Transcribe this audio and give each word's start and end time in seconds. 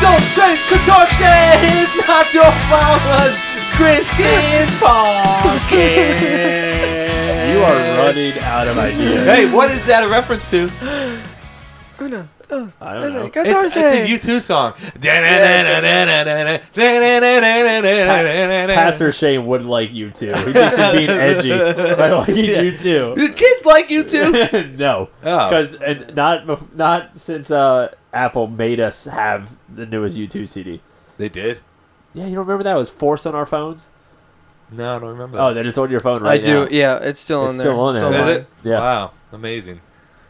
don't 0.00 0.24
drink 0.34 0.58
contortions, 0.70 1.90
not 2.06 2.26
your 2.34 2.50
mama's 2.70 3.34
Christian 3.74 4.66
pocket. 4.78 6.20
You 7.50 7.58
are 7.64 7.78
running 7.98 8.38
out 8.40 8.68
of 8.68 8.78
ideas. 8.78 9.24
Hey, 9.24 9.50
what 9.52 9.70
is 9.70 9.84
that 9.86 10.04
a 10.04 10.08
reference 10.08 10.48
to? 10.50 10.70
Oh 12.00 12.06
no. 12.06 12.28
Oh, 12.52 12.68
I 12.80 12.94
don't 12.94 13.12
know. 13.12 13.26
It's, 13.32 13.76
it's 13.76 13.76
a 13.76 14.06
U2 14.08 14.40
song. 14.40 14.72
Pastor 18.74 19.12
Shane 19.12 19.46
would 19.46 19.64
like 19.64 19.90
U2. 19.90 20.36
He 20.46 20.52
thinks 20.52 20.76
he's 20.76 20.90
being 20.92 21.10
edgy 21.28 21.50
by 21.50 22.10
liking 22.10 22.34
U2. 22.46 23.14
The 23.14 23.32
kids 23.36 23.64
like 23.64 23.86
U2. 23.88 24.76
no, 24.78 25.10
Oh. 25.22 25.48
because 25.48 25.78
not 26.14 26.74
not 26.76 27.16
since 27.16 27.52
uh, 27.52 27.94
Apple 28.12 28.46
made 28.46 28.80
us 28.80 29.04
have 29.04 29.56
the 29.72 29.86
newest 29.86 30.16
U2 30.16 30.46
CD. 30.48 30.80
They 31.18 31.28
did. 31.28 31.60
Yeah, 32.12 32.24
you 32.26 32.34
don't 32.34 32.46
remember 32.46 32.64
that? 32.64 32.74
It 32.74 32.78
was 32.78 32.90
forced 32.90 33.26
on 33.26 33.34
our 33.34 33.46
phones. 33.46 33.88
No, 34.72 34.96
I 34.96 34.98
don't 34.98 35.08
remember. 35.10 35.38
Oh, 35.38 35.54
then 35.54 35.66
it's 35.66 35.78
on 35.78 35.90
your 35.90 36.00
phone 36.00 36.22
right 36.22 36.40
I 36.42 36.44
do. 36.44 36.68
Yeah, 36.70 36.96
it's 36.98 37.20
still 37.20 37.46
It's 37.48 37.58
on 37.60 37.64
there. 37.64 37.72
still 37.72 37.80
on 37.80 37.94
there. 37.94 38.04
Is 38.04 38.20
online. 38.20 38.28
it? 38.36 38.46
Yeah. 38.64 38.78
Wow, 38.80 39.12
amazing. 39.32 39.80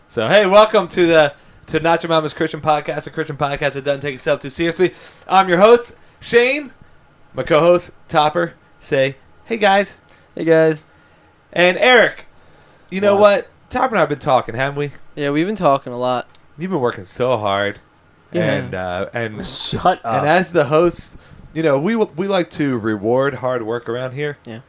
So 0.08 0.28
hey, 0.28 0.46
welcome 0.46 0.88
to 0.88 1.06
the 1.06 1.34
to 1.68 1.78
Not 1.80 2.02
Your 2.02 2.08
Mama's 2.08 2.34
Christian 2.34 2.60
Podcast, 2.60 3.06
a 3.06 3.10
Christian 3.10 3.36
podcast 3.36 3.74
that 3.74 3.84
doesn't 3.84 4.00
take 4.00 4.14
itself 4.16 4.40
too 4.40 4.50
seriously. 4.50 4.92
I'm 5.28 5.48
your 5.48 5.58
host 5.58 5.94
Shane, 6.20 6.72
my 7.34 7.42
co-host 7.44 7.92
Topper. 8.08 8.54
Say 8.80 9.16
hey 9.44 9.56
guys, 9.58 9.98
Hey 10.34 10.44
guys. 10.44 10.84
and 11.52 11.76
Eric. 11.78 12.24
You 12.90 13.00
know 13.00 13.14
What? 13.14 13.20
what? 13.44 13.70
Topper 13.70 13.88
and 13.94 13.98
I 13.98 14.00
have 14.00 14.08
been 14.08 14.18
talking, 14.18 14.54
haven't 14.54 14.78
we? 14.78 14.92
Yeah, 15.14 15.30
we've 15.30 15.46
been 15.46 15.54
talking 15.54 15.92
a 15.92 15.98
lot. 15.98 16.26
You've 16.60 16.70
been 16.70 16.80
working 16.80 17.04
so 17.07 17.37
hard, 17.38 17.79
Yeah. 18.32 18.52
and 18.52 18.74
uh, 18.74 19.09
and 19.15 19.46
Shut 19.46 20.04
up. 20.04 20.23
and 20.23 20.26
as 20.29 20.52
the 20.52 20.66
host, 20.66 21.16
you 21.54 21.62
know 21.62 21.79
we 21.79 21.96
we 21.96 22.29
like 22.29 22.51
to 22.52 22.79
reward 22.79 23.34
hard 23.34 23.62
work 23.62 23.88
around 23.88 24.12
here. 24.12 24.38
Yeah. 24.45 24.60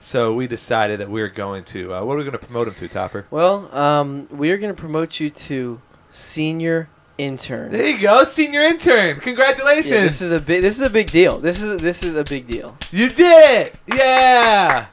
So 0.00 0.32
we 0.34 0.46
decided 0.46 1.00
that 1.00 1.10
we 1.10 1.20
are 1.22 1.28
going 1.28 1.64
to. 1.64 1.94
Uh, 1.94 2.04
what 2.04 2.14
are 2.14 2.18
we 2.18 2.24
going 2.24 2.38
to 2.38 2.44
promote 2.46 2.68
him 2.68 2.74
to, 2.74 2.86
Topper? 2.88 3.26
Well, 3.30 3.74
um, 3.76 4.28
we 4.30 4.50
are 4.52 4.56
going 4.56 4.72
to 4.74 4.80
promote 4.80 5.18
you 5.18 5.28
to 5.30 5.80
senior 6.08 6.88
intern. 7.18 7.72
There 7.72 7.84
you 7.88 7.98
go, 8.00 8.22
senior 8.22 8.62
intern. 8.62 9.18
Congratulations. 9.18 9.90
Yeah, 9.90 10.02
this 10.02 10.22
is 10.22 10.30
a 10.30 10.38
big. 10.38 10.62
This 10.62 10.76
is 10.76 10.86
a 10.86 10.90
big 10.90 11.10
deal. 11.10 11.40
This 11.40 11.60
is 11.62 11.80
this 11.82 12.04
is 12.04 12.14
a 12.14 12.22
big 12.24 12.46
deal. 12.46 12.76
You 12.92 13.08
did 13.08 13.66
it! 13.68 13.74
Yeah! 13.92 14.86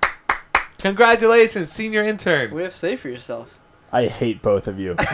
Congratulations, 0.79 1.71
senior 1.71 2.03
intern. 2.03 2.49
What 2.51 2.57
do 2.57 2.57
you 2.57 2.63
have 2.63 2.73
to 2.73 2.77
say 2.77 2.95
for 2.95 3.09
yourself? 3.09 3.59
I 3.91 4.07
hate 4.07 4.41
both 4.41 4.67
of 4.67 4.77
you. 4.79 4.95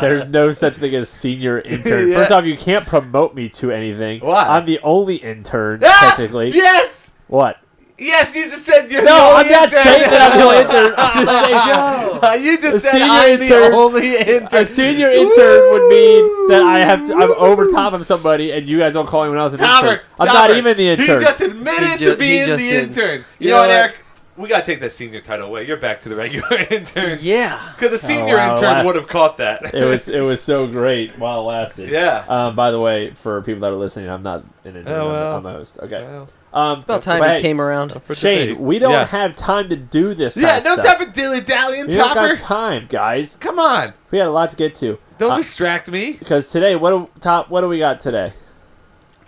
There's 0.00 0.24
no 0.26 0.52
such 0.52 0.76
thing 0.76 0.94
as 0.94 1.08
senior 1.08 1.60
intern. 1.64 2.08
Yeah. 2.08 2.16
First 2.16 2.30
off, 2.32 2.44
you 2.44 2.56
can't 2.56 2.86
promote 2.86 3.34
me 3.34 3.48
to 3.50 3.70
anything. 3.70 4.20
Why? 4.20 4.44
I'm 4.46 4.64
the 4.64 4.80
only 4.80 5.16
intern, 5.16 5.80
Ah! 5.84 6.06
technically. 6.10 6.50
Yes! 6.50 7.12
What? 7.28 7.58
Yes, 7.98 8.34
you 8.34 8.46
just 8.50 8.64
said 8.64 8.90
you're 8.90 9.04
No, 9.04 9.14
the 9.14 9.22
only 9.22 9.44
I'm 9.44 9.50
not 9.52 9.64
intern. 9.64 9.82
saying 9.84 10.10
that 10.10 10.32
I'm 10.32 10.38
the 10.38 10.44
only 10.44 10.58
intern. 10.58 10.94
I'm 10.98 11.24
just 11.26 11.50
saying 11.52 12.22
Uh, 12.24 12.32
you 12.42 12.58
just 12.58 12.76
A 12.76 12.80
said 12.80 12.90
senior 12.92 13.06
I'm 13.06 13.30
intern- 13.42 13.70
the 13.70 13.76
only 13.76 14.16
intern. 14.16 14.62
A 14.62 14.66
senior 14.66 15.10
intern 15.10 15.72
would 15.72 15.88
mean 15.88 16.48
that 16.48 16.62
I 16.62 16.78
have 16.84 17.04
to, 17.04 17.14
I'm 17.14 17.30
over 17.32 17.68
top 17.68 17.92
of 17.92 18.04
somebody, 18.04 18.50
and 18.50 18.66
you 18.66 18.78
guys 18.78 18.94
don't 18.94 19.06
call 19.06 19.22
anyone 19.22 19.38
else 19.38 19.52
an 19.52 19.60
intern. 19.60 20.00
I'm 20.18 20.26
Topper, 20.26 20.48
not 20.48 20.50
even 20.56 20.76
the 20.76 20.88
intern. 20.88 21.18
He 21.20 21.24
just 21.24 21.40
admitted 21.42 21.88
He 21.90 21.96
ju- 21.98 22.10
to 22.12 22.16
being 22.16 22.50
the 22.50 22.56
did. 22.56 22.88
intern. 22.88 23.18
You, 23.20 23.24
You 23.38 23.48
know 23.50 23.54
know 23.56 23.60
what, 23.60 23.68
what? 23.68 23.74
Eric? 23.76 23.96
We 24.42 24.48
gotta 24.48 24.66
take 24.66 24.80
that 24.80 24.92
senior 24.92 25.20
title 25.20 25.46
away. 25.48 25.66
You're 25.66 25.76
back 25.76 26.00
to 26.02 26.08
the 26.08 26.16
regular 26.16 26.58
intern. 26.70 27.18
Yeah. 27.22 27.72
Because 27.76 27.92
the 28.00 28.06
senior 28.06 28.34
Oh, 28.34 28.38
wow, 28.38 28.54
intern 28.54 28.68
last- 28.72 28.86
would 28.86 28.96
have 28.96 29.08
caught 29.08 29.38
that. 29.38 29.74
it 29.74 29.84
was 29.84 30.08
it 30.18 30.20
was 30.20 30.42
so 30.42 30.66
great 30.66 31.16
while 31.18 31.40
it 31.40 31.44
lasted. 31.44 31.88
yeah. 31.90 32.24
Um, 32.28 32.54
by 32.54 32.70
the 32.70 32.80
way, 32.80 33.10
for 33.12 33.40
people 33.42 33.60
that 33.62 33.72
are 33.72 33.76
listening, 33.76 34.10
I'm 34.10 34.22
not 34.22 34.44
an 34.64 34.76
intern. 34.76 34.88
Oh, 34.88 35.00
I'm- 35.06 35.12
well. 35.12 35.36
I'm, 35.36 35.46
a 35.46 35.52
host. 35.52 35.78
Okay. 35.80 36.02
Well, 36.02 36.28
Um, 36.52 36.74
It's 36.76 36.84
about 36.84 37.02
time 37.02 37.20
but 37.20 37.28
you 37.30 37.34
hey, 37.36 37.42
came 37.42 37.60
around. 37.60 37.92
for 38.04 38.14
Shane, 38.14 38.58
we 38.58 38.78
don't 38.78 38.92
Yeah. 38.92 39.06
have 39.06 39.34
time 39.36 39.68
to 39.70 39.76
do 39.76 40.12
this. 40.12 40.36
Yeah, 40.36 40.60
no 40.64 40.74
of 40.74 40.84
time 40.84 40.98
for 40.98 41.10
dilly 41.12 41.40
dallying, 41.40 41.86
We 41.86 41.94
don't 41.94 42.08
Topper. 42.08 42.28
got 42.34 42.38
time, 42.38 42.86
guys. 42.90 43.36
Come 43.40 43.58
on. 43.58 43.94
We 44.10 44.18
had 44.18 44.26
a 44.26 44.30
lot 44.30 44.50
to 44.50 44.56
get 44.56 44.74
to. 44.76 44.98
Don't 45.18 45.30
Uh, 45.30 45.36
distract 45.38 45.90
me. 45.90 46.12
Because 46.18 46.50
today, 46.50 46.76
what 46.76 46.90
do, 46.90 47.08
top? 47.20 47.48
What 47.48 47.60
do 47.62 47.68
we 47.68 47.78
got 47.78 48.00
today? 48.00 48.32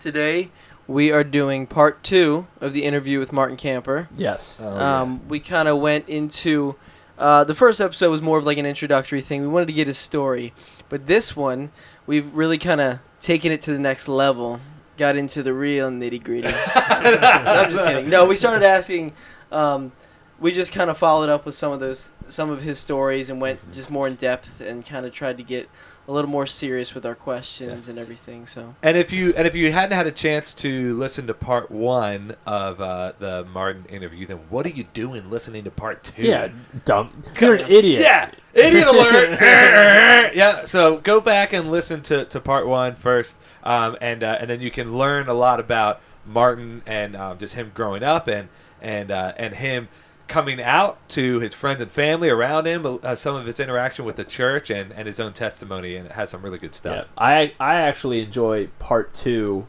Today 0.02 0.50
we 0.86 1.10
are 1.10 1.24
doing 1.24 1.66
part 1.66 2.02
two 2.02 2.46
of 2.60 2.72
the 2.72 2.84
interview 2.84 3.18
with 3.18 3.32
Martin 3.32 3.56
Camper. 3.56 4.08
Yes. 4.16 4.58
Oh, 4.60 4.78
um, 4.78 5.28
we 5.28 5.40
kind 5.40 5.68
of 5.68 5.78
went 5.78 6.08
into 6.08 6.76
uh, 7.18 7.44
the 7.44 7.54
first 7.54 7.80
episode 7.80 8.10
was 8.10 8.22
more 8.22 8.38
of 8.38 8.44
like 8.44 8.58
an 8.58 8.66
introductory 8.66 9.20
thing. 9.20 9.42
We 9.42 9.48
wanted 9.48 9.66
to 9.66 9.72
get 9.72 9.86
his 9.86 9.98
story, 9.98 10.52
but 10.88 11.06
this 11.06 11.36
one 11.36 11.70
we've 12.06 12.32
really 12.34 12.58
kind 12.58 12.80
of 12.80 12.98
taken 13.20 13.52
it 13.52 13.62
to 13.62 13.72
the 13.72 13.78
next 13.78 14.08
level. 14.08 14.60
Got 14.96 15.16
into 15.16 15.42
the 15.42 15.52
real 15.52 15.90
nitty 15.90 16.22
gritty. 16.22 16.48
I'm 16.74 17.70
just 17.70 17.84
kidding. 17.84 18.08
No, 18.08 18.26
we 18.26 18.36
started 18.36 18.64
asking. 18.64 19.12
Um, 19.50 19.92
we 20.38 20.52
just 20.52 20.72
kind 20.72 20.90
of 20.90 20.98
followed 20.98 21.28
up 21.28 21.46
with 21.46 21.54
some 21.54 21.72
of 21.72 21.80
those, 21.80 22.10
some 22.28 22.50
of 22.50 22.62
his 22.62 22.78
stories, 22.78 23.30
and 23.30 23.40
went 23.40 23.72
just 23.72 23.90
more 23.90 24.06
in 24.06 24.14
depth 24.14 24.60
and 24.60 24.84
kind 24.86 25.04
of 25.04 25.12
tried 25.12 25.36
to 25.38 25.42
get 25.42 25.68
a 26.06 26.12
little 26.12 26.30
more 26.30 26.46
serious 26.46 26.94
with 26.94 27.06
our 27.06 27.14
questions 27.14 27.88
and 27.88 27.98
everything. 27.98 28.46
So 28.46 28.74
And 28.82 28.96
if 28.96 29.12
you 29.12 29.32
and 29.36 29.46
if 29.46 29.54
you 29.54 29.72
hadn't 29.72 29.96
had 29.96 30.06
a 30.06 30.12
chance 30.12 30.54
to 30.56 30.96
listen 30.98 31.26
to 31.26 31.34
part 31.34 31.70
one 31.70 32.36
of 32.46 32.80
uh, 32.80 33.12
the 33.18 33.44
Martin 33.44 33.86
interview, 33.86 34.26
then 34.26 34.40
what 34.50 34.66
are 34.66 34.70
you 34.70 34.84
doing 34.92 35.30
listening 35.30 35.64
to 35.64 35.70
part 35.70 36.04
two? 36.04 36.22
Yeah, 36.22 36.48
dumb. 36.84 37.22
You're 37.40 37.54
an 37.54 37.70
idiot. 37.70 38.02
Yeah, 38.02 38.30
idiot 38.52 38.86
alert. 38.86 39.40
yeah, 40.34 40.66
so 40.66 40.98
go 40.98 41.20
back 41.20 41.52
and 41.52 41.70
listen 41.70 42.02
to, 42.02 42.24
to 42.26 42.40
part 42.40 42.66
one 42.66 42.96
first, 42.96 43.38
um, 43.62 43.96
and 44.00 44.22
uh, 44.22 44.38
and 44.40 44.50
then 44.50 44.60
you 44.60 44.70
can 44.70 44.96
learn 44.96 45.28
a 45.28 45.34
lot 45.34 45.58
about 45.58 46.00
Martin 46.26 46.82
and 46.86 47.16
um, 47.16 47.38
just 47.38 47.54
him 47.54 47.72
growing 47.74 48.02
up 48.02 48.28
and 48.28 48.48
and 48.80 49.10
uh, 49.10 49.32
and 49.36 49.54
him 49.54 49.88
coming 50.28 50.60
out 50.60 51.06
to 51.10 51.38
his 51.40 51.54
friends 51.54 51.80
and 51.80 51.90
family 51.90 52.28
around 52.30 52.66
him, 52.66 52.84
uh, 53.02 53.14
some 53.14 53.36
of 53.36 53.46
his 53.46 53.60
interaction 53.60 54.04
with 54.04 54.16
the 54.16 54.24
church 54.24 54.70
and, 54.70 54.92
and 54.92 55.06
his 55.06 55.20
own 55.20 55.32
testimony, 55.32 55.96
and 55.96 56.06
it 56.06 56.12
has 56.12 56.30
some 56.30 56.42
really 56.42 56.58
good 56.58 56.70
Yeah. 56.72 56.76
stuff. 56.76 57.06
I 57.18 57.52
I 57.60 57.76
actually 57.76 58.20
enjoy 58.22 58.68
part 58.78 59.12
two 59.14 59.66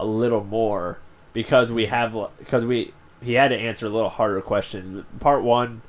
a 0.00 0.04
little 0.04 0.42
more 0.44 0.98
because 1.32 1.70
we 1.70 1.86
have 1.86 2.16
because 2.38 2.64
we 2.64 2.92
he 3.22 3.34
had 3.34 3.48
to 3.48 3.56
answer 3.56 3.86
a 3.86 3.90
little 3.90 4.10
harder 4.10 4.40
questions. 4.40 5.04
Part 5.20 5.42
one, 5.44 5.82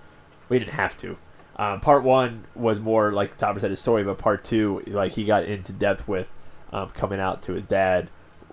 we 0.50 0.60
didn't 0.60 0.74
have 0.74 0.96
to. 0.98 1.18
Um, 1.56 1.82
part 1.82 2.04
one 2.04 2.46
was 2.56 2.80
more 2.80 3.12
like 3.12 3.38
Topper 3.38 3.60
said 3.60 3.70
his 3.72 3.80
story, 3.80 4.04
but 4.04 4.18
part 4.18 4.44
two, 4.44 4.84
like 4.88 5.14
he 5.14 5.24
got 5.26 5.44
into 5.46 5.72
depth 5.72 6.08
with 6.08 6.28
um, 6.72 6.90
coming 6.90 7.20
out 7.20 7.42
to 7.44 7.54
his 7.54 7.66
dad, 7.66 8.10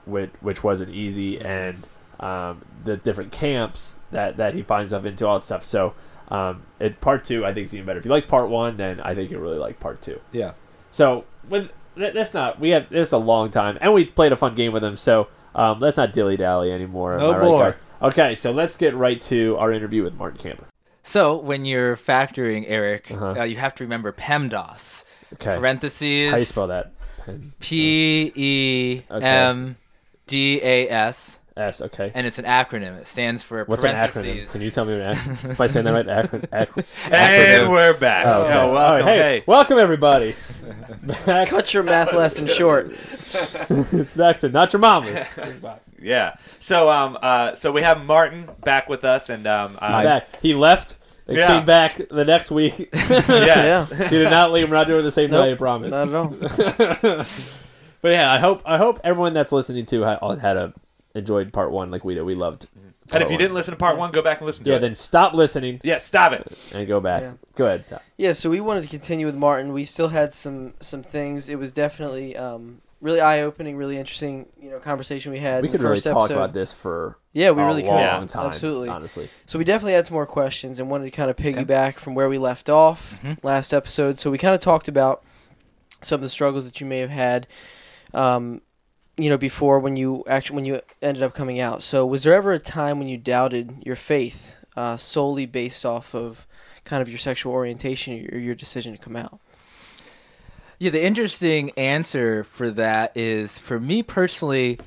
which 0.06 0.30
which 0.40 0.64
wasn't 0.64 0.90
easy, 0.94 1.38
and 1.40 1.86
um, 2.20 2.60
the 2.84 2.96
different 2.96 3.32
camps 3.32 3.98
that 4.12 4.36
that 4.36 4.54
he 4.54 4.62
finds 4.62 4.90
himself 4.90 5.06
into, 5.06 5.26
all 5.26 5.38
that 5.38 5.44
stuff. 5.44 5.64
So. 5.64 5.94
Um, 6.32 6.62
it 6.78 7.00
part 7.00 7.24
two, 7.24 7.44
I 7.44 7.52
think, 7.52 7.64
is 7.64 7.74
even 7.74 7.86
better. 7.86 7.98
If 7.98 8.04
you 8.04 8.10
like 8.12 8.28
part 8.28 8.48
one, 8.48 8.76
then 8.76 9.00
I 9.00 9.16
think 9.16 9.32
you'll 9.32 9.40
really 9.40 9.58
like 9.58 9.80
part 9.80 10.00
two. 10.00 10.20
Yeah. 10.30 10.52
So 10.92 11.24
with 11.48 11.72
that- 11.96 12.14
that's 12.14 12.32
not 12.32 12.60
we 12.60 12.70
have 12.70 12.88
this 12.88 13.10
a 13.10 13.18
long 13.18 13.50
time, 13.50 13.76
and 13.80 13.92
we 13.92 14.04
played 14.04 14.30
a 14.30 14.36
fun 14.36 14.54
game 14.54 14.72
with 14.72 14.84
him. 14.84 14.94
So 14.94 15.26
um, 15.56 15.80
let's 15.80 15.96
not 15.96 16.12
dilly 16.12 16.36
dally 16.36 16.70
anymore. 16.70 17.18
No 17.18 17.32
Am 17.34 17.40
right, 17.40 17.44
more. 17.44 17.64
guys? 17.64 17.80
Okay, 18.00 18.34
so 18.36 18.52
let's 18.52 18.76
get 18.76 18.94
right 18.94 19.20
to 19.22 19.56
our 19.58 19.72
interview 19.72 20.04
with 20.04 20.14
Martin 20.14 20.38
Camper. 20.38 20.66
So 21.02 21.36
when 21.36 21.64
you're 21.64 21.96
factoring, 21.96 22.64
Eric, 22.68 23.10
Uh-huh. 23.10 23.40
uh, 23.40 23.42
you 23.42 23.56
have 23.56 23.74
to 23.74 23.82
remember 23.82 24.12
PEMDAS. 24.12 25.02
Okay, 25.32 25.56
Parentheses. 25.56 26.30
how 26.30 26.36
do 26.36 26.42
you 26.42 26.46
spell 26.46 26.68
that? 26.68 26.92
P 27.58 28.30
E 28.36 29.02
M 29.10 29.74
D 30.28 30.60
A 30.62 30.88
S, 30.88 31.39
S. 31.60 31.80
Okay. 31.80 32.10
and 32.14 32.26
it's 32.26 32.38
an 32.38 32.44
acronym. 32.46 32.98
It 32.98 33.06
stands 33.06 33.42
for 33.42 33.64
What's 33.64 33.84
an 33.84 33.94
acronym? 33.94 34.50
Can 34.50 34.60
you 34.62 34.70
tell 34.70 34.84
me 34.84 34.94
what 34.98 35.02
an 35.02 35.14
acronym? 35.16 35.50
Am 35.50 35.56
I 35.60 35.66
say 35.66 35.82
that 35.82 35.92
right? 35.92 36.06
Acron- 36.06 36.48
acron- 36.48 36.84
And 37.12 37.70
we're 37.70 37.92
back. 37.94 38.26
Oh, 38.26 38.42
okay. 38.42 38.50
Yeah, 38.50 38.64
welcome. 38.66 38.74
right, 38.76 39.04
hey, 39.04 39.16
Hey. 39.18 39.44
welcome 39.46 39.78
everybody. 39.78 40.34
back, 41.26 41.48
cut 41.50 41.72
your 41.74 41.82
math 41.82 42.12
lesson 42.12 42.46
short. 42.46 42.90
back 44.16 44.40
to 44.40 44.48
not 44.48 44.72
your 44.72 44.80
mama's. 44.80 45.26
Yeah. 46.02 46.34
So 46.58 46.90
um 46.90 47.18
uh 47.22 47.54
so 47.54 47.70
we 47.72 47.82
have 47.82 48.04
Martin 48.04 48.48
back 48.64 48.88
with 48.88 49.04
us 49.04 49.28
and 49.28 49.46
um 49.46 49.72
He's 49.72 49.78
uh, 49.82 50.02
back. 50.02 50.40
He 50.40 50.54
left. 50.54 50.96
And 51.26 51.36
Yeah. 51.36 51.46
Came 51.58 51.66
back 51.66 52.00
the 52.08 52.24
next 52.24 52.50
week. 52.50 52.88
yeah. 52.92 53.26
Yeah. 53.28 53.84
he 53.86 54.08
did 54.08 54.30
not 54.30 54.50
leave. 54.50 54.68
We're 54.70 54.76
not 54.76 54.86
doing 54.88 55.04
the 55.04 55.12
same 55.12 55.30
Nope, 55.30 55.44
day. 55.44 55.52
I 55.52 55.54
promise. 55.54 55.90
Not 55.92 56.08
at 56.08 57.04
all. 57.04 57.24
but 58.02 58.08
yeah, 58.08 58.32
I 58.32 58.38
hope 58.38 58.62
I 58.64 58.78
hope 58.78 58.98
everyone 59.04 59.34
that's 59.34 59.52
listening 59.52 59.86
to 59.86 60.02
had, 60.02 60.18
had 60.40 60.56
a 60.56 60.72
enjoyed 61.14 61.52
part 61.52 61.70
one 61.70 61.90
like 61.90 62.04
we 62.04 62.14
did. 62.14 62.22
We 62.22 62.34
loved. 62.34 62.66
And 63.12 63.22
if 63.24 63.28
you 63.28 63.34
one. 63.34 63.38
didn't 63.40 63.54
listen 63.54 63.72
to 63.72 63.78
part 63.78 63.96
one, 63.98 64.12
go 64.12 64.22
back 64.22 64.38
and 64.38 64.46
listen 64.46 64.62
to 64.64 64.70
yeah, 64.70 64.76
it. 64.76 64.80
then 64.80 64.94
stop 64.94 65.34
listening 65.34 65.80
yeah, 65.82 65.98
stop 65.98 66.32
it. 66.32 66.46
and 66.72 66.86
go 66.86 67.00
back. 67.00 67.22
Yeah. 67.22 67.32
Go 67.56 67.66
ahead. 67.66 67.86
Tom. 67.88 67.98
Yeah, 68.16 68.32
so 68.32 68.48
we 68.50 68.60
wanted 68.60 68.82
to 68.82 68.88
continue 68.88 69.26
with 69.26 69.34
Martin. 69.34 69.72
We 69.72 69.84
still 69.84 70.08
had 70.08 70.32
some 70.32 70.74
some 70.80 71.02
things. 71.02 71.48
It 71.48 71.58
was 71.58 71.72
definitely 71.72 72.36
um, 72.36 72.82
really 73.00 73.20
eye 73.20 73.40
opening, 73.40 73.76
really 73.76 73.96
interesting. 73.96 74.46
You 74.62 74.70
know, 74.70 74.78
conversation 74.78 75.32
we 75.32 75.40
had. 75.40 75.62
We 75.62 75.68
in 75.68 75.72
could 75.72 75.80
the 75.80 75.84
really 75.84 75.96
first 75.96 76.04
talk 76.06 76.16
episode. 76.26 76.34
about 76.34 76.52
this 76.52 76.72
for 76.72 77.18
Yeah, 77.32 77.50
we 77.50 77.62
a 77.62 77.66
really 77.66 77.82
long 77.82 78.20
could. 78.20 78.28
time. 78.28 78.46
Absolutely. 78.46 78.88
honestly. 78.88 79.28
So 79.46 79.58
we 79.58 79.64
definitely 79.64 79.94
had 79.94 80.06
some 80.06 80.14
more 80.14 80.26
questions 80.26 80.78
and 80.78 80.88
wanted 80.88 81.06
to 81.06 81.10
kind 81.10 81.30
of 81.30 81.36
piggyback 81.36 81.94
from 81.94 82.14
where 82.14 82.28
we 82.28 82.38
left 82.38 82.68
off 82.70 83.18
Mhm. 83.24 83.42
last 83.42 83.72
episode. 83.74 84.20
So 84.20 84.30
we 84.30 84.38
kind 84.38 84.54
of 84.54 84.60
talked 84.60 84.86
about 84.86 85.24
some 86.00 86.16
of 86.16 86.22
the 86.22 86.28
struggles 86.28 86.64
that 86.66 86.80
you 86.80 86.86
may 86.86 86.98
have 87.00 87.10
had. 87.10 87.48
Um, 88.14 88.62
you 89.20 89.28
know, 89.28 89.36
before 89.38 89.78
when 89.78 89.96
you 89.96 90.24
actually 90.26 90.56
when 90.56 90.64
you 90.64 90.80
ended 91.02 91.22
up 91.22 91.34
coming 91.34 91.60
out. 91.60 91.82
So, 91.82 92.06
was 92.06 92.22
there 92.22 92.34
ever 92.34 92.52
a 92.52 92.58
time 92.58 92.98
when 92.98 93.08
you 93.08 93.16
doubted 93.18 93.82
your 93.84 93.96
faith 93.96 94.54
uh, 94.76 94.96
solely 94.96 95.46
based 95.46 95.84
off 95.84 96.14
of 96.14 96.46
kind 96.84 97.02
of 97.02 97.08
your 97.08 97.18
sexual 97.18 97.52
orientation 97.52 98.28
or 98.32 98.38
your 98.38 98.54
decision 98.54 98.92
to 98.92 98.98
come 98.98 99.16
out? 99.16 99.38
Yeah, 100.78 100.90
the 100.90 101.04
interesting 101.04 101.70
answer 101.72 102.42
for 102.44 102.70
that 102.70 103.14
is 103.14 103.58
for 103.58 103.78
me 103.78 104.02
personally, 104.02 104.78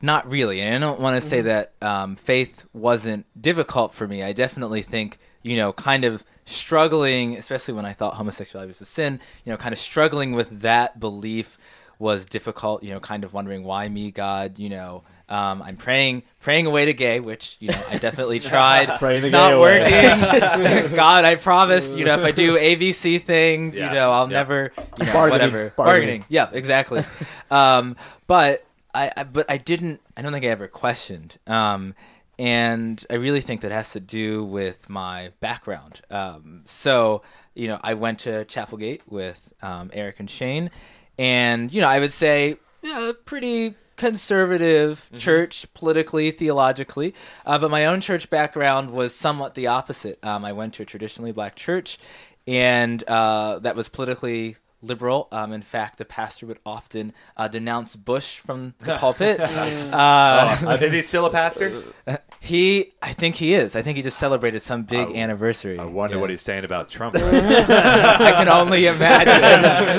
not 0.00 0.28
really. 0.30 0.60
And 0.60 0.74
I 0.82 0.86
don't 0.86 1.00
want 1.00 1.20
to 1.22 1.28
say 1.28 1.40
Mhm. 1.40 1.44
that 1.44 1.72
um, 1.82 2.16
faith 2.16 2.64
wasn't 2.72 3.26
difficult 3.38 3.92
for 3.92 4.08
me. 4.08 4.22
I 4.22 4.32
definitely 4.32 4.80
think, 4.80 5.18
you 5.42 5.56
know, 5.58 5.72
kind 5.74 6.04
of 6.06 6.24
struggling, 6.46 7.36
especially 7.36 7.74
when 7.74 7.84
I 7.84 7.92
thought 7.92 8.14
homosexuality 8.14 8.68
was 8.68 8.80
a 8.80 8.86
sin, 8.86 9.20
you 9.44 9.52
know, 9.52 9.58
kind 9.58 9.72
of 9.74 9.78
struggling 9.78 10.32
with 10.32 10.60
that 10.62 10.98
belief 10.98 11.58
was 12.04 12.26
difficult, 12.26 12.82
you 12.82 12.90
know, 12.90 13.00
kind 13.00 13.24
of 13.24 13.32
wondering 13.32 13.64
why 13.64 13.88
me, 13.88 14.10
God, 14.10 14.58
you 14.58 14.68
know. 14.68 15.02
Um, 15.26 15.62
I'm 15.62 15.78
praying, 15.78 16.22
praying 16.40 16.66
away 16.66 16.84
to 16.84 16.92
gay, 16.92 17.18
which 17.18 17.56
you 17.58 17.68
know 17.70 17.82
I 17.90 17.96
definitely 17.96 18.40
tried. 18.52 18.98
Praying 18.98 19.16
it's 19.16 19.24
the 19.24 19.30
not 19.32 19.48
gay 19.52 19.58
working. 19.58 20.94
God, 20.94 21.24
I 21.24 21.36
promise. 21.36 21.94
You 21.94 22.04
know, 22.04 22.18
if 22.18 22.24
I 22.24 22.30
do 22.30 22.56
ABC 22.70 23.22
thing, 23.24 23.72
Yeah, 23.72 23.88
you 23.88 23.94
know, 23.94 24.12
I'll 24.12 24.26
yeah. 24.30 24.38
never, 24.40 24.72
you 25.00 25.06
know, 25.06 25.12
Bargaining, 25.14 25.30
whatever, 25.32 25.72
bargaining. 25.76 26.20
bargaining. 26.20 26.24
Yeah, 26.28 26.50
exactly. 26.52 27.04
um, 27.50 27.96
but 28.26 28.66
I, 28.94 29.10
I, 29.16 29.24
but 29.24 29.50
I 29.50 29.56
didn't. 29.56 30.02
I 30.14 30.20
don't 30.20 30.32
think 30.32 30.44
I 30.44 30.48
ever 30.48 30.68
questioned. 30.68 31.38
Um, 31.46 31.94
and 32.38 33.02
I 33.08 33.14
really 33.14 33.40
think 33.40 33.62
that 33.62 33.72
has 33.72 33.92
to 33.92 34.00
do 34.00 34.44
with 34.44 34.90
my 34.90 35.30
background. 35.40 36.02
Um, 36.10 36.62
so 36.66 37.22
you 37.54 37.68
know, 37.68 37.78
I 37.82 37.94
went 37.94 38.18
to 38.20 38.44
Chapelgate 38.44 39.00
with 39.08 39.54
um, 39.62 39.90
Eric 39.94 40.20
and 40.20 40.28
Shane, 40.28 40.70
and 41.18 41.72
you 41.72 41.80
know, 41.80 41.88
I 41.88 42.00
would 42.00 42.12
say 42.12 42.56
yeah, 42.82 43.12
pretty 43.24 43.74
conservative 43.96 45.08
church 45.16 45.66
politically 45.74 46.30
theologically. 46.32 47.14
Uh, 47.46 47.58
but 47.58 47.70
my 47.70 47.86
own 47.86 48.00
church 48.00 48.28
background 48.28 48.90
was 48.90 49.14
somewhat 49.14 49.54
the 49.54 49.68
opposite. 49.68 50.18
Um, 50.24 50.44
i 50.44 50.52
went 50.52 50.74
to 50.74 50.82
a 50.82 50.86
traditionally 50.86 51.32
black 51.32 51.54
church 51.54 51.98
and 52.46 53.02
uh, 53.04 53.60
that 53.60 53.76
was 53.76 53.88
politically 53.88 54.56
liberal. 54.82 55.28
Um, 55.32 55.52
in 55.52 55.62
fact 55.62 55.98
the 55.98 56.04
pastor 56.04 56.46
would 56.46 56.58
often 56.66 57.12
uh, 57.36 57.48
denounce 57.48 57.94
bush 57.96 58.38
from 58.38 58.74
the 58.80 58.96
pulpit. 58.98 59.38
Uh, 59.40 60.58
Oh, 60.62 60.72
is 60.74 60.92
he 60.92 61.02
still 61.02 61.26
a 61.26 61.30
pastor? 61.30 61.82
he 62.44 62.92
i 63.02 63.12
think 63.12 63.34
he 63.36 63.54
is 63.54 63.74
i 63.74 63.82
think 63.82 63.96
he 63.96 64.02
just 64.02 64.18
celebrated 64.18 64.60
some 64.60 64.82
big 64.82 65.08
I- 65.08 65.14
anniversary 65.14 65.78
I 65.78 65.84
wonder 65.84 66.16
Yeah. 66.16 66.20
what 66.20 66.30
he's 66.30 66.42
saying 66.42 66.64
about 66.64 66.90
Trump. 66.90 67.16
I 67.18 68.32
can 68.38 68.48
only 68.48 68.86
imagine. 68.86 69.42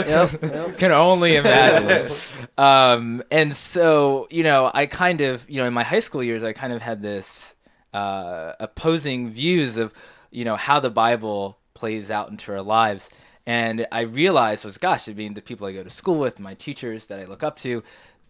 Yep, 0.15 0.41
yep. 0.43 0.77
can 0.77 0.91
only 0.91 1.35
imagine. 1.37 2.15
Um, 2.57 3.23
and 3.31 3.53
so, 3.55 4.27
you 4.29 4.43
know, 4.43 4.69
I 4.73 4.85
kind 4.85 5.21
of, 5.21 5.49
you 5.49 5.57
know, 5.61 5.67
in 5.67 5.73
my 5.73 5.83
high 5.83 5.99
school 5.99 6.23
years, 6.23 6.43
I 6.43 6.53
kind 6.53 6.71
of 6.73 6.81
had 6.81 7.01
this 7.01 7.55
uh, 7.93 8.53
opposing 8.59 9.29
views 9.29 9.77
of, 9.77 9.93
you 10.31 10.45
know, 10.45 10.55
how 10.55 10.79
the 10.79 10.89
Bible 10.91 11.57
plays 11.73 12.09
out 12.11 12.29
into 12.29 12.51
our 12.53 12.61
lives. 12.61 13.09
And 13.45 13.85
I 13.91 14.01
realized 14.01 14.63
was, 14.65 14.77
gosh, 14.77 15.07
I 15.09 15.13
mean, 15.13 15.33
the 15.33 15.41
people 15.41 15.67
I 15.67 15.73
go 15.73 15.83
to 15.83 15.89
school 15.89 16.19
with, 16.19 16.39
my 16.39 16.53
teachers 16.55 17.07
that 17.07 17.19
I 17.19 17.25
look 17.25 17.43
up 17.43 17.57
to, 17.59 17.83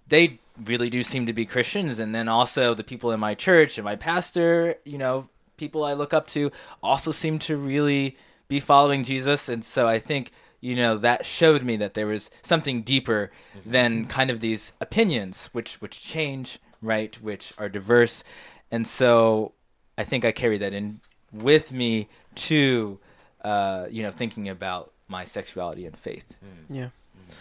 they 0.07 0.39
really 0.63 0.89
do 0.89 1.03
seem 1.03 1.25
to 1.25 1.33
be 1.33 1.45
Christians. 1.45 1.99
And 1.99 2.13
then 2.13 2.27
also 2.27 2.73
the 2.73 2.83
people 2.83 3.11
in 3.11 3.19
my 3.19 3.35
church 3.35 3.77
and 3.77 3.85
my 3.85 3.95
pastor, 3.95 4.75
you 4.85 4.97
know, 4.97 5.29
people 5.57 5.83
I 5.83 5.93
look 5.93 6.13
up 6.13 6.27
to 6.27 6.51
also 6.81 7.11
seem 7.11 7.39
to 7.39 7.57
really 7.57 8.17
be 8.47 8.59
following 8.59 9.03
Jesus. 9.03 9.49
And 9.49 9.63
so 9.63 9.87
I 9.87 9.99
think, 9.99 10.31
you 10.61 10.75
know, 10.75 10.97
that 10.97 11.25
showed 11.25 11.63
me 11.63 11.77
that 11.77 11.93
there 11.93 12.07
was 12.07 12.29
something 12.41 12.81
deeper 12.81 13.31
mm-hmm. 13.57 13.71
than 13.71 14.05
kind 14.07 14.29
of 14.29 14.39
these 14.39 14.71
opinions, 14.81 15.49
which, 15.51 15.81
which 15.81 16.01
change, 16.01 16.59
right, 16.81 17.15
which 17.21 17.53
are 17.57 17.69
diverse. 17.69 18.23
And 18.71 18.87
so 18.87 19.53
I 19.97 20.03
think 20.03 20.25
I 20.25 20.31
carry 20.31 20.57
that 20.57 20.73
in 20.73 20.99
with 21.31 21.71
me 21.71 22.07
to, 22.35 22.99
uh, 23.43 23.87
you 23.89 24.03
know, 24.03 24.11
thinking 24.11 24.49
about 24.49 24.91
my 25.07 25.25
sexuality 25.25 25.85
and 25.85 25.97
faith. 25.97 26.35
Mm. 26.43 26.75
Yeah. 26.75 26.89
Mm. 27.29 27.35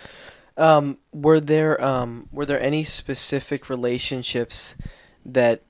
Um, 0.56 0.98
were 1.12 1.40
there 1.40 1.82
um, 1.84 2.28
were 2.30 2.46
there 2.46 2.62
any 2.62 2.84
specific 2.84 3.68
relationships 3.68 4.76
that 5.24 5.62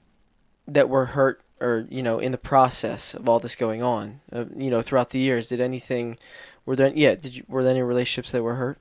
that 0.67 0.89
were 0.89 1.07
hurt 1.07 1.41
or 1.61 1.87
you 1.89 2.03
know 2.03 2.19
in 2.19 2.33
the 2.33 2.39
process 2.39 3.15
of 3.15 3.29
all 3.29 3.41
this 3.41 3.57
going 3.57 3.83
on? 3.83 4.21
Uh, 4.33 4.45
you 4.57 4.71
know, 4.71 4.83
throughout 4.83 5.11
the 5.11 5.19
years, 5.19 5.49
did 5.49 5.61
anything? 5.61 6.19
Were 6.67 6.77
there? 6.77 6.93
Yeah. 6.95 7.15
Did 7.15 7.37
you? 7.37 7.45
Were 7.49 7.63
there 7.63 7.73
any 7.73 7.83
relationships 7.83 8.33
that 8.33 8.43
were 8.43 8.57
hurt? 8.57 8.79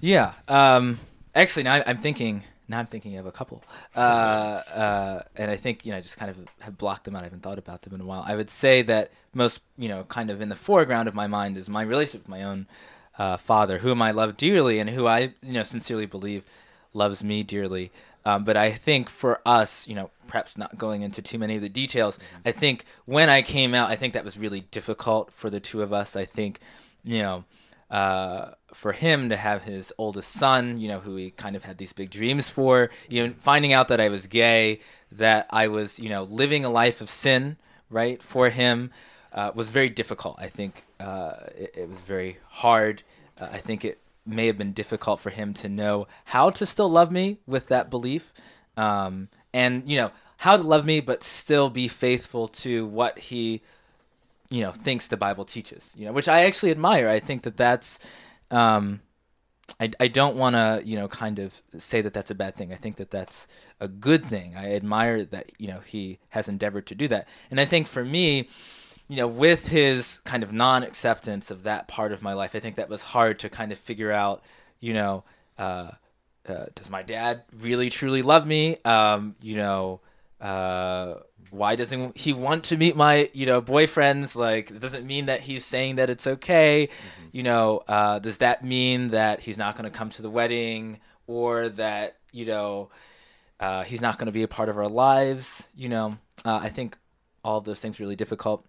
Yeah. 0.00 0.32
Um, 0.48 1.00
actually, 1.34 1.64
now 1.64 1.82
I'm 1.86 1.98
thinking. 1.98 2.44
Now 2.68 2.78
I'm 2.78 2.86
thinking 2.86 3.18
of 3.18 3.26
a 3.26 3.32
couple, 3.32 3.62
uh, 3.94 3.98
uh, 3.98 5.22
and 5.36 5.50
I 5.50 5.56
think 5.56 5.84
you 5.84 5.92
know 5.92 5.98
I 5.98 6.00
just 6.00 6.16
kind 6.16 6.30
of 6.30 6.38
have 6.60 6.78
blocked 6.78 7.04
them 7.04 7.14
out. 7.14 7.20
I 7.20 7.24
haven't 7.24 7.42
thought 7.42 7.58
about 7.58 7.82
them 7.82 7.94
in 7.94 8.00
a 8.00 8.04
while. 8.04 8.24
I 8.26 8.34
would 8.34 8.48
say 8.48 8.80
that 8.82 9.10
most 9.34 9.60
you 9.76 9.88
know 9.88 10.04
kind 10.04 10.30
of 10.30 10.40
in 10.40 10.48
the 10.48 10.56
foreground 10.56 11.08
of 11.08 11.14
my 11.14 11.26
mind 11.26 11.58
is 11.58 11.68
my 11.68 11.82
relationship 11.82 12.22
with 12.22 12.28
my 12.28 12.42
own 12.42 12.66
uh, 13.18 13.36
father, 13.36 13.78
whom 13.78 14.02
I 14.02 14.10
love 14.10 14.36
dearly, 14.36 14.78
and 14.78 14.90
who 14.90 15.06
I 15.06 15.34
you 15.42 15.52
know 15.52 15.62
sincerely 15.62 16.06
believe 16.06 16.44
loves 16.92 17.22
me 17.22 17.42
dearly. 17.42 17.90
Um, 18.24 18.44
but 18.44 18.56
I 18.56 18.70
think 18.70 19.08
for 19.08 19.40
us, 19.44 19.88
you 19.88 19.94
know, 19.94 20.10
perhaps 20.28 20.56
not 20.56 20.78
going 20.78 21.02
into 21.02 21.22
too 21.22 21.38
many 21.38 21.56
of 21.56 21.62
the 21.62 21.68
details, 21.68 22.18
I 22.46 22.52
think 22.52 22.84
when 23.04 23.28
I 23.28 23.42
came 23.42 23.74
out, 23.74 23.90
I 23.90 23.96
think 23.96 24.14
that 24.14 24.24
was 24.24 24.38
really 24.38 24.60
difficult 24.60 25.32
for 25.32 25.50
the 25.50 25.60
two 25.60 25.82
of 25.82 25.92
us. 25.92 26.14
I 26.14 26.24
think, 26.24 26.60
you 27.02 27.18
know, 27.18 27.44
uh, 27.90 28.52
for 28.72 28.92
him 28.92 29.28
to 29.28 29.36
have 29.36 29.64
his 29.64 29.92
oldest 29.98 30.30
son, 30.30 30.78
you 30.78 30.88
know, 30.88 31.00
who 31.00 31.16
he 31.16 31.30
kind 31.30 31.56
of 31.56 31.64
had 31.64 31.78
these 31.78 31.92
big 31.92 32.10
dreams 32.10 32.48
for, 32.48 32.90
you 33.08 33.26
know, 33.26 33.34
finding 33.40 33.72
out 33.72 33.88
that 33.88 34.00
I 34.00 34.08
was 34.08 34.26
gay, 34.26 34.80
that 35.10 35.46
I 35.50 35.68
was, 35.68 35.98
you 35.98 36.08
know, 36.08 36.22
living 36.22 36.64
a 36.64 36.70
life 36.70 37.00
of 37.00 37.10
sin, 37.10 37.56
right, 37.90 38.22
for 38.22 38.48
him, 38.48 38.90
uh, 39.32 39.52
was 39.54 39.68
very 39.70 39.88
difficult. 39.88 40.36
I 40.38 40.48
think 40.48 40.84
uh, 41.00 41.34
it, 41.56 41.74
it 41.76 41.88
was 41.88 41.98
very 42.00 42.38
hard. 42.48 43.02
Uh, 43.40 43.48
I 43.52 43.58
think 43.58 43.84
it 43.84 43.98
may 44.26 44.46
have 44.46 44.58
been 44.58 44.72
difficult 44.72 45.20
for 45.20 45.30
him 45.30 45.52
to 45.54 45.68
know 45.68 46.06
how 46.26 46.50
to 46.50 46.66
still 46.66 46.88
love 46.88 47.10
me 47.10 47.38
with 47.46 47.68
that 47.68 47.90
belief, 47.90 48.32
um, 48.76 49.28
and 49.52 49.88
you 49.88 49.96
know 49.96 50.10
how 50.38 50.56
to 50.56 50.62
love 50.62 50.84
me 50.84 51.00
but 51.00 51.22
still 51.22 51.70
be 51.70 51.86
faithful 51.86 52.48
to 52.48 52.84
what 52.86 53.16
he 53.18 53.62
you 54.50 54.60
know 54.60 54.72
thinks 54.72 55.06
the 55.06 55.16
bible 55.16 55.44
teaches 55.44 55.92
you 55.96 56.04
know 56.04 56.12
which 56.12 56.26
i 56.28 56.44
actually 56.44 56.70
admire. 56.70 57.08
I 57.08 57.20
think 57.20 57.42
that 57.42 57.56
that's 57.56 57.98
um 58.50 59.00
i, 59.78 59.90
I 60.00 60.08
don't 60.08 60.36
want 60.36 60.56
to 60.56 60.82
you 60.84 60.96
know 60.96 61.08
kind 61.08 61.38
of 61.38 61.62
say 61.78 62.00
that 62.02 62.12
that's 62.12 62.30
a 62.30 62.34
bad 62.34 62.56
thing. 62.56 62.72
I 62.72 62.76
think 62.76 62.96
that 62.96 63.10
that's 63.10 63.46
a 63.80 63.88
good 63.88 64.26
thing. 64.26 64.56
I 64.56 64.74
admire 64.74 65.24
that 65.26 65.50
you 65.58 65.68
know 65.68 65.80
he 65.80 66.18
has 66.30 66.48
endeavored 66.48 66.86
to 66.88 66.94
do 66.94 67.08
that. 67.08 67.28
And 67.50 67.60
i 67.60 67.64
think 67.64 67.86
for 67.86 68.04
me 68.04 68.48
you 69.12 69.18
know 69.18 69.28
with 69.28 69.68
his 69.68 70.20
kind 70.24 70.42
of 70.42 70.52
non-acceptance 70.52 71.50
of 71.50 71.64
that 71.64 71.86
part 71.86 72.12
of 72.12 72.22
my 72.22 72.32
life 72.32 72.54
i 72.54 72.60
think 72.60 72.76
that 72.76 72.88
was 72.88 73.02
hard 73.02 73.38
to 73.38 73.48
kind 73.50 73.70
of 73.70 73.78
figure 73.78 74.10
out 74.10 74.42
you 74.80 74.94
know 74.94 75.22
uh, 75.58 75.90
uh, 76.48 76.66
does 76.74 76.90
my 76.90 77.02
dad 77.02 77.42
really 77.60 77.88
truly 77.88 78.22
love 78.22 78.46
me? 78.46 78.78
Um 78.84 79.36
you 79.40 79.56
know 79.56 80.00
uh 80.40 81.14
why 81.50 81.76
doesn't 81.76 82.16
he 82.16 82.32
want 82.32 82.64
to 82.64 82.76
meet 82.76 82.96
my 82.96 83.30
you 83.32 83.46
know 83.46 83.62
boyfriends? 83.62 84.34
Like 84.34 84.70
it 84.70 84.80
doesn't 84.80 85.06
mean 85.06 85.26
that 85.26 85.42
he's 85.42 85.64
saying 85.64 85.96
that 85.96 86.10
it's 86.10 86.26
okay. 86.26 86.88
You 87.30 87.42
know 87.42 87.82
uh 87.86 88.18
does 88.18 88.38
that 88.38 88.64
mean 88.64 89.10
that 89.10 89.40
he's 89.40 89.58
not 89.58 89.76
going 89.76 89.90
to 89.90 89.96
come 89.96 90.10
to 90.10 90.22
the 90.22 90.30
wedding 90.30 90.98
or 91.26 91.68
that 91.70 92.16
you 92.32 92.46
know 92.46 92.90
uh 93.60 93.84
he's 93.84 94.00
not 94.00 94.18
going 94.18 94.26
to 94.26 94.32
be 94.32 94.42
a 94.42 94.48
part 94.48 94.68
of 94.68 94.78
our 94.78 94.88
lives? 94.88 95.68
You 95.76 95.90
know 95.90 96.18
uh, 96.44 96.58
i 96.62 96.68
think 96.68 96.98
all 97.44 97.58
of 97.58 97.64
those 97.64 97.78
things 97.78 98.00
are 98.00 98.02
really 98.02 98.16
difficult 98.16 98.66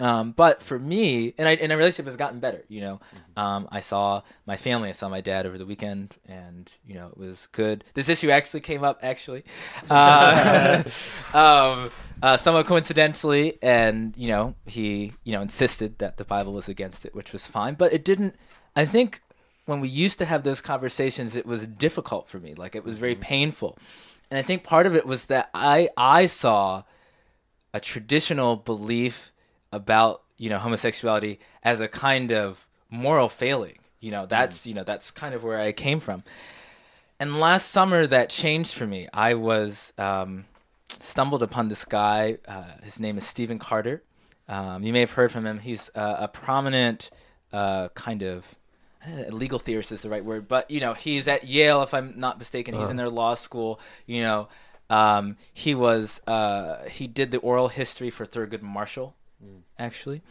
um, 0.00 0.32
but 0.32 0.62
for 0.62 0.78
me, 0.78 1.34
and 1.38 1.46
I 1.46 1.52
and 1.54 1.70
our 1.70 1.78
relationship 1.78 2.06
has 2.06 2.16
gotten 2.16 2.40
better. 2.40 2.64
You 2.68 2.80
know, 2.80 3.00
um, 3.36 3.68
I 3.70 3.80
saw 3.80 4.22
my 4.46 4.56
family. 4.56 4.88
I 4.88 4.92
saw 4.92 5.08
my 5.08 5.20
dad 5.20 5.46
over 5.46 5.56
the 5.56 5.66
weekend, 5.66 6.16
and 6.26 6.70
you 6.86 6.94
know 6.94 7.08
it 7.08 7.16
was 7.16 7.46
good. 7.52 7.84
This 7.94 8.08
issue 8.08 8.30
actually 8.30 8.60
came 8.60 8.82
up 8.82 8.98
actually, 9.02 9.44
uh, 9.90 10.82
um, 11.34 11.90
uh, 12.22 12.36
somewhat 12.36 12.66
coincidentally, 12.66 13.58
and 13.62 14.16
you 14.16 14.28
know 14.28 14.54
he 14.66 15.12
you 15.22 15.32
know 15.32 15.42
insisted 15.42 15.98
that 15.98 16.16
the 16.16 16.24
Bible 16.24 16.52
was 16.52 16.68
against 16.68 17.04
it, 17.04 17.14
which 17.14 17.32
was 17.32 17.46
fine. 17.46 17.74
But 17.74 17.92
it 17.92 18.04
didn't. 18.04 18.34
I 18.74 18.86
think 18.86 19.22
when 19.66 19.80
we 19.80 19.88
used 19.88 20.18
to 20.18 20.24
have 20.24 20.42
those 20.42 20.60
conversations, 20.60 21.36
it 21.36 21.46
was 21.46 21.66
difficult 21.68 22.28
for 22.28 22.40
me. 22.40 22.54
Like 22.54 22.74
it 22.74 22.84
was 22.84 22.98
very 22.98 23.14
painful, 23.14 23.78
and 24.28 24.38
I 24.38 24.42
think 24.42 24.64
part 24.64 24.86
of 24.86 24.96
it 24.96 25.06
was 25.06 25.26
that 25.26 25.50
I 25.54 25.88
I 25.96 26.26
saw 26.26 26.82
a 27.72 27.78
traditional 27.78 28.56
belief 28.56 29.32
about 29.74 30.22
you 30.38 30.48
know 30.50 30.58
homosexuality 30.58 31.38
as 31.62 31.80
a 31.80 31.88
kind 31.88 32.32
of 32.32 32.66
moral 32.90 33.28
failing. 33.28 33.78
You 34.00 34.10
know 34.10 34.26
that's 34.26 34.66
you 34.66 34.74
know 34.74 34.84
that's 34.84 35.10
kind 35.10 35.34
of 35.34 35.42
where 35.42 35.58
i 35.58 35.72
came 35.72 36.00
from. 36.00 36.22
And 37.20 37.38
last 37.38 37.70
summer 37.70 38.06
that 38.06 38.28
changed 38.28 38.74
for 38.74 38.86
me. 38.86 39.08
I 39.12 39.34
was 39.34 39.92
um, 39.98 40.44
stumbled 40.88 41.42
upon 41.42 41.68
this 41.68 41.84
guy 41.84 42.38
uh, 42.46 42.64
his 42.82 43.00
name 43.00 43.18
is 43.18 43.26
stephen 43.26 43.58
carter. 43.58 44.02
Um, 44.48 44.82
you 44.82 44.92
may 44.92 45.00
have 45.00 45.12
heard 45.12 45.32
from 45.32 45.46
him. 45.46 45.58
He's 45.58 45.90
uh, 45.94 46.16
a 46.20 46.28
prominent 46.28 47.10
uh, 47.52 47.88
kind 47.88 48.22
of 48.22 48.54
uh, 49.06 49.30
legal 49.30 49.58
theorist 49.58 49.92
is 49.92 50.02
the 50.02 50.08
right 50.08 50.24
word, 50.24 50.48
but 50.48 50.70
you 50.70 50.80
know 50.80 50.94
he's 50.94 51.28
at 51.28 51.44
Yale 51.44 51.82
if 51.82 51.94
I'm 51.94 52.14
not 52.16 52.38
mistaken. 52.38 52.74
He's 52.74 52.90
in 52.90 52.96
their 52.96 53.08
law 53.10 53.34
school. 53.34 53.80
You 54.06 54.22
know, 54.22 54.48
um, 54.90 55.36
he 55.52 55.74
was 55.74 56.20
uh, 56.26 56.88
he 56.88 57.06
did 57.06 57.30
the 57.30 57.38
oral 57.38 57.68
history 57.68 58.10
for 58.10 58.26
Thurgood 58.26 58.62
Marshall, 58.62 59.14
actually, 59.78 60.22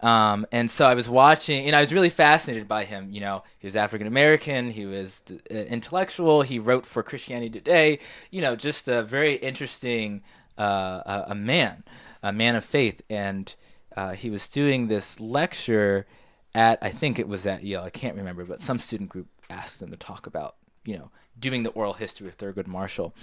um, 0.00 0.46
and 0.52 0.70
so 0.70 0.86
I 0.86 0.94
was 0.94 1.08
watching, 1.08 1.66
and 1.66 1.76
I 1.76 1.80
was 1.80 1.92
really 1.92 2.10
fascinated 2.10 2.68
by 2.68 2.84
him. 2.84 3.10
You 3.10 3.20
know, 3.20 3.44
he 3.58 3.66
was 3.66 3.76
African 3.76 4.06
American, 4.06 4.70
he 4.70 4.86
was 4.86 5.22
uh, 5.30 5.54
intellectual, 5.54 6.42
he 6.42 6.58
wrote 6.58 6.86
for 6.86 7.02
Christianity 7.02 7.50
Today. 7.50 7.98
You 8.30 8.40
know, 8.40 8.56
just 8.56 8.88
a 8.88 9.02
very 9.02 9.34
interesting 9.34 10.22
uh, 10.58 11.02
a, 11.04 11.24
a 11.28 11.34
man, 11.34 11.84
a 12.22 12.32
man 12.32 12.56
of 12.56 12.64
faith, 12.64 13.02
and 13.08 13.54
uh, 13.96 14.12
he 14.12 14.30
was 14.30 14.48
doing 14.48 14.88
this 14.88 15.20
lecture 15.20 16.06
at 16.54 16.78
I 16.82 16.90
think 16.90 17.18
it 17.18 17.28
was 17.28 17.46
at 17.46 17.64
Yale. 17.64 17.82
I 17.82 17.90
can't 17.90 18.16
remember, 18.16 18.44
but 18.44 18.60
some 18.60 18.78
student 18.78 19.10
group 19.10 19.28
asked 19.50 19.80
him 19.82 19.90
to 19.90 19.96
talk 19.96 20.26
about 20.26 20.56
you 20.84 20.96
know 20.96 21.10
doing 21.38 21.62
the 21.62 21.70
oral 21.70 21.94
history 21.94 22.28
of 22.28 22.36
Thurgood 22.36 22.66
Marshall, 22.66 23.14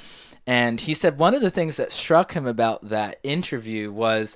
and 0.48 0.82
he 0.82 0.94
said 0.94 1.18
one 1.18 1.36
of 1.36 1.42
the 1.42 1.52
things 1.52 1.78
that 1.78 1.92
struck 1.92 2.34
him 2.34 2.46
about 2.46 2.90
that 2.90 3.20
interview 3.24 3.92
was, 3.92 4.36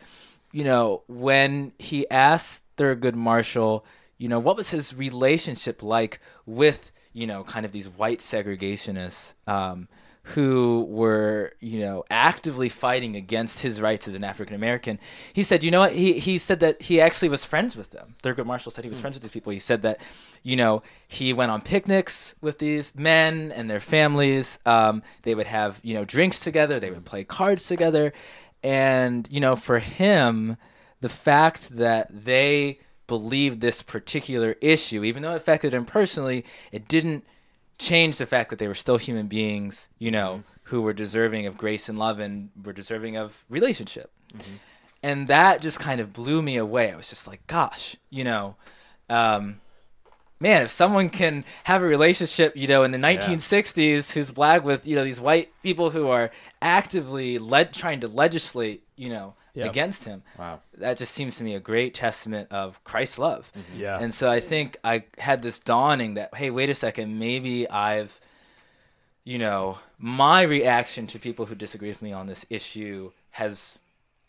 you 0.54 0.64
know, 0.64 1.04
when 1.08 1.74
he 1.78 2.10
asked 2.10 2.64
Thurgood 2.78 3.16
Marshall, 3.16 3.86
you 4.18 4.30
know, 4.30 4.40
what 4.40 4.56
was 4.56 4.70
his 4.70 4.96
relationship 4.96 5.84
like 5.84 6.22
with 6.46 6.92
you 7.12 7.28
know 7.28 7.44
kind 7.44 7.66
of 7.66 7.74
these 7.74 7.90
white 7.90 8.20
segregationists. 8.20 9.34
Um, 9.48 9.90
who 10.28 10.88
were, 10.90 11.52
you 11.60 11.80
know, 11.80 12.06
actively 12.10 12.70
fighting 12.70 13.18
against 13.18 13.60
his 13.60 13.82
rights 13.82 14.08
as 14.08 14.14
an 14.16 14.24
African 14.24 14.56
American. 14.56 14.98
He 15.34 15.44
said, 15.44 15.64
you 15.64 15.72
know 15.72 15.82
what? 15.82 15.92
He, 15.92 16.14
he 16.14 16.38
said 16.38 16.62
that 16.62 16.82
he 16.82 17.02
actually 17.02 17.28
was 17.28 17.44
friends 17.44 17.76
with 17.76 17.92
them. 17.92 18.16
Thurgood 18.24 18.46
Marshall 18.46 18.72
said 18.72 18.86
he 18.86 18.90
was 18.90 19.02
friends 19.02 19.18
with 19.18 19.24
these 19.24 19.32
people. 19.32 19.52
He 19.52 19.60
said 19.60 19.82
that, 19.82 20.00
you 20.42 20.56
know, 20.56 20.82
he 21.10 21.34
went 21.34 21.52
on 21.52 21.60
picnics 21.60 22.36
with 22.40 22.60
these 22.60 22.96
men 22.96 23.52
and 23.52 23.70
their 23.70 23.82
families. 23.82 24.60
Um, 24.66 25.04
they 25.24 25.36
would 25.36 25.48
have, 25.48 25.82
you 25.84 25.94
know, 25.94 26.06
drinks 26.06 26.40
together. 26.40 26.80
They 26.80 26.90
would 26.90 27.04
play 27.04 27.26
cards 27.26 27.68
together. 27.68 28.14
And, 28.64 29.28
you 29.30 29.40
know, 29.40 29.56
for 29.56 29.80
him, 29.80 30.58
the 31.02 31.10
fact 31.10 31.76
that 31.76 32.08
they 32.10 32.80
believed 33.08 33.60
this 33.60 33.82
particular 33.82 34.56
issue, 34.62 35.04
even 35.04 35.22
though 35.22 35.34
it 35.34 35.38
affected 35.38 35.74
him 35.74 35.86
personally, 35.86 36.46
it 36.72 36.88
didn't 36.88 37.26
change 37.78 38.18
the 38.18 38.26
fact 38.26 38.50
that 38.50 38.60
they 38.60 38.68
were 38.68 38.76
still 38.76 38.98
human 38.98 39.28
beings, 39.28 39.90
you 40.00 40.12
know, 40.12 40.44
who 40.64 40.82
were 40.82 40.94
deserving 40.94 41.46
of 41.46 41.58
grace 41.58 41.90
and 41.90 42.00
love 42.00 42.20
and 42.20 42.50
were 42.64 42.72
deserving 42.72 43.18
of 43.18 43.44
relationship. 43.50 44.12
And 45.02 45.28
that 45.28 45.60
just 45.62 45.80
kind 45.80 46.00
of 46.00 46.14
blew 46.14 46.42
me 46.42 46.56
away. 46.56 46.92
I 46.92 46.96
was 46.96 47.10
just 47.10 47.28
like, 47.28 47.46
gosh, 47.48 47.98
you 48.10 48.24
know, 48.24 48.56
um, 49.10 49.60
man, 50.40 50.64
if 50.64 50.70
someone 50.72 51.10
can 51.10 51.46
have 51.64 51.82
a 51.82 51.86
relationship, 51.86 52.56
you 52.56 52.68
know, 52.68 52.84
in 52.84 52.92
the 52.92 52.98
1960s 52.98 54.12
who's 54.14 54.32
black 54.32 54.64
with, 54.64 54.86
you 54.86 54.96
know, 54.96 55.04
these 55.04 55.22
white 55.22 55.52
people 55.64 55.92
who 55.92 56.10
are 56.10 56.32
actively 56.62 57.38
led 57.38 57.74
trying 57.74 58.02
to 58.02 58.08
legislate, 58.08 58.84
you 58.96 59.10
know, 59.10 59.36
Yep. 59.56 59.70
against 59.70 60.06
him. 60.06 60.24
Wow. 60.40 60.62
That 60.80 60.98
just 60.98 61.14
seems 61.14 61.38
to 61.38 61.44
me 61.44 61.54
a 61.54 61.60
great 61.60 61.94
testament 61.94 62.52
of 62.52 62.84
Christ's 62.84 63.20
love. 63.20 63.52
Mm-hmm. 63.56 63.82
Yeah. 63.82 64.00
And 64.00 64.12
so 64.12 64.28
I 64.28 64.40
think 64.40 64.78
I 64.84 65.04
had 65.20 65.44
this 65.44 65.60
dawning 65.60 66.16
that, 66.16 66.34
hey, 66.34 66.50
wait 66.50 66.72
a 66.72 66.74
second, 66.74 67.20
maybe 67.20 67.70
I've, 67.70 68.20
you 69.24 69.38
know, 69.38 69.78
my 70.00 70.42
reaction 70.42 71.06
to 71.06 71.20
people 71.20 71.46
who 71.46 71.54
disagree 71.54 71.90
with 71.90 72.02
me 72.02 72.12
on 72.12 72.26
this 72.26 72.48
issue 72.50 73.12
has 73.30 73.78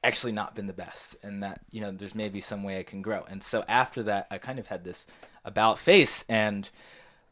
actually 0.02 0.32
not 0.32 0.54
been 0.54 0.66
the 0.66 0.74
best. 0.74 1.16
And 1.22 1.42
that, 1.42 1.62
you 1.70 1.80
know, 1.80 1.90
there's 1.90 2.14
maybe 2.14 2.42
some 2.42 2.62
way 2.62 2.78
I 2.78 2.82
can 2.82 3.00
grow. 3.00 3.24
And 3.26 3.42
so 3.42 3.64
after 3.66 4.02
that, 4.02 4.26
I 4.30 4.36
kind 4.36 4.58
of 4.58 4.66
had 4.66 4.84
this 4.84 5.06
about 5.44 5.78
face. 5.78 6.24
And 6.28 6.68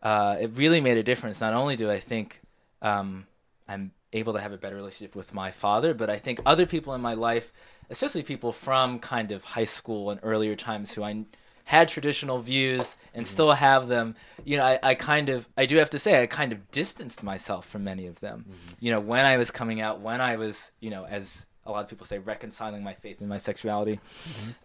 uh, 0.02 0.36
it 0.40 0.50
really 0.54 0.80
made 0.80 0.98
a 0.98 1.02
difference. 1.02 1.40
Not 1.40 1.54
only 1.54 1.76
do 1.76 1.90
I 1.90 1.98
think 1.98 2.40
um, 2.80 3.26
I'm 3.68 3.92
able 4.12 4.32
to 4.34 4.40
have 4.40 4.52
a 4.52 4.58
better 4.58 4.76
relationship 4.76 5.16
with 5.16 5.32
my 5.32 5.50
father, 5.50 5.94
but 5.94 6.10
I 6.10 6.18
think 6.18 6.40
other 6.44 6.66
people 6.66 6.94
in 6.94 7.00
my 7.00 7.14
life, 7.14 7.52
especially 7.88 8.22
people 8.22 8.52
from 8.52 8.98
kind 8.98 9.32
of 9.32 9.44
high 9.44 9.64
school 9.64 10.10
and 10.10 10.20
earlier 10.22 10.54
times 10.54 10.92
who 10.92 11.02
I 11.02 11.24
had 11.64 11.88
traditional 11.88 12.40
views 12.40 12.96
and 13.14 13.24
still 13.26 13.52
have 13.52 13.86
them, 13.86 14.16
you 14.44 14.56
know, 14.56 14.64
I, 14.64 14.78
I 14.82 14.94
kind 14.94 15.28
of, 15.28 15.48
I 15.56 15.64
do 15.64 15.76
have 15.76 15.90
to 15.90 15.98
say, 15.98 16.20
I 16.20 16.26
kind 16.26 16.52
of 16.52 16.70
distanced 16.72 17.22
myself 17.22 17.68
from 17.68 17.84
many 17.84 18.06
of 18.06 18.20
them. 18.20 18.44
You 18.80 18.90
know, 18.90 19.00
when 19.00 19.24
I 19.24 19.36
was 19.36 19.50
coming 19.50 19.80
out, 19.80 20.00
when 20.00 20.20
I 20.20 20.36
was, 20.36 20.72
you 20.80 20.90
know, 20.90 21.06
as 21.06 21.46
a 21.64 21.70
lot 21.70 21.84
of 21.84 21.88
people 21.88 22.06
say, 22.06 22.18
reconciling 22.18 22.82
my 22.82 22.94
faith 22.94 23.20
and 23.20 23.28
my 23.28 23.38
sexuality, 23.38 24.00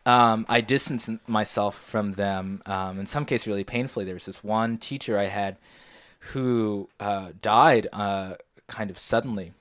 um, 0.06 0.46
I 0.50 0.62
distanced 0.62 1.10
myself 1.28 1.78
from 1.78 2.14
them. 2.14 2.62
Um, 2.66 3.00
in 3.00 3.06
some 3.06 3.26
cases, 3.26 3.48
really 3.48 3.64
painfully. 3.64 4.06
There 4.06 4.16
was 4.16 4.26
this 4.26 4.44
one 4.44 4.78
teacher 4.78 5.18
I 5.18 5.26
had 5.26 5.58
who 6.32 6.90
uh, 7.00 7.30
died 7.42 7.88
uh, 7.94 8.36
kind 8.68 8.90
of 8.90 8.98
suddenly 8.98 9.54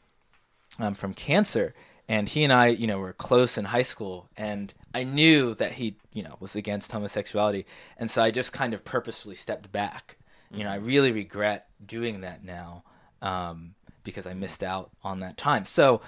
um, 0.79 0.95
from 0.95 1.13
cancer, 1.15 1.75
and 2.09 2.29
he 2.29 2.43
and 2.43 2.53
I, 2.53 2.69
you 2.69 2.87
know, 2.87 2.99
were 2.99 3.13
close 3.13 3.59
in 3.59 3.67
high 3.67 3.83
school, 3.83 4.29
and 4.37 4.73
I 4.95 5.05
knew 5.05 5.55
that 5.55 5.73
he, 5.73 5.97
you 6.13 6.23
know, 6.23 6.37
was 6.41 6.57
against 6.57 6.93
homosexuality, 6.93 7.67
and 7.99 8.11
so 8.11 8.23
I 8.23 8.31
just 8.31 8.53
kind 8.53 8.73
of 8.73 8.85
purposefully 8.85 9.35
stepped 9.35 9.71
back. 9.71 10.17
You 10.51 10.65
know, 10.65 10.71
I 10.71 10.77
really 10.77 11.13
regret 11.13 11.67
doing 11.85 12.21
that 12.21 12.45
now 12.45 12.85
um, 13.21 13.75
because 14.05 14.27
I 14.27 14.33
missed 14.33 14.63
out 14.63 14.91
on 15.05 15.21
that 15.21 15.37
time. 15.37 15.67
So. 15.67 16.01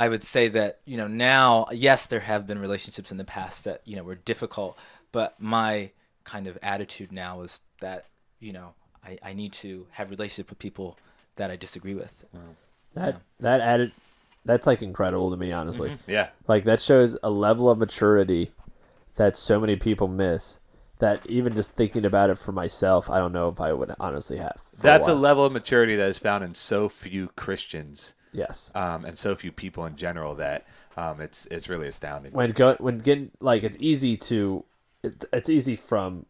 I 0.00 0.08
would 0.08 0.24
say 0.24 0.48
that 0.48 0.80
you 0.86 0.96
know 0.96 1.06
now, 1.06 1.66
yes, 1.70 2.06
there 2.06 2.20
have 2.20 2.46
been 2.46 2.58
relationships 2.58 3.12
in 3.12 3.18
the 3.18 3.24
past 3.24 3.64
that 3.64 3.82
you 3.84 3.96
know 3.96 4.02
were 4.02 4.14
difficult, 4.14 4.78
but 5.12 5.38
my 5.38 5.90
kind 6.24 6.46
of 6.46 6.56
attitude 6.62 7.12
now 7.12 7.42
is 7.42 7.60
that 7.82 8.06
you 8.38 8.54
know 8.54 8.72
I, 9.04 9.18
I 9.22 9.32
need 9.34 9.52
to 9.54 9.86
have 9.90 10.08
relationship 10.08 10.48
with 10.48 10.58
people 10.58 10.98
that 11.36 11.50
I 11.50 11.56
disagree 11.56 11.94
with. 11.94 12.24
That 12.94 13.20
that 13.40 13.60
added 13.60 13.92
that's 14.46 14.66
like 14.66 14.80
incredible 14.80 15.30
to 15.32 15.36
me, 15.36 15.52
honestly. 15.52 15.90
Mm-hmm. 15.90 16.10
Yeah. 16.10 16.30
Like 16.48 16.64
that 16.64 16.80
shows 16.80 17.18
a 17.22 17.28
level 17.28 17.68
of 17.68 17.76
maturity 17.76 18.52
that 19.16 19.36
so 19.36 19.60
many 19.60 19.76
people 19.76 20.08
miss. 20.08 20.60
That 21.00 21.26
even 21.26 21.54
just 21.54 21.72
thinking 21.72 22.06
about 22.06 22.30
it 22.30 22.38
for 22.38 22.52
myself, 22.52 23.10
I 23.10 23.18
don't 23.18 23.32
know 23.32 23.48
if 23.48 23.60
I 23.60 23.74
would 23.74 23.94
honestly 24.00 24.38
have. 24.38 24.56
That's 24.80 25.08
a 25.08 25.12
while. 25.12 25.20
level 25.20 25.44
of 25.44 25.52
maturity 25.52 25.94
that 25.96 26.08
is 26.08 26.16
found 26.16 26.42
in 26.42 26.54
so 26.54 26.88
few 26.88 27.28
Christians 27.36 28.14
yes. 28.32 28.72
um, 28.74 29.04
and 29.04 29.18
so 29.18 29.34
few 29.34 29.52
people 29.52 29.84
in 29.86 29.96
general 29.96 30.34
that 30.36 30.66
um, 30.96 31.20
it's 31.20 31.46
it's 31.46 31.68
really 31.68 31.88
astounding. 31.88 32.32
When 32.32 32.50
go 32.50 32.76
when 32.78 32.98
getting 32.98 33.30
like 33.40 33.62
it's 33.62 33.76
easy 33.80 34.16
to, 34.16 34.64
it's, 35.02 35.26
it's 35.32 35.48
easy 35.48 35.76
from 35.76 36.26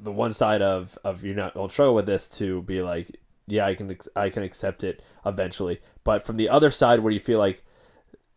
the 0.00 0.12
one 0.12 0.32
side 0.32 0.62
of 0.62 0.98
of 1.04 1.24
you're 1.24 1.36
not 1.36 1.54
gonna 1.54 1.70
struggle 1.70 1.94
with 1.94 2.06
this 2.06 2.28
to 2.28 2.62
be 2.62 2.82
like 2.82 3.16
yeah 3.46 3.66
I 3.66 3.74
can 3.74 3.96
I 4.16 4.30
can 4.30 4.42
accept 4.42 4.84
it 4.84 5.02
eventually, 5.24 5.80
but 6.04 6.24
from 6.24 6.36
the 6.36 6.48
other 6.48 6.70
side 6.70 7.00
where 7.00 7.12
you 7.12 7.20
feel 7.20 7.38
like 7.38 7.64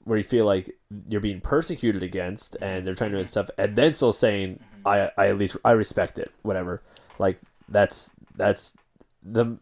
where 0.03 0.17
you 0.17 0.23
feel 0.23 0.45
like 0.45 0.77
you're 1.07 1.21
being 1.21 1.41
persecuted 1.41 2.03
against 2.03 2.57
and 2.61 2.85
they're 2.85 2.95
trying 2.95 3.11
to 3.11 3.21
do 3.21 3.27
stuff 3.27 3.49
and 3.57 3.75
then 3.75 3.93
still 3.93 4.13
saying 4.13 4.59
I 4.85 5.11
I 5.17 5.27
at 5.27 5.37
least 5.37 5.57
I 5.63 5.71
respect 5.71 6.17
it 6.17 6.31
whatever 6.41 6.81
like 7.19 7.39
that's 7.69 8.11
that's 8.35 8.75
the 9.23 9.57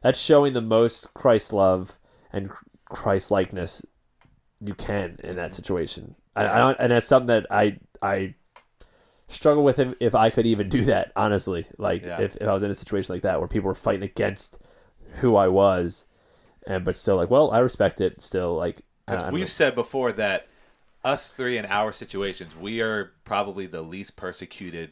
that's 0.00 0.20
showing 0.20 0.52
the 0.52 0.62
most 0.62 1.12
Christ 1.14 1.52
love 1.52 1.98
and 2.32 2.50
Christ 2.88 3.30
likeness 3.30 3.84
you 4.60 4.74
can 4.74 5.18
in 5.22 5.36
that 5.36 5.46
mm-hmm. 5.50 5.52
situation 5.54 6.14
I, 6.36 6.46
I 6.46 6.58
don't 6.58 6.76
and 6.80 6.92
that's 6.92 7.06
something 7.06 7.28
that 7.28 7.46
I 7.50 7.78
I 8.02 8.34
struggle 9.28 9.64
with 9.64 9.78
if, 9.78 9.94
if 10.00 10.14
I 10.14 10.30
could 10.30 10.46
even 10.46 10.68
do 10.68 10.84
that 10.84 11.12
honestly 11.16 11.66
like 11.78 12.02
Yeah. 12.04 12.20
if, 12.20 12.36
if 12.36 12.46
I 12.48 12.52
was 12.52 12.62
in 12.62 12.70
a 12.70 12.74
situation 12.74 13.14
like 13.14 13.22
that 13.22 13.38
where 13.38 13.48
people 13.48 13.68
were 13.68 13.74
fighting 13.74 14.02
against 14.02 14.58
who 15.20 15.36
I 15.36 15.48
was 15.48 16.04
and 16.66 16.84
but 16.84 16.96
still 16.96 17.16
like 17.16 17.30
well 17.30 17.50
I 17.50 17.58
respect 17.58 18.00
it 18.00 18.22
still 18.22 18.54
like 18.54 18.82
I, 19.06 19.12
I 19.14 19.16
don't 19.16 19.32
We've 19.32 19.42
know. 19.42 19.46
said 19.46 19.74
before 19.74 20.12
that 20.12 20.46
us 21.04 21.30
three 21.30 21.58
in 21.58 21.66
our 21.66 21.92
situations, 21.92 22.56
we 22.56 22.80
are 22.80 23.12
probably 23.24 23.66
the 23.66 23.82
least 23.82 24.16
persecuted 24.16 24.90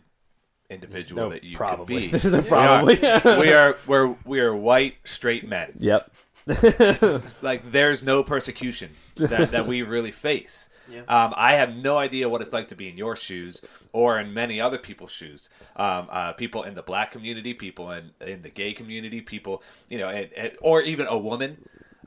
individual 0.69 1.25
no 1.25 1.31
that 1.31 1.45
you 1.45 1.57
probably. 1.57 2.09
could 2.09 2.13
be. 2.13 2.19
There's 2.29 2.35
a 2.35 2.43
We 2.43 2.49
probably. 2.49 3.07
are, 3.07 3.21
we 3.41 3.53
are 3.53 3.77
we're 3.87 4.17
we 4.25 4.41
are 4.41 4.55
white 4.55 4.97
straight 5.05 5.49
men. 5.49 5.73
Yep. 5.79 6.11
Like 7.43 7.71
there's 7.73 8.03
no 8.03 8.23
persecution 8.23 8.91
that, 9.17 9.51
that 9.51 9.67
we 9.67 9.83
really 9.83 10.13
face. 10.13 10.69
Yeah. 10.91 11.03
Um, 11.03 11.33
I 11.37 11.53
have 11.55 11.75
no 11.75 11.97
idea 11.97 12.29
what 12.29 12.43
it's 12.43 12.53
like 12.53 12.69
to 12.69 12.75
be 12.75 12.89
in 12.89 12.99
your 12.99 13.15
shoes 13.15 13.63
or 13.93 14.19
in 14.19 14.35
many 14.35 14.61
other 14.61 14.77
people's 14.79 15.13
shoes. 15.13 15.49
Um, 15.77 16.09
uh, 16.11 16.33
people 16.33 16.65
in 16.65 16.75
the 16.75 16.83
black 16.83 17.13
community, 17.13 17.55
people 17.55 17.93
in, 17.93 18.11
in 18.21 18.43
the 18.43 18.51
gay 18.51 18.73
community, 18.73 19.21
people, 19.21 19.63
you 19.89 19.97
know, 19.97 20.09
and, 20.11 20.29
and, 20.37 20.53
or 20.61 20.83
even 20.83 21.07
a 21.07 21.17
woman. 21.17 21.57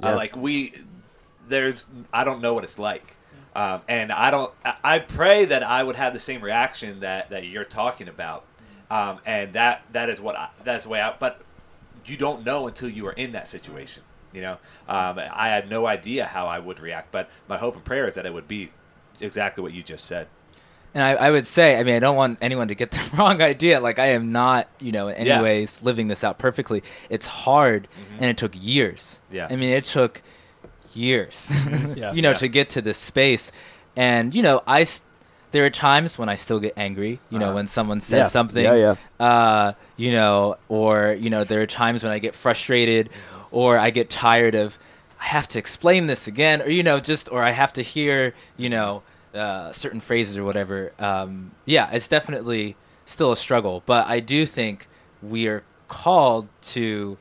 Yeah. 0.04 0.10
Uh, 0.12 0.16
like 0.18 0.36
we, 0.36 0.74
there's, 1.48 1.86
I 2.14 2.26
don't 2.26 2.42
know 2.42 2.54
what 2.54 2.66
it's 2.66 2.78
like. 2.78 3.16
Um, 3.56 3.82
and 3.88 4.12
I 4.12 4.30
don't, 4.30 4.52
I- 4.66 4.78
I 4.84 5.00
pray 5.00 5.46
that 5.46 5.64
I 5.64 5.82
would 5.82 5.96
have 5.96 6.12
the 6.14 6.20
same 6.20 6.42
reaction 6.42 7.00
that, 7.00 7.30
that 7.30 7.46
you're 7.48 7.64
talking 7.64 8.10
about. 8.10 8.44
Um, 8.92 9.20
and 9.26 9.54
that, 9.54 9.84
that 9.94 10.10
is 10.10 10.20
what 10.20 10.36
I, 10.36 10.50
that's 10.66 10.84
the 10.84 10.90
way 10.92 11.00
out. 11.00 11.20
But 11.20 11.42
you 12.06 12.18
don't 12.18 12.44
know 12.46 12.68
until 12.68 12.90
you 12.90 13.08
are 13.08 13.14
in 13.14 13.32
that 13.32 13.48
situation. 13.48 14.04
You 14.36 14.42
know, 14.42 14.58
um, 14.90 15.18
I 15.20 15.48
had 15.48 15.70
no 15.70 15.88
idea 15.88 16.26
how 16.26 16.48
I 16.48 16.60
would 16.60 16.80
react, 16.80 17.12
but 17.12 17.30
my 17.48 17.58
hope 17.58 17.76
and 17.76 17.84
prayer 17.86 18.06
is 18.08 18.16
that 18.16 18.26
it 18.26 18.34
would 18.34 18.48
be 18.48 18.70
exactly 19.22 19.64
what 19.64 19.74
you 19.74 19.82
just 19.82 20.06
said. 20.06 20.28
And 20.94 21.04
I, 21.04 21.12
I 21.28 21.32
would 21.32 21.48
say, 21.48 21.80
I 21.80 21.84
mean, 21.84 21.96
I 21.96 22.00
don't 22.00 22.16
want 22.16 22.38
anyone 22.42 22.68
to 22.70 22.76
get 22.76 22.92
the 22.92 23.02
wrong 23.18 23.42
idea. 23.42 23.80
Like, 23.80 23.98
I 24.00 24.08
am 24.08 24.32
not, 24.32 24.68
you 24.80 24.92
know, 24.92 25.08
in 25.08 25.16
any 25.16 25.30
Yeah. 25.30 25.42
ways 25.42 25.82
living 25.84 26.08
this 26.10 26.24
out 26.24 26.38
perfectly. 26.38 26.84
It's 27.10 27.28
hard, 27.28 27.88
and 28.20 28.26
it 28.26 28.38
took 28.38 28.52
years. 28.56 29.20
Yeah. 29.32 29.48
I 29.50 29.56
mean, 29.56 29.72
it 29.72 29.86
took 29.86 30.22
years, 30.94 31.52
Yeah. 31.96 32.14
you 32.14 32.22
know, 32.22 32.30
Yeah. 32.30 32.34
to 32.36 32.48
get 32.48 32.70
to 32.72 32.82
this 32.82 32.98
space. 32.98 33.52
And, 33.96 34.34
you 34.34 34.42
know, 34.44 34.62
I, 34.68 34.82
s- 34.82 35.04
there 35.52 35.66
are 35.66 35.70
times 35.70 36.18
when 36.18 36.30
I 36.30 36.36
still 36.36 36.60
get 36.60 36.74
angry, 36.78 37.20
you 37.30 37.40
know, 37.40 37.48
Uh-huh. 37.48 37.56
when 37.56 37.68
someone 37.68 38.00
says 38.02 38.26
yeah. 38.26 38.28
something 38.28 38.64
Yeah, 38.64 38.96
yeah. 39.20 39.26
uh, 39.26 39.74
you 39.98 40.12
know, 40.12 40.58
or 40.70 41.16
you 41.20 41.30
know, 41.30 41.44
there 41.44 41.62
are 41.62 41.68
times 41.68 42.04
when 42.04 42.12
I 42.12 42.20
get 42.20 42.36
frustrated, 42.36 43.10
or 43.56 43.78
I 43.78 43.90
get 43.90 44.10
tired 44.10 44.54
of, 44.54 44.78
I 45.22 45.26
have 45.28 45.48
to 45.50 45.60
explain 45.60 46.08
this 46.08 46.28
again, 46.28 46.62
or 46.62 46.68
you 46.70 46.84
know, 46.84 47.00
just 47.00 47.32
or 47.32 47.42
I 47.42 47.52
have 47.52 47.72
to 47.74 47.82
hear, 47.82 48.34
you 48.58 48.70
know, 48.70 49.02
uh, 49.34 49.72
certain 49.72 50.02
phrases 50.02 50.36
or 50.38 50.44
whatever. 50.44 50.92
Um, 51.00 51.52
yeah, 51.66 51.90
it's 51.92 52.10
definitely 52.10 52.76
still 53.06 53.32
a 53.32 53.38
struggle, 53.38 53.82
but 53.86 54.08
I 54.08 54.20
do 54.20 54.46
think 54.46 54.88
we 55.24 55.48
are 55.48 55.64
called 55.88 56.50
to 56.74 57.18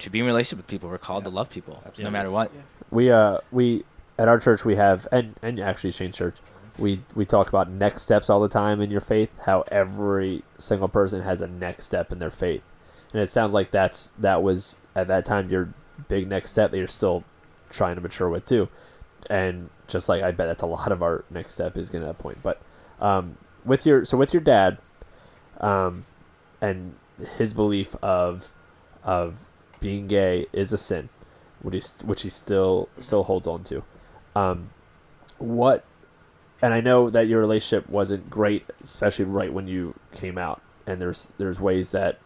to 0.00 0.10
be 0.10 0.18
in 0.18 0.26
relationship 0.26 0.58
with 0.58 0.66
people. 0.66 0.88
We're 0.90 0.98
called 0.98 1.22
to 1.24 1.30
love 1.30 1.48
people, 1.48 1.80
no 1.98 2.10
matter 2.10 2.30
what. 2.30 2.50
we 2.90 3.10
uh 3.12 3.38
we 3.52 3.84
at 4.18 4.26
our 4.28 4.40
church 4.40 4.64
we 4.64 4.74
have 4.76 5.06
and 5.12 5.38
and 5.42 5.60
actually 5.60 5.92
Shane 5.92 6.10
Church 6.12 6.36
we 6.76 7.00
we 7.14 7.24
talk 7.24 7.48
about 7.48 7.70
next 7.70 8.02
steps 8.02 8.28
all 8.28 8.40
the 8.40 8.48
time 8.48 8.80
in 8.80 8.90
your 8.90 9.00
faith 9.00 9.38
how 9.46 9.62
every 9.70 10.42
single 10.58 10.88
person 10.88 11.22
has 11.22 11.40
a 11.40 11.46
next 11.46 11.86
step 11.86 12.10
in 12.10 12.18
their 12.18 12.30
faith 12.30 12.62
and 13.12 13.22
it 13.22 13.30
sounds 13.30 13.52
like 13.52 13.70
that's 13.70 14.12
that 14.18 14.42
was 14.42 14.76
at 14.94 15.06
that 15.08 15.24
time 15.26 15.50
your 15.50 15.72
big 16.08 16.28
next 16.28 16.50
step 16.50 16.70
that 16.70 16.78
you're 16.78 16.86
still 16.86 17.24
trying 17.70 17.94
to 17.94 18.00
mature 18.00 18.28
with 18.28 18.46
too. 18.46 18.68
And 19.30 19.70
just 19.86 20.08
like 20.08 20.22
I 20.22 20.30
bet 20.32 20.48
that's 20.48 20.62
a 20.62 20.66
lot 20.66 20.92
of 20.92 21.02
our 21.02 21.24
next 21.30 21.54
step 21.54 21.76
is 21.76 21.88
getting 21.88 22.02
to 22.02 22.06
that 22.06 22.18
point. 22.18 22.42
But 22.42 22.60
um 23.00 23.36
with 23.64 23.86
your 23.86 24.04
so 24.04 24.16
with 24.16 24.32
your 24.32 24.42
dad 24.42 24.78
um 25.60 26.04
and 26.60 26.94
his 27.38 27.54
belief 27.54 27.94
of 28.02 28.52
of 29.04 29.46
being 29.80 30.06
gay 30.06 30.46
is 30.52 30.72
a 30.72 30.78
sin 30.78 31.08
which 31.62 31.74
he 31.74 32.06
which 32.06 32.22
he 32.22 32.28
still 32.28 32.88
still 33.00 33.22
holds 33.22 33.48
on 33.48 33.64
to. 33.64 33.82
Um, 34.34 34.70
what, 35.38 35.84
and 36.60 36.74
I 36.74 36.80
know 36.80 37.10
that 37.10 37.26
your 37.26 37.40
relationship 37.40 37.88
wasn't 37.88 38.28
great, 38.28 38.66
especially 38.82 39.24
right 39.24 39.52
when 39.52 39.66
you 39.66 39.94
came 40.12 40.36
out, 40.36 40.60
and 40.86 41.00
there's 41.00 41.32
there's 41.38 41.60
ways 41.60 41.92
that 41.92 42.18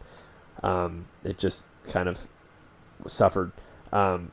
um, 0.63 1.07
it 1.23 1.39
just 1.39 1.67
kind 1.85 2.09
of 2.09 2.27
suffered. 3.07 3.53
Um, 3.93 4.33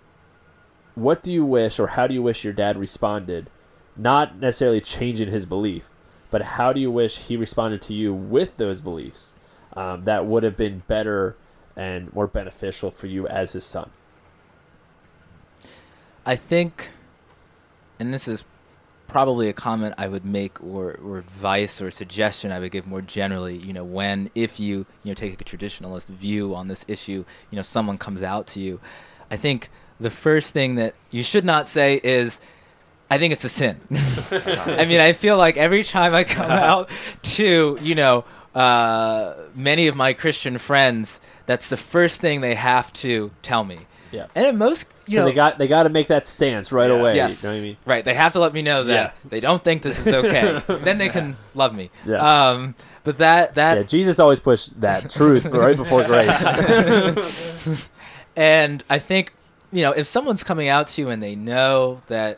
what 0.96 1.24
do 1.24 1.32
you 1.32 1.46
wish, 1.46 1.80
or 1.80 1.88
how 1.88 2.08
do 2.08 2.14
you 2.14 2.22
wish 2.22 2.44
your 2.44 2.54
dad 2.54 2.78
responded? 2.78 3.50
Not 3.96 4.38
necessarily 4.38 4.82
changing 4.82 5.30
his 5.30 5.46
belief, 5.46 5.90
but 6.32 6.42
how 6.42 6.74
do 6.74 6.80
you 6.80 6.92
wish 6.92 7.18
he 7.18 7.38
responded 7.38 7.82
to 7.84 7.94
you 7.94 8.14
with 8.14 8.58
those 8.58 8.82
beliefs 8.82 9.36
um, 9.74 10.04
that 10.06 10.26
would 10.26 10.44
have 10.44 10.58
been 10.58 10.84
better 10.88 11.36
and 11.76 12.14
more 12.14 12.28
beneficial 12.28 12.92
for 12.92 13.08
you 13.08 13.28
as 13.28 13.54
his 13.54 13.66
son? 13.66 13.90
I 16.26 16.36
think, 16.36 16.90
and 18.00 18.14
this 18.14 18.28
is 18.28 18.46
probably 19.14 19.48
a 19.48 19.54
comment 19.54 19.94
I 19.96 20.08
would 20.08 20.26
make 20.26 20.62
or, 20.64 21.00
or 21.04 21.20
advice 21.20 21.82
or 21.84 21.92
suggestion 21.92 22.52
I 22.52 22.60
would 22.60 22.72
give 22.72 22.88
more 22.88 23.00
generally, 23.00 23.56
you 23.56 23.72
know, 23.72 23.84
when, 23.84 24.32
if 24.34 24.60
you, 24.60 24.88
you 25.04 25.12
know, 25.12 25.14
take 25.14 25.40
a 25.40 25.44
traditionalist 25.44 26.08
view 26.08 26.56
on 26.56 26.68
this 26.68 26.84
issue, 26.88 27.24
you 27.52 27.56
know, 27.56 27.62
someone 27.62 28.00
comes 28.00 28.24
out 28.24 28.48
to 28.48 28.60
you, 28.60 28.82
I 29.30 29.38
think 29.38 29.70
the 30.00 30.10
first 30.10 30.52
thing 30.52 30.76
that 30.76 30.96
you 31.12 31.22
should 31.22 31.46
not 31.46 31.68
say 31.68 32.02
is, 32.04 32.42
I 33.12 33.20
think 33.20 33.34
it's 33.34 33.44
a 33.44 33.50
sin. 33.50 33.80
I 34.82 34.86
mean, 34.86 35.00
I 35.00 35.14
feel 35.14 35.38
like 35.38 35.58
every 35.58 35.84
time 35.84 36.16
I 36.16 36.24
come 36.24 36.50
out 36.72 36.90
to, 37.38 37.78
you 37.82 37.94
know, 37.94 38.26
uh, 38.56 39.36
many 39.54 39.88
of 39.88 39.96
my 39.96 40.14
Christian 40.14 40.58
friends, 40.58 41.20
that's 41.46 41.70
the 41.70 41.78
first 41.78 42.20
thing 42.20 42.42
they 42.42 42.56
have 42.56 42.92
to 42.94 43.30
tell 43.44 43.64
me. 43.64 43.86
Yeah. 44.14 44.28
And 44.36 44.46
at 44.46 44.56
most, 44.56 44.88
you 45.08 45.18
'Cause 45.18 45.24
know, 45.24 45.26
they 45.26 45.34
got 45.34 45.58
they 45.58 45.68
got 45.68 45.84
to 45.84 45.90
make 45.90 46.08
that 46.08 46.28
stance 46.28 46.72
right 46.72 46.90
Yeah. 46.90 46.96
away. 46.98 47.16
Yes. 47.16 47.42
You 47.44 47.50
know 47.50 47.56
what 47.56 47.60
I 47.60 47.64
mean? 47.64 47.78
Right. 47.86 48.06
They 48.06 48.14
have 48.14 48.32
to 48.34 48.40
let 48.40 48.54
me 48.54 48.62
know 48.62 48.84
that 48.86 48.94
Yeah. 48.94 49.12
they 49.30 49.40
don't 49.42 49.62
think 49.64 49.82
this 49.82 50.06
is 50.06 50.14
okay. 50.14 50.62
then 50.84 50.98
they 51.00 51.10
can 51.10 51.36
love 51.56 51.76
me. 51.76 51.90
Yeah. 52.06 52.18
Um, 52.50 52.76
but 53.04 53.18
that 53.18 53.56
that 53.56 53.78
yeah, 53.78 53.84
Jesus 53.84 54.20
always 54.20 54.40
pushed 54.40 54.80
that 54.82 55.10
truth 55.12 55.46
right 55.46 55.76
before 55.76 56.04
grace. 56.06 56.40
and 58.36 58.84
I 58.90 59.00
think 59.00 59.34
you 59.72 59.82
know 59.82 59.92
if 59.92 60.08
someone's 60.08 60.44
coming 60.44 60.68
out 60.70 60.88
to 60.88 61.02
you 61.02 61.10
and 61.10 61.22
they 61.22 61.36
know 61.36 62.02
that 62.08 62.38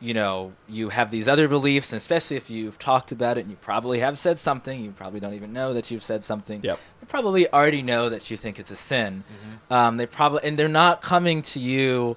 you 0.00 0.14
know 0.14 0.52
you 0.68 0.88
have 0.88 1.10
these 1.10 1.28
other 1.28 1.46
beliefs, 1.48 1.92
and 1.92 1.98
especially 1.98 2.36
if 2.36 2.48
you've 2.50 2.78
talked 2.78 3.12
about 3.12 3.36
it 3.36 3.42
and 3.42 3.50
you 3.50 3.56
probably 3.60 4.00
have 4.00 4.18
said 4.18 4.38
something, 4.38 4.82
you 4.82 4.90
probably 4.92 5.20
don't 5.20 5.34
even 5.34 5.52
know 5.52 5.74
that 5.74 5.90
you've 5.90 6.02
said 6.02 6.24
something. 6.24 6.60
Yep. 6.62 6.78
They 7.00 7.06
probably 7.06 7.52
already 7.52 7.82
know 7.82 8.08
that 8.08 8.30
you 8.30 8.36
think 8.36 8.58
it's 8.58 8.70
a 8.70 8.76
sin. 8.76 9.24
Um, 9.70 9.96
they 9.98 10.06
probably 10.06 10.40
and 10.44 10.58
they're 10.58 10.68
not 10.68 11.02
coming 11.02 11.42
to 11.42 11.60
you 11.60 12.16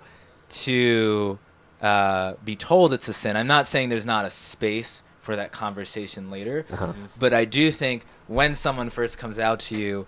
to 0.49 1.37
uh, 1.81 2.33
be 2.45 2.55
told 2.55 2.93
it's 2.93 3.07
a 3.07 3.13
sin. 3.13 3.35
I'm 3.35 3.47
not 3.47 3.67
saying 3.67 3.89
there's 3.89 4.05
not 4.05 4.25
a 4.25 4.29
space 4.29 5.03
for 5.21 5.35
that 5.35 5.51
conversation 5.51 6.29
later, 6.29 6.65
Uh-huh. 6.71 6.93
but 7.17 7.33
I 7.33 7.45
do 7.45 7.71
think 7.71 8.05
when 8.27 8.55
someone 8.55 8.89
first 8.89 9.17
comes 9.17 9.39
out 9.39 9.59
to 9.61 9.75
you, 9.77 10.05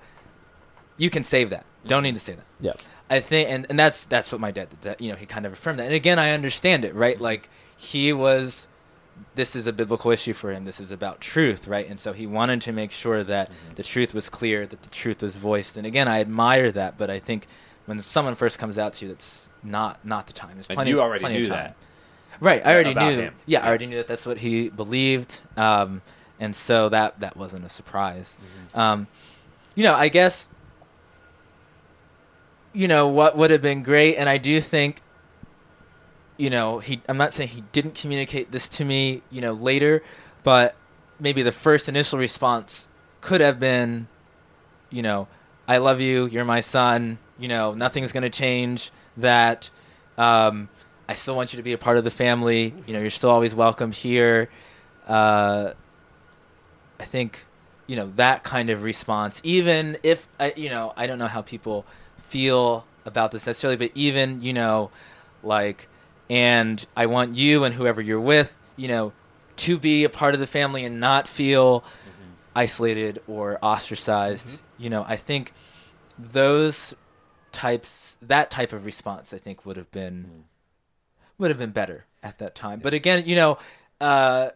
you 0.98 1.10
can 1.10 1.24
save 1.24 1.50
that. 1.50 1.66
Don't 1.88 2.04
need 2.04 2.16
to 2.16 2.20
say 2.20 2.34
that. 2.34 2.46
Yeah. 2.60 2.74
I 3.10 3.20
think, 3.20 3.50
and, 3.50 3.66
and 3.70 3.78
that's 3.78 4.06
that's 4.06 4.32
what 4.32 4.42
my 4.42 4.52
dad 4.52 4.70
did. 4.70 4.82
That, 4.82 5.02
you 5.02 5.12
know, 5.12 5.16
he 5.16 5.26
kind 5.26 5.46
of 5.46 5.54
affirmed 5.54 5.80
that. 5.80 5.86
And 5.86 5.94
again, 5.94 6.18
I 6.20 6.32
understand 6.32 6.84
it, 6.86 6.96
right? 6.96 7.20
Like 7.20 7.50
he 7.78 8.14
was, 8.14 8.68
this 9.36 9.56
is 9.56 9.68
a 9.68 9.74
biblical 9.74 10.12
issue 10.12 10.34
for 10.34 10.52
him. 10.52 10.66
This 10.66 10.80
is 10.80 10.92
about 10.92 11.22
truth, 11.22 11.68
right? 11.68 11.88
And 11.90 12.00
so 12.00 12.14
he 12.14 12.28
wanted 12.28 12.62
to 12.62 12.72
make 12.72 12.92
sure 12.92 13.24
that 13.24 13.50
the 13.76 13.84
truth 13.84 14.14
was 14.14 14.30
clear, 14.30 14.66
that 14.66 14.82
the 14.82 14.90
truth 14.90 15.22
was 15.22 15.36
voiced. 15.36 15.78
And 15.78 15.86
again, 15.86 16.08
I 16.08 16.20
admire 16.20 16.72
that. 16.72 16.98
But 16.98 17.10
I 17.10 17.20
think 17.20 17.48
when 17.86 18.02
someone 18.02 18.36
first 18.36 18.60
comes 18.60 18.78
out 18.78 18.94
to 18.94 19.06
you, 19.06 19.12
that's 19.12 19.50
not 19.64 20.06
not 20.06 20.28
the 20.28 20.34
time. 20.34 20.52
There's 20.56 20.68
plenty. 20.68 20.82
And 20.82 20.90
you 20.90 21.02
already 21.02 21.22
plenty 21.22 21.38
knew 21.38 21.44
of 21.44 21.50
time. 21.50 21.58
that. 21.58 21.76
Right, 22.42 22.66
I 22.66 22.74
already 22.74 22.94
knew. 22.94 23.22
him. 23.22 23.36
Yeah, 23.46 23.64
I 23.64 23.70
already 23.70 23.86
knew 23.86 23.96
that 23.98 24.08
that's 24.08 24.26
what 24.26 24.40
he 24.40 24.68
believed, 24.68 25.42
um, 25.56 26.02
and 26.38 26.54
so 26.54 26.90
that 26.90 27.22
that 27.22 27.38
wasn't 27.38 27.64
a 27.64 27.70
surprise. 27.70 28.36
Mm-hmm. 28.36 28.80
Um, 28.80 29.08
you 29.74 29.84
know, 29.84 29.94
I 29.94 30.10
guess, 30.10 30.50
you 32.74 32.90
know, 32.90 33.08
what 33.08 33.38
would 33.38 33.52
have 33.52 33.62
been 33.62 33.84
great, 33.84 34.18
and 34.18 34.28
I 34.28 34.38
do 34.38 34.60
think, 34.60 35.02
you 36.38 36.50
know, 36.50 36.80
he. 36.80 37.02
I'm 37.08 37.18
not 37.18 37.34
saying 37.34 37.50
he 37.50 37.64
didn't 37.72 37.96
communicate 37.96 38.52
this 38.52 38.68
to 38.70 38.86
me, 38.86 39.22
you 39.30 39.42
know, 39.42 39.54
later, 39.54 40.04
but 40.44 40.76
maybe 41.20 41.42
the 41.42 41.52
first 41.52 41.88
initial 41.88 42.20
response 42.20 42.88
could 43.22 43.42
have 43.42 43.60
been, 43.60 44.08
you 44.90 45.02
know, 45.02 45.28
I 45.68 45.78
love 45.78 46.02
you, 46.02 46.26
you're 46.28 46.46
my 46.46 46.62
son, 46.62 47.18
you 47.40 47.48
know, 47.48 47.74
nothing's 47.74 48.12
gonna 48.12 48.30
change. 48.30 48.92
That. 49.18 49.70
Um, 50.18 50.70
I 51.08 51.14
still 51.14 51.36
want 51.36 51.54
you 51.54 51.58
to 51.58 51.64
be 51.64 51.74
a 51.74 51.78
part 51.78 51.98
of 51.98 52.04
the 52.04 52.10
family. 52.10 52.74
You 52.88 52.94
know, 52.94 53.00
you're 53.00 53.12
still 53.12 53.30
always 53.30 53.54
welcome 53.54 53.92
here. 53.92 54.50
Uh, 55.08 55.74
I 57.00 57.04
think, 57.04 57.46
you 57.86 57.96
know, 57.96 58.12
that 58.16 58.44
kind 58.44 58.72
of 58.72 58.82
response, 58.84 59.40
even 59.44 59.98
if, 60.02 60.28
I, 60.40 60.54
you 60.56 60.70
know, 60.70 60.94
I 60.98 61.06
don't 61.06 61.20
know 61.20 61.28
how 61.28 61.44
people 61.44 61.86
feel 62.24 62.86
about 63.06 63.32
this 63.32 63.46
necessarily, 63.46 63.78
but 63.78 63.92
even, 63.94 64.42
you 64.42 64.54
know, 64.54 64.90
like, 65.44 65.88
and 66.30 66.86
I 66.96 67.06
want 67.06 67.36
you 67.36 67.64
and 67.64 67.74
whoever 67.76 68.02
you're 68.02 68.20
with, 68.20 68.58
you 68.76 68.88
know, 68.88 69.14
to 69.58 69.78
be 69.78 70.04
a 70.04 70.10
part 70.10 70.34
of 70.34 70.40
the 70.40 70.48
family 70.48 70.84
and 70.86 71.00
not 71.00 71.28
feel 71.28 71.82
mm-hmm. 71.82 72.32
isolated 72.56 73.22
or 73.28 73.60
ostracized. 73.62 74.48
Mm-hmm. 74.48 74.84
You 74.84 74.90
know, 74.90 75.06
I 75.08 75.16
think 75.16 75.54
those 76.18 76.94
types, 77.52 78.18
that 78.22 78.52
type 78.52 78.74
of 78.74 78.86
response, 78.86 79.34
I 79.34 79.38
think 79.38 79.66
would 79.66 79.78
have 79.78 79.92
been 79.92 80.26
mm. 80.26 80.44
would 81.38 81.52
have 81.52 81.60
been 81.60 81.72
better 81.72 82.06
at 82.22 82.40
that 82.40 82.56
time. 82.56 82.80
But 82.80 82.94
again, 82.94 83.24
you 83.26 83.36
know, 83.36 83.58
uh, 84.02 84.50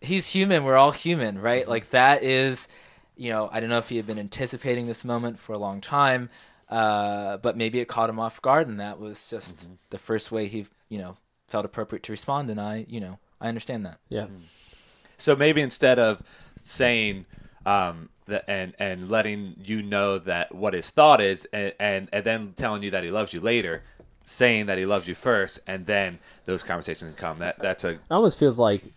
he's 0.00 0.32
human. 0.32 0.64
We're 0.64 0.76
all 0.76 0.92
human, 0.92 1.38
right? 1.38 1.62
Mm-hmm. 1.62 1.70
Like 1.70 1.90
that 1.90 2.22
is, 2.22 2.68
you 3.16 3.30
know, 3.30 3.50
I 3.52 3.60
don't 3.60 3.68
know 3.68 3.78
if 3.78 3.88
he 3.88 3.96
had 3.96 4.06
been 4.06 4.18
anticipating 4.18 4.86
this 4.86 5.04
moment 5.04 5.38
for 5.38 5.52
a 5.52 5.58
long 5.58 5.82
time, 5.82 6.30
uh, 6.70 7.36
but 7.38 7.56
maybe 7.56 7.80
it 7.80 7.88
caught 7.88 8.08
him 8.08 8.18
off 8.18 8.40
guard, 8.40 8.68
and 8.68 8.80
that 8.80 8.98
was 8.98 9.28
just 9.28 9.66
the 9.90 9.98
first 9.98 10.32
way 10.32 10.46
he, 10.46 10.66
you 10.90 10.98
know, 10.98 11.16
felt 11.48 11.64
appropriate 11.64 12.02
to 12.02 12.12
respond. 12.12 12.50
And 12.50 12.60
I, 12.60 12.84
you 12.88 13.00
know, 13.00 13.18
I 13.40 13.48
understand 13.48 13.86
that. 13.86 13.98
Yeah. 14.10 14.26
So 15.16 15.34
maybe 15.34 15.62
instead 15.62 15.98
of 15.98 16.22
saying 16.62 17.24
um, 17.64 18.10
that 18.26 18.44
and 18.46 18.74
and 18.78 19.10
letting 19.10 19.56
you 19.64 19.82
know 19.82 20.18
that 20.18 20.54
what 20.54 20.74
his 20.74 20.90
thought 20.90 21.20
is, 21.20 21.46
and, 21.52 21.72
and 21.80 22.08
and 22.12 22.24
then 22.24 22.54
telling 22.56 22.82
you 22.82 22.90
that 22.90 23.04
he 23.04 23.10
loves 23.10 23.32
you 23.32 23.40
later, 23.40 23.82
saying 24.24 24.66
that 24.66 24.76
he 24.76 24.84
loves 24.84 25.08
you 25.08 25.14
first, 25.14 25.60
and 25.66 25.86
then 25.86 26.18
those 26.44 26.62
conversations 26.62 27.14
can 27.14 27.18
come. 27.18 27.38
That 27.38 27.58
that's 27.58 27.84
a 27.84 27.90
It 27.90 28.00
almost 28.10 28.38
feels 28.38 28.58
like 28.58 28.92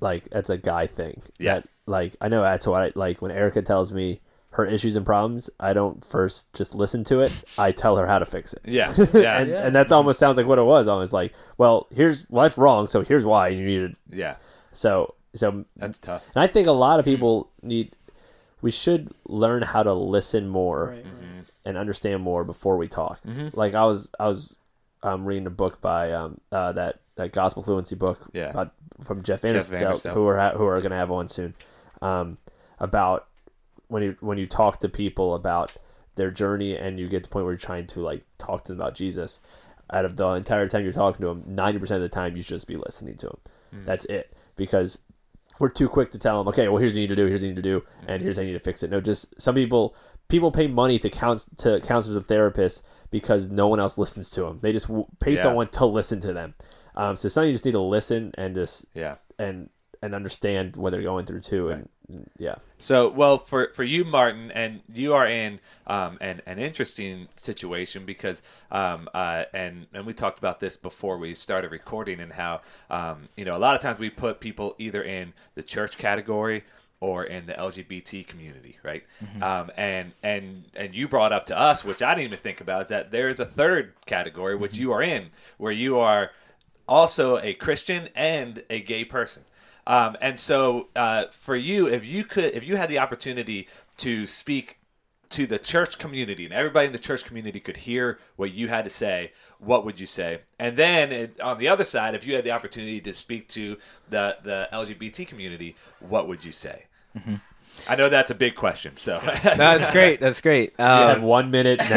like 0.00 0.28
that's 0.30 0.50
a 0.50 0.58
guy 0.58 0.86
thing. 0.86 1.22
Yeah. 1.38 1.54
That, 1.54 1.68
like 1.86 2.16
I 2.20 2.28
know 2.28 2.42
that's 2.42 2.66
what 2.66 2.82
I 2.82 2.92
like 2.94 3.22
when 3.22 3.30
Erica 3.30 3.62
tells 3.62 3.92
me 3.92 4.20
her 4.54 4.64
issues 4.66 4.96
and 4.96 5.04
problems, 5.06 5.50
I 5.60 5.72
don't 5.72 6.04
first 6.04 6.52
just 6.52 6.74
listen 6.74 7.04
to 7.04 7.20
it. 7.20 7.32
I 7.58 7.72
tell 7.72 7.96
her 7.96 8.06
how 8.06 8.18
to 8.18 8.24
fix 8.26 8.52
it. 8.54 8.62
yeah 8.64 8.92
yeah 9.14 9.38
and, 9.38 9.50
and 9.50 9.74
that's 9.76 9.92
almost 9.92 10.18
sounds 10.18 10.36
like 10.36 10.46
what 10.46 10.58
it 10.58 10.64
was. 10.64 10.88
Almost 10.88 11.12
like, 11.12 11.34
well, 11.58 11.86
here's 11.94 12.26
well 12.30 12.42
that's 12.44 12.56
wrong, 12.58 12.86
so 12.88 13.02
here's 13.02 13.24
why 13.24 13.48
you 13.48 13.64
need 13.64 13.78
to 14.10 14.16
yeah. 14.16 14.36
So 14.72 15.14
So 15.34 15.64
That's 15.76 15.98
tough. 15.98 16.24
and 16.34 16.42
I 16.42 16.46
think 16.46 16.66
a 16.68 16.72
lot 16.72 16.98
of 16.98 17.04
people 17.04 17.50
need. 17.62 17.94
We 18.62 18.70
should 18.70 19.10
learn 19.28 19.62
how 19.62 19.82
to 19.82 19.92
listen 19.92 20.48
more 20.48 20.86
Right, 20.90 21.04
right. 21.04 21.44
and 21.66 21.76
understand 21.76 22.22
more 22.22 22.44
before 22.44 22.76
we 22.78 22.88
talk. 22.88 23.20
Mhm. 23.22 23.54
Like 23.54 23.74
I 23.74 23.84
was, 23.84 24.10
I 24.18 24.26
was 24.26 24.54
um, 25.02 25.26
reading 25.26 25.46
a 25.46 25.50
book 25.50 25.82
by 25.82 26.12
um, 26.12 26.40
uh, 26.50 26.72
that 26.72 27.00
that 27.16 27.32
gospel 27.32 27.62
fluency 27.62 27.94
book 27.94 28.20
Yeah. 28.32 28.50
about, 28.50 28.72
from 29.02 29.22
Jeff 29.22 29.42
Jeff 29.42 29.50
Vanderstelt, 29.68 29.80
Vanderstelt. 29.82 30.14
who 30.14 30.26
are 30.28 30.38
ha- 30.38 30.52
who 30.56 30.64
are 30.64 30.80
going 30.80 30.92
to 30.92 30.96
have 30.96 31.10
one 31.10 31.28
soon, 31.28 31.52
um, 32.00 32.38
about 32.78 33.26
when 33.94 34.02
you 34.02 34.16
when 34.20 34.38
you 34.38 34.46
talk 34.46 34.80
to 34.80 34.88
people 34.88 35.34
about 35.36 35.76
their 36.16 36.32
journey 36.32 36.76
and 36.76 36.98
you 36.98 37.08
get 37.08 37.22
to 37.22 37.28
the 37.28 37.32
point 37.32 37.44
where 37.44 37.52
you're 37.52 37.58
trying 37.58 37.86
to 37.86 38.00
like 38.00 38.24
talk 38.38 38.64
to 38.64 38.72
them 38.72 38.80
about 38.80 38.94
Jesus. 38.96 39.38
Out 39.92 40.04
of 40.04 40.16
the 40.16 40.26
entire 40.30 40.68
time 40.68 40.82
you're 40.82 40.92
talking 40.92 41.20
to 41.20 41.28
them, 41.28 41.44
ninety 41.46 41.78
percent 41.78 42.02
of 42.02 42.10
the 42.10 42.14
time 42.14 42.36
you 42.36 42.42
should 42.42 42.56
just 42.56 42.66
be 42.66 42.76
listening 42.76 43.16
to 43.18 43.26
them. 43.26 43.38
Mm. 43.74 43.84
That's 43.84 44.04
it 44.06 44.34
because 44.56 44.98
we're 45.60 45.68
too 45.68 45.88
quick 45.88 46.10
to 46.10 46.18
tell 46.18 46.38
them, 46.38 46.48
okay, 46.48 46.66
well, 46.66 46.78
here's 46.78 46.92
what 46.92 46.96
you 46.96 47.02
need 47.02 47.14
to 47.14 47.16
do, 47.16 47.26
here's 47.26 47.40
what 47.40 47.46
you 47.46 47.50
need 47.54 47.62
to 47.62 47.62
do, 47.62 47.84
and 48.08 48.20
here's 48.20 48.36
how 48.36 48.42
you 48.42 48.48
need 48.48 48.58
to 48.58 48.64
fix 48.64 48.82
it. 48.82 48.90
No, 48.90 49.00
just 49.00 49.40
some 49.40 49.54
people 49.54 49.94
people 50.28 50.50
pay 50.50 50.66
money 50.66 50.98
to 50.98 51.08
count 51.10 51.44
to 51.58 51.78
counselors 51.80 52.16
and 52.16 52.26
therapists 52.26 52.82
because 53.12 53.48
no 53.48 53.68
one 53.68 53.78
else 53.78 53.96
listens 53.96 54.28
to 54.30 54.40
them. 54.42 54.58
They 54.60 54.72
just 54.72 54.88
pay 55.20 55.34
Yeah. 55.34 55.42
someone 55.42 55.68
to 55.68 55.86
listen 55.86 56.18
to 56.22 56.32
them. 56.32 56.54
Um, 56.96 57.14
so 57.14 57.28
some 57.28 57.44
you 57.44 57.52
just 57.52 57.64
need 57.64 57.72
to 57.72 57.80
listen 57.80 58.32
and 58.36 58.54
just 58.56 58.86
Yeah. 58.94 59.16
and 59.38 59.70
and 60.02 60.14
understand 60.14 60.76
what 60.76 60.90
they're 60.90 61.02
going 61.02 61.26
through 61.26 61.40
too, 61.40 61.68
and, 61.68 61.80
and 61.82 61.88
yeah, 62.38 62.56
So, 62.78 63.08
well, 63.08 63.38
for 63.38 63.68
for 63.74 63.82
you, 63.82 64.04
Martin, 64.04 64.50
and 64.50 64.80
you 64.92 65.14
are 65.14 65.26
in 65.26 65.58
um, 65.86 66.18
an 66.20 66.42
an 66.44 66.58
interesting 66.58 67.28
situation 67.36 68.04
because, 68.04 68.42
um, 68.70 69.08
uh, 69.14 69.44
and 69.54 69.86
and 69.94 70.04
we 70.04 70.12
talked 70.12 70.38
about 70.38 70.60
this 70.60 70.76
before 70.76 71.16
we 71.16 71.34
started 71.34 71.70
recording, 71.70 72.20
and 72.20 72.32
how 72.32 72.60
um, 72.90 73.28
you 73.36 73.44
know 73.44 73.56
a 73.56 73.58
lot 73.58 73.74
of 73.74 73.80
times 73.80 73.98
we 73.98 74.10
put 74.10 74.38
people 74.38 74.74
either 74.78 75.02
in 75.02 75.32
the 75.54 75.62
church 75.62 75.96
category 75.96 76.64
or 77.00 77.24
in 77.24 77.46
the 77.46 77.54
LGBT 77.54 78.26
community, 78.26 78.78
right? 78.82 79.04
Um, 79.42 79.70
and 79.76 80.12
and 80.22 80.64
and 80.74 80.94
you 80.94 81.08
brought 81.08 81.32
up 81.32 81.46
to 81.46 81.58
us, 81.58 81.84
which 81.84 82.02
I 82.02 82.14
didn't 82.14 82.26
even 82.26 82.38
think 82.38 82.60
about, 82.60 82.82
is 82.84 82.88
that 82.90 83.12
there 83.12 83.28
is 83.28 83.40
a 83.40 83.46
third 83.46 83.94
category 84.04 84.56
which 84.56 84.76
you 84.76 84.92
are 84.92 85.02
in, 85.02 85.28
where 85.56 85.72
you 85.72 85.98
are 85.98 86.32
also 86.86 87.38
a 87.38 87.54
Christian 87.54 88.08
and 88.14 88.62
a 88.68 88.80
gay 88.80 89.04
person. 89.04 89.44
Um, 89.86 90.16
and 90.20 90.38
so, 90.40 90.88
uh, 90.96 91.26
for 91.30 91.56
you, 91.56 91.86
if 91.86 92.06
you 92.06 92.24
could, 92.24 92.54
if 92.54 92.64
you 92.66 92.76
had 92.76 92.88
the 92.88 92.98
opportunity 92.98 93.68
to 93.98 94.26
speak 94.26 94.78
to 95.30 95.46
the 95.46 95.58
church 95.58 95.98
community 95.98 96.44
and 96.44 96.54
everybody 96.54 96.86
in 96.86 96.92
the 96.92 96.98
church 96.98 97.24
community 97.24 97.58
could 97.58 97.78
hear 97.78 98.18
what 98.36 98.52
you 98.52 98.68
had 98.68 98.84
to 98.84 98.90
say, 98.90 99.32
what 99.58 99.84
would 99.84 99.98
you 99.98 100.06
say? 100.06 100.40
And 100.58 100.76
then 100.76 101.10
it, 101.12 101.40
on 101.40 101.58
the 101.58 101.68
other 101.68 101.84
side, 101.84 102.14
if 102.14 102.26
you 102.26 102.34
had 102.34 102.44
the 102.44 102.50
opportunity 102.52 103.00
to 103.00 103.12
speak 103.14 103.48
to 103.48 103.76
the 104.08 104.36
the 104.42 104.68
LGBT 104.72 105.26
community, 105.26 105.76
what 106.00 106.28
would 106.28 106.44
you 106.44 106.52
say? 106.52 106.84
I 107.88 107.96
know 107.96 108.08
that's 108.08 108.30
a 108.30 108.34
big 108.34 108.54
question, 108.54 108.96
so 108.96 109.20
That's 109.42 109.90
great. 109.90 110.20
That's 110.20 110.40
great. 110.40 110.74
you 110.78 110.84
Um, 110.84 111.08
have 111.08 111.22
one 111.22 111.50
minute. 111.50 111.80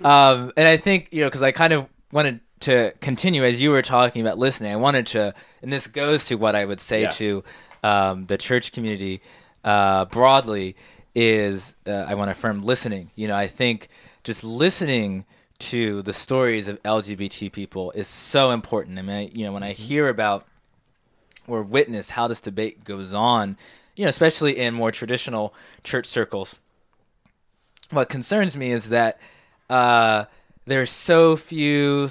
Now. 0.00 0.30
um, 0.32 0.52
and 0.56 0.66
I 0.68 0.76
think 0.76 1.08
you 1.10 1.22
know 1.22 1.28
because 1.28 1.42
I 1.42 1.52
kind 1.52 1.72
of 1.72 1.88
wanted 2.12 2.40
to 2.60 2.92
continue 3.00 3.44
as 3.44 3.60
you 3.60 3.70
were 3.70 3.82
talking 3.82 4.20
about 4.22 4.38
listening. 4.38 4.72
I 4.72 4.76
wanted 4.76 5.06
to, 5.08 5.34
and 5.62 5.72
this 5.72 5.86
goes 5.86 6.26
to 6.26 6.34
what 6.36 6.56
I 6.56 6.64
would 6.64 6.80
say 6.80 7.02
Yeah. 7.02 7.10
to 7.10 7.44
um, 7.82 8.26
the 8.26 8.36
church 8.38 8.72
community 8.72 9.20
uh, 9.64 10.06
broadly 10.06 10.74
is 11.14 11.74
uh, 11.86 11.90
I 11.90 12.14
want 12.14 12.28
to 12.28 12.32
affirm 12.32 12.62
listening. 12.62 13.10
You 13.14 13.28
know, 13.28 13.36
I 13.36 13.46
think 13.46 13.88
just 14.24 14.42
listening 14.42 15.24
to 15.60 16.02
the 16.02 16.12
stories 16.12 16.68
of 16.68 16.82
LGBT 16.82 17.50
people 17.52 17.90
is 17.92 18.06
so 18.08 18.50
important. 18.50 18.98
I 18.98 19.02
mean, 19.02 19.16
I, 19.16 19.26
you 19.32 19.44
know, 19.44 19.52
when 19.52 19.62
I 19.62 19.72
hear 19.72 20.08
about 20.08 20.46
or 21.46 21.62
witness 21.62 22.10
how 22.10 22.28
this 22.28 22.40
debate 22.40 22.84
goes 22.84 23.12
on, 23.12 23.56
you 23.96 24.04
know, 24.04 24.08
especially 24.10 24.58
in 24.58 24.74
more 24.74 24.92
traditional 24.92 25.54
church 25.82 26.06
circles, 26.06 26.58
what 27.90 28.08
concerns 28.08 28.56
me 28.56 28.70
is 28.70 28.90
that 28.90 29.18
uh, 29.70 30.26
there's 30.68 30.90
so 30.90 31.36
few 31.36 32.10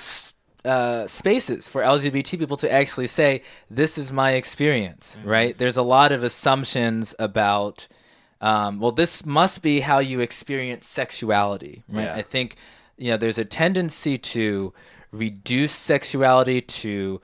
uh, 0.66 1.08
spaces 1.08 1.68
for 1.68 1.82
LGBT 1.82 2.38
people 2.38 2.58
to 2.58 2.72
actually 2.72 3.08
say, 3.08 3.42
"This 3.70 3.98
is 3.98 4.12
my 4.12 4.32
experience." 4.34 5.18
Right? 5.24 5.58
There's 5.58 5.78
a 5.78 5.84
lot 5.84 6.12
of 6.12 6.24
assumptions 6.24 7.16
about, 7.20 7.88
um, 8.42 8.80
well, 8.80 8.92
this 8.92 9.26
must 9.26 9.62
be 9.62 9.82
how 9.82 10.00
you 10.00 10.20
experience 10.20 10.86
sexuality. 10.88 11.84
Right? 11.88 12.04
Yeah. 12.04 12.16
I 12.16 12.22
think 12.22 12.56
you 12.98 13.12
know 13.12 13.18
there's 13.18 13.38
a 13.38 13.46
tendency 13.46 14.18
to 14.18 14.74
reduce 15.12 15.72
sexuality 15.74 16.62
to 16.62 17.22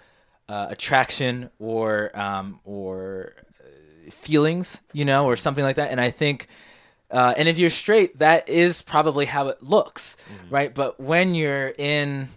uh, 0.50 0.68
attraction 0.70 1.50
or 1.60 2.18
um, 2.18 2.60
or 2.64 3.34
uh, 3.60 4.12
feelings, 4.12 4.82
you 4.94 5.06
know, 5.06 5.26
or 5.26 5.36
something 5.36 5.64
like 5.64 5.76
that. 5.78 5.92
And 5.92 6.00
I 6.00 6.12
think, 6.12 6.48
uh, 7.14 7.34
and 7.38 7.48
if 7.48 7.58
you're 7.58 7.70
straight, 7.70 8.20
that 8.20 8.50
is 8.50 8.82
probably 8.82 9.26
how 9.26 9.48
it 9.48 9.62
looks, 9.64 10.18
right? 10.50 10.74
But 10.74 11.00
when 11.00 11.36
you're 11.36 11.70
in, 11.78 12.30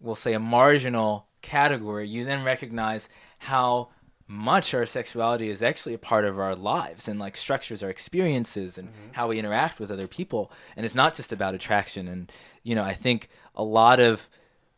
we'll 0.00 0.14
say, 0.14 0.34
a 0.34 0.40
marginal 0.40 1.26
category, 1.40 2.08
you 2.08 2.24
then 2.24 2.44
recognize 2.44 3.08
how 3.38 3.88
much 4.26 4.74
our 4.74 4.84
sexuality 4.84 5.48
is 5.48 5.62
actually 5.62 5.94
a 5.94 5.98
part 5.98 6.24
of 6.26 6.38
our 6.38 6.54
lives 6.54 7.08
and 7.08 7.18
like 7.18 7.34
structures 7.36 7.82
our 7.82 7.88
experiences 7.88 8.76
and 8.76 8.88
how 9.12 9.28
we 9.28 9.38
interact 9.38 9.80
with 9.80 9.90
other 9.90 10.06
people. 10.06 10.52
And 10.76 10.84
it's 10.84 10.94
not 10.94 11.14
just 11.14 11.32
about 11.32 11.54
attraction. 11.54 12.08
And 12.08 12.30
you 12.68 12.74
know 12.74 12.82
i 12.84 12.92
think 12.92 13.28
a 13.54 13.64
lot 13.64 13.98
of 13.98 14.28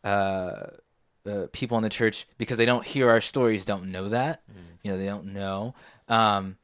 uh, 0.03 0.67
uh, 1.25 1.47
people 1.51 1.77
in 1.77 1.83
the 1.83 1.89
church 1.89 2.25
because 2.37 2.57
they 2.57 2.65
don't 2.65 2.85
hear 2.85 3.09
our 3.09 3.21
stories 3.21 3.65
don't 3.65 3.91
know 3.91 4.09
that. 4.09 4.41
You 4.81 4.91
know 4.91 4.97
they 4.97 5.05
don't 5.05 5.33
know. 5.33 5.75
Um, 6.07 6.57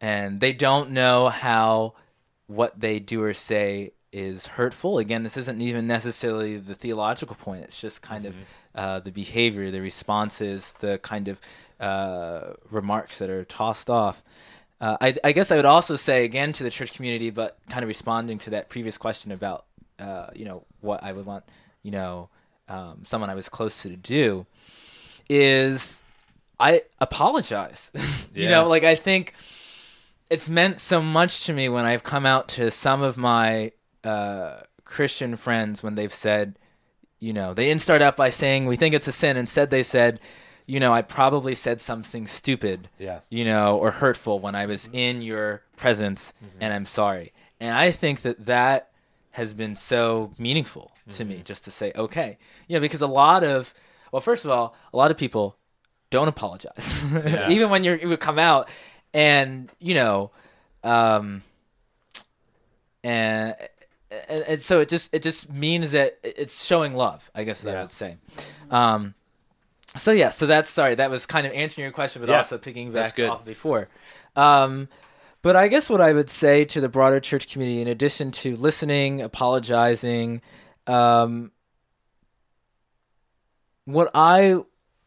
and 0.00 0.40
they 0.40 0.52
don't 0.52 0.90
know 0.90 1.28
how 1.28 1.94
what 2.54 2.78
they 2.80 2.98
do 2.98 3.22
or 3.22 3.34
say 3.34 3.92
is 4.12 4.46
hurtful 4.46 4.98
again 4.98 5.22
this 5.22 5.36
isn't 5.38 5.60
even 5.62 5.86
necessarily 5.86 6.58
the 6.58 6.74
theological 6.74 7.34
point 7.36 7.62
it's 7.64 7.80
just 7.80 8.02
kind 8.02 8.26
of 8.26 8.34
uh, 8.74 8.98
the 9.00 9.10
behavior 9.10 9.70
the 9.70 9.80
responses 9.80 10.74
the 10.80 10.98
kind 10.98 11.28
of 11.28 11.40
uh, 11.80 12.52
remarks 12.70 13.18
that 13.18 13.30
are 13.30 13.44
tossed 13.44 13.88
off 13.88 14.22
uh, 14.82 14.96
I, 15.00 15.14
I 15.22 15.30
guess 15.32 15.52
I 15.52 15.56
would 15.56 15.64
also 15.64 15.94
say 15.94 16.24
again 16.24 16.52
to 16.54 16.64
the 16.64 16.70
church 16.70 16.92
community, 16.94 17.30
but 17.30 17.56
kind 17.70 17.84
of 17.84 17.88
responding 17.88 18.38
to 18.38 18.50
that 18.50 18.68
previous 18.68 18.98
question 18.98 19.30
about, 19.30 19.64
uh, 20.00 20.26
you 20.34 20.44
know, 20.44 20.64
what 20.80 21.04
I 21.04 21.12
would 21.12 21.24
want, 21.24 21.44
you 21.84 21.92
know, 21.92 22.28
um, 22.68 23.02
someone 23.04 23.30
I 23.30 23.36
was 23.36 23.48
close 23.48 23.80
to 23.82 23.88
to 23.90 23.96
do, 23.96 24.44
is 25.28 26.02
I 26.58 26.82
apologize. 27.00 27.92
you 28.34 28.42
Yeah. 28.42 28.48
know, 28.48 28.68
like 28.68 28.82
I 28.82 28.96
think 28.96 29.34
it's 30.32 30.48
meant 30.48 30.80
so 30.80 31.02
much 31.02 31.44
to 31.44 31.52
me 31.52 31.68
when 31.68 31.84
I've 31.84 32.02
come 32.02 32.24
out 32.24 32.48
to 32.48 32.70
some 32.70 33.02
of 33.02 33.18
my 33.18 33.72
uh, 34.02 34.60
Christian 34.82 35.36
friends 35.36 35.82
when 35.82 35.94
they've 35.94 36.12
said, 36.12 36.58
you 37.20 37.34
know, 37.34 37.52
they 37.52 37.66
didn't 37.66 37.82
start 37.82 38.00
out 38.00 38.16
by 38.16 38.30
saying 38.30 38.64
we 38.64 38.76
think 38.76 38.94
it's 38.94 39.06
a 39.06 39.12
sin. 39.12 39.36
Instead, 39.36 39.68
they 39.68 39.82
said, 39.82 40.20
you 40.64 40.80
know, 40.80 40.94
I 40.94 41.02
probably 41.02 41.54
said 41.54 41.82
something 41.82 42.26
stupid 42.26 42.88
Yeah. 42.98 43.20
you 43.28 43.44
know, 43.44 43.76
or 43.76 43.90
hurtful 43.90 44.38
when 44.40 44.54
I 44.54 44.64
was 44.64 44.86
mm-hmm. 44.86 44.94
in 44.94 45.22
your 45.22 45.64
presence, 45.76 46.32
mm-hmm. 46.42 46.62
and 46.62 46.72
I'm 46.72 46.86
sorry. 46.86 47.34
And 47.60 47.76
I 47.76 47.90
think 47.90 48.22
that 48.22 48.46
that 48.46 48.88
has 49.32 49.52
been 49.52 49.76
so 49.76 50.32
meaningful 50.38 50.92
to 51.10 51.26
me, 51.26 51.34
mm-hmm. 51.34 51.42
just 51.42 51.64
to 51.64 51.70
say, 51.70 51.92
okay, 51.94 52.38
you 52.68 52.74
know, 52.74 52.80
because 52.80 53.02
a 53.02 53.06
lot 53.06 53.44
of, 53.44 53.74
well, 54.12 54.22
first 54.22 54.46
of 54.46 54.50
all, 54.50 54.74
a 54.94 54.96
lot 54.96 55.10
of 55.10 55.18
people 55.18 55.58
don't 56.08 56.28
apologize, 56.28 57.04
Yeah. 57.12 57.50
even 57.50 57.68
when 57.68 57.84
you're 57.84 57.96
you 57.96 58.16
come 58.16 58.38
out, 58.38 58.68
and 59.14 59.70
you 59.78 59.94
know, 59.94 60.30
um, 60.84 61.42
and, 63.04 63.54
and 64.28 64.44
and 64.44 64.62
so 64.62 64.80
it 64.80 64.88
just 64.88 65.12
it 65.14 65.22
just 65.22 65.52
means 65.52 65.92
that 65.92 66.18
it's 66.22 66.64
showing 66.64 66.94
love, 66.94 67.30
I 67.34 67.44
guess 67.44 67.64
I 67.66 67.80
would 67.80 67.92
say. 67.92 68.16
Um, 68.70 69.14
so 69.96 70.10
yeah, 70.12 70.30
so 70.30 70.46
that's 70.46 70.70
sorry. 70.70 70.94
That 70.94 71.10
was 71.10 71.26
kind 71.26 71.46
of 71.46 71.52
answering 71.52 71.84
your 71.84 71.92
question, 71.92 72.22
but 72.22 72.28
Yeah, 72.28 72.38
also 72.38 72.58
picking 72.58 72.92
that's 72.92 73.10
back 73.10 73.16
good. 73.16 73.30
off 73.30 73.44
before. 73.44 73.88
Um, 74.36 74.88
but 75.42 75.56
I 75.56 75.68
guess 75.68 75.90
what 75.90 76.00
I 76.00 76.12
would 76.12 76.30
say 76.30 76.64
to 76.66 76.80
the 76.80 76.88
broader 76.88 77.20
church 77.20 77.52
community, 77.52 77.80
in 77.82 77.88
addition 77.88 78.30
to 78.30 78.54
listening, 78.56 79.20
apologizing, 79.20 80.40
um, 80.86 81.50
what 83.84 84.10
I 84.14 84.60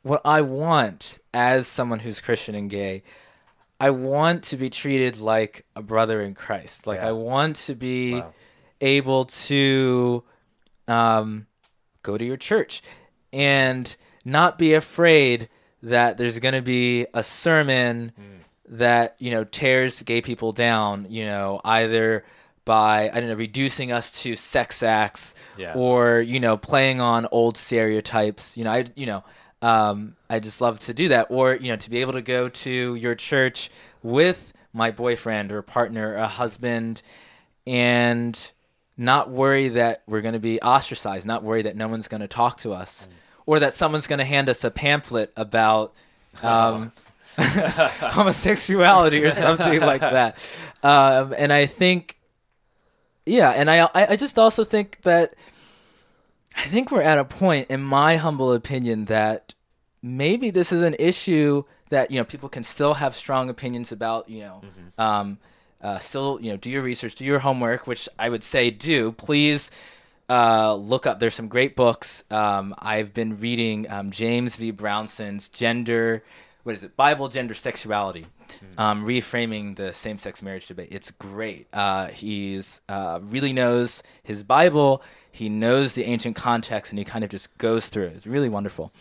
what 0.03 0.21
I 0.23 0.41
want 0.41 1.17
as 1.33 1.67
someone 1.67 1.99
who's 1.99 2.21
Christian 2.21 2.53
and 2.53 2.69
gay, 2.69 3.01
I 3.79 3.89
want 3.89 4.43
to 4.45 4.57
be 4.57 4.69
treated 4.69 5.19
like 5.19 5.65
a 5.75 5.81
brother 5.81 6.21
in 6.21 6.33
Christ. 6.33 6.87
Like 6.87 6.99
Yeah. 6.99 7.09
I 7.09 7.11
want 7.11 7.55
to 7.67 7.75
be 7.75 8.15
Wow. 8.15 8.33
able 8.81 9.25
to 9.25 10.23
um, 10.87 11.47
go 12.03 12.17
to 12.17 12.23
your 12.25 12.37
church 12.37 12.81
and 13.33 13.95
not 14.23 14.57
be 14.57 14.73
afraid 14.73 15.49
that 15.83 16.17
there's 16.17 16.39
going 16.39 16.53
to 16.53 16.61
be 16.61 17.05
a 17.13 17.23
sermon 17.23 18.11
that 18.67 19.15
you 19.19 19.29
know 19.29 19.43
tears 19.43 20.01
gay 20.01 20.21
people 20.21 20.51
down 20.51 21.05
you 21.09 21.23
know 21.23 21.61
either 21.63 22.25
by 22.65 23.11
i 23.13 23.19
don't 23.19 23.29
know 23.29 23.35
reducing 23.35 23.91
us 23.91 24.23
to 24.23 24.35
sex 24.35 24.81
acts 24.81 25.35
Yeah. 25.57 25.73
or 25.75 26.19
you 26.21 26.39
know 26.39 26.57
playing 26.57 26.99
on 26.99 27.27
old 27.31 27.57
stereotypes 27.57 28.57
you 28.57 28.63
know 28.63 28.71
i 28.71 28.85
you 28.95 29.05
know 29.05 29.23
um, 29.65 30.15
I 30.29 30.39
just 30.39 30.61
love 30.61 30.79
to 30.81 30.93
do 30.93 31.07
that, 31.07 31.27
or 31.31 31.55
you 31.55 31.69
know, 31.69 31.75
to 31.75 31.89
be 31.89 32.01
able 32.01 32.13
to 32.13 32.21
go 32.21 32.49
to 32.49 32.93
your 32.93 33.15
church 33.15 33.71
with 34.03 34.53
my 34.73 34.91
boyfriend 34.91 35.51
or 35.51 35.63
partner, 35.63 36.11
or 36.11 36.17
a 36.17 36.27
husband, 36.27 37.01
and 37.65 38.51
not 38.95 39.31
worry 39.31 39.69
that 39.69 40.03
we're 40.05 40.21
going 40.21 40.35
to 40.35 40.39
be 40.39 40.61
ostracized, 40.61 41.25
not 41.25 41.41
worry 41.41 41.63
that 41.63 41.75
no 41.75 41.87
one's 41.87 42.07
going 42.07 42.21
to 42.21 42.27
talk 42.27 42.59
to 42.59 42.73
us, 42.73 43.09
or 43.47 43.59
that 43.59 43.75
someone's 43.75 44.05
going 44.05 44.19
to 44.19 44.25
hand 44.25 44.49
us 44.49 44.63
a 44.63 44.69
pamphlet 44.69 45.33
about 45.35 45.95
um, 46.43 46.91
homosexuality 47.39 49.25
or 49.25 49.31
something 49.31 49.79
like 49.79 50.01
that. 50.01 50.37
Um, 50.83 51.33
and 51.35 51.51
I 51.51 51.65
think, 51.65 52.19
yeah, 53.25 53.49
and 53.49 53.71
I 53.71 53.89
I 53.95 54.15
just 54.15 54.37
also 54.37 54.63
think 54.63 55.01
that 55.01 55.33
I 56.55 56.65
think 56.65 56.91
we're 56.91 57.01
at 57.01 57.17
a 57.17 57.25
point, 57.25 57.71
in 57.71 57.81
my 57.81 58.17
humble 58.17 58.53
opinion, 58.53 59.05
that 59.05 59.54
maybe 60.05 60.51
this 60.51 60.71
is 60.71 60.83
an 60.83 60.95
issue 60.99 61.63
that 61.89 62.11
you 62.11 62.19
know 62.19 62.23
people 62.23 62.47
can 62.47 62.63
still 62.63 62.93
have 62.93 63.15
strong 63.15 63.49
opinions 63.49 63.91
about. 63.91 64.29
You 64.29 64.41
know, 64.41 64.61
um, 64.97 65.39
uh, 65.81 65.97
still 65.99 66.39
you 66.39 66.51
know 66.51 66.57
do 66.57 66.69
your 66.69 66.83
research, 66.83 67.15
do 67.15 67.25
your 67.25 67.39
homework, 67.39 67.87
which 67.87 68.07
I 68.17 68.29
would 68.29 68.43
say 68.43 68.69
do. 68.69 69.11
Please 69.11 69.71
uh, 70.29 70.75
look 70.75 71.05
up. 71.05 71.19
There's 71.19 71.33
some 71.33 71.47
great 71.47 71.75
books. 71.75 72.23
Um, 72.29 72.75
I've 72.77 73.13
been 73.13 73.39
reading 73.39 73.89
um, 73.91 74.11
James 74.11 74.55
V. 74.55 74.71
Brownson's 74.71 75.49
Gender. 75.49 76.23
What 76.63 76.75
is 76.75 76.83
it? 76.83 76.95
Bible, 76.95 77.27
gender, 77.27 77.53
sexuality. 77.53 78.25
Um, 78.77 79.05
reframing 79.05 79.75
the 79.75 79.91
same-sex 79.91 80.41
marriage 80.41 80.65
debate. 80.67 80.87
It's 80.91 81.11
great. 81.11 81.67
Uh, 81.73 82.07
he's 82.07 82.81
uh, 82.89 83.19
really 83.21 83.53
knows 83.53 84.01
his 84.23 84.43
Bible. 84.43 85.03
He 85.31 85.49
knows 85.49 85.93
the 85.93 86.05
ancient 86.05 86.35
context, 86.35 86.91
and 86.91 86.97
he 86.97 87.05
kind 87.05 87.23
of 87.23 87.29
just 87.29 87.55
goes 87.57 87.87
through 87.89 88.05
it. 88.05 88.13
It's 88.15 88.25
really 88.25 88.49
wonderful. 88.49 88.91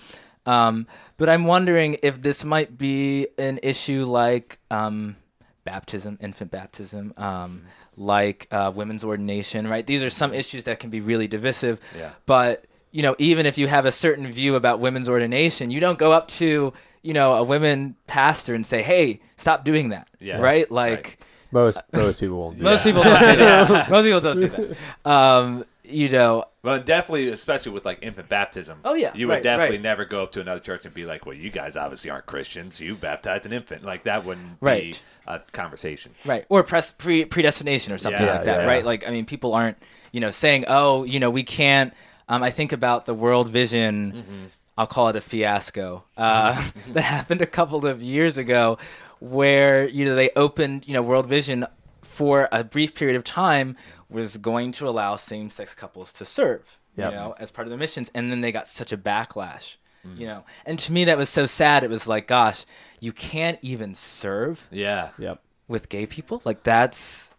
Um, 0.46 0.86
but 1.16 1.28
I'm 1.28 1.44
wondering 1.44 1.96
if 2.02 2.20
this 2.20 2.44
might 2.44 2.76
be 2.76 3.28
an 3.38 3.60
issue 3.62 4.04
like 4.04 4.58
um, 4.70 5.16
baptism, 5.64 6.18
infant 6.20 6.50
baptism, 6.50 7.14
um, 7.16 7.62
like 7.96 8.46
uh, 8.50 8.72
women's 8.74 9.04
ordination, 9.04 9.66
right? 9.66 9.86
These 9.86 10.02
are 10.02 10.10
some 10.10 10.34
issues 10.34 10.64
that 10.64 10.80
can 10.80 10.90
be 10.90 11.00
really 11.00 11.26
divisive. 11.28 11.80
Yeah. 11.96 12.10
But 12.26 12.64
you 12.90 13.02
know, 13.02 13.16
even 13.18 13.46
if 13.46 13.58
you 13.58 13.66
have 13.66 13.86
a 13.86 13.92
certain 13.92 14.30
view 14.30 14.54
about 14.54 14.80
women's 14.80 15.08
ordination, 15.08 15.70
you 15.70 15.80
don't 15.80 15.98
go 15.98 16.12
up 16.12 16.28
to 16.28 16.72
you 17.02 17.12
know 17.14 17.34
a 17.34 17.42
women 17.42 17.96
pastor 18.06 18.54
and 18.54 18.64
say, 18.64 18.82
"Hey, 18.82 19.20
stop 19.36 19.64
doing 19.64 19.88
that." 19.90 20.08
Yeah. 20.20 20.40
Right? 20.40 20.70
Like 20.70 21.04
Right. 21.04 21.16
Most 21.54 21.80
most 21.92 22.18
people 22.20 22.38
won't 22.38 22.58
do 22.58 22.64
most 22.64 22.82
that. 22.82 22.90
people 22.90 23.04
don't 23.04 23.20
do 23.20 23.36
that. 23.36 23.90
most 23.90 24.04
people 24.04 24.20
don't 24.20 24.40
do 24.40 24.48
that. 24.48 24.76
Um, 25.08 25.64
you 25.84 26.08
know, 26.08 26.44
Well, 26.62 26.80
definitely, 26.80 27.28
especially 27.28 27.72
with 27.72 27.84
like 27.84 27.98
infant 28.02 28.28
baptism. 28.28 28.80
Oh, 28.84 28.94
yeah, 28.94 29.12
you 29.14 29.28
would 29.28 29.34
right, 29.34 29.42
definitely 29.42 29.76
right. 29.76 29.82
never 29.82 30.04
go 30.04 30.22
up 30.22 30.32
to 30.32 30.40
another 30.40 30.60
church 30.60 30.84
and 30.86 30.94
be 30.94 31.04
like, 31.04 31.26
"Well, 31.26 31.36
you 31.36 31.50
guys 31.50 31.76
obviously 31.76 32.10
aren't 32.10 32.26
Christians. 32.26 32.80
You 32.80 32.94
baptized 32.94 33.44
an 33.46 33.52
infant." 33.52 33.84
Like 33.84 34.04
that 34.04 34.24
wouldn't 34.24 34.56
Right. 34.60 34.92
be 34.94 34.98
a 35.26 35.40
conversation. 35.52 36.12
right 36.26 36.44
or 36.48 36.62
pres- 36.62 36.90
pre- 36.92 37.24
predestination 37.24 37.92
or 37.92 37.98
something 37.98 38.22
Yeah, 38.26 38.32
like 38.34 38.44
that 38.44 38.60
yeah, 38.60 38.66
right 38.66 38.84
like 38.84 39.06
i 39.08 39.10
mean 39.10 39.24
people 39.24 39.54
aren't 39.54 39.78
you 40.12 40.20
know 40.20 40.30
saying 40.30 40.66
oh 40.68 41.04
you 41.04 41.18
know 41.18 41.30
we 41.30 41.42
can't 41.42 41.94
um, 42.28 42.42
i 42.42 42.50
think 42.50 42.72
about 42.72 43.06
the 43.06 43.14
world 43.14 43.48
vision 43.48 44.12
Mm-hmm. 44.12 44.44
i'll 44.76 44.86
call 44.86 45.08
it 45.08 45.16
a 45.16 45.22
fiasco 45.22 46.04
uh, 46.18 46.62
that 46.92 47.00
happened 47.02 47.40
a 47.40 47.46
couple 47.46 47.86
of 47.86 48.02
years 48.02 48.36
ago 48.36 48.76
where 49.20 49.88
you 49.88 50.04
know 50.04 50.14
they 50.14 50.28
opened 50.36 50.86
you 50.86 50.92
know 50.92 51.00
world 51.02 51.26
vision 51.26 51.64
for 52.02 52.46
a 52.52 52.62
brief 52.62 52.94
period 52.94 53.16
of 53.16 53.24
time 53.24 53.76
was 54.14 54.36
going 54.38 54.72
to 54.72 54.88
allow 54.88 55.16
same-sex 55.16 55.74
couples 55.74 56.12
to 56.14 56.24
serve 56.24 56.78
Yep. 56.96 57.10
you 57.10 57.16
know 57.16 57.34
as 57.38 57.50
part 57.50 57.66
of 57.66 57.72
the 57.72 57.76
missions 57.76 58.10
and 58.14 58.30
then 58.30 58.40
they 58.40 58.52
got 58.52 58.68
such 58.68 58.92
a 58.92 58.96
backlash 58.96 59.76
mm. 60.06 60.18
you 60.18 60.26
know. 60.26 60.44
And 60.64 60.78
to 60.78 60.92
me 60.92 61.04
that 61.04 61.18
was 61.18 61.28
so 61.28 61.44
sad. 61.46 61.82
It 61.84 61.90
was 61.90 62.06
like 62.06 62.26
gosh 62.28 62.64
you 63.00 63.12
can't 63.12 63.58
even 63.62 63.94
serve 63.94 64.68
Yeah. 64.70 65.10
Yep. 65.18 65.42
with 65.68 65.88
gay 65.88 66.06
people? 66.06 66.40
Like 66.44 66.62
that's 66.62 67.30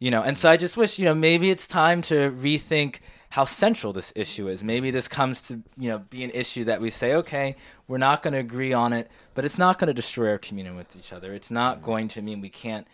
you 0.00 0.10
know 0.10 0.22
and 0.22 0.36
so 0.36 0.50
i 0.50 0.56
just 0.56 0.76
wish 0.76 0.98
you 0.98 1.04
know 1.04 1.14
maybe 1.14 1.50
it's 1.50 1.66
time 1.68 2.02
to 2.02 2.30
rethink 2.32 2.98
how 3.30 3.44
central 3.44 3.92
this 3.92 4.12
issue 4.14 4.46
is. 4.48 4.62
Maybe 4.62 4.92
this 4.92 5.08
comes 5.08 5.40
to 5.42 5.62
you 5.78 5.88
know 5.88 5.98
be 5.98 6.24
an 6.24 6.30
issue 6.30 6.64
that 6.64 6.80
we 6.80 6.90
say 6.90 7.14
okay 7.14 7.56
we're 7.88 7.98
not 7.98 8.22
going 8.22 8.34
to 8.34 8.40
agree 8.40 8.72
on 8.72 8.92
it 8.92 9.10
but 9.34 9.44
it's 9.44 9.58
not 9.58 9.78
going 9.78 9.88
to 9.88 9.94
destroy 9.94 10.30
our 10.30 10.38
communion 10.38 10.76
with 10.76 10.96
each 10.96 11.12
other. 11.12 11.32
It's 11.32 11.50
not 11.50 11.78
mm. 11.78 11.82
going 11.84 12.08
to 12.08 12.22
mean 12.22 12.40
we 12.40 12.48
can't 12.48 12.86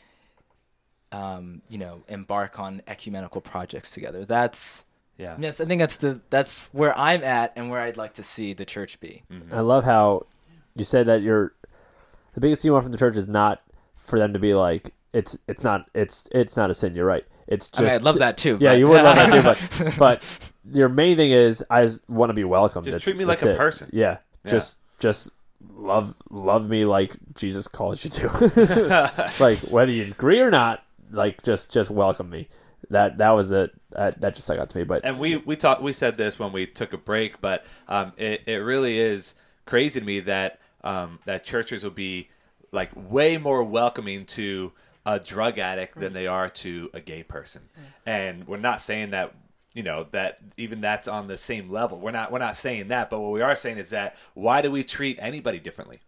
um, 1.12 1.62
you 1.68 1.78
know 1.78 2.02
embark 2.08 2.58
on 2.60 2.82
ecumenical 2.86 3.40
projects 3.40 3.90
together 3.90 4.24
that's 4.24 4.84
Yeah. 5.18 5.32
I, 5.32 5.36
that's- 5.40 5.60
I 5.60 5.64
think 5.64 5.80
that's 5.80 5.96
the 5.96 6.20
that's 6.30 6.60
where 6.72 6.96
i'm 6.98 7.22
at 7.24 7.52
and 7.56 7.68
where 7.70 7.80
i'd 7.80 7.96
like 7.96 8.14
to 8.14 8.22
see 8.22 8.52
the 8.52 8.64
church 8.64 9.00
be 9.00 9.22
Mm-hmm. 9.30 9.52
I 9.54 9.60
love 9.60 9.84
how 9.84 10.26
you 10.76 10.84
said 10.84 11.06
that 11.06 11.22
you're 11.22 11.52
the 12.34 12.40
biggest 12.40 12.62
thing 12.62 12.68
you 12.68 12.72
want 12.74 12.84
from 12.84 12.92
the 12.92 12.98
church 12.98 13.16
is 13.16 13.26
not 13.28 13.60
for 13.96 14.18
them 14.18 14.32
to 14.32 14.38
be 14.38 14.54
like 14.54 14.94
it's 15.12 15.36
it's 15.48 15.64
not 15.64 15.86
it's 15.94 16.28
it's 16.30 16.56
not 16.56 16.70
a 16.70 16.74
sin. 16.74 16.94
You're 16.94 17.04
right. 17.04 17.24
It's 17.48 17.68
just 17.68 17.80
I 17.80 17.84
mean, 17.86 17.92
I'd 17.96 18.02
love 18.02 18.18
that 18.18 18.38
too. 18.38 18.56
Yeah, 18.60 18.70
but- 18.70 18.78
you 18.78 18.86
would 18.86 19.02
love 19.02 19.16
that 19.16 19.32
too. 19.32 19.42
But 19.82 19.96
but 19.98 20.40
your 20.72 20.88
main 20.88 21.16
thing 21.16 21.32
is 21.32 21.64
I 21.68 21.82
just 21.82 22.08
want 22.08 22.30
to 22.30 22.34
be 22.34 22.44
welcomed. 22.44 22.84
Just 22.84 22.92
That's- 22.92 23.02
treat 23.02 23.16
me 23.16 23.24
like 23.24 23.42
a 23.42 23.50
it. 23.50 23.56
person. 23.58 23.90
Yeah, 23.92 24.18
Yeah. 24.44 24.50
just 24.52 24.76
just 25.00 25.30
love 25.74 26.14
love 26.30 26.68
me 26.68 26.84
like 26.84 27.10
Jesus 27.34 27.66
calls 27.66 28.04
you 28.04 28.10
to. 28.10 29.32
like 29.40 29.58
whether 29.62 29.90
you 29.90 30.04
agree 30.04 30.40
or 30.40 30.52
not, 30.52 30.84
like 31.10 31.42
just 31.42 31.72
just 31.72 31.90
welcome 31.90 32.30
me. 32.30 32.48
That 32.88 33.18
that 33.18 33.30
was 33.30 33.50
it. 33.50 33.72
That, 33.90 34.20
that 34.20 34.34
just 34.34 34.46
stuck 34.46 34.58
out 34.58 34.70
to 34.70 34.78
me. 34.78 34.84
But 34.84 35.04
and 35.04 35.18
we 35.18 35.36
we 35.36 35.56
talked 35.56 35.82
we 35.82 35.92
said 35.92 36.16
this 36.16 36.38
when 36.38 36.52
we 36.52 36.66
took 36.66 36.92
a 36.92 36.98
break 36.98 37.40
but 37.40 37.64
um, 37.88 38.12
it, 38.16 38.42
it 38.46 38.56
really 38.56 38.98
is 38.98 39.34
crazy 39.66 40.00
to 40.00 40.06
me 40.06 40.20
that 40.20 40.60
um, 40.82 41.18
that 41.24 41.44
churches 41.44 41.84
will 41.84 41.90
be 41.90 42.28
like 42.72 42.90
way 42.94 43.38
more 43.38 43.62
welcoming 43.64 44.24
to 44.24 44.72
a 45.06 45.18
drug 45.18 45.58
addict 45.58 45.98
than 45.98 46.12
they 46.12 46.26
are 46.26 46.48
to 46.48 46.90
a 46.92 47.00
gay 47.00 47.22
person 47.22 47.62
and 48.04 48.46
we're 48.46 48.58
not 48.58 48.80
saying 48.80 49.10
that 49.10 49.34
you 49.72 49.82
know 49.82 50.06
that 50.10 50.38
even 50.56 50.80
that's 50.80 51.08
on 51.08 51.26
the 51.26 51.38
same 51.38 51.70
level 51.70 51.98
we're 51.98 52.10
not 52.10 52.30
we're 52.30 52.38
not 52.38 52.56
saying 52.56 52.88
that 52.88 53.08
but 53.08 53.18
what 53.18 53.32
we 53.32 53.40
are 53.40 53.56
saying 53.56 53.78
is 53.78 53.90
that 53.90 54.14
why 54.34 54.60
do 54.60 54.70
we 54.70 54.84
treat 54.84 55.18
anybody 55.20 55.58
differently 55.58 56.00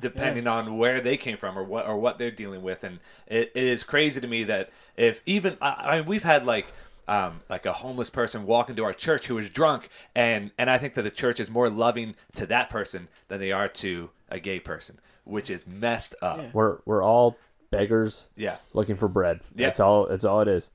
depending 0.00 0.46
on 0.46 0.76
where 0.76 1.00
they 1.00 1.16
came 1.16 1.36
from 1.36 1.58
or 1.58 1.64
what 1.64 1.86
or 1.86 1.96
what 1.96 2.18
they're 2.18 2.30
dealing 2.30 2.62
with 2.62 2.84
and 2.84 3.00
it, 3.26 3.50
it 3.54 3.64
is 3.64 3.82
crazy 3.82 4.20
to 4.20 4.26
me 4.26 4.44
that 4.44 4.70
if 4.96 5.20
even 5.26 5.56
I, 5.60 5.70
I 5.70 5.96
mean 5.96 6.06
we've 6.06 6.22
had 6.22 6.46
like 6.46 6.72
um, 7.08 7.40
like 7.50 7.66
a 7.66 7.72
homeless 7.72 8.10
person 8.10 8.46
walk 8.46 8.70
into 8.70 8.84
our 8.84 8.92
church 8.92 9.26
who 9.26 9.36
is 9.38 9.50
drunk 9.50 9.88
and 10.14 10.52
and 10.56 10.70
I 10.70 10.78
think 10.78 10.94
that 10.94 11.02
the 11.02 11.10
church 11.10 11.40
is 11.40 11.50
more 11.50 11.68
loving 11.68 12.14
to 12.36 12.46
that 12.46 12.70
person 12.70 13.08
than 13.28 13.40
they 13.40 13.50
are 13.50 13.68
to 13.68 14.10
a 14.30 14.38
gay 14.38 14.60
person 14.60 14.98
which 15.24 15.50
is 15.50 15.66
messed 15.66 16.14
up 16.22 16.38
yeah, 16.38 16.50
we're 16.52 16.78
we're 16.84 17.02
all 17.02 17.36
beggars 17.72 18.28
yeah. 18.36 18.58
looking 18.72 18.94
for 18.94 19.08
bread. 19.08 19.40
Yeah. 19.56 19.66
That's 19.66 19.80
all. 19.80 20.06
That's 20.06 20.24
all 20.24 20.40
it 20.42 20.48
is. 20.48 20.70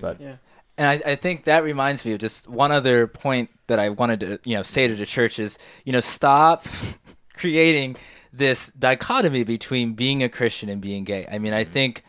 But 0.00 0.18
Yeah. 0.18 0.36
And 0.78 0.86
I, 0.86 1.10
I 1.10 1.14
think 1.16 1.44
that 1.44 1.64
reminds 1.64 2.04
me 2.04 2.12
of 2.12 2.20
just 2.20 2.48
one 2.48 2.70
other 2.70 3.08
point 3.08 3.50
that 3.66 3.80
I 3.80 3.88
wanted 3.88 4.20
to, 4.20 4.38
you 4.44 4.56
know, 4.56 4.62
say 4.62 4.86
to 4.86 4.94
the 4.94 5.04
church 5.04 5.40
is, 5.40 5.58
you 5.84 5.92
know, 5.92 5.98
stop 5.98 6.66
creating 7.34 7.96
this 8.32 8.68
dichotomy 8.68 9.44
between 9.44 9.94
being 9.94 10.22
a 10.22 10.28
Christian 10.28 10.68
and 10.68 10.80
being 10.80 11.04
gay. 11.04 11.26
I 11.30 11.38
mean, 11.38 11.52
I 11.52 11.64
think 11.64 12.04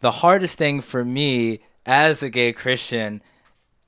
the 0.00 0.10
hardest 0.10 0.58
thing 0.58 0.80
for 0.80 1.04
me 1.04 1.60
as 1.84 2.22
a 2.22 2.30
gay 2.30 2.52
Christian 2.52 3.22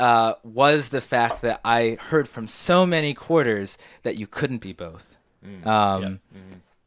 uh, 0.01 0.35
was 0.45 0.91
the 0.91 1.01
fact 1.01 1.43
that 1.43 1.61
I 1.65 1.97
heard 2.01 2.29
from 2.29 2.47
so 2.49 2.87
many 2.87 3.15
quarters 3.15 3.77
that 4.03 4.17
you 4.17 4.27
couldn't 4.27 4.59
be 4.59 4.73
both. 4.73 5.17
Um, 5.65 6.21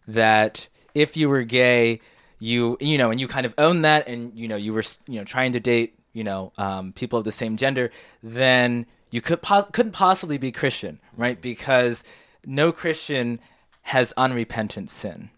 That 0.07 0.67
if 0.93 1.15
you 1.15 1.29
were 1.29 1.43
gay, 1.43 2.01
you 2.39 2.77
you 2.79 2.97
know, 2.97 3.11
and 3.11 3.19
you 3.19 3.27
kind 3.27 3.45
of 3.45 3.53
own 3.57 3.81
that, 3.83 4.07
and 4.07 4.37
you 4.37 4.47
know, 4.47 4.55
you 4.55 4.73
were 4.73 4.83
you 5.07 5.19
know 5.19 5.23
trying 5.25 5.51
to 5.53 5.59
date 5.59 5.95
you 6.13 6.23
know 6.23 6.51
um, 6.57 6.91
people 6.93 7.19
of 7.19 7.25
the 7.25 7.31
same 7.31 7.55
gender, 7.57 7.91
then 8.23 8.85
you 9.09 9.21
could 9.21 9.41
po- 9.41 9.63
couldn't 9.71 9.91
possibly 9.93 10.37
be 10.37 10.51
Christian, 10.51 10.99
right? 11.15 11.39
Because 11.41 12.03
no 12.45 12.71
Christian 12.71 13.39
has 13.83 14.13
unrepentant 14.17 14.89
sin, 14.89 15.29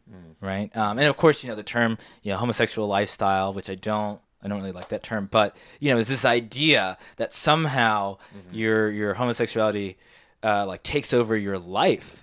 right? 0.41 0.75
Um, 0.75 0.97
and 0.99 1.07
of 1.07 1.17
course, 1.17 1.43
you 1.43 1.49
know 1.49 1.55
the 1.55 1.63
term 1.63 1.97
you 2.21 2.31
know 2.31 2.37
homosexual 2.37 2.87
lifestyle, 2.87 3.53
which 3.53 3.69
I 3.69 3.75
don't 3.75 4.19
I 4.43 4.47
don't 4.49 4.59
really 4.59 4.73
like 4.73 4.89
that 4.89 5.03
term, 5.03 5.27
but 5.31 5.55
you 5.79 5.91
know, 5.93 5.99
is 5.99 6.07
this 6.09 6.25
idea 6.25 6.97
that 7.17 7.33
somehow 7.33 8.17
your 8.51 8.91
your 8.91 9.13
homosexuality 9.13 9.97
uh, 10.43 10.65
like 10.65 10.83
takes 10.83 11.13
over 11.13 11.37
your 11.37 11.57
life, 11.57 12.21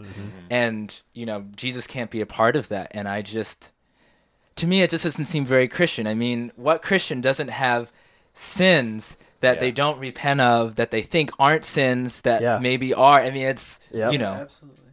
and 0.50 0.94
you 1.14 1.24
know 1.24 1.46
Jesus 1.56 1.86
can't 1.86 2.10
be 2.10 2.20
a 2.20 2.26
part 2.26 2.56
of 2.56 2.68
that. 2.68 2.88
And 2.90 3.08
I 3.08 3.22
just, 3.22 3.72
to 4.56 4.66
me, 4.66 4.82
it 4.82 4.90
just 4.90 5.04
doesn't 5.04 5.24
seem 5.26 5.46
very 5.46 5.66
Christian. 5.68 6.06
I 6.06 6.12
mean, 6.14 6.52
what 6.56 6.82
Christian 6.82 7.22
doesn't 7.22 7.48
have 7.48 7.90
sins 8.34 9.16
that 9.40 9.58
they 9.58 9.70
don't 9.70 9.98
repent 9.98 10.42
of, 10.42 10.76
that 10.76 10.90
they 10.90 11.00
think 11.00 11.30
aren't 11.38 11.64
sins 11.64 12.20
that 12.20 12.42
Yeah. 12.42 12.58
maybe 12.58 12.92
are? 12.92 13.20
I 13.20 13.30
mean, 13.30 13.46
it's 13.46 13.80
Yep. 13.90 14.12
you 14.12 14.18
know, 14.18 14.34
Absolutely. 14.34 14.89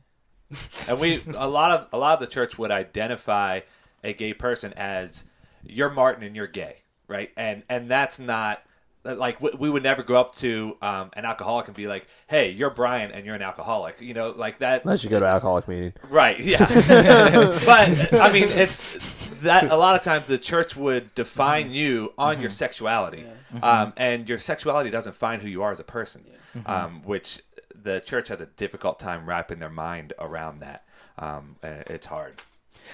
And 0.88 0.99
we 0.99 1.21
a 1.36 1.47
lot 1.47 1.71
of 1.71 1.88
a 1.93 1.97
lot 1.97 2.13
of 2.13 2.19
the 2.19 2.27
church 2.27 2.57
would 2.57 2.71
identify 2.71 3.62
a 4.03 4.13
gay 4.13 4.33
person 4.33 4.73
as 4.73 5.25
you're 5.63 5.89
Martin 5.89 6.23
and 6.23 6.36
you're 6.36 6.47
gay, 6.47 6.77
right? 7.07 7.31
And 7.36 7.63
and 7.69 7.89
that's 7.89 8.19
not 8.19 8.62
like 9.03 9.39
we, 9.41 9.51
we 9.57 9.69
would 9.69 9.83
never 9.83 10.03
go 10.03 10.19
up 10.19 10.36
to 10.36 10.77
um, 10.81 11.12
an 11.13 11.25
alcoholic 11.25 11.67
and 11.67 11.75
be 11.75 11.88
like, 11.88 12.07
"Hey, 12.27 12.49
you're 12.49 12.69
Brian 12.69 13.12
and 13.12 13.25
you're 13.25 13.36
an 13.36 13.41
alcoholic." 13.41 13.97
You 14.01 14.13
know, 14.13 14.31
like 14.31 14.60
that. 14.60 14.83
Unless 14.83 15.03
you 15.03 15.10
go 15.10 15.19
to 15.19 15.25
alcoholic 15.25 15.67
meeting. 15.67 15.93
Right. 16.10 16.39
Yeah. 16.39 16.65
but 17.65 18.13
I 18.13 18.31
mean, 18.31 18.47
it's 18.49 18.97
that 19.41 19.71
a 19.71 19.75
lot 19.75 19.95
of 19.95 20.03
times 20.03 20.27
the 20.27 20.38
church 20.38 20.75
would 20.75 21.13
define 21.15 21.71
you 21.71 22.13
on 22.17 22.41
your 22.41 22.49
sexuality, 22.49 23.25
um, 23.62 23.93
and 23.97 24.27
your 24.27 24.39
sexuality 24.39 24.89
doesn't 24.89 25.13
define 25.13 25.39
who 25.39 25.47
you 25.47 25.63
are 25.63 25.71
as 25.71 25.79
a 25.79 25.86
person, 25.86 26.25
um, 26.65 27.01
which 27.03 27.41
the 27.88 28.00
church 28.02 28.28
has 28.28 28.41
a 28.41 28.45
difficult 28.45 29.00
time 29.00 29.26
wrapping 29.26 29.60
their 29.60 29.69
mind 29.69 30.13
around 30.19 30.60
that. 30.60 30.84
Um, 31.17 31.56
it's 31.63 32.06
hard. 32.06 32.41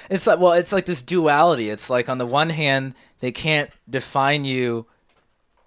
It's 0.10 0.25
like 0.25 0.39
well, 0.39 0.53
it's 0.53 0.71
like 0.71 0.86
this 0.86 1.01
duality. 1.01 1.69
It's 1.69 1.89
like 1.89 2.10
on 2.10 2.17
the 2.17 2.25
one 2.25 2.49
hand, 2.49 2.93
they 3.19 3.32
can't 3.32 3.69
define 3.89 4.45
you 4.45 4.86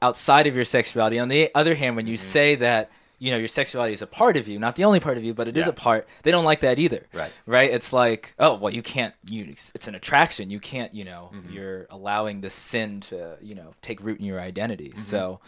outside 0.03 0.47
of 0.47 0.55
your 0.57 0.65
sexuality. 0.65 1.19
On 1.19 1.29
the 1.29 1.51
other 1.55 1.75
hand, 1.75 1.97
when 1.97 2.07
you 2.07 2.15
Mm-hmm. 2.17 2.33
say 2.33 2.55
that 2.57 2.91
you 3.19 3.31
know 3.31 3.39
your 3.39 3.49
sexuality 3.49 3.95
is 3.95 4.03
a 4.03 4.07
part 4.07 4.37
of 4.37 4.47
you, 4.49 4.59
not 4.59 4.77
the 4.77 4.85
only 4.85 5.01
part 5.01 5.17
of 5.17 5.25
you, 5.25 5.33
but 5.33 5.49
it 5.49 5.57
is 5.57 5.65
Yeah. 5.65 5.71
a 5.71 5.73
part, 5.73 6.07
they 6.23 6.31
don't 6.31 6.45
like 6.45 6.61
that 6.61 6.79
either. 6.79 7.07
Right. 7.15 7.33
Right. 7.47 7.71
It's 7.71 7.93
like 7.93 8.35
oh 8.39 8.57
well, 8.57 8.73
you 8.73 8.83
can't. 8.83 9.15
You 9.25 9.55
it's 9.75 9.89
an 9.89 9.95
attraction. 9.95 10.51
You 10.51 10.61
can't. 10.61 10.93
You 10.95 11.05
know, 11.05 11.31
Mm-hmm. 11.35 11.53
you're 11.53 11.87
allowing 11.91 12.41
the 12.41 12.51
sin 12.51 13.01
to 13.09 13.37
you 13.41 13.55
know 13.55 13.75
take 13.83 14.03
root 14.03 14.19
in 14.21 14.27
your 14.27 14.41
identity. 14.41 14.91
Mm-hmm. 14.91 15.01
So, 15.01 15.41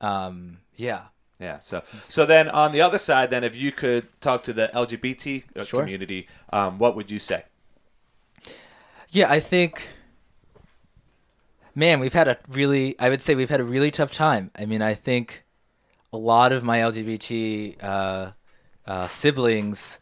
um, 0.00 0.58
yeah. 0.76 1.02
Yeah. 1.38 1.60
So, 1.60 1.82
so 1.98 2.26
then 2.26 2.48
on 2.48 2.72
the 2.72 2.80
other 2.80 2.98
side, 2.98 3.30
then 3.30 3.44
if 3.44 3.54
you 3.54 3.70
could 3.70 4.08
talk 4.20 4.42
to 4.44 4.52
the 4.52 4.70
LGBT 4.74 5.44
Sure. 5.66 5.80
community, 5.80 6.26
um, 6.52 6.78
what 6.78 6.96
would 6.96 7.10
you 7.10 7.18
say? 7.18 7.44
Yeah, 9.10 9.30
I 9.30 9.40
think, 9.40 9.88
man, 11.74 12.00
we've 12.00 12.12
had 12.12 12.28
a 12.28 12.38
really, 12.48 12.98
I 12.98 13.08
would 13.08 13.22
say 13.22 13.34
we've 13.34 13.50
had 13.50 13.60
a 13.60 13.64
really 13.64 13.90
tough 13.90 14.12
time. 14.12 14.50
I 14.56 14.66
mean, 14.66 14.82
I 14.82 14.94
think 14.94 15.44
a 16.12 16.16
lot 16.18 16.52
of 16.52 16.64
my 16.64 16.78
LGBT 16.80 17.82
uh, 17.82 18.30
uh, 18.86 19.06
siblings 19.06 20.00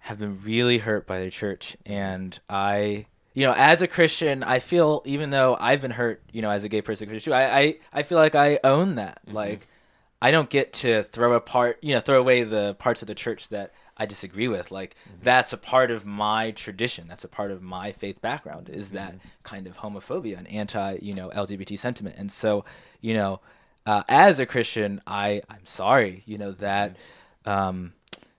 have 0.00 0.18
been 0.18 0.40
really 0.42 0.78
hurt 0.78 1.06
by 1.06 1.20
the 1.22 1.30
church. 1.30 1.76
And 1.86 2.38
I, 2.50 3.06
you 3.32 3.46
know, 3.46 3.54
as 3.56 3.80
a 3.80 3.88
Christian, 3.88 4.42
I 4.42 4.58
feel, 4.58 5.02
even 5.04 5.30
though 5.30 5.56
I've 5.58 5.80
been 5.80 5.90
hurt, 5.92 6.22
you 6.32 6.42
know, 6.42 6.50
as 6.50 6.64
a 6.64 6.68
gay 6.68 6.82
person, 6.82 7.08
Christian, 7.08 7.32
too, 7.32 7.34
I, 7.36 7.58
I, 7.58 7.74
I 7.92 8.02
feel 8.02 8.18
like 8.18 8.34
I 8.34 8.58
own 8.64 8.96
that. 8.96 9.20
Like, 9.26 9.66
I 10.20 10.30
don't 10.30 10.48
get 10.48 10.72
to 10.74 11.02
throw 11.04 11.34
apart, 11.34 11.78
you 11.82 11.94
know, 11.94 12.00
throw 12.00 12.18
away 12.18 12.42
the 12.42 12.74
parts 12.74 13.02
of 13.02 13.08
the 13.08 13.14
church 13.14 13.48
that 13.50 13.72
I 13.96 14.06
disagree 14.06 14.48
with. 14.48 14.70
Like 14.70 14.96
that's 15.22 15.52
a 15.52 15.58
part 15.58 15.90
of 15.90 16.06
my 16.06 16.50
tradition. 16.52 17.06
That's 17.08 17.24
a 17.24 17.28
part 17.28 17.50
of 17.50 17.62
my 17.62 17.92
faith 17.92 18.20
background 18.20 18.68
is 18.68 18.90
that 18.90 19.14
kind 19.42 19.66
of 19.66 19.78
homophobia 19.78 20.38
and 20.38 20.48
anti, 20.48 20.98
you 21.02 21.14
know, 21.14 21.30
LGBT 21.30 21.78
sentiment. 21.78 22.16
And 22.18 22.30
so, 22.30 22.64
you 23.00 23.14
know, 23.14 23.40
uh, 23.84 24.02
as 24.08 24.38
a 24.38 24.46
Christian, 24.46 25.00
I 25.06 25.42
I'm 25.48 25.64
sorry, 25.64 26.22
you 26.26 26.38
know, 26.38 26.52
that 26.52 26.96
um, 27.44 27.92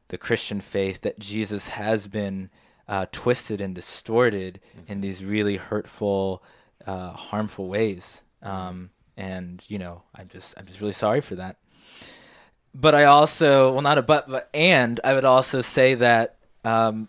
the 0.09 0.17
Christian 0.17 0.61
faith 0.61 1.01
that 1.01 1.19
Jesus 1.19 1.69
has 1.69 2.07
been 2.07 2.49
uh, 2.87 3.05
twisted 3.11 3.61
and 3.61 3.75
distorted 3.75 4.59
in 4.87 5.01
these 5.01 5.23
really 5.23 5.57
hurtful, 5.57 6.43
uh, 6.85 7.11
harmful 7.11 7.67
ways. 7.67 8.23
Um, 8.41 8.91
and 9.15 9.63
you 9.67 9.79
know, 9.79 10.03
I'm 10.13 10.27
just 10.27 10.53
I'm 10.57 10.65
just 10.65 10.81
really 10.81 10.93
sorry 10.93 11.21
for 11.21 11.35
that 11.35 11.57
but 12.79 12.93
I 12.93 13.05
also 13.05 13.71
well 13.73 13.81
not 13.81 13.97
a 13.97 14.01
but 14.01 14.29
but 14.29 14.49
and 14.53 14.99
I 15.03 15.13
would 15.13 15.25
also 15.25 15.61
say 15.61 15.95
that 15.95 16.35
um, 16.63 17.07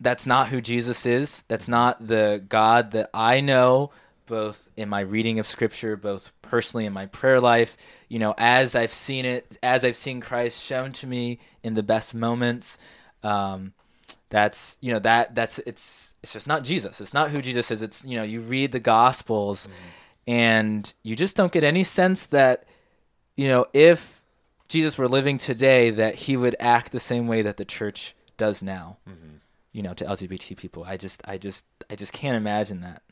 that's 0.00 0.26
not 0.26 0.48
who 0.48 0.60
Jesus 0.60 1.06
is. 1.06 1.44
That's 1.48 1.68
not 1.68 2.06
the 2.06 2.42
God 2.48 2.92
that 2.92 3.10
I 3.14 3.40
know 3.40 3.90
both 4.26 4.70
in 4.76 4.88
my 4.88 5.00
reading 5.00 5.38
of 5.38 5.46
scripture, 5.46 5.96
both 5.96 6.32
personally 6.42 6.84
in 6.84 6.92
my 6.92 7.06
prayer 7.06 7.40
life, 7.40 7.76
you 8.08 8.18
know, 8.18 8.34
as 8.36 8.74
I've 8.74 8.92
seen 8.92 9.24
it, 9.24 9.56
as 9.62 9.84
I've 9.84 9.96
seen 9.96 10.20
Christ 10.20 10.62
shown 10.62 10.92
to 10.92 11.06
me 11.06 11.38
in 11.62 11.74
the 11.74 11.82
best 11.82 12.14
moments. 12.14 12.76
Um, 13.22 13.72
that's 14.30 14.76
you 14.80 14.92
know 14.92 14.98
that 15.00 15.34
that's 15.34 15.58
it's 15.60 16.14
it's 16.22 16.32
just 16.32 16.46
not 16.46 16.64
Jesus. 16.64 17.00
It's 17.00 17.14
not 17.14 17.30
who 17.30 17.40
Jesus 17.40 17.70
is. 17.70 17.82
It's 17.82 18.04
you 18.04 18.16
know 18.16 18.24
you 18.24 18.40
read 18.40 18.72
the 18.72 18.80
Gospels, 18.80 19.68
and 20.26 20.92
you 21.02 21.16
just 21.16 21.36
don't 21.36 21.52
get 21.52 21.64
any 21.64 21.84
sense 21.84 22.26
that 22.26 22.64
you 23.36 23.48
know 23.48 23.64
if 23.72 24.17
Jesus 24.68 24.98
were 24.98 25.08
living 25.08 25.38
today, 25.38 25.90
that 25.90 26.14
he 26.14 26.36
would 26.36 26.56
act 26.60 26.92
the 26.92 27.00
same 27.00 27.26
way 27.26 27.42
that 27.42 27.56
the 27.56 27.64
church 27.64 28.14
does 28.36 28.62
now. 28.62 28.98
You 29.72 29.82
know, 29.82 29.94
to 29.94 30.04
LGBT 30.04 30.56
people. 30.56 30.84
I 30.84 30.96
just, 30.96 31.22
I 31.24 31.38
just, 31.38 31.66
I 31.90 31.94
just 31.94 32.12
can't 32.12 32.36
imagine 32.36 32.80
that. 32.80 33.02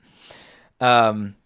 Um, 0.80 1.36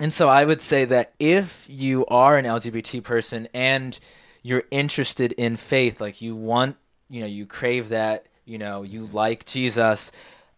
and 0.00 0.12
so 0.12 0.28
I 0.28 0.44
would 0.44 0.60
say 0.60 0.84
that 0.84 1.12
if 1.18 1.66
you 1.68 2.04
are 2.06 2.36
an 2.36 2.44
LGBT 2.44 3.02
person 3.02 3.48
and 3.54 3.98
you're 4.42 4.64
interested 4.70 5.32
in 5.32 5.56
faith, 5.56 6.00
like 6.00 6.20
you 6.20 6.36
want, 6.36 6.76
you 7.08 7.20
know, 7.20 7.26
you 7.26 7.46
crave 7.46 7.88
that, 7.90 8.26
you 8.44 8.58
know, 8.58 8.82
you 8.82 9.06
like 9.06 9.44
Jesus, 9.44 10.12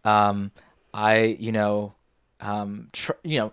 um, 0.05 0.51
I, 0.93 1.37
you 1.39 1.53
know, 1.53 1.95
um, 2.41 2.89
tr- 2.93 3.13
you 3.23 3.39
know, 3.39 3.53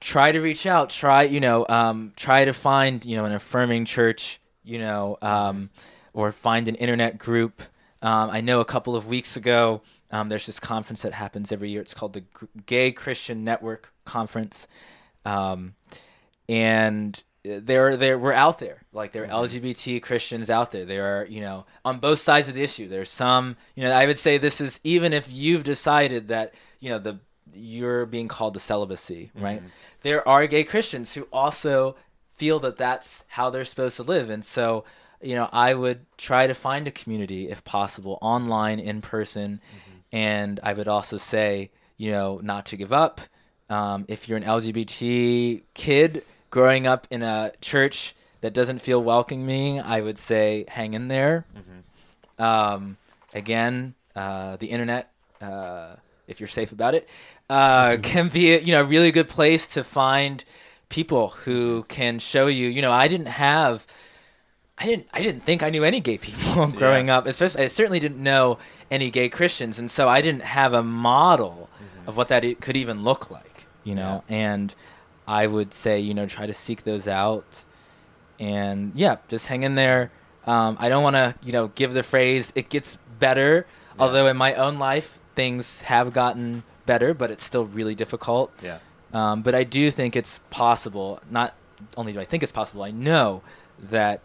try 0.00 0.32
to 0.32 0.40
reach 0.40 0.66
out, 0.66 0.90
try, 0.90 1.22
you 1.22 1.40
know, 1.40 1.66
um, 1.68 2.12
try 2.16 2.44
to 2.44 2.52
find, 2.52 3.04
you 3.04 3.16
know, 3.16 3.24
an 3.24 3.32
affirming 3.32 3.84
church, 3.84 4.40
you 4.62 4.78
know, 4.78 5.18
um, 5.22 5.70
or 6.12 6.32
find 6.32 6.68
an 6.68 6.74
internet 6.76 7.18
group. 7.18 7.62
Um, 8.02 8.30
I 8.30 8.40
know 8.40 8.60
a 8.60 8.64
couple 8.64 8.94
of 8.94 9.08
weeks 9.08 9.36
ago, 9.36 9.82
um, 10.10 10.28
there's 10.28 10.46
this 10.46 10.60
conference 10.60 11.02
that 11.02 11.12
happens 11.12 11.52
every 11.52 11.70
year. 11.70 11.80
It's 11.80 11.94
called 11.94 12.14
the 12.14 12.20
G- 12.20 12.46
Gay 12.66 12.92
Christian 12.92 13.44
Network 13.44 13.92
Conference, 14.04 14.66
um, 15.24 15.74
and 16.48 17.22
they're 17.44 17.96
they're 17.96 18.18
we're 18.18 18.32
out 18.32 18.58
there. 18.58 18.82
Like 18.92 19.12
there 19.12 19.24
are 19.24 19.28
LGBT 19.28 20.02
Christians 20.02 20.48
out 20.48 20.72
there. 20.72 20.84
There 20.84 21.20
are 21.20 21.26
you 21.26 21.40
know 21.40 21.66
on 21.84 21.98
both 21.98 22.20
sides 22.20 22.48
of 22.48 22.54
the 22.54 22.62
issue. 22.62 22.88
There's 22.88 23.10
some 23.10 23.56
you 23.74 23.84
know 23.84 23.92
I 23.92 24.06
would 24.06 24.18
say 24.18 24.38
this 24.38 24.60
is 24.60 24.80
even 24.82 25.12
if 25.12 25.30
you've 25.30 25.64
decided 25.64 26.28
that 26.28 26.54
you 26.80 26.90
know 26.90 26.98
the 26.98 27.20
you're 27.54 28.06
being 28.06 28.28
called 28.28 28.54
to 28.54 28.60
celibacy, 28.60 29.30
right? 29.34 29.62
There 30.02 30.26
are 30.28 30.46
gay 30.46 30.64
Christians 30.64 31.14
who 31.14 31.26
also 31.32 31.96
feel 32.34 32.60
that 32.60 32.76
that's 32.76 33.24
how 33.28 33.50
they're 33.50 33.64
supposed 33.64 33.96
to 33.96 34.02
live, 34.02 34.30
and 34.30 34.44
so 34.44 34.84
you 35.20 35.34
know 35.34 35.48
I 35.52 35.74
would 35.74 36.06
try 36.16 36.46
to 36.46 36.54
find 36.54 36.86
a 36.86 36.90
community 36.92 37.48
if 37.50 37.64
possible, 37.64 38.18
online, 38.22 38.78
in 38.78 39.00
person, 39.00 39.60
and 40.12 40.60
I 40.62 40.72
would 40.72 40.88
also 40.88 41.16
say 41.16 41.70
you 41.96 42.12
know 42.12 42.40
not 42.42 42.66
to 42.66 42.76
give 42.76 42.92
up. 42.92 43.20
Um, 43.70 44.04
if 44.08 44.28
you're 44.28 44.38
an 44.38 44.44
LGBT 44.44 45.62
kid 45.74 46.24
growing 46.50 46.86
up 46.86 47.06
in 47.10 47.22
a 47.22 47.52
church 47.60 48.14
that 48.40 48.54
doesn't 48.54 48.78
feel 48.78 49.02
welcoming, 49.02 49.80
I 49.80 50.00
would 50.00 50.16
say 50.16 50.64
hang 50.68 50.94
in 50.94 51.08
there. 51.08 51.44
Um, 52.38 52.96
again, 53.34 53.94
uh, 54.14 54.56
the 54.56 54.68
internet, 54.68 55.10
uh, 55.42 55.96
if 56.28 56.38
you're 56.38 56.46
safe 56.46 56.70
about 56.70 56.94
it, 56.94 57.08
uh, 57.50 57.96
can 58.02 58.28
be 58.28 58.54
a, 58.54 58.60
you 58.60 58.72
know 58.72 58.82
a 58.82 58.84
really 58.84 59.10
good 59.10 59.28
place 59.28 59.66
to 59.68 59.82
find 59.82 60.44
people 60.88 61.28
who 61.30 61.84
can 61.88 62.18
show 62.18 62.46
you. 62.46 62.68
You 62.68 62.82
know, 62.82 62.92
I 62.92 63.08
didn't 63.08 63.26
have. 63.26 63.86
I 64.76 64.86
didn't. 64.86 65.08
I 65.12 65.22
didn't 65.22 65.44
think 65.44 65.62
I 65.62 65.70
knew 65.70 65.82
any 65.82 66.00
gay 66.00 66.18
people 66.18 66.66
growing 66.76 67.10
up. 67.10 67.26
Especially, 67.26 67.64
I 67.64 67.66
certainly 67.68 67.98
didn't 67.98 68.22
know 68.22 68.58
any 68.90 69.10
gay 69.10 69.28
Christians, 69.28 69.78
and 69.78 69.90
so 69.90 70.08
I 70.08 70.20
didn't 70.20 70.44
have 70.44 70.72
a 70.72 70.82
model 70.82 71.68
of 72.06 72.16
what 72.16 72.28
that 72.28 72.60
could 72.60 72.76
even 72.76 73.02
look 73.02 73.30
like. 73.30 73.66
You 73.82 73.94
know, 73.94 74.22
and 74.28 74.74
I 75.26 75.46
would 75.46 75.72
say, 75.72 75.98
you 75.98 76.14
know, 76.14 76.26
try 76.26 76.46
to 76.46 76.52
seek 76.52 76.84
those 76.84 77.08
out, 77.08 77.64
and 78.38 78.92
yeah, 78.94 79.16
just 79.28 79.46
hang 79.46 79.62
in 79.62 79.74
there. 79.74 80.12
Um, 80.46 80.76
I 80.78 80.88
don't 80.88 81.02
want 81.02 81.16
to, 81.16 81.34
you 81.42 81.52
know, 81.52 81.68
give 81.68 81.94
the 81.94 82.02
phrase 82.02 82.52
"it 82.54 82.68
gets 82.68 82.98
better," 83.18 83.66
although 83.98 84.26
in 84.28 84.36
my 84.36 84.54
own 84.54 84.78
life 84.78 85.18
things 85.38 85.82
have 85.82 86.12
gotten 86.12 86.64
better, 86.84 87.14
but 87.14 87.30
it's 87.30 87.44
still 87.44 87.64
really 87.64 87.94
difficult. 87.94 88.52
Yeah. 88.60 88.78
Um, 89.12 89.42
but 89.42 89.54
I 89.54 89.62
do 89.62 89.88
think 89.92 90.16
it's 90.16 90.40
possible. 90.50 91.20
Not 91.30 91.54
only 91.96 92.12
do 92.12 92.18
I 92.18 92.24
think 92.24 92.42
it's 92.42 92.50
possible, 92.50 92.82
I 92.82 92.90
know 92.90 93.42
that 93.80 94.20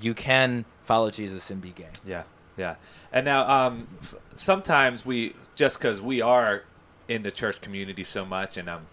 you 0.00 0.14
can 0.14 0.64
follow 0.82 1.10
Jesus 1.10 1.50
and 1.50 1.60
be 1.60 1.68
gay. 1.68 1.90
Yeah, 2.06 2.22
yeah. 2.56 2.76
And 3.12 3.26
now, 3.26 3.46
um, 3.46 3.88
f- 4.00 4.14
sometimes 4.36 5.04
we 5.04 5.34
just 5.54 5.78
because 5.78 6.00
we 6.00 6.22
are 6.22 6.62
in 7.08 7.22
the 7.22 7.30
church 7.30 7.60
community 7.60 8.02
so 8.02 8.24
much, 8.24 8.56
and 8.56 8.70
um, 8.70 8.86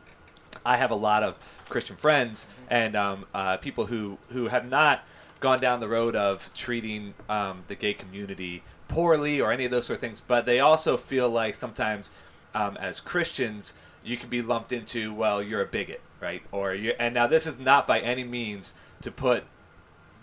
I 0.66 0.76
have 0.76 0.92
a 0.92 0.96
lot 0.96 1.24
of 1.24 1.36
Christian 1.70 1.96
friends 1.96 2.48
and 2.70 2.98
um, 2.98 3.26
uh, 3.34 3.56
people 3.58 3.86
who 3.86 4.18
who 4.32 4.50
have 4.50 4.70
not 4.70 5.06
gone 5.40 5.62
down 5.62 5.80
the 5.80 5.88
road 5.88 6.18
of 6.18 6.54
treating 6.54 7.14
um, 7.30 7.64
the 7.70 7.76
gay 7.76 7.94
community 7.94 8.62
poorly 8.92 9.42
or 9.42 9.52
any 9.52 9.66
of 9.66 9.72
those 9.72 9.88
sort 9.88 9.98
of 9.98 10.02
things, 10.02 10.22
but 10.22 10.46
they 10.46 10.60
also 10.60 10.98
feel 10.98 11.30
like 11.30 11.56
sometimes 11.56 12.12
um, 12.54 12.78
as 12.78 13.00
Christians 13.00 13.74
you 14.04 14.18
can 14.18 14.30
be 14.30 14.42
lumped 14.42 14.72
into 14.72 15.14
well 15.14 15.42
you're 15.42 15.62
a 15.62 15.66
bigot, 15.66 16.02
right? 16.20 16.44
Or 16.52 16.74
you 16.74 16.94
and 17.00 17.14
now 17.14 17.26
this 17.28 17.48
is 17.48 17.58
not 17.58 17.88
by 17.88 18.00
any 18.00 18.24
means 18.24 18.74
to 19.02 19.12
put 19.12 19.44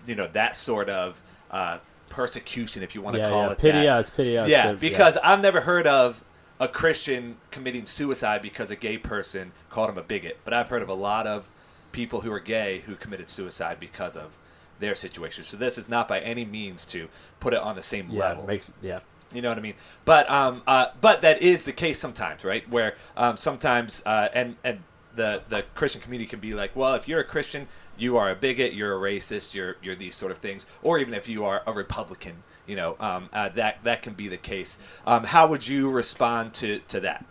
you 0.06 0.14
know 0.14 0.28
that 0.28 0.56
sort 0.56 0.88
of 0.88 1.20
uh, 1.50 1.78
persecution, 2.08 2.82
if 2.82 2.94
you 2.94 3.02
want 3.02 3.14
to 3.14 3.20
yeah, 3.20 3.30
call 3.30 3.46
yeah. 3.46 3.52
it 3.52 3.58
Pity 3.58 3.78
that. 3.78 3.88
us, 3.88 4.10
pity 4.10 4.38
us. 4.38 4.48
Yeah, 4.48 4.72
the- 4.72 4.78
because 4.78 5.16
I've 5.18 5.40
never 5.40 5.62
heard 5.62 5.86
of 5.86 6.22
a 6.60 6.68
Christian 6.68 7.36
committing 7.50 7.86
suicide 7.86 8.42
because 8.42 8.70
a 8.70 8.76
gay 8.76 8.98
person 8.98 9.52
called 9.70 9.90
him 9.90 9.98
a 9.98 10.02
bigot, 10.02 10.38
but 10.44 10.52
I've 10.52 10.68
heard 10.68 10.82
of 10.82 10.88
a 10.88 10.94
lot 10.94 11.26
of 11.26 11.48
people 11.92 12.20
who 12.20 12.32
are 12.32 12.40
gay 12.40 12.80
who 12.86 12.94
committed 12.96 13.30
suicide 13.30 13.78
because 13.80 14.16
of 14.16 14.36
their 14.80 14.94
situation. 14.94 15.44
So 15.44 15.56
this 15.56 15.78
is 15.78 15.88
not 15.88 16.08
by 16.08 16.20
any 16.20 16.44
means 16.44 16.86
to 16.86 17.08
put 17.40 17.52
it 17.54 17.60
on 17.60 17.76
the 17.76 17.82
same 17.82 18.10
Yeah, 18.10 18.20
level. 18.20 18.46
makes 18.46 18.70
yeah. 18.82 19.00
You 19.32 19.42
know 19.42 19.50
what 19.50 19.58
I 19.58 19.60
mean? 19.60 19.74
But 20.04 20.30
um, 20.30 20.62
uh, 20.66 20.86
but 21.00 21.20
that 21.22 21.42
is 21.42 21.64
the 21.64 21.72
case 21.72 21.98
sometimes, 21.98 22.44
right? 22.44 22.68
Where 22.68 22.94
um, 23.16 23.36
sometimes 23.36 24.02
uh, 24.06 24.28
and 24.32 24.56
and 24.64 24.80
the 25.14 25.42
the 25.48 25.64
Christian 25.74 26.00
community 26.00 26.28
can 26.28 26.40
be 26.40 26.54
like, 26.54 26.74
well, 26.74 26.94
if 26.94 27.06
you're 27.06 27.20
a 27.20 27.24
Christian, 27.24 27.68
you 27.98 28.16
are 28.16 28.30
a 28.30 28.34
bigot, 28.34 28.72
you're 28.72 28.96
a 28.96 29.12
racist, 29.12 29.52
you're 29.54 29.76
you're 29.82 29.94
these 29.96 30.16
sort 30.16 30.32
of 30.32 30.38
things, 30.38 30.64
or 30.82 30.98
even 30.98 31.12
if 31.12 31.28
you 31.28 31.44
are 31.44 31.62
a 31.66 31.72
Republican, 31.72 32.42
you 32.66 32.76
know, 32.76 32.96
um, 33.00 33.28
uh, 33.32 33.50
that 33.50 33.84
that 33.84 34.00
can 34.02 34.14
be 34.14 34.28
the 34.28 34.38
case. 34.38 34.78
Um, 35.06 35.24
how 35.24 35.46
would 35.46 35.66
you 35.68 35.90
respond 35.90 36.54
to 36.54 36.80
to 36.88 37.00
that? 37.00 37.26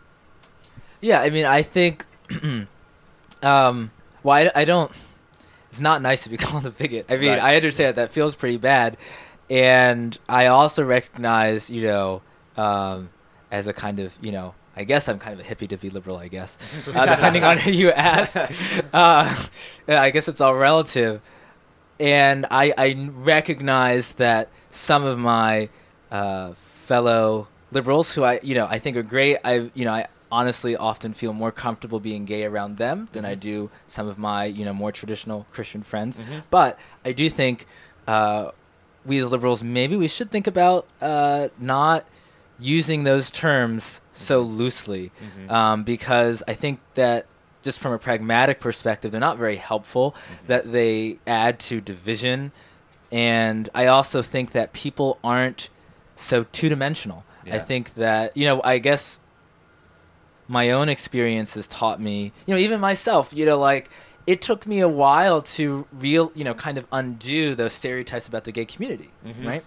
Yeah, 1.02 1.22
I 1.22 1.30
mean, 1.30 1.45
I 1.45 1.62
think, 1.62 2.06
um, 3.43 3.91
well, 4.24 4.36
I, 4.36 4.52
I 4.56 4.66
don't. 4.66 4.91
It's 5.78 5.82
not 5.84 6.01
nice 6.01 6.23
to 6.23 6.30
be 6.32 6.38
called 6.45 6.65
a 6.65 6.71
bigot. 6.71 7.05
I 7.07 7.17
mean, 7.17 7.30
Right. 7.30 7.39
I 7.39 7.55
understand 7.55 7.97
that 7.97 8.09
feels 8.11 8.36
pretty 8.36 8.57
bad, 8.57 8.97
and 9.47 10.17
I 10.28 10.47
also 10.47 10.84
recognize, 10.84 11.69
you 11.69 11.84
know, 11.84 12.23
um, 12.57 13.09
as 13.51 13.67
a 13.67 13.73
kind 13.73 13.99
of, 13.99 14.17
you 14.19 14.32
know, 14.32 14.55
I 14.75 14.86
guess 14.86 15.07
I'm 15.07 15.19
kind 15.19 15.39
of 15.39 15.45
a 15.45 15.47
hippie 15.47 15.67
dippy 15.67 15.91
liberal. 15.91 16.17
I 16.17 16.30
guess, 16.30 16.57
uh, 16.95 17.05
depending 17.15 17.43
on 17.43 17.59
who 17.59 17.69
you 17.69 17.91
ask. 17.91 18.36
Uh, 18.93 19.36
I 19.88 20.09
guess 20.09 20.28
it's 20.28 20.41
all 20.41 20.55
relative, 20.55 21.21
and 21.99 22.47
I 22.49 22.73
I 22.75 23.07
recognize 23.13 24.13
that 24.13 24.49
some 24.71 25.03
of 25.03 25.19
my 25.19 25.69
uh, 26.11 26.53
fellow 26.86 27.47
liberals 27.71 28.15
who 28.15 28.23
I 28.23 28.39
you 28.41 28.55
know 28.55 28.65
I 28.67 28.80
think 28.80 28.97
are 28.97 29.03
great. 29.03 29.38
I 29.45 29.69
you 29.75 29.86
know 29.86 29.93
I 29.93 30.07
honestly 30.32 30.75
often 30.75 31.13
feel 31.13 31.34
more 31.34 31.51
comfortable 31.51 31.99
being 31.99 32.25
gay 32.25 32.43
around 32.43 32.78
them 32.78 33.07
than 33.13 33.25
I 33.25 33.36
do 33.36 33.69
some 33.88 34.07
of 34.07 34.17
my 34.17 34.45
you 34.45 34.65
know 34.65 34.73
more 34.73 34.91
traditional 34.91 35.45
Christian 35.51 35.84
friends. 35.84 36.19
But 36.49 36.80
I 37.05 37.11
do 37.13 37.30
think 37.30 37.65
uh, 38.07 38.51
we 39.05 39.19
as 39.19 39.30
liberals 39.30 39.63
maybe 39.63 39.95
we 39.95 40.07
should 40.07 40.30
think 40.32 40.47
about 40.47 40.86
uh, 41.01 41.47
not 41.59 42.05
using 42.59 43.03
those 43.03 43.30
terms 43.32 44.01
so 44.11 44.41
loosely. 44.41 45.11
Um, 45.49 45.84
because 45.84 46.41
I 46.47 46.53
think 46.53 46.80
that 46.95 47.25
just 47.61 47.80
from 47.80 47.91
a 47.93 47.99
pragmatic 47.99 48.59
perspective 48.59 49.11
they're 49.11 49.19
not 49.19 49.38
very 49.38 49.57
helpful 49.57 50.15
that 50.47 50.71
they 50.71 51.19
add 51.28 51.59
to 51.59 51.82
division. 51.82 52.51
And 53.11 53.69
I 53.73 53.86
also 53.88 54.21
think 54.21 54.51
that 54.51 54.73
people 54.73 55.17
aren't 55.23 55.69
so 56.15 56.45
two-dimensional. 56.51 57.23
I 57.45 57.59
think 57.59 57.93
that 57.95 58.36
you 58.36 58.45
know 58.45 58.61
I 58.63 58.80
guess 58.80 59.19
my 60.48 60.72
own 60.72 60.89
experience 60.89 61.56
has 61.56 61.68
taught 61.68 62.00
me, 62.00 62.32
you 62.45 62.54
know, 62.54 62.60
even 62.60 62.80
myself, 62.80 63.34
you 63.34 63.45
know, 63.45 63.60
like 63.60 63.89
it 64.26 64.41
took 64.41 64.68
me 64.68 64.80
a 64.82 64.89
while 64.89 65.41
to 65.41 65.88
real, 65.93 66.32
you 66.36 66.43
know, 66.43 66.54
kind 66.54 66.78
of 66.78 66.86
undo 66.91 67.56
those 67.56 67.74
stereotypes 67.74 68.28
about 68.28 68.43
the 68.43 68.52
gay 68.52 68.66
community, 68.66 69.12
mm-hmm. 69.26 69.48
right? 69.48 69.64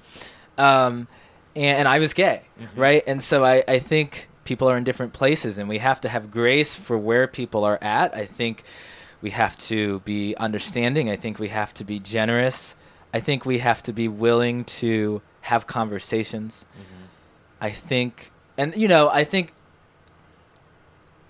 Um, 0.58 1.08
and, 1.56 1.78
and 1.78 1.88
I 1.88 1.98
was 1.98 2.12
gay, 2.12 2.42
mm-hmm. 2.60 2.80
right? 2.80 3.02
And 3.06 3.22
so 3.22 3.44
I, 3.44 3.64
I 3.66 3.78
think 3.78 4.28
people 4.44 4.68
are 4.68 4.76
in 4.76 4.84
different 4.84 5.12
places, 5.12 5.58
and 5.58 5.68
we 5.68 5.78
have 5.78 6.00
to 6.02 6.08
have 6.08 6.30
grace 6.30 6.74
for 6.74 6.98
where 6.98 7.26
people 7.26 7.64
are 7.64 7.78
at. 7.80 8.14
I 8.14 8.26
think 8.26 8.64
we 9.22 9.30
have 9.30 9.56
to 9.58 10.00
be 10.00 10.34
understanding. 10.36 11.08
I 11.10 11.16
think 11.16 11.38
we 11.38 11.48
have 11.48 11.72
to 11.74 11.84
be 11.84 11.98
generous. 11.98 12.74
I 13.12 13.20
think 13.20 13.44
we 13.44 13.58
have 13.58 13.82
to 13.84 13.92
be 13.92 14.08
willing 14.08 14.64
to 14.64 15.22
have 15.42 15.66
conversations. 15.66 16.66
Mm-hmm. 16.72 17.04
I 17.62 17.70
think, 17.70 18.30
and 18.56 18.76
you 18.76 18.88
know, 18.88 19.08
I 19.08 19.24
think 19.24 19.52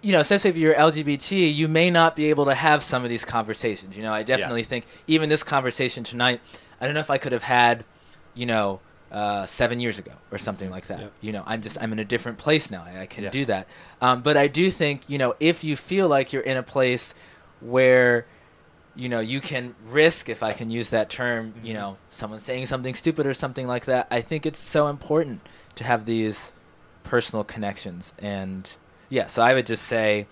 you 0.03 0.13
know, 0.13 0.21
especially 0.21 0.51
if 0.51 0.57
you're 0.57 0.75
LGBT, 0.75 1.55
you 1.55 1.69
may 1.69 1.91
not 1.91 2.17
be 2.17 2.31
able 2.31 2.47
to 2.47 2.55
have 2.55 2.83
some 2.83 3.03
of 3.05 3.11
these 3.11 3.25
conversations. 3.25 3.97
You 3.97 4.03
know, 4.03 4.13
I 4.13 4.23
definitely 4.23 4.65
think 4.65 4.87
even 5.07 5.29
this 5.29 5.43
conversation 5.43 6.05
tonight, 6.05 6.41
I 6.81 6.87
don't 6.87 6.95
know 6.95 7.01
if 7.01 7.11
I 7.11 7.19
could 7.19 7.33
have 7.33 7.43
had, 7.43 7.85
you 8.35 8.47
know, 8.47 8.81
uh, 9.13 9.45
seven 9.45 9.81
years 9.81 9.99
ago 9.99 10.13
or 10.31 10.39
something 10.39 10.71
like 10.71 10.87
that. 10.87 11.01
Yep. 11.01 11.13
You 11.21 11.33
know, 11.33 11.43
I'm 11.45 11.63
just 11.63 11.77
I'm 11.81 11.93
in 11.93 11.99
a 11.99 12.05
different 12.05 12.39
place 12.39 12.71
now. 12.71 12.85
I, 12.87 13.01
I 13.03 13.07
can 13.07 13.25
Yeah. 13.25 13.31
do 13.31 13.45
that. 13.47 13.67
Um, 14.01 14.23
but 14.23 14.37
I 14.37 14.47
do 14.47 14.71
think 14.71 15.09
you 15.11 15.19
know 15.19 15.35
if 15.41 15.65
you 15.65 15.77
feel 15.77 16.09
like 16.09 16.33
you're 16.33 16.43
in 16.43 16.57
a 16.57 16.63
place 16.63 17.13
where 17.61 18.27
you 18.97 19.09
know 19.09 19.21
you 19.21 19.41
can 19.41 19.75
risk 19.87 20.29
if 20.29 20.43
i 20.43 20.53
can 20.53 20.69
use 20.69 20.91
that 20.91 21.09
term 21.09 21.55
you 21.63 21.73
know 21.73 21.97
someone 22.11 22.41
saying 22.41 22.67
something 22.67 22.93
stupid 22.95 23.25
or 23.25 23.33
something 23.33 23.67
like 23.69 23.85
that 23.85 24.07
i 24.11 24.21
think 24.21 24.45
it's 24.45 24.59
so 24.59 24.89
important 24.89 25.41
to 25.77 25.85
have 25.85 26.07
these 26.07 26.51
personal 27.05 27.45
connections 27.45 28.13
and 28.19 28.71
yeah 29.11 29.27
so 29.27 29.43
i 29.43 29.53
would 29.55 29.67
just 29.67 29.85
say 29.85 30.27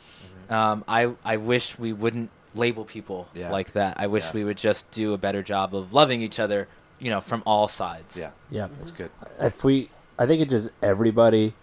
um, 0.51 0.83
I, 0.89 1.12
I 1.24 1.37
wish 1.37 1.79
we 1.79 1.93
wouldn't 1.93 2.31
label 2.55 2.85
people 2.87 3.29
Yeah. 3.35 3.51
like 3.51 3.72
that 3.72 4.01
i 4.01 4.07
wish 4.07 4.24
Yeah. 4.26 4.33
we 4.35 4.45
would 4.45 4.57
just 4.57 4.91
do 4.91 5.12
a 5.12 5.18
better 5.18 5.43
job 5.43 5.74
of 5.74 5.93
loving 5.93 6.22
each 6.22 6.41
other 6.41 6.68
you 6.99 7.11
know 7.11 7.20
from 7.20 7.43
all 7.45 7.68
sides 7.68 8.16
Yeah, 8.16 8.31
Yeah. 8.51 8.68
that's 8.79 8.91
good. 8.93 9.11
If 9.41 9.62
we, 9.62 9.91
I 10.18 10.24
think 10.26 10.41
it 10.43 10.49
just 10.51 10.70
everybody, 10.83 11.55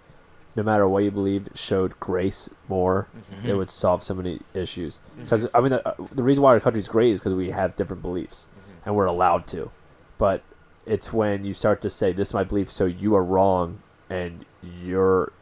no 0.55 0.63
matter 0.63 0.87
what 0.87 1.03
you 1.03 1.11
believed, 1.11 1.57
showed 1.57 1.99
grace 1.99 2.49
more. 2.69 3.09
Mm-hmm. 3.33 3.49
It 3.49 3.57
would 3.57 3.69
solve 3.69 4.01
so 4.01 4.13
many 4.13 4.39
issues. 4.53 5.01
Because 5.21 5.49
I 5.53 5.59
mean, 5.59 5.71
the, 5.71 5.85
uh, 5.85 5.95
the 6.13 6.23
reason 6.23 6.41
why 6.41 6.51
our 6.51 6.61
country's 6.61 6.87
great 6.87 7.11
is 7.11 7.19
because 7.19 7.33
we 7.33 7.49
have 7.49 7.75
different 7.75 8.01
beliefs, 8.01 8.47
Mm-hmm. 8.47 8.87
and 8.87 8.95
we're 8.95 9.07
allowed 9.07 9.45
to. 9.47 9.71
But 10.17 10.41
it's 10.85 11.11
when 11.11 11.43
you 11.43 11.53
start 11.53 11.81
to 11.81 11.89
say, 11.89 12.13
"This 12.13 12.29
is 12.29 12.33
my 12.33 12.45
belief, 12.45 12.69
so 12.69 12.85
you 12.85 13.13
are 13.17 13.23
wrong," 13.25 13.81
and 14.09 14.45
you're 14.63 15.33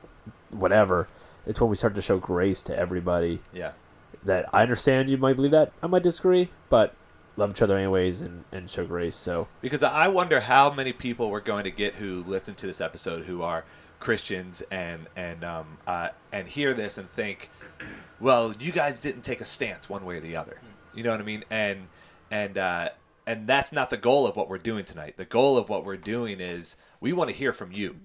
whatever. 0.50 1.08
It's 1.46 1.60
when 1.60 1.70
we 1.70 1.76
start 1.76 1.96
to 1.96 2.02
show 2.02 2.18
grace 2.20 2.62
to 2.64 2.78
everybody. 2.78 3.42
Yeah. 3.54 3.72
That 4.24 4.50
I 4.54 4.62
understand 4.62 5.10
you 5.10 5.18
might 5.18 5.36
believe 5.36 5.52
that, 5.52 5.74
I 5.82 5.88
might 5.88 6.04
disagree, 6.04 6.50
but 6.70 6.96
love 7.36 7.52
each 7.52 7.62
other 7.62 7.78
anyways 7.78 8.22
and, 8.22 8.46
and 8.52 8.70
show 8.70 8.86
grace. 8.86 9.16
So 9.16 9.48
Because 9.62 9.84
I 9.84 10.08
wonder 10.08 10.40
how 10.40 10.72
many 10.72 10.94
people 10.94 11.30
we're 11.30 11.42
going 11.42 11.66
to 11.66 11.72
get 11.72 11.96
who 11.96 12.24
listen 12.26 12.54
to 12.56 12.68
this 12.68 12.80
episode 12.80 13.26
who 13.26 13.42
are 13.42 13.66
Christians 14.00 14.62
and 14.72 15.08
and 15.16 15.44
um, 15.44 15.78
uh, 15.88 16.10
and 16.32 16.48
hear 16.48 16.74
this 16.74 16.98
and 16.98 17.10
think, 17.10 17.50
well, 18.20 18.54
you 18.60 18.72
guys 18.72 19.02
didn't 19.02 19.24
take 19.24 19.42
a 19.42 19.46
stance 19.46 19.90
one 19.90 20.06
way 20.06 20.18
or 20.18 20.22
the 20.22 20.36
other. 20.36 20.60
You 20.94 21.04
know 21.04 21.12
what 21.12 21.22
I 21.22 21.24
mean? 21.24 21.44
And 21.50 21.88
and 22.30 22.58
uh, 22.58 22.90
and 23.26 23.48
that's 23.48 23.72
not 23.72 23.90
the 23.90 23.98
goal 23.98 24.28
of 24.28 24.36
what 24.36 24.50
we're 24.50 24.58
doing 24.58 24.86
tonight. 24.86 25.18
The 25.18 25.26
goal 25.26 25.58
of 25.58 25.70
what 25.70 25.86
we're 25.86 25.98
doing 25.98 26.40
is 26.40 26.76
we 27.00 27.14
want 27.14 27.30
to 27.30 27.36
hear 27.36 27.54
from 27.54 27.72
you 27.72 27.96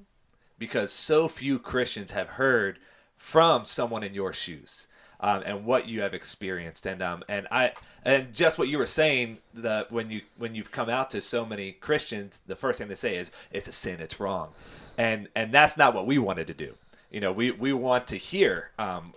because 0.59 0.93
so 0.93 1.28
few 1.28 1.59
Christians 1.59 2.12
have 2.12 2.28
heard 2.30 2.78
from 3.19 3.64
someone 3.64 4.03
in 4.03 4.14
your 4.14 4.33
shoes 4.33 4.87
um, 5.21 5.43
and 5.45 5.64
what 5.64 5.89
you 5.89 6.01
have 6.01 6.14
experienced. 6.14 6.87
And 6.87 7.03
um 7.03 7.23
and 7.29 7.47
I 7.51 7.73
and 8.05 8.33
just 8.33 8.59
what 8.59 8.69
you 8.69 8.79
were 8.79 8.87
saying 8.87 9.39
the 9.53 9.87
when 9.91 10.11
you 10.11 10.23
when 10.37 10.55
you've 10.55 10.71
come 10.71 10.89
out 10.89 11.11
to 11.11 11.21
so 11.21 11.45
many 11.45 11.73
Christians 11.73 12.41
the 12.47 12.57
first 12.57 12.79
thing 12.79 12.89
they 12.89 12.95
say 12.95 13.16
is 13.16 13.31
it's 13.51 13.69
a 13.69 13.73
sin 13.73 14.01
it's 14.01 14.21
wrong. 14.21 14.51
And 14.97 15.29
and 15.35 15.53
that's 15.53 15.77
not 15.77 15.95
what 15.95 16.07
we 16.07 16.19
wanted 16.19 16.47
to 16.47 16.55
do. 16.55 16.75
You 17.11 17.21
know 17.21 17.33
we 17.33 17.51
we 17.51 17.73
want 17.73 18.07
to 18.09 18.16
hear 18.16 18.71
um 18.79 19.12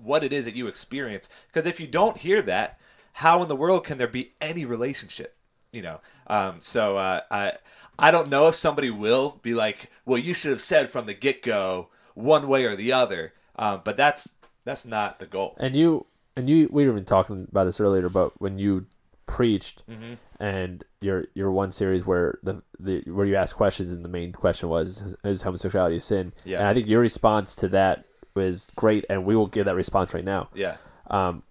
what 0.00 0.24
it 0.24 0.32
is 0.32 0.44
that 0.44 0.54
you 0.54 0.66
experience. 0.66 1.28
Because 1.48 1.66
if 1.66 1.80
you 1.80 1.86
don't 1.86 2.18
hear 2.18 2.42
that 2.42 2.78
how 3.14 3.42
in 3.42 3.48
the 3.48 3.56
world 3.56 3.84
can 3.84 3.98
there 3.98 4.08
be 4.08 4.32
any 4.40 4.64
relationship? 4.64 5.36
You 5.72 5.82
know 5.82 6.00
um 6.26 6.56
so 6.60 6.96
uh 6.98 7.20
i 7.30 7.52
i 7.98 8.10
don't 8.10 8.28
know 8.28 8.46
if 8.46 8.54
somebody 8.54 8.90
will 8.90 9.40
be 9.42 9.54
like 9.54 9.90
well 10.04 10.18
you 10.18 10.34
should 10.34 10.50
have 10.50 10.60
said 10.60 10.90
from 10.90 11.06
the 11.06 11.14
get-go 11.14 11.88
one 12.14 12.46
way 12.48 12.64
or 12.64 12.76
the 12.76 12.92
other 12.92 13.32
um 13.56 13.80
but 13.84 13.96
that's 13.96 14.30
that's 14.64 14.84
not 14.86 15.18
the 15.18 15.26
goal 15.26 15.54
And 15.58 15.74
you 15.74 16.06
and 16.36 16.48
you 16.48 16.68
we 16.70 16.84
were 16.86 16.92
even 16.92 17.04
talking 17.04 17.46
about 17.50 17.64
this 17.64 17.80
earlier, 17.80 18.08
but 18.08 18.40
when 18.40 18.58
you 18.58 18.86
preached 19.26 19.82
Mm-hmm. 19.88 20.14
and 20.40 20.84
your 21.00 21.24
your 21.34 21.50
one 21.50 21.70
series 21.72 22.04
where 22.06 22.38
the, 22.42 22.62
the 22.78 23.02
where 23.10 23.26
you 23.26 23.36
asked 23.36 23.56
questions 23.56 23.92
and 23.92 24.04
the 24.04 24.08
main 24.08 24.32
question 24.32 24.68
was 24.68 25.14
is 25.24 25.42
homosexuality 25.42 25.96
a 25.96 26.00
sin? 26.00 26.32
Yeah. 26.44 26.58
And 26.58 26.66
I 26.68 26.74
think 26.74 26.86
your 26.88 27.00
response 27.00 27.54
to 27.56 27.68
that 27.68 28.04
was 28.34 28.70
great, 28.76 29.04
and 29.10 29.24
we 29.26 29.36
will 29.36 29.46
give 29.46 29.66
that 29.66 29.74
response 29.74 30.14
right 30.14 30.24
now. 30.24 30.48
yeah 30.54 30.76
Um, 31.08 31.42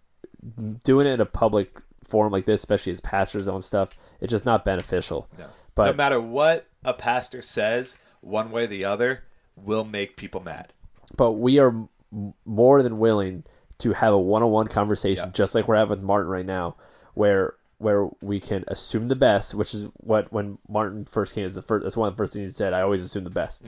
doing 0.83 1.05
it 1.07 1.11
in 1.11 1.21
a 1.21 1.25
public 1.25 1.79
forum 2.03 2.31
like 2.31 2.45
this, 2.45 2.61
especially 2.61 2.91
as 2.91 3.01
pastors 3.01 3.47
on 3.47 3.61
stuff, 3.61 3.97
it's 4.19 4.31
just 4.31 4.45
not 4.45 4.65
beneficial. 4.65 5.27
no. 5.37 5.45
But 5.75 5.85
no 5.85 5.93
matter 5.93 6.19
what 6.19 6.67
a 6.83 6.93
pastor 6.93 7.41
says 7.41 7.97
one 8.19 8.51
way 8.51 8.63
or 8.65 8.67
the 8.67 8.83
other 8.85 9.23
will 9.55 9.83
make 9.83 10.15
people 10.17 10.41
mad 10.41 10.73
but 11.17 11.33
we 11.33 11.59
are 11.59 11.69
m- 12.13 12.33
more 12.45 12.81
than 12.81 12.97
willing 12.99 13.43
to 13.77 13.93
have 13.93 14.13
a 14.13 14.19
one-on-one 14.19 14.67
conversation 14.67 15.25
Yeah. 15.25 15.31
just 15.31 15.55
like 15.55 15.67
we're 15.67 15.75
having 15.75 15.89
with 15.97 16.03
martin 16.03 16.29
right 16.29 16.45
now 16.45 16.75
where 17.13 17.55
where 17.81 18.07
we 18.21 18.39
can 18.39 18.63
assume 18.67 19.07
the 19.07 19.15
best 19.15 19.53
which 19.53 19.73
is 19.73 19.85
what 19.97 20.31
when 20.31 20.57
martin 20.69 21.03
first 21.05 21.33
came 21.35 21.45
is 21.45 21.55
the 21.55 21.61
first 21.61 21.83
that's 21.83 21.97
one 21.97 22.07
of 22.07 22.13
the 22.13 22.17
first 22.17 22.33
things 22.33 22.51
he 22.51 22.55
said 22.55 22.73
i 22.73 22.81
always 22.81 23.01
assume 23.03 23.23
the 23.23 23.29
best. 23.29 23.63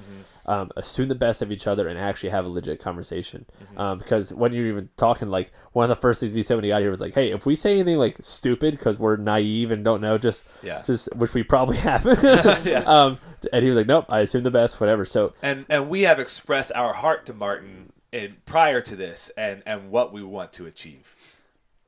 Um, 0.45 0.71
assume 0.75 1.07
the 1.07 1.15
best 1.15 1.41
of 1.41 1.53
each 1.53 1.67
other 1.67 1.87
and 1.87 1.97
actually 1.97 2.29
have 2.31 2.43
a 2.43 2.49
legit 2.49 2.77
conversation. 2.81 3.45
Um, 3.77 3.97
because 3.97 4.33
when 4.33 4.51
you're 4.51 4.67
even 4.67 4.89
talking 4.97 5.29
like 5.29 5.53
one 5.71 5.83
of 5.85 5.89
the 5.89 5.95
first 5.95 6.19
things 6.19 6.33
we 6.33 6.43
said 6.43 6.55
when 6.55 6.65
he 6.65 6.69
got 6.69 6.81
here 6.81 6.89
was 6.89 6.99
like 6.99 7.13
hey 7.13 7.31
if 7.31 7.45
we 7.45 7.55
say 7.55 7.75
anything 7.79 7.97
like 7.97 8.17
stupid 8.19 8.71
because 8.77 8.99
we're 8.99 9.15
naive 9.15 9.71
and 9.71 9.85
don't 9.85 10.01
know 10.01 10.17
just 10.17 10.43
Yeah. 10.61 10.81
just 10.85 11.15
which 11.15 11.33
we 11.33 11.43
probably 11.43 11.77
haven't 11.77 12.21
um, 12.87 13.19
and 13.53 13.63
he 13.63 13.69
was 13.69 13.77
like 13.77 13.87
nope 13.87 14.05
i 14.09 14.19
assume 14.19 14.43
the 14.43 14.51
best 14.51 14.81
whatever. 14.81 15.05
So 15.05 15.33
and 15.41 15.65
and 15.69 15.87
we 15.89 16.01
have 16.01 16.19
expressed 16.19 16.73
our 16.75 16.93
heart 16.93 17.25
to 17.27 17.33
Martin 17.33 17.93
in 18.11 18.35
prior 18.45 18.81
to 18.81 18.95
this 18.97 19.31
and 19.37 19.63
and 19.65 19.89
what 19.91 20.11
we 20.11 20.21
want 20.23 20.51
to 20.53 20.65
achieve. 20.65 21.15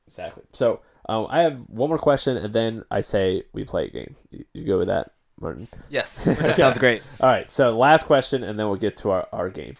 Exactly. 0.06 0.44
So 0.52 0.80
um, 1.08 1.26
I 1.30 1.40
have 1.40 1.58
one 1.68 1.88
more 1.88 1.98
question, 1.98 2.36
and 2.36 2.52
then 2.52 2.84
I 2.90 3.00
say 3.00 3.44
we 3.52 3.64
play 3.64 3.86
a 3.86 3.90
game. 3.90 4.16
You, 4.30 4.44
you 4.52 4.64
go 4.64 4.78
with 4.78 4.88
that, 4.88 5.12
Martin? 5.40 5.68
Yes, 5.88 6.24
that 6.24 6.56
sounds 6.56 6.78
great. 6.78 7.02
All 7.20 7.28
right. 7.28 7.50
So 7.50 7.76
last 7.76 8.06
question, 8.06 8.42
and 8.42 8.58
then 8.58 8.66
we'll 8.66 8.76
get 8.76 8.96
to 8.98 9.10
our, 9.10 9.28
our 9.32 9.48
game. 9.48 9.76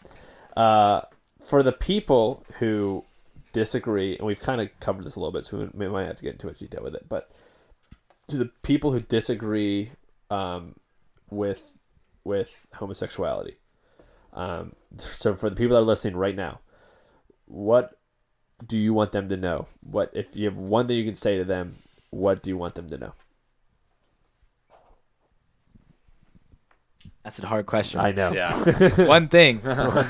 Uh, 0.56 1.02
for 1.44 1.62
the 1.62 1.72
people 1.72 2.44
who 2.58 3.04
disagree, 3.52 4.16
and 4.16 4.26
we've 4.26 4.40
kind 4.40 4.60
of 4.60 4.68
covered 4.80 5.04
this 5.04 5.16
a 5.16 5.20
little 5.20 5.32
bit, 5.32 5.44
so 5.44 5.68
we 5.74 5.88
might 5.88 6.06
have 6.06 6.16
to 6.16 6.22
get 6.22 6.34
into 6.34 6.46
much 6.46 6.58
detail 6.58 6.82
with 6.82 6.94
it. 6.94 7.06
But 7.08 7.30
to 8.28 8.36
the 8.36 8.50
people 8.62 8.92
who 8.92 9.00
disagree 9.00 9.92
um, 10.30 10.76
with 11.30 11.72
with 12.22 12.66
homosexuality, 12.74 13.56
um, 14.32 14.74
so 14.98 15.34
for 15.34 15.50
the 15.50 15.56
people 15.56 15.74
that 15.74 15.82
are 15.82 15.86
listening 15.86 16.16
right 16.16 16.36
now, 16.36 16.60
what 17.46 17.95
do 18.64 18.78
you 18.78 18.94
want 18.94 19.12
them 19.12 19.28
to 19.28 19.36
know? 19.36 19.66
What 19.80 20.11
if 20.12 20.36
you 20.36 20.46
have 20.46 20.57
one 20.57 20.86
thing 20.86 20.96
you 20.96 21.04
can 21.04 21.16
say 21.16 21.36
to 21.36 21.44
them? 21.44 21.76
What 22.11 22.42
do 22.42 22.50
you 22.50 22.57
want 22.57 22.74
them 22.74 22.88
to 22.90 22.98
know? 22.98 23.12
That's 27.22 27.40
a 27.40 27.46
hard 27.46 27.66
question. 27.66 27.98
I 27.98 28.12
know. 28.12 28.32
Yeah. 28.32 29.04
One 29.04 29.28
thing. 29.28 29.61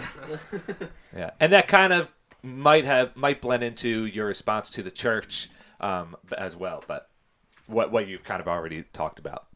Yeah, 1.16 1.30
and 1.40 1.50
that 1.54 1.66
kind 1.66 1.94
of 1.94 2.12
might 2.42 2.84
have 2.84 3.16
might 3.16 3.40
blend 3.40 3.62
into 3.62 4.04
your 4.04 4.26
response 4.26 4.68
to 4.72 4.82
the 4.82 4.90
church 4.90 5.48
um, 5.80 6.14
as 6.36 6.54
well. 6.54 6.84
But 6.86 7.08
what 7.66 7.90
what 7.90 8.06
you've 8.06 8.22
kind 8.22 8.40
of 8.40 8.46
already 8.46 8.82
talked 8.92 9.18
about. 9.18 9.46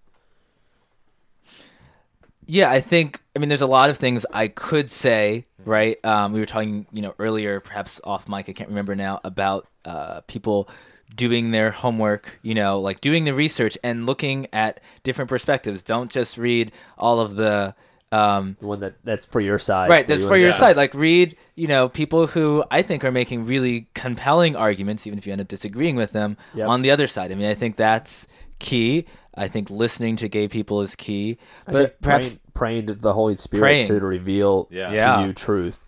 Yeah, 2.51 2.70
I 2.70 2.80
think. 2.80 3.20
I 3.36 3.38
mean, 3.38 3.48
there's 3.48 3.61
a 3.62 3.66
lot 3.66 3.90
of 3.90 3.96
things 3.96 4.26
I 4.32 4.48
could 4.48 4.90
say, 4.90 5.46
right? 5.64 6.05
Um, 6.05 6.32
we 6.32 6.40
were 6.40 6.46
talking, 6.46 6.86
you 6.92 7.01
know, 7.01 7.14
earlier, 7.18 7.61
perhaps 7.61 8.01
off 8.03 8.28
mic. 8.28 8.48
I 8.48 8.53
can't 8.53 8.68
remember 8.70 8.96
now 8.96 9.20
about 9.22 9.68
uh, 9.84 10.22
people 10.22 10.68
doing 11.14 11.53
their 11.53 11.70
homework. 11.70 12.38
You 12.42 12.55
know, 12.55 12.80
like 12.80 13.01
doing 13.01 13.24
the 13.24 13.34
research 13.34 13.78
and 13.84 14.05
looking 14.05 14.48
at 14.53 14.80
different 15.05 15.28
perspectives. 15.28 15.82
Don't 15.84 16.11
just 16.11 16.36
read 16.38 16.72
all 16.98 17.20
of 17.20 17.36
the. 17.36 17.74
Um, 18.12 18.57
The 18.59 18.66
one 18.66 18.80
that 18.80 18.94
that's 19.05 19.28
for 19.28 19.40
your 19.40 19.61
side. 19.61 19.88
right 19.88 20.05
that's 20.09 20.24
for 20.24 20.36
your 20.36 20.51
side 20.53 20.76
like 20.76 20.94
read 20.94 21.36
you 21.55 21.68
know 21.68 21.88
people 21.88 22.26
who 22.26 22.64
i 22.68 22.82
think 22.82 23.05
are 23.05 23.12
making 23.12 23.46
really 23.46 23.86
compelling 23.94 24.57
arguments 24.57 25.07
even 25.07 25.16
if 25.16 25.28
you 25.28 25.32
end 25.32 25.40
up 25.40 25.46
disagreeing 25.46 25.94
with 25.94 26.11
them 26.11 26.36
Yep. 26.57 26.66
on 26.66 26.82
the 26.82 26.90
other 26.90 27.07
side 27.07 27.30
i 27.30 27.36
mean 27.36 27.46
i 27.48 27.55
think 27.55 27.76
that's 27.76 28.26
key 28.61 29.04
i 29.34 29.48
think 29.48 29.68
listening 29.70 30.14
to 30.16 30.28
gay 30.28 30.46
people 30.46 30.80
is 30.82 30.94
key 30.94 31.36
but 31.66 32.00
perhaps 32.00 32.38
praying, 32.54 32.84
praying 32.84 32.86
to 32.86 32.94
the 32.94 33.12
Holy 33.12 33.34
Spirit 33.36 33.62
Praying. 33.62 33.86
to 33.86 34.00
reveal 34.00 34.68
Yeah. 34.70 34.90
to 34.90 34.94
Yeah. 34.94 35.26
you 35.26 35.32
truth. 35.32 35.80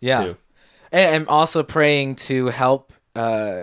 yeah 0.00 0.24
too. 0.24 0.36
and, 0.92 1.14
and 1.16 1.28
also 1.28 1.62
praying 1.62 2.16
to 2.30 2.46
help 2.48 2.92
uh, 3.16 3.62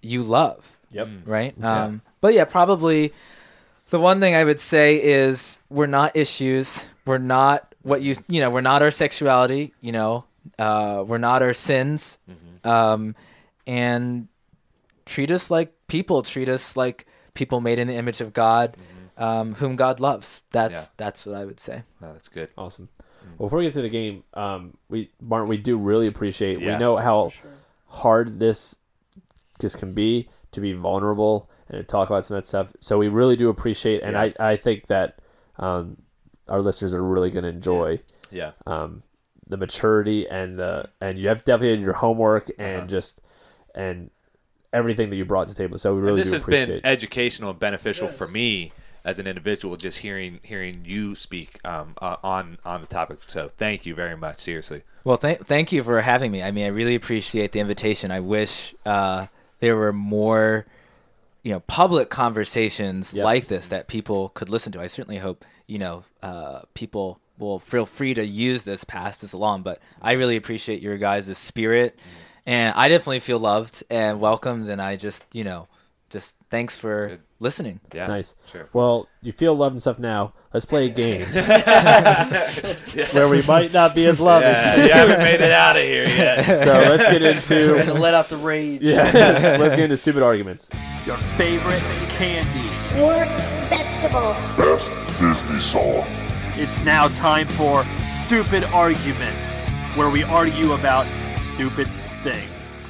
you 0.00 0.22
love 0.22 0.76
Yep. 0.92 1.08
right 1.24 1.64
um, 1.64 2.02
but 2.20 2.34
yeah 2.34 2.44
probably 2.44 3.12
the 3.90 3.98
one 3.98 4.20
thing 4.20 4.34
i 4.34 4.44
would 4.44 4.60
say 4.60 4.96
is 5.02 5.60
we're 5.70 5.86
not 5.86 6.14
issues 6.16 6.86
we're 7.06 7.18
not 7.18 7.74
what 7.82 8.00
you 8.02 8.14
you 8.28 8.40
know 8.40 8.50
we're 8.50 8.60
not 8.60 8.82
our 8.82 8.90
sexuality 8.90 9.72
you 9.80 9.90
know 9.92 10.24
uh, 10.58 11.02
we're 11.06 11.18
not 11.18 11.42
our 11.42 11.54
sins 11.54 12.18
um, 12.64 13.14
and 13.66 14.28
treat 15.06 15.30
us 15.30 15.50
like 15.50 15.72
people 15.88 16.22
treat 16.22 16.48
us 16.48 16.76
like 16.76 17.06
people 17.34 17.60
made 17.60 17.78
in 17.78 17.88
the 17.88 17.94
image 17.94 18.20
of 18.20 18.32
god 18.32 18.76
um, 19.16 19.54
whom 19.54 19.76
god 19.76 20.00
loves 20.00 20.42
that's 20.52 20.82
Yeah. 20.84 20.88
that's 20.96 21.26
what 21.26 21.36
i 21.36 21.44
would 21.44 21.60
say 21.60 21.82
Oh, 22.02 22.12
that's 22.12 22.28
good. 22.28 22.48
Awesome. 22.58 22.88
Well, 23.38 23.46
before 23.46 23.58
we 23.60 23.64
get 23.66 23.74
to 23.74 23.82
the 23.82 23.88
game, 23.88 24.24
um, 24.34 24.76
we 24.88 25.10
Martin, 25.20 25.48
we 25.48 25.56
do 25.56 25.76
really 25.78 26.08
appreciate. 26.08 26.58
Yeah. 26.60 26.72
We 26.72 26.78
know 26.78 26.96
how 26.96 27.30
hard 27.86 28.40
this 28.40 28.76
this 29.60 29.76
can 29.76 29.92
be 29.92 30.28
to 30.50 30.60
be 30.60 30.72
vulnerable 30.72 31.48
and 31.68 31.78
to 31.78 31.84
talk 31.84 32.10
about 32.10 32.24
some 32.24 32.36
of 32.36 32.42
that 32.42 32.48
stuff. 32.48 32.72
So 32.80 32.98
we 32.98 33.06
really 33.08 33.36
do 33.36 33.48
appreciate, 33.48 34.02
and 34.02 34.14
Yeah. 34.14 34.32
I 34.40 34.52
I 34.52 34.56
think 34.56 34.88
that 34.88 35.18
um, 35.58 35.98
our 36.48 36.60
listeners 36.60 36.92
are 36.94 37.02
really 37.02 37.30
going 37.30 37.44
to 37.44 37.50
enjoy 37.50 38.00
Yeah. 38.32 38.52
um, 38.66 39.02
the 39.46 39.56
maturity 39.56 40.26
and 40.28 40.58
the 40.58 40.88
and 41.00 41.16
you 41.18 41.28
have 41.28 41.44
definitely 41.44 41.76
did 41.76 41.84
your 41.84 41.92
homework 41.94 42.50
and 42.58 42.78
Uh-huh. 42.78 42.86
just 42.88 43.20
and 43.74 44.10
everything 44.72 45.10
that 45.10 45.16
you 45.16 45.24
brought 45.24 45.48
to 45.48 45.54
the 45.54 45.58
table. 45.62 45.78
So 45.78 45.92
we 45.92 45.98
And 45.98 46.06
really 46.06 46.20
this 46.20 46.28
do 46.28 46.34
has 46.34 46.44
been 46.44 46.80
educational 46.84 47.50
and 47.50 47.58
beneficial 47.58 48.08
for 48.08 48.26
me 48.28 48.72
as 49.04 49.18
an 49.18 49.26
individual, 49.26 49.76
just 49.76 49.98
hearing 49.98 50.38
hearing 50.42 50.84
you 50.84 51.14
speak 51.14 51.58
um, 51.64 51.94
uh, 52.00 52.16
on 52.22 52.58
on 52.64 52.80
the 52.80 52.86
topic. 52.86 53.18
So 53.26 53.48
thank 53.48 53.84
you 53.84 53.94
very 53.94 54.16
much. 54.16 54.40
Seriously. 54.40 54.82
Well, 55.04 55.18
th- 55.18 55.40
thank 55.40 55.72
you 55.72 55.82
for 55.82 56.00
having 56.00 56.30
me. 56.30 56.42
I 56.42 56.52
mean, 56.52 56.64
I 56.64 56.68
really 56.68 56.94
appreciate 56.94 57.50
the 57.52 57.58
invitation. 57.60 58.10
I 58.12 58.20
wish 58.20 58.74
uh, 58.86 59.26
there 59.58 59.74
were 59.74 59.92
more, 59.92 60.66
you 61.42 61.52
know, 61.52 61.60
public 61.60 62.08
conversations 62.08 63.12
Yep. 63.12 63.24
like 63.24 63.46
this 63.48 63.66
that 63.68 63.88
people 63.88 64.28
could 64.30 64.48
listen 64.48 64.70
to. 64.72 64.80
I 64.80 64.86
certainly 64.86 65.18
hope, 65.18 65.44
you 65.66 65.78
know, 65.80 66.04
uh, 66.22 66.60
people 66.74 67.18
will 67.36 67.58
feel 67.58 67.84
free 67.86 68.14
to 68.14 68.24
use 68.24 68.62
this, 68.62 68.84
pass 68.84 69.16
this 69.16 69.32
along. 69.32 69.62
But 69.62 69.80
I 70.00 70.12
really 70.12 70.36
appreciate 70.36 70.80
your 70.80 70.96
guys' 70.98 71.36
spirit, 71.36 71.98
and 72.46 72.74
I 72.76 72.88
definitely 72.88 73.20
feel 73.20 73.38
loved 73.38 73.82
and 73.90 74.20
welcomed. 74.20 74.68
And 74.68 74.80
I 74.82 74.96
just, 74.96 75.22
you 75.32 75.44
know, 75.44 75.68
just 76.10 76.36
thanks 76.50 76.78
for 76.78 77.08
Good. 77.08 77.20
listening. 77.40 77.80
Yeah. 77.94 78.06
Nice. 78.06 78.34
Sure. 78.52 78.68
Well, 78.72 79.08
you 79.22 79.32
feel 79.32 79.54
loved 79.54 79.74
and 79.74 79.80
stuff 79.80 79.98
now. 79.98 80.34
Let's 80.52 80.66
play 80.66 80.86
a 80.86 80.88
game 80.90 81.24
where 83.12 83.28
we 83.28 83.42
might 83.42 83.72
not 83.72 83.94
be 83.94 84.06
as 84.06 84.20
loving. 84.20 84.48
Yeah, 84.50 84.84
you 84.84 84.92
haven't 84.92 85.18
made 85.20 85.40
it 85.40 85.50
out 85.52 85.76
of 85.76 85.82
here 85.82 86.06
yet. 86.06 86.44
So 86.62 86.72
let's 86.72 87.02
get 87.04 87.22
We're 87.50 87.68
gonna 87.78 87.80
into 87.90 87.94
let 87.94 88.14
out 88.14 88.26
the 88.28 88.36
rage. 88.36 88.82
yeah. 88.82 89.56
let's 89.58 89.74
get 89.74 89.84
into 89.84 89.96
stupid 89.96 90.22
arguments. 90.22 90.68
Your 91.06 91.16
favorite 91.38 91.80
candy. 92.10 92.68
Worst 93.00 93.32
vegetable. 93.70 94.34
Best 94.56 94.98
Disney 95.18 95.58
song. 95.60 96.04
It's 96.54 96.84
now 96.84 97.08
time 97.08 97.46
for 97.48 97.84
Stupid 98.06 98.64
Arguments, 98.64 99.58
where 99.96 100.10
we 100.10 100.22
argue 100.24 100.72
about 100.72 101.06
stupid 101.40 101.88
things. 102.22 102.80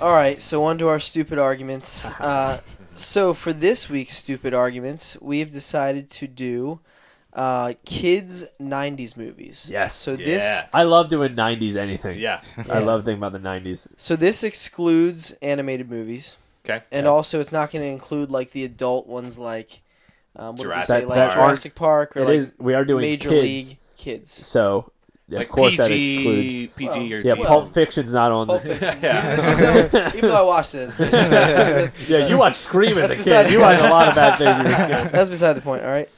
All 0.00 0.12
right, 0.12 0.40
so 0.40 0.64
on 0.64 0.78
to 0.78 0.88
our 0.88 1.00
stupid 1.00 1.38
arguments. 1.38 2.06
Uh, 2.20 2.60
so 2.94 3.32
for 3.32 3.52
this 3.52 3.88
week's 3.88 4.16
stupid 4.16 4.52
arguments, 4.52 5.16
we've 5.20 5.52
decided 5.52 6.10
to 6.10 6.26
do 6.26 6.80
uh, 7.32 7.74
kids 7.84 8.44
'90s 8.60 9.16
movies. 9.16 9.68
Yes. 9.72 9.94
So 9.94 10.16
this 10.16 10.62
I 10.72 10.82
love 10.82 11.08
doing 11.08 11.36
'90s 11.36 11.76
anything. 11.76 12.18
Yeah. 12.18 12.40
I 12.68 12.80
love 12.80 13.04
thinking 13.04 13.22
about 13.22 13.32
the 13.32 13.38
'90s. 13.48 13.86
so 13.96 14.16
this 14.16 14.42
excludes 14.42 15.32
animated 15.42 15.88
movies, 15.88 16.38
Okay. 16.64 16.82
and 16.90 17.04
Yeah. 17.04 17.10
also 17.12 17.40
it's 17.40 17.52
not 17.52 17.70
going 17.70 17.82
to 17.84 17.88
include 17.88 18.32
like 18.32 18.50
the 18.50 18.64
adult 18.64 19.06
ones 19.06 19.38
like 19.38 19.80
um, 20.34 20.46
what 20.46 20.56
did 20.56 20.62
we 20.66 20.72
Jurassic 20.72 20.86
say, 21.02 21.04
like 21.04 21.14
that 21.16 21.32
Jurassic 21.34 21.74
Park 21.76 22.16
or 22.16 22.20
It 22.22 22.24
like 22.24 22.34
is. 22.34 22.54
We 22.58 22.74
are 22.74 22.84
doing 22.84 23.02
Major 23.02 23.28
kids, 23.28 23.42
League 23.44 23.78
Kids. 23.96 24.32
so 24.32 24.90
like 25.30 25.46
of 25.46 25.52
course 25.52 25.76
PG, 25.76 25.82
that 25.82 25.90
excludes. 25.92 26.72
PG 26.76 26.88
Well, 26.88 26.98
or 26.98 27.20
Yeah, 27.20 27.34
G. 27.34 27.42
Pulp 27.44 27.68
Fiction's 27.68 28.12
not 28.12 28.32
on. 28.32 28.46
Pulp 28.46 28.62
the, 28.62 28.74
Yeah. 29.02 29.32
even, 29.52 29.90
though, 29.92 30.06
even 30.16 30.30
though 30.30 30.36
I 30.36 30.42
watched 30.42 30.74
it. 30.74 30.88
As 30.88 31.00
a 31.00 31.04
kid. 31.04 31.10
That's 31.12 32.08
yeah, 32.08 32.26
you 32.28 32.38
watch 32.38 32.54
Scream 32.54 32.92
as 32.92 32.96
a 32.96 33.00
That's 33.02 33.12
kid. 33.14 33.18
beside- 33.24 33.50
You 33.50 33.60
watch 33.60 33.78
a 33.80 33.82
lot 33.90 34.08
of 34.08 34.14
bad 34.14 34.38
things. 34.38 34.66
as 34.66 34.72
a 35.00 35.02
kid. 35.04 35.12
That's 35.12 35.30
beside 35.30 35.52
the 35.54 35.60
point. 35.60 35.82
All 35.84 35.90
right. 35.90 36.08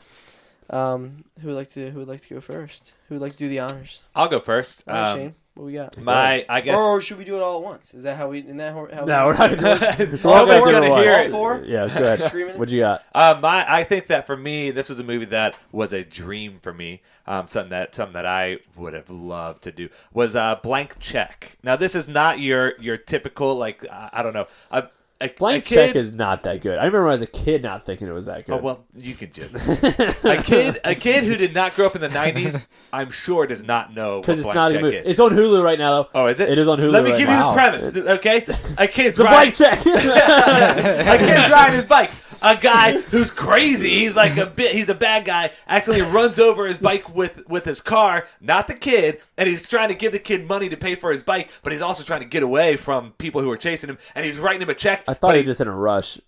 Um, 0.71 1.25
who 1.41 1.49
would 1.49 1.57
like 1.57 1.71
to 1.71 1.91
who 1.91 1.99
would 2.01 2.09
like 2.09 2.21
to 2.21 2.35
go 2.35 2.41
first? 2.41 2.93
Who 3.09 3.17
would 3.17 3.23
like 3.23 3.33
to 3.33 3.39
do 3.39 3.49
the 3.49 3.59
honors? 3.61 4.03
I'll 4.15 4.29
go 4.29 4.39
first. 4.41 4.85
All 4.87 4.95
right, 4.95 5.11
Um, 5.11 5.19
Shane. 5.19 5.35
What 5.55 5.67
we 5.67 5.73
got? 5.75 5.97
my, 5.99 6.47
I 6.49 6.61
guess. 6.61 6.79
Or 6.79 7.01
should 7.01 7.19
we 7.19 7.25
do 7.25 7.37
it 7.37 7.43
all 7.43 7.59
at 7.59 7.63
once? 7.65 7.93
Is 7.93 8.05
that 8.05 8.17
how 8.17 8.29
we? 8.29 8.39
In 8.39 8.57
that 8.59 8.73
how? 8.73 8.87
No, 9.05 9.27
we're 9.27 9.35
not. 9.35 9.51
We're 9.99 10.19
All 10.25 10.33
all 10.33 10.47
four 10.47 10.73
gonna 10.73 10.89
gonna 10.89 11.03
hear 11.03 11.13
All 11.13 11.19
it. 11.27 11.31
four? 11.31 11.65
Yeah, 11.67 11.87
go 11.87 12.05
ahead. 12.05 12.21
Screaming 12.29 12.55
it? 12.55 12.59
What 12.59 12.71
you 12.71 12.81
got? 12.81 13.05
Uh, 13.15 13.39
my, 13.43 13.71
I 13.71 13.85
think 13.85 14.07
that 14.07 14.27
for 14.27 14.37
me, 14.37 14.71
this 14.71 14.89
was 14.89 15.01
a 15.01 15.05
movie 15.05 15.25
that 15.27 15.59
was 15.73 15.93
a 15.93 16.05
dream 16.05 16.59
for 16.63 16.73
me. 16.73 17.03
Um, 17.27 17.49
something 17.49 17.71
that 17.71 17.95
something 17.95 18.15
that 18.15 18.27
I 18.27 18.59
would 18.77 18.95
have 18.95 19.11
loved 19.11 19.63
to 19.65 19.73
do 19.73 19.89
was 20.13 20.35
uh, 20.37 20.57
Blank 20.63 20.99
Check. 21.01 21.57
Now, 21.63 21.77
this 21.77 21.95
is 21.95 22.07
not 22.09 22.39
your 22.39 22.81
your 22.81 22.97
typical 22.97 23.55
like 23.57 23.85
I, 23.91 24.11
I 24.13 24.23
don't 24.23 24.33
know 24.35 24.47
a, 24.71 24.85
a 25.21 25.29
Blank 25.29 25.67
a 25.67 25.69
kid, 25.69 25.87
Check 25.89 25.97
is 25.97 26.13
not 26.13 26.43
that 26.45 26.63
good. 26.63 26.79
I 26.79 26.85
remember 26.85 27.03
when 27.03 27.11
I 27.11 27.15
was 27.15 27.23
a 27.23 27.27
kid 27.27 27.63
not 27.63 27.85
thinking 27.85 28.09
it 28.09 28.13
was 28.13 28.27
that 28.27 28.39
oh, 28.39 28.43
good. 28.43 28.53
Oh 28.55 28.59
well, 28.59 28.85
you 28.97 29.15
can 29.15 29.33
just 29.33 29.55
a 30.25 30.43
kid 30.43 30.79
a 30.85 30.95
kid 30.95 31.25
who 31.25 31.37
did 31.37 31.53
not 31.53 31.75
grow 31.75 31.87
up 31.87 31.95
in 31.95 32.01
the 32.01 32.09
'90s. 32.09 32.65
I'm 32.93 33.11
sure 33.11 33.47
does 33.47 33.63
not 33.63 33.95
know 33.95 34.21
because 34.21 34.39
it's 34.39 34.47
Blank 34.47 34.55
not 34.55 34.71
a 34.71 34.75
Check 34.75 34.81
good 34.81 34.87
movie. 34.87 34.97
is. 34.97 35.07
It's 35.07 35.21
on 35.21 35.33
Hulu 35.33 35.63
right 35.63 35.79
now, 35.79 35.91
though. 35.91 36.09
oh, 36.15 36.27
is 36.27 36.41
it? 36.41 36.49
It 36.49 36.59
is 36.59 36.69
on 36.69 36.79
Hulu. 36.79 36.93
Let 36.93 37.05
me 37.05 37.11
right 37.11 37.19
give 37.19 37.29
now. 37.29 37.51
you 37.51 37.55
the 37.55 37.61
premise, 37.61 38.09
okay? 38.19 38.47
A 38.79 38.89
kid's 38.89 39.19
The 39.19 39.25
riding, 39.25 39.53
Blank 39.53 39.55
Check. 39.55 39.79
a 39.87 41.19
kid's 41.19 41.51
riding 41.51 41.77
his 41.77 41.85
bike. 41.85 42.11
A 42.43 42.57
guy 42.57 42.93
who's 43.01 43.31
crazy. 43.31 43.91
He's 43.91 44.17
like 44.17 44.37
a 44.37 44.47
bit. 44.47 44.75
He's 44.75 44.89
a 44.89 44.95
bad 44.95 45.25
guy. 45.25 45.51
Actually 45.67 46.01
runs 46.03 46.39
over 46.39 46.67
his 46.67 46.79
bike 46.79 47.15
with 47.15 47.47
with 47.49 47.65
his 47.65 47.81
car. 47.81 48.27
Not 48.41 48.67
the 48.67 48.75
kid. 48.75 49.21
And 49.37 49.49
he's 49.49 49.69
trying 49.69 49.89
to 49.89 49.95
give 49.95 50.13
the 50.13 50.19
kid 50.19 50.47
money 50.49 50.69
to 50.69 50.77
pay 50.77 50.95
for 50.95 51.11
his 51.13 51.23
bike, 51.23 51.51
but 51.63 51.73
he's 51.73 51.83
also 51.83 52.03
trying 52.03 52.21
to 52.21 52.27
get 52.27 52.43
away 52.43 52.77
from 52.77 53.13
people 53.19 53.41
who 53.43 53.51
are 53.51 53.57
chasing 53.57 53.91
him. 53.91 53.99
And 54.15 54.25
he's 54.25 54.39
writing 54.39 54.63
him 54.63 54.71
a 54.71 54.75
check. 54.75 55.05
I 55.09 55.15
thought 55.15 55.33
he 55.33 55.39
he- 55.39 55.41
was 55.43 55.51
just 55.57 55.61
in 55.61 55.69
a 55.69 55.77
rush. 55.77 56.19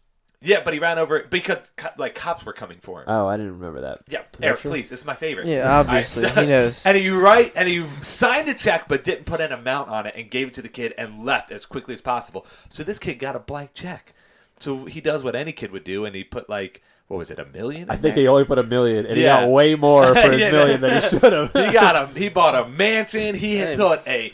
Yeah, 0.44 0.60
but 0.64 0.74
he 0.74 0.80
ran 0.80 0.98
over 0.98 1.22
because 1.30 1.70
like 1.96 2.16
cops 2.16 2.44
were 2.44 2.52
coming 2.52 2.78
for 2.80 2.98
him. 3.02 3.04
Oh, 3.06 3.28
I 3.28 3.36
didn't 3.36 3.52
remember 3.60 3.82
that. 3.82 4.00
yeah, 4.08 4.22
that 4.38 4.44
Eric, 4.44 4.58
true? 4.58 4.72
please, 4.72 4.90
this 4.90 4.98
is 4.98 5.06
my 5.06 5.14
favorite. 5.14 5.46
Yeah, 5.46 5.60
All 5.60 5.84
right, 5.84 5.98
obviously 5.98 6.24
so- 6.28 6.40
he 6.40 6.46
knows. 6.48 6.84
And 6.84 6.96
he 6.98 7.10
write 7.10 7.52
and 7.54 7.68
he 7.68 7.86
signed 8.02 8.48
a 8.48 8.54
check 8.54 8.88
but 8.88 9.04
didn't 9.04 9.24
put 9.24 9.40
an 9.40 9.52
amount 9.52 9.88
on 9.90 10.04
it 10.06 10.14
and 10.16 10.28
gave 10.28 10.48
it 10.48 10.54
to 10.54 10.62
the 10.62 10.68
kid 10.68 10.94
and 10.98 11.24
left 11.24 11.52
as 11.52 11.64
quickly 11.64 11.94
as 11.94 12.00
possible. 12.00 12.44
So 12.70 12.82
this 12.82 12.98
kid 12.98 13.20
got 13.20 13.36
a 13.36 13.38
blank 13.38 13.70
check. 13.72 14.14
So 14.62 14.84
he 14.84 15.00
does 15.00 15.22
what 15.22 15.34
any 15.34 15.52
kid 15.52 15.72
would 15.72 15.84
do 15.84 16.04
and 16.04 16.14
he 16.14 16.24
put 16.24 16.48
like 16.48 16.82
what 17.12 17.18
was 17.18 17.30
it, 17.30 17.38
a 17.38 17.44
million? 17.44 17.90
I 17.90 17.96
think 17.96 18.14
there? 18.14 18.22
he 18.22 18.28
only 18.28 18.46
put 18.46 18.58
a 18.58 18.62
million, 18.62 19.04
and 19.04 19.18
Yeah. 19.18 19.40
he 19.40 19.44
got 19.44 19.52
way 19.52 19.74
more 19.74 20.06
for 20.14 20.30
his 20.30 20.40
Yeah, 20.40 20.50
million 20.50 20.80
than 20.80 20.94
he 20.94 21.08
should 21.08 21.30
have. 21.32 21.52
he 21.52 21.70
got 21.70 21.94
a 21.94 22.06
he 22.18 22.30
bought 22.30 22.54
a 22.54 22.66
mansion. 22.66 23.34
He 23.34 23.56
had 23.56 23.76
put 23.78 24.00
a 24.06 24.32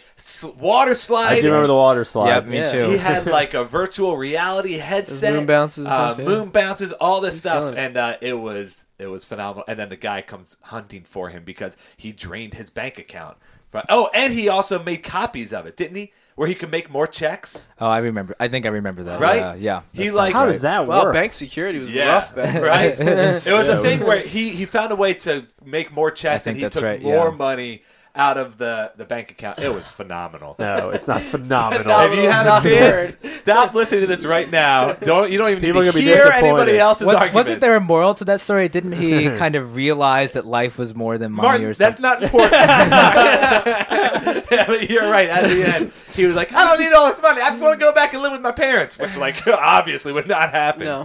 water 0.57 0.95
slide. 0.95 1.33
I 1.33 1.41
do 1.41 1.47
remember 1.47 1.67
the 1.67 1.75
water 1.75 2.05
slide. 2.05 2.29
Yep, 2.29 2.47
me 2.47 2.57
Yeah. 2.59 2.73
too. 2.73 2.91
He 2.91 2.97
had 2.99 3.27
like 3.41 3.53
a 3.55 3.65
virtual 3.65 4.17
reality 4.17 4.75
headset, 4.75 5.35
moon 5.35 5.47
bounces 5.47 5.87
uh, 5.89 5.91
stuff, 5.91 6.19
yeah. 6.21 6.25
moon 6.25 6.51
bounces, 6.51 6.93
all 6.93 7.21
this 7.21 7.35
He's 7.35 7.41
stuff, 7.41 7.75
and 7.77 7.97
uh, 7.97 8.17
it 8.21 8.35
was 8.35 8.85
it 8.99 9.09
was 9.09 9.25
phenomenal. 9.25 9.65
And 9.67 9.77
then 9.77 9.89
the 9.89 9.97
guy 9.97 10.23
comes 10.23 10.57
hunting 10.61 11.03
for 11.03 11.31
him 11.31 11.43
because 11.43 11.77
he 11.97 12.13
drained 12.13 12.55
his 12.55 12.71
bank 12.71 12.97
account. 12.99 13.39
But, 13.71 13.87
oh, 13.91 14.09
and 14.15 14.33
he 14.33 14.49
also 14.49 14.83
made 14.83 15.03
copies 15.03 15.53
of 15.53 15.67
it, 15.67 15.77
didn't 15.77 15.97
he? 15.97 16.13
Where 16.39 16.47
he 16.47 16.55
could 16.55 16.71
make 16.71 16.89
more 16.89 17.09
checks, 17.09 17.69
oh, 17.81 17.89
I 17.89 17.99
remember. 17.99 18.37
I 18.39 18.47
think 18.47 18.65
I 18.65 18.69
remember 18.69 19.03
that. 19.03 19.19
Right? 19.19 19.41
Uh, 19.41 19.55
yeah. 19.55 19.83
He 19.93 20.13
like- 20.13 20.35
How 20.35 20.45
right. 20.45 20.53
does 20.53 20.61
that 20.61 20.87
work? 20.87 21.03
Well, 21.03 21.13
bank 21.13 21.35
security 21.35 21.81
was 21.81 21.91
Yeah, 21.91 22.13
rough 22.13 22.33
back 22.33 22.63
right. 22.63 22.95
it 23.01 23.53
was 23.53 23.67
Yeah. 23.67 23.81
a 23.81 23.83
thing 23.83 24.07
where 24.07 24.21
he 24.21 24.51
he 24.51 24.65
found 24.65 24.93
a 24.93 24.95
way 24.95 25.15
to 25.15 25.47
make 25.65 25.91
more 25.93 26.13
checks, 26.13 26.45
think 26.45 26.53
and 26.55 26.57
he 26.59 26.63
that's 26.63 26.75
took 26.77 26.85
right, 26.85 27.03
more 27.03 27.31
yeah. 27.31 27.35
money 27.35 27.83
out 28.15 28.37
of 28.37 28.59
the 28.59 28.93
the 28.97 29.05
bank 29.05 29.31
account. 29.31 29.59
It 29.59 29.73
was 29.73 29.87
phenomenal. 29.87 30.57
No, 30.59 30.91
it's 30.91 31.07
not 31.07 31.21
phenomenal. 31.35 32.01
If 32.01 32.17
you 32.17 32.31
have 32.31 32.65
a 32.65 32.69
chance, 32.69 33.17
stop 33.33 33.75
listening 33.75 34.03
to 34.03 34.07
this 34.07 34.25
right 34.25 34.51
now. 34.51 34.93
Don't 34.93 35.31
you 35.31 35.39
don't 35.39 35.51
even 35.51 35.61
People 35.63 35.83
need 35.83 35.93
to 35.93 36.01
gonna 36.01 36.05
hear 36.05 36.27
anybody 36.33 36.79
else's 36.79 37.07
Was, 37.07 37.17
argument. 37.17 37.35
wasn't 37.35 37.61
there 37.61 37.77
a 37.77 37.81
moral 37.81 38.15
to 38.17 38.25
that 38.27 38.41
story? 38.41 38.69
Didn't 38.69 38.93
he 38.93 39.29
kind 39.37 39.55
of 39.55 39.75
realize 39.77 40.33
that 40.33 40.47
life 40.47 40.79
was 40.79 40.95
more 40.95 41.19
than 41.19 41.33
money 41.33 41.49
Martin, 41.49 41.67
or 41.67 41.75
that's 41.75 41.99
not 42.01 42.23
important. 42.23 42.53
yeah, 42.53 44.43
but 44.67 44.89
you're 44.91 45.11
right. 45.11 45.29
At 45.29 45.49
the 45.49 45.65
end, 45.77 45.93
he 46.15 46.27
was 46.27 46.37
like, 46.37 46.53
"I 46.55 46.65
don't 46.65 46.79
need 46.81 46.93
all 46.93 47.09
this 47.13 47.23
money. 47.23 47.41
I 47.41 47.51
just 47.51 47.63
want 47.63 47.79
to 47.79 47.85
go 47.85 47.93
back 47.93 48.13
and 48.15 48.23
live 48.23 48.33
with 48.33 48.41
my 48.41 48.53
parents," 48.53 48.99
which, 48.99 49.17
like, 49.17 49.47
obviously 49.47 50.13
would 50.13 50.27
not 50.29 50.51
happen. 50.51 50.85
No. 50.85 51.05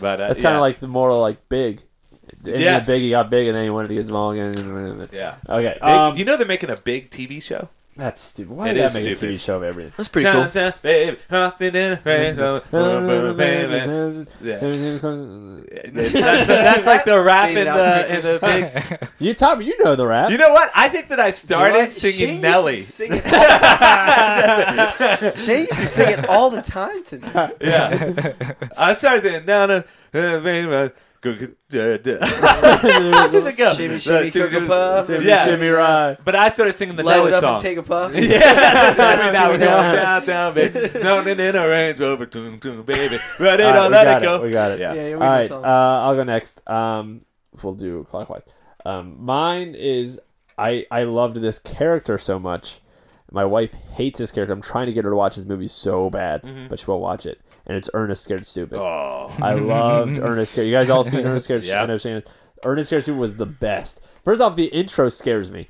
But 0.00 0.20
uh, 0.20 0.28
That's 0.28 0.40
yeah. 0.40 0.44
kind 0.44 0.56
of 0.56 0.60
like 0.60 0.80
the 0.80 0.88
moral, 0.88 1.20
like 1.20 1.48
big. 1.48 1.82
And 2.44 2.54
Yeah. 2.54 2.58
yeah. 2.58 2.80
big, 2.80 3.02
he 3.02 3.10
got 3.10 3.30
big, 3.30 3.48
and 3.48 3.56
then 3.56 3.64
he 3.64 3.70
wanted 3.70 3.88
to 3.88 3.94
get 3.94 4.06
small 4.06 4.30
again. 4.32 5.08
yeah. 5.12 5.34
Okay, 5.48 5.74
Big- 5.74 5.82
um, 5.82 6.16
you 6.16 6.24
know 6.24 6.36
they're 6.36 6.46
making 6.46 6.70
a 6.70 6.76
big 6.76 7.10
TV 7.10 7.40
show. 7.42 7.68
that's 7.96 8.22
stupid. 8.22 8.56
Why 8.56 8.68
It 8.70 8.74
did 8.74 8.84
is 8.86 8.92
that 8.94 9.02
make 9.02 9.16
stupid. 9.16 9.30
a 9.30 9.34
TV 9.34 9.40
show 9.44 9.56
of 9.58 9.62
everything? 9.62 9.92
That's 9.96 10.08
pretty 10.08 10.24
cool. 10.30 10.42
Dun, 10.44 10.50
dun, 10.52 10.72
baby, 10.80 11.18
nothing 11.30 11.74
in 11.74 11.92
a 11.92 11.96
face, 11.98 12.36
baby. 12.36 14.26
Yeah. 14.42 14.58
that's, 15.92 16.12
that's 16.46 16.86
like 16.86 17.04
the 17.04 17.20
rap 17.20 17.50
in 17.50 17.64
the 17.66 18.16
in 18.16 18.22
the 18.22 18.38
big. 18.40 19.08
You, 19.18 19.34
Tom, 19.34 19.60
you 19.60 19.76
know 19.84 19.96
the 19.96 20.06
rap. 20.06 20.30
You 20.30 20.38
know 20.38 20.52
what? 20.54 20.70
I 20.74 20.88
think 20.88 21.08
that 21.08 21.20
I 21.20 21.30
started 21.32 21.92
Shane 21.92 22.12
singing 22.12 22.28
used 22.36 22.42
Nelly. 22.42 22.76
to 22.76 22.82
sing 22.82 23.10
it- 23.12 23.24
Shane 25.40 25.66
used 25.66 25.80
to 25.80 25.86
sing 25.86 26.08
it 26.10 26.26
all 26.26 26.48
the 26.48 26.62
time 26.62 27.04
to 27.04 27.18
me. 27.18 27.28
Yeah, 27.60 28.32
I 28.78 28.94
started 28.94 29.24
singing 29.24 29.44
down 29.46 29.70
a 29.70 29.84
baby. 31.22 31.38
Go, 31.38 31.46
go, 31.70 31.92
uh, 31.94 31.96
duh. 31.98 33.28
Does 33.28 33.46
it 33.46 33.56
go? 33.56 33.74
Shimmy, 33.74 34.00
shimmy, 34.00 34.30
cook 34.30 34.52
a 34.52 34.66
puff. 34.66 35.06
Shimmy, 35.06 35.24
Yeah. 35.26 35.44
shimmy, 35.44 35.68
ride. 35.68 36.18
But 36.24 36.34
I 36.34 36.50
started 36.50 36.74
singing 36.74 36.96
the 36.96 37.02
Light 37.02 37.16
Nelly 37.16 37.30
it 37.30 37.34
up 37.34 37.40
song. 37.42 37.54
and 37.54 37.62
take 37.62 37.78
a 37.78 37.82
puff. 37.82 38.14
yeah, 38.14 38.38
that's 38.94 38.98
right. 38.98 39.32
now 39.32 39.48
we're 39.50 39.58
going 39.58 39.60
down. 39.60 39.94
down, 39.94 40.26
down, 40.26 40.54
baby. 40.54 40.88
Down 41.00 41.28
in 41.28 41.40
a 41.56 41.68
Range 41.68 42.00
Rover, 42.00 42.26
toom, 42.26 42.58
toom, 42.58 42.82
baby. 42.82 43.18
Ready 43.38 43.62
All 43.62 43.72
to 43.74 43.78
right, 43.80 43.90
let 43.90 44.22
it 44.22 44.24
go. 44.24 44.42
We 44.42 44.50
got 44.50 44.72
it. 44.72 44.80
Yeah. 44.80 44.94
Yeah, 44.94 45.02
yeah, 45.08 45.08
we 45.08 45.12
All 45.14 45.18
did 45.20 45.26
right, 45.26 45.46
song. 45.46 45.64
uh, 45.64 45.68
I'll 45.68 46.14
go 46.14 46.24
next. 46.24 46.68
Um, 46.68 47.20
we'll 47.62 47.74
do 47.74 48.04
clockwise. 48.08 48.42
Um, 48.84 49.22
mine 49.24 49.74
is 49.76 50.20
I 50.56 50.86
I 50.90 51.04
loved 51.04 51.36
this 51.36 51.58
character 51.58 52.16
so 52.18 52.38
much. 52.38 52.80
My 53.32 53.44
wife 53.44 53.72
hates 53.92 54.18
this 54.18 54.30
character. 54.32 54.52
I'm 54.52 54.60
trying 54.62 54.86
to 54.86 54.92
get 54.92 55.04
her 55.04 55.10
to 55.10 55.16
watch 55.16 55.36
this 55.36 55.44
movie 55.44 55.68
so 55.68 56.10
bad, 56.10 56.42
but 56.68 56.80
she 56.80 56.86
won't 56.86 57.02
watch 57.02 57.26
it. 57.26 57.40
And 57.70 57.76
it's 57.76 57.88
Ernest 57.94 58.24
Scared 58.24 58.48
Stupid. 58.48 58.80
Oh, 58.80 59.32
I 59.40 59.54
loved 59.54 60.18
Ernest 60.22 60.50
Scared. 60.50 60.66
You 60.66 60.72
guys 60.72 60.90
all 60.90 61.04
seen 61.04 61.24
Ernest 61.24 61.44
Scared? 61.44 61.64
I 61.70 61.82
understand. 61.82 62.24
Ernest 62.64 62.88
Scared 62.88 63.04
Stupid 63.04 63.20
was 63.20 63.36
the 63.36 63.46
best. 63.46 64.00
First 64.24 64.42
off, 64.42 64.56
the 64.56 64.64
intro 64.64 65.08
scares 65.08 65.52
me. 65.52 65.68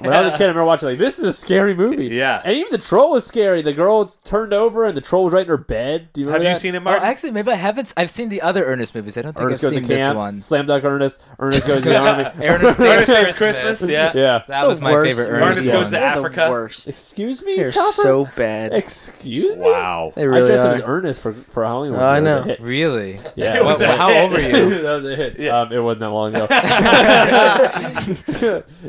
When 0.00 0.12
I 0.12 0.20
was 0.22 0.28
a 0.28 0.36
kid, 0.36 0.42
I 0.44 0.46
remember 0.48 0.64
watching 0.64 0.90
like 0.90 0.98
this 0.98 1.18
is 1.18 1.24
a 1.24 1.32
scary 1.32 1.74
movie. 1.74 2.06
Yeah. 2.06 2.40
and 2.44 2.54
even 2.56 2.68
the 2.70 2.78
troll 2.78 3.10
was 3.10 3.26
scary. 3.26 3.62
The 3.62 3.72
girl 3.72 4.04
turned 4.22 4.52
over 4.52 4.84
and 4.84 4.96
the 4.96 5.00
troll 5.00 5.24
was 5.24 5.32
right 5.32 5.42
in 5.42 5.48
her 5.48 5.56
bed. 5.56 6.10
Do 6.12 6.20
you 6.20 6.28
have 6.28 6.34
remember 6.34 6.50
you 6.50 6.54
that? 6.54 6.60
seen 6.60 6.74
it, 6.76 6.78
Oh, 6.78 6.82
Martin? 6.82 7.08
actually, 7.08 7.30
maybe 7.32 7.50
I 7.50 7.56
haven't. 7.56 7.92
I've 7.96 8.08
seen 8.10 8.28
the 8.28 8.40
other 8.42 8.64
Ernest 8.64 8.94
movies. 8.94 9.18
I 9.18 9.22
don't 9.22 9.32
think 9.32 9.44
Ernest 9.46 9.64
I've 9.64 9.70
goes 9.72 9.74
to 9.74 9.80
seen 9.80 9.88
this 9.88 9.98
camp. 9.98 10.16
one. 10.16 10.40
Slam 10.40 10.66
dunk 10.66 10.84
Ernest. 10.84 11.20
Ernest 11.40 11.66
goes 11.66 11.82
to 11.82 11.88
the 11.88 11.96
army. 11.96 12.24
Ernest 12.46 12.78
Ernest 12.78 12.78
Saves 12.78 13.06
Saves 13.08 13.38
Christmas. 13.38 13.60
Christmas. 13.78 13.90
Yeah. 13.90 14.12
Yeah. 14.14 14.42
That 14.46 14.62
The 14.62 14.68
was 14.68 14.80
my 14.80 14.92
worst 14.92 15.18
favorite 15.18 15.32
Ernest 15.34 15.50
Ernest. 15.50 15.66
goes 15.66 15.74
one. 15.76 15.84
to 15.86 15.90
They're 15.90 16.04
Africa. 16.04 16.40
The 16.46 16.50
worst. 16.52 16.88
Excuse 16.88 17.42
me, 17.42 17.56
They're 17.56 17.72
Chopper? 17.72 17.90
so 18.02 18.28
bad. 18.36 18.74
Excuse 18.74 19.56
me. 19.56 19.62
Wow. 19.62 20.12
They 20.14 20.28
really 20.28 20.42
I 20.42 20.46
dressed 20.46 20.64
are. 20.64 20.68
up 20.70 20.76
as 20.76 20.82
Ernest 20.84 21.22
for 21.22 21.32
for 21.48 21.64
Halloween. 21.64 21.94
one 21.94 22.02
Oh, 22.02 22.06
I. 22.06 22.18
It 22.18 22.22
was 22.22 22.30
a 22.32 22.36
know. 22.36 22.42
hit. 22.42 22.60
Really? 22.60 23.18
Yeah. 23.34 23.56
It 23.56 23.64
was 23.64 23.80
What- 23.80 23.90
a 23.90 23.96
how 23.96 24.08
hit. 24.10 24.22
old 24.22 24.30
were 24.32 24.38
you? 24.40 24.82
that 24.82 25.02
was 25.02 25.04
a 25.06 25.16
hit. 25.16 25.40
Yeah. 25.40 25.58
Um, 25.62 25.72
it 25.72 25.80
wasn't 25.80 26.00
that 26.00 26.10
long 26.10 26.34
ago. 26.36 26.46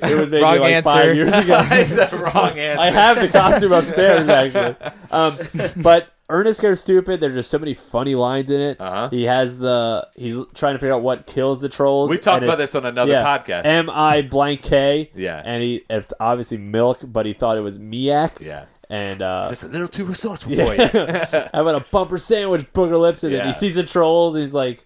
it 0.01 0.19
was 0.19 0.29
maybe 0.29 0.43
Wrong 0.57 0.59
like 0.61 0.73
answer. 0.73 0.89
five 0.89 1.15
years 1.15 1.33
ago. 1.33 1.57
Wrong 2.33 2.57
answer. 2.57 2.79
I 2.81 2.91
have 2.91 3.19
the 3.19 3.27
costume 3.27 3.71
upstairs 3.71 4.27
actually. 4.29 4.75
Um, 5.11 5.37
but 5.77 6.09
Ernest 6.29 6.59
Scared 6.59 6.77
Stupid. 6.77 7.19
There's 7.19 7.33
just 7.35 7.49
so 7.49 7.57
many 7.57 7.73
funny 7.73 8.13
lines 8.15 8.49
in 8.51 8.61
it. 8.61 8.79
Uh-huh. 8.79 9.09
He 9.09 9.23
has 9.23 9.57
the 9.57 10.07
he's 10.15 10.35
trying 10.53 10.75
to 10.75 10.79
figure 10.79 10.93
out 10.93 11.01
what 11.01 11.25
kills 11.25 11.59
the 11.61 11.69
trolls. 11.69 12.09
We 12.09 12.17
talked 12.19 12.43
about 12.43 12.57
this 12.59 12.75
on 12.75 12.85
another 12.85 13.13
yeah, 13.13 13.23
podcast. 13.37 13.65
M 13.65 13.89
I 13.89 14.21
blank 14.21 14.61
K. 14.61 15.09
Yeah. 15.15 15.41
and 15.43 15.63
he 15.63 15.83
it's 15.89 16.13
obviously 16.19 16.57
milk, 16.57 16.99
but 17.03 17.25
he 17.25 17.33
thought 17.33 17.57
it 17.57 17.61
was 17.61 17.79
Miak. 17.79 18.39
yeah. 18.41 18.65
and 18.91 19.21
uh, 19.23 19.49
Just 19.49 19.63
a 19.63 19.67
little 19.67 19.87
too 19.87 20.05
resourceful 20.05 20.51
yeah. 20.51 20.65
for 20.65 20.97
you. 20.99 21.47
How 21.53 21.61
about 21.61 21.75
a 21.75 21.85
bumper 21.91 22.17
sandwich, 22.19 22.71
booger 22.73 22.99
lips, 22.99 23.23
and 23.23 23.33
then 23.33 23.41
Yeah. 23.41 23.47
he 23.47 23.53
sees 23.53 23.73
the 23.75 23.83
trolls, 23.83 24.35
he's 24.35 24.53
like, 24.53 24.85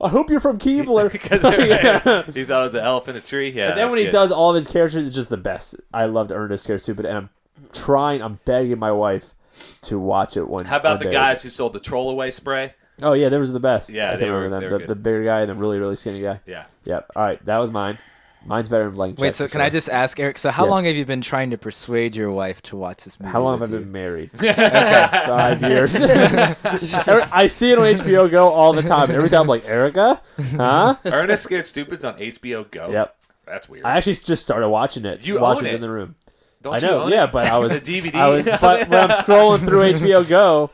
"I 0.00 0.08
hope 0.08 0.30
you're 0.30 0.40
from 0.40 0.58
Keebler." 0.58 1.10
Because 1.12 1.42
Yeah. 1.68 2.22
he 2.32 2.44
thought 2.44 2.60
it 2.60 2.64
was 2.64 2.72
the 2.72 2.82
elephant 2.82 3.16
in 3.16 3.22
a 3.22 3.26
tree. 3.26 3.50
Yeah. 3.50 3.70
and 3.70 3.78
then 3.78 3.88
when 3.88 3.98
he 3.98 4.04
good. 4.04 4.12
does 4.12 4.30
all 4.32 4.50
of 4.50 4.56
his 4.56 4.68
characters, 4.68 5.06
it's 5.06 5.14
just 5.14 5.30
the 5.30 5.36
best. 5.36 5.76
I 5.92 6.06
loved 6.06 6.32
Ernest 6.32 6.64
Scared 6.64 6.80
Stupid, 6.80 7.04
and 7.06 7.16
I'm 7.16 7.30
trying, 7.72 8.22
I'm 8.22 8.40
begging 8.44 8.78
my 8.78 8.92
wife 8.92 9.34
to 9.82 9.98
watch 9.98 10.36
it 10.36 10.48
one. 10.48 10.64
How 10.64 10.76
about 10.78 10.96
one 10.96 10.98
the 10.98 11.04
day. 11.06 11.12
guys 11.12 11.42
who 11.42 11.50
sold 11.50 11.72
the 11.74 11.80
troll 11.80 12.10
away 12.10 12.30
spray? 12.30 12.74
Oh 13.02 13.12
yeah, 13.14 13.28
those 13.30 13.48
were 13.48 13.52
the 13.54 13.60
best. 13.60 13.90
Yeah, 13.90 14.12
I 14.12 14.16
they 14.16 14.30
were- 14.30 14.40
remember 14.42 14.60
they 14.60 14.70
them. 14.70 14.72
were 14.72 14.78
The, 14.86 14.94
the 14.94 15.00
bigger 15.00 15.24
guy 15.24 15.40
and 15.40 15.50
the 15.50 15.54
really 15.54 15.78
really 15.78 15.96
skinny 15.96 16.20
guy. 16.20 16.40
Yeah. 16.46 16.64
Yep. 16.84 17.10
All 17.16 17.22
right, 17.22 17.44
that 17.46 17.58
was 17.58 17.70
mine. 17.70 17.98
Mine's 18.46 18.68
better 18.70 18.84
than 18.84 18.94
blank. 18.94 19.18
Wait, 19.18 19.34
so 19.34 19.46
for 19.46 19.52
can 19.52 19.60
I 19.60 19.68
just 19.68 19.88
ask 19.90 20.18
Eric? 20.18 20.38
So 20.38 20.50
how 20.50 20.64
Yes. 20.64 20.70
long 20.70 20.84
have 20.84 20.96
you 20.96 21.04
been 21.04 21.20
trying 21.20 21.50
to 21.50 21.58
persuade 21.58 22.16
your 22.16 22.30
wife 22.30 22.62
to 22.62 22.76
watch 22.76 23.04
this 23.04 23.20
movie? 23.20 23.30
How 23.32 23.42
long 23.42 23.58
have 23.60 23.68
I 23.68 23.72
been 23.72 23.82
you? 23.84 23.90
married? 23.92 24.30
Five 24.38 25.62
years. 25.70 25.94
I 26.00 27.46
see 27.48 27.70
it 27.72 27.78
on 27.78 27.84
HBO 27.84 28.30
Go 28.30 28.48
all 28.48 28.72
the 28.72 28.82
time. 28.82 29.10
Every 29.10 29.28
time 29.28 29.42
I'm 29.42 29.46
like, 29.46 29.66
Erica, 29.66 30.20
huh? 30.56 30.96
Ernest 31.04 31.42
Scared 31.44 31.66
Stupid's 31.66 32.04
on 32.04 32.18
HBO 32.18 32.70
Go. 32.70 32.90
Yep. 32.90 33.16
That's 33.46 33.68
weird. 33.68 33.84
I 33.84 33.96
actually 33.96 34.14
just 34.14 34.42
started 34.42 34.68
watching 34.68 35.04
it. 35.04 35.26
You 35.26 35.40
watching 35.40 35.64
own 35.64 35.66
it 35.66 35.72
it. 35.72 35.76
in 35.76 35.80
the 35.82 35.90
room. 35.90 36.14
Don't 36.62 36.74
I 36.74 36.78
you 36.78 36.86
know, 36.86 37.00
own 37.02 37.10
yeah, 37.10 37.24
it? 37.24 37.32
but 37.32 37.46
I 37.46 37.58
was 37.58 37.82
the 37.82 38.00
DVD. 38.00 38.14
I 38.14 38.28
was, 38.28 38.44
but 38.44 38.88
when 38.88 39.00
I'm 39.10 39.10
scrolling 39.24 39.60
through 39.60 39.92
HBO 39.94 40.28
Go, 40.28 40.70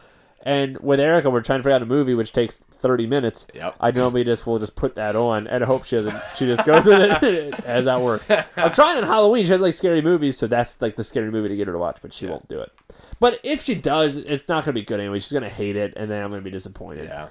and 0.46 0.78
with 0.78 1.00
Erica, 1.00 1.28
we're 1.28 1.40
trying 1.42 1.58
to 1.58 1.64
figure 1.64 1.74
out 1.74 1.82
a 1.82 1.86
movie 1.86 2.14
which 2.14 2.32
takes 2.32 2.56
30 2.56 3.08
minutes. 3.08 3.48
Yep. 3.52 3.74
I 3.80 3.90
normally 3.90 4.22
just 4.22 4.46
will 4.46 4.60
just 4.60 4.76
put 4.76 4.94
that 4.94 5.16
on 5.16 5.48
and 5.48 5.64
hope 5.64 5.84
she 5.84 5.96
doesn't. 5.96 6.14
She 6.36 6.46
just 6.46 6.64
goes 6.64 6.86
with 6.86 7.00
it 7.20 7.54
as 7.66 7.86
that 7.86 8.00
works. 8.00 8.30
I'm 8.56 8.70
trying 8.70 8.96
on 8.96 9.02
Halloween. 9.02 9.44
She 9.44 9.50
has 9.50 9.60
like 9.60 9.74
scary 9.74 10.00
movies, 10.00 10.38
so 10.38 10.46
that's 10.46 10.80
like 10.80 10.94
the 10.94 11.02
scary 11.02 11.32
movie 11.32 11.48
to 11.48 11.56
get 11.56 11.66
her 11.66 11.72
to 11.72 11.78
watch, 11.80 11.98
but 12.00 12.12
she 12.12 12.28
won't 12.28 12.46
do 12.46 12.60
it. 12.60 12.70
But 13.18 13.40
if 13.42 13.62
she 13.64 13.74
does, 13.74 14.18
it's 14.18 14.48
not 14.48 14.64
going 14.64 14.74
to 14.74 14.80
be 14.80 14.84
good 14.84 15.00
anyway. 15.00 15.18
She's 15.18 15.32
going 15.32 15.42
to 15.42 15.48
hate 15.48 15.74
it, 15.74 15.94
and 15.96 16.08
then 16.08 16.22
I'm 16.22 16.30
going 16.30 16.40
to 16.40 16.44
be 16.44 16.52
disappointed. 16.52 17.08
yeah. 17.08 17.26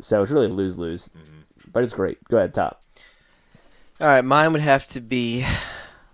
So 0.00 0.22
it's 0.22 0.32
really 0.32 0.48
lose 0.48 0.78
lose. 0.78 1.08
Mm-hmm. 1.08 1.70
But 1.72 1.84
it's 1.84 1.92
great. 1.92 2.24
Go 2.24 2.38
ahead, 2.38 2.54
top. 2.54 2.82
All 4.00 4.06
right, 4.06 4.24
mine 4.24 4.52
would 4.52 4.62
have 4.62 4.86
to 4.88 5.02
be 5.02 5.44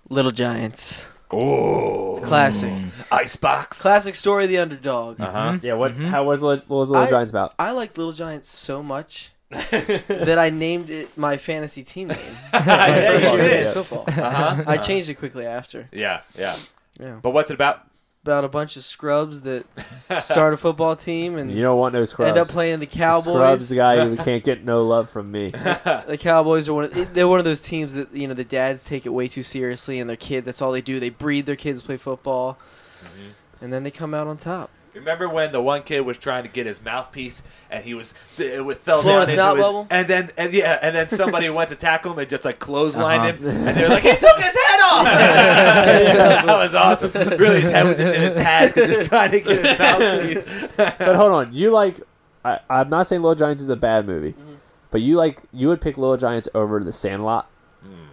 Little 0.08 0.32
Giants. 0.32 1.06
Oh. 1.30 2.11
Classic. 2.28 2.72
Icebox. 3.10 3.82
Classic 3.82 4.14
story 4.14 4.44
of 4.44 4.50
the 4.50 4.58
underdog. 4.58 5.20
Uh 5.20 5.30
huh. 5.30 5.58
Yeah. 5.62 5.74
What? 5.74 5.92
How 5.94 6.24
was 6.24 6.42
Little, 6.42 6.64
what 6.66 6.78
was 6.78 6.90
Little 6.90 7.06
I- 7.06 7.10
Giants 7.10 7.30
about? 7.30 7.54
I 7.58 7.72
like 7.72 7.96
Little 7.96 8.12
Giants 8.12 8.48
so 8.48 8.82
much 8.82 9.30
that 9.50 10.38
I 10.38 10.50
named 10.50 10.88
it 10.90 11.16
my 11.18 11.36
fantasy 11.36 11.82
team 11.84 12.08
name. 12.08 12.18
yeah, 12.54 13.10
First 13.10 13.32
you 13.32 13.38
year 13.38 13.48
did. 13.48 13.66
in 13.66 13.72
football. 13.74 14.04
Uh-huh. 14.08 14.64
I 14.66 14.76
changed 14.78 15.08
it 15.10 15.14
quickly 15.14 15.44
after. 15.46 15.88
Yeah, 15.92 16.22
yeah. 16.38 16.56
Yeah. 16.98 17.18
But 17.22 17.30
what's 17.30 17.50
it 17.50 17.54
about? 17.54 17.86
About 18.24 18.44
a 18.44 18.48
bunch 18.48 18.76
of 18.76 18.84
scrubs 18.84 19.40
that 19.40 19.66
start 20.22 20.54
a 20.54 20.56
football 20.56 20.94
team 20.94 21.36
and 21.36 21.50
You 21.50 21.60
don't 21.62 21.76
want 21.76 21.92
no 21.92 22.04
scrubs. 22.04 22.28
end 22.28 22.38
up 22.38 22.46
playing 22.46 22.78
the 22.78 22.86
Scrubs 22.86 23.24
Cowboys. 23.26 23.68
the 23.68 23.74
guy 23.74 24.06
who 24.06 24.16
can't 24.24 24.44
get 24.44 24.64
no 24.64 24.84
love 24.84 25.10
from 25.10 25.32
me. 25.32 25.50
the 25.50 26.16
Cowboys 26.20 26.68
are 26.68 26.74
one 26.74 26.84
of 26.84 27.14
they're 27.14 27.26
one 27.26 27.40
of 27.40 27.44
those 27.44 27.60
teams 27.60 27.94
that 27.94 28.14
you 28.14 28.28
know 28.28 28.34
the 28.34 28.44
dads 28.44 28.84
take 28.84 29.06
it 29.06 29.08
way 29.08 29.26
too 29.26 29.42
seriously 29.42 29.98
and 29.98 30.08
their 30.08 30.16
kid. 30.16 30.44
That's 30.44 30.62
all 30.62 30.70
they 30.70 30.80
do 30.80 31.00
they 31.00 31.08
breed 31.10 31.46
their 31.46 31.56
kids 31.56 31.82
play 31.82 31.96
football 31.96 32.58
Mm-hmm. 33.02 33.64
and 33.64 33.72
then 33.72 33.82
they 33.82 33.90
come 33.90 34.14
out 34.14 34.28
on 34.28 34.36
top 34.36 34.70
Remember 34.94 35.26
when 35.28 35.52
the 35.52 35.60
one 35.62 35.82
kid 35.84 36.00
was 36.02 36.18
trying 36.18 36.42
to 36.42 36.50
get 36.50 36.66
his 36.66 36.82
mouthpiece 36.82 37.42
and 37.70 37.82
he 37.82 37.94
was 37.94 38.12
it 38.36 38.78
fell 38.78 39.02
down 39.02 39.20
into 39.22 39.30
his, 39.30 39.36
bubble? 39.40 39.86
and 39.90 40.06
then 40.06 40.30
and 40.36 40.52
yeah 40.52 40.78
and 40.82 40.94
then 40.94 41.08
somebody 41.08 41.48
went 41.48 41.70
to 41.70 41.76
tackle 41.76 42.12
him 42.12 42.18
and 42.18 42.28
just 42.28 42.44
like 42.44 42.58
clotheslined 42.58 43.20
Uh-huh. 43.20 43.32
him 43.32 43.66
and 43.68 43.76
they 43.76 43.82
were 43.84 43.88
like 43.88 44.02
he 44.02 44.10
took 44.10 44.36
his 44.36 44.44
head 44.54 44.80
off. 44.82 45.04
that 45.04 46.44
was 46.46 46.74
awesome. 46.74 47.10
Really, 47.38 47.62
his 47.62 47.70
head 47.70 47.86
was 47.86 47.96
just 47.96 48.14
in 48.14 48.20
his 48.20 48.34
pads 48.34 48.74
'cause 48.74 48.88
just 48.90 49.08
trying 49.08 49.30
to 49.30 49.40
get 49.40 49.64
his 49.64 49.78
mouthpiece. 49.78 50.68
but 50.76 51.16
hold 51.16 51.32
on, 51.32 51.52
you 51.54 51.70
like? 51.70 51.96
I, 52.44 52.58
I'm 52.68 52.90
not 52.90 53.06
saying 53.06 53.22
Little 53.22 53.34
Giants 53.36 53.62
is 53.62 53.68
a 53.70 53.76
bad 53.76 54.06
movie, 54.06 54.32
Mm-hmm. 54.32 54.54
but 54.90 55.00
you 55.00 55.16
like 55.16 55.40
you 55.52 55.68
would 55.68 55.80
pick 55.80 55.96
Little 55.96 56.16
Giants 56.18 56.48
over 56.54 56.80
The 56.84 56.92
Sandlot, 56.92 57.46
Hmm. 57.82 58.08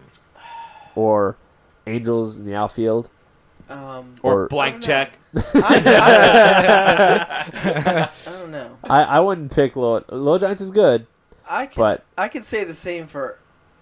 or 0.96 1.36
Angels 1.88 2.38
in 2.38 2.46
the 2.46 2.56
Outfield. 2.56 3.10
Um, 3.70 4.15
Or 4.24 4.43
Or- 4.43 4.47
blank 4.47 4.82
check. 4.82 5.11
I, 5.36 5.39
I 8.26 8.32
don't 8.32 8.51
know. 8.51 8.78
I, 8.84 9.03
I 9.03 9.20
wouldn't 9.20 9.51
pick 9.53 9.76
Little 9.76 10.03
Little 10.09 10.39
Giants 10.39 10.61
is 10.61 10.72
good, 10.72 11.05
I 11.47 11.65
could, 11.67 11.76
but 11.76 12.03
I 12.17 12.28
could 12.30 12.45
say 12.45 12.63
the 12.63 12.74
same 12.74 13.05
for 13.07 13.38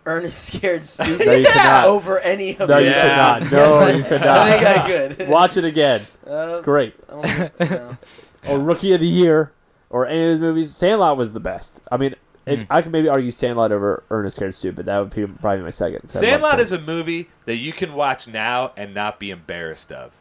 Ernest 0.06 0.54
Scared 0.56 0.86
Stupid 0.86 1.26
No, 1.26 1.32
you 1.34 1.46
could 1.46 1.56
not. 1.56 1.86
over 1.88 2.20
any 2.20 2.58
of 2.58 2.70
no, 2.70 2.78
you 2.78 2.86
these. 2.86 2.94
could 2.96 3.04
Yeah. 3.04 3.16
not. 3.18 3.42
Yes, 3.44 3.52
No, 3.52 3.80
I- 3.80 3.92
you 3.92 4.04
could 4.04 4.22
I 4.24 4.58
think. 4.58 4.68
I 4.68 4.88
could. 5.16 5.28
Watch 5.30 5.58
it 5.58 5.66
again. 5.66 6.02
Uh, 6.26 6.48
It's 6.52 6.62
great. 6.62 6.96
I 7.10 7.52
don't. 7.60 7.98
Or 8.48 8.60
Rookie 8.60 8.94
of 8.94 9.02
the 9.02 9.08
Year, 9.08 9.52
or 9.90 10.06
any 10.06 10.22
of 10.24 10.28
those 10.30 10.40
movies. 10.40 10.74
Sandlot 10.74 11.18
was 11.18 11.34
the 11.34 11.40
best. 11.42 11.82
I 11.92 11.98
mean, 11.98 12.16
it, 12.48 12.60
Hmm. 12.60 12.66
I 12.70 12.82
could 12.82 12.92
maybe 12.92 13.08
argue 13.10 13.32
Sandlot 13.32 13.72
over 13.72 14.04
Ernest 14.10 14.38
Scared 14.38 14.56
Stupid. 14.56 14.78
But 14.78 14.86
that 14.86 15.00
would 15.00 15.14
be 15.14 15.26
probably 15.40 15.64
my 15.64 15.70
second. 15.70 16.00
I 16.04 16.08
love 16.08 16.12
Sandlot 16.12 16.60
is 16.60 16.72
a 16.72 16.80
movie 16.82 17.30
that 17.46 17.56
you 17.58 17.74
can 17.74 17.94
watch 17.94 18.28
now 18.28 18.72
and 18.78 18.94
not 18.94 19.20
be 19.20 19.30
embarrassed 19.32 19.92
of. 19.92 20.12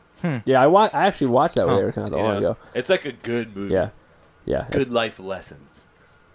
Yeah, 0.45 0.61
I 0.63 0.67
wa- 0.67 0.91
I 0.93 1.07
actually 1.07 1.29
watched 1.29 1.55
that 1.55 1.67
with 1.67 1.77
Oh, 1.77 1.79
Eric 1.81 1.97
not 1.97 2.11
that 2.11 2.17
long 2.17 2.37
ago. 2.39 2.57
It's 2.75 2.91
like 2.91 3.05
a 3.05 3.13
good 3.13 3.55
movie. 3.57 3.75
Yeah, 3.75 3.91
yeah. 4.45 4.67
Good 4.71 4.91
life 4.91 5.21
lessons. 5.21 5.87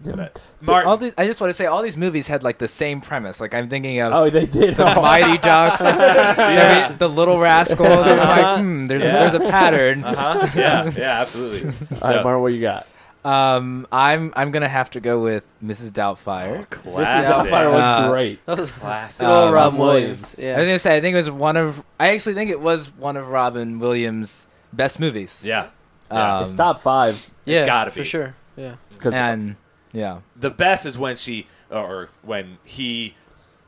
yeah. 0.05 0.13
But 0.15 0.41
But 0.61 0.71
Martin, 0.71 0.89
all 0.89 0.97
these, 0.97 1.13
I 1.17 1.25
just 1.27 1.41
want 1.41 1.49
to 1.49 1.53
say 1.55 1.65
all 1.65 1.81
these 1.81 1.97
movies 1.97 2.27
had 2.27 2.41
like 2.41 2.57
the 2.59 2.67
same 2.69 3.01
premise. 3.01 3.41
Like 3.41 3.53
I'm 3.53 3.67
thinking 3.69 3.99
of 3.99 4.13
Oh, 4.13 4.29
they 4.29 4.45
did. 4.45 4.75
the 4.77 4.85
Mighty 4.95 5.37
Ducks, 5.39 5.81
every- 5.81 6.95
the 6.95 7.09
Little 7.09 7.37
Rascals. 7.39 7.87
I'm 7.89 8.17
like, 8.17 8.59
hmm, 8.59 8.87
there's 8.87 9.03
Yeah. 9.03 9.29
there's 9.29 9.33
a 9.33 9.51
pattern. 9.51 10.03
uh-huh. 10.05 10.47
yeah, 10.55 10.89
yeah, 10.95 11.19
absolutely. 11.21 11.65
All 11.69 11.73
right, 11.91 12.01
So- 12.01 12.23
Martin, 12.23 12.41
what 12.41 12.53
you 12.53 12.61
got? 12.61 12.87
Um, 13.23 13.87
I'm 13.91 14.33
I'm 14.35 14.49
gonna 14.51 14.67
have 14.69 14.89
to 14.91 14.99
go 14.99 15.21
with 15.21 15.43
Mrs. 15.63 15.91
Doubtfire. 15.91 16.67
This 16.69 16.79
is 16.85 16.93
Classic. 16.95 17.51
Doubtfire 17.51 17.71
was 17.71 17.81
Uh, 17.83 18.09
great. 18.09 18.45
That 18.47 18.57
was 18.57 18.71
Classic. 18.71 19.19
good 19.25 19.31
old 19.31 19.49
Uh, 19.49 19.53
Rob 19.53 19.73
Rob 19.73 19.79
Williams. 19.79 20.23
I 20.23 20.25
was 20.31 20.39
Yeah. 20.39 20.55
gonna 20.57 20.79
say 20.79 20.97
I 20.97 21.01
think 21.01 21.13
it 21.13 21.17
was 21.17 21.29
one 21.31 21.55
of 21.57 21.83
I 21.99 22.09
actually 22.09 22.33
think 22.33 22.49
it 22.49 22.59
was 22.61 22.91
one 22.97 23.17
of 23.17 23.27
Robin 23.27 23.77
Williams' 23.79 24.47
best 24.73 24.99
movies. 24.99 25.39
Yeah. 25.43 25.67
Yeah. 26.11 26.37
Um, 26.37 26.43
it's 26.43 26.55
top 26.55 26.81
five. 26.81 27.29
Yeah, 27.45 27.65
gotta 27.65 27.91
be. 27.91 28.01
for 28.01 28.05
sure. 28.05 28.35
Yeah. 28.55 28.75
Because 28.91 29.13
and 29.13 29.55
yeah. 29.91 30.19
The 30.35 30.49
best 30.49 30.85
is 30.85 30.97
when 30.97 31.15
she, 31.15 31.47
or 31.69 32.09
when 32.23 32.57
he 32.63 33.15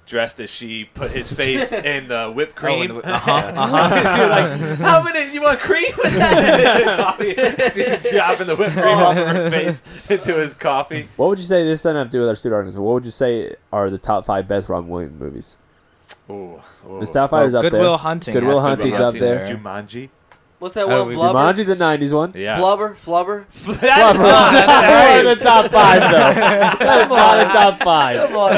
dressed 0.05 0.39
as 0.39 0.49
she 0.49 0.85
put 0.85 1.11
his 1.11 1.31
face 1.31 1.71
in 1.71 2.07
the 2.07 2.31
whipped 2.31 2.55
cream. 2.55 2.91
Oh, 2.91 3.01
the- 3.01 3.07
uh-huh, 3.13 3.31
uh-huh. 3.31 4.27
Like, 4.29 4.79
how 4.79 5.01
many? 5.03 5.33
You 5.33 5.41
want 5.41 5.59
cream 5.59 5.91
with 6.03 6.13
that? 6.13 6.97
coffee. 6.99 7.33
Dropping 8.11 8.47
the 8.47 8.55
whipped 8.55 8.73
cream 8.73 8.85
off 8.85 9.15
her 9.15 9.49
face 9.49 9.81
into 10.09 10.35
his 10.39 10.53
coffee. 10.53 11.07
what 11.15 11.29
would 11.29 11.39
you 11.39 11.45
say 11.45 11.63
this 11.63 11.83
doesn't 11.83 11.95
have 11.97 12.07
to 12.07 12.11
do 12.11 12.19
with 12.19 12.29
our 12.29 12.35
student 12.35 12.55
arguments? 12.57 12.79
What 12.79 12.93
would 12.93 13.05
you 13.05 13.11
say 13.11 13.55
are 13.71 13.89
the 13.89 13.97
top 13.97 14.25
five 14.25 14.47
best 14.47 14.69
Robin 14.69 14.89
Williams 14.89 15.19
movies? 15.19 15.57
Ooh, 16.29 16.61
ooh. 16.87 16.99
Miss 16.99 17.11
Doubtfire's 17.11 17.55
Oh, 17.55 17.59
up 17.59 17.63
Good 17.63 17.73
Will 17.73 17.81
there. 17.91 17.97
Hunting. 17.97 18.33
Good 18.33 18.43
Will 18.43 18.59
has 18.61 18.77
to 18.77 18.83
be 18.83 18.91
Hunting's 18.91 18.99
up 19.01 19.13
there. 19.19 19.47
Jumanji. 19.47 20.09
What's 20.59 20.75
that 20.75 20.85
Oh, 20.85 20.99
one? 20.99 21.07
we- 21.09 21.15
Blubber? 21.15 21.39
Jumanji's 21.39 21.69
a 21.69 21.75
'90s 21.75 22.13
one. 22.15 22.31
Yeah. 22.35 22.57
Blubber? 22.57 22.95
Flubber? 22.95 23.45
That's 23.65 23.81
not- 23.81 24.17
That's 24.17 25.19
in 25.19 25.37
the 25.37 25.43
top 25.43 25.71
five 25.71 26.01
though. 26.01 26.85
That's 26.85 27.09
not 27.09 27.39
in 27.39 27.47
the 27.47 27.53
top 27.53 27.79
five. 27.79 28.27
Come 28.27 28.35
on, 28.37 28.51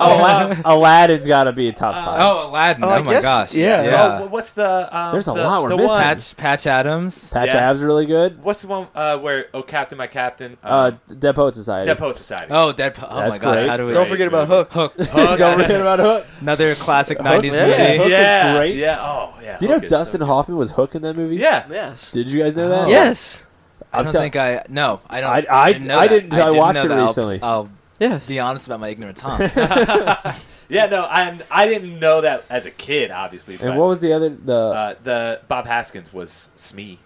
now. 0.00 0.46
Ala- 0.48 0.62
Aladdin's 0.64 1.26
got 1.26 1.44
to 1.44 1.52
be 1.52 1.68
a 1.68 1.72
top 1.72 1.94
five. 1.94 2.18
Oh, 2.20 2.48
Aladdin. 2.50 2.84
Oh, 2.84 2.88
Oh, 2.90 3.02
my 3.04 3.12
guess- 3.12 3.22
gosh. 3.22 3.54
yeah. 3.54 3.82
Yeah. 3.82 4.18
Oh, 4.22 4.26
what's 4.26 4.52
the? 4.54 4.96
Um, 4.96 5.12
There's 5.12 5.28
a 5.28 5.32
the, 5.32 5.42
lot 5.44 5.62
we're 5.62 5.68
the 5.70 5.76
missing. 5.76 5.88
One, 5.90 6.00
Patch 6.02 6.36
Patch 6.36 6.66
Adams. 6.66 7.30
Patch 7.30 7.48
yeah. 7.48 7.70
Ab's 7.70 7.82
really 7.82 8.06
good. 8.06 8.42
what's 8.42 8.62
the 8.62 8.68
one 8.68 8.88
uh, 8.94 9.18
where? 9.18 9.46
Oh, 9.54 9.62
Captain, 9.62 9.96
my 9.98 10.06
Captain. 10.06 10.56
Uh, 10.64 10.92
Um, 11.08 11.16
Dead 11.18 11.34
Poet 11.34 11.54
Society. 11.54 11.86
Dead 11.86 11.98
Poet 11.98 12.16
Society. 12.16 12.48
Oh, 12.50 12.72
Dead. 12.72 12.94
Po- 12.94 13.06
oh 13.10 13.16
That's 13.20 13.38
my 13.38 13.44
gosh. 13.44 13.56
great. 13.58 13.68
How 13.70 13.76
do 13.76 13.86
we? 13.86 13.92
Don't 13.92 14.08
forget 14.08 14.28
about 14.28 14.48
Hook. 14.48 14.72
Hook. 14.72 14.94
Hook. 14.94 15.10
Don't 15.38 15.60
forget 15.60 15.80
about 15.80 15.98
Hook. 15.98 16.26
Another 16.40 16.74
classic 16.74 17.18
Hook, 17.18 17.26
'90s 17.26 17.52
yeah. 17.54 17.66
movie. 17.66 17.96
Hook 17.98 18.06
is 18.06 18.12
yeah, 18.12 18.56
great. 18.56 18.76
yeah. 18.76 18.98
Oh, 19.00 19.34
yeah. 19.42 19.58
Do 19.58 19.64
you 19.64 19.68
know 19.68 19.74
Hook 19.76 19.84
is 19.84 19.90
Dustin 19.90 20.18
good. 20.20 20.26
Hoffman 20.26 20.56
was 20.56 20.70
Hook 20.70 20.94
in 20.94 21.02
that 21.02 21.14
movie? 21.16 21.36
Yeah. 21.36 21.66
Yes. 21.70 22.12
Did 22.12 22.30
you 22.30 22.42
guys 22.42 22.56
know 22.56 22.68
that? 22.68 22.86
Oh. 22.86 22.90
Yes. 22.90 23.46
I 23.92 23.98
I'm 23.98 24.04
don't 24.04 24.12
tell- 24.12 24.22
think 24.22 24.36
I. 24.36 24.64
No, 24.68 25.00
I 25.10 25.20
don't. 25.20 25.30
I- 25.30 25.46
I- 25.50 25.72
didn't 25.72 25.88
know 25.88 25.98
I 25.98 26.06
didn't- 26.08 26.32
I 26.32 26.50
watched 26.50 26.76
know 26.76 26.84
it 26.84 26.88
that. 26.88 26.98
I'll- 26.98 27.06
recently. 27.06 27.42
I'll, 27.42 27.68
Yes. 28.00 28.26
be 28.28 28.40
honest 28.40 28.66
about 28.66 28.80
my 28.80 28.88
ignorance, 28.88 29.20
huh? 29.20 30.34
Yeah, 30.70 30.86
no, 30.86 31.04
and 31.06 31.42
I 31.50 31.66
didn't 31.66 31.98
know 31.98 32.20
that 32.20 32.44
as 32.48 32.64
a 32.64 32.70
kid, 32.70 33.10
obviously. 33.10 33.56
But, 33.56 33.66
And 33.70 33.76
what 33.78 33.88
was 33.88 34.00
the 34.00 34.12
other 34.12 34.28
the? 34.28 34.54
uh, 34.56 34.94
the 35.02 35.40
Bob 35.48 35.66
Hoskins 35.66 36.12
was 36.12 36.50
Smee. 36.54 37.00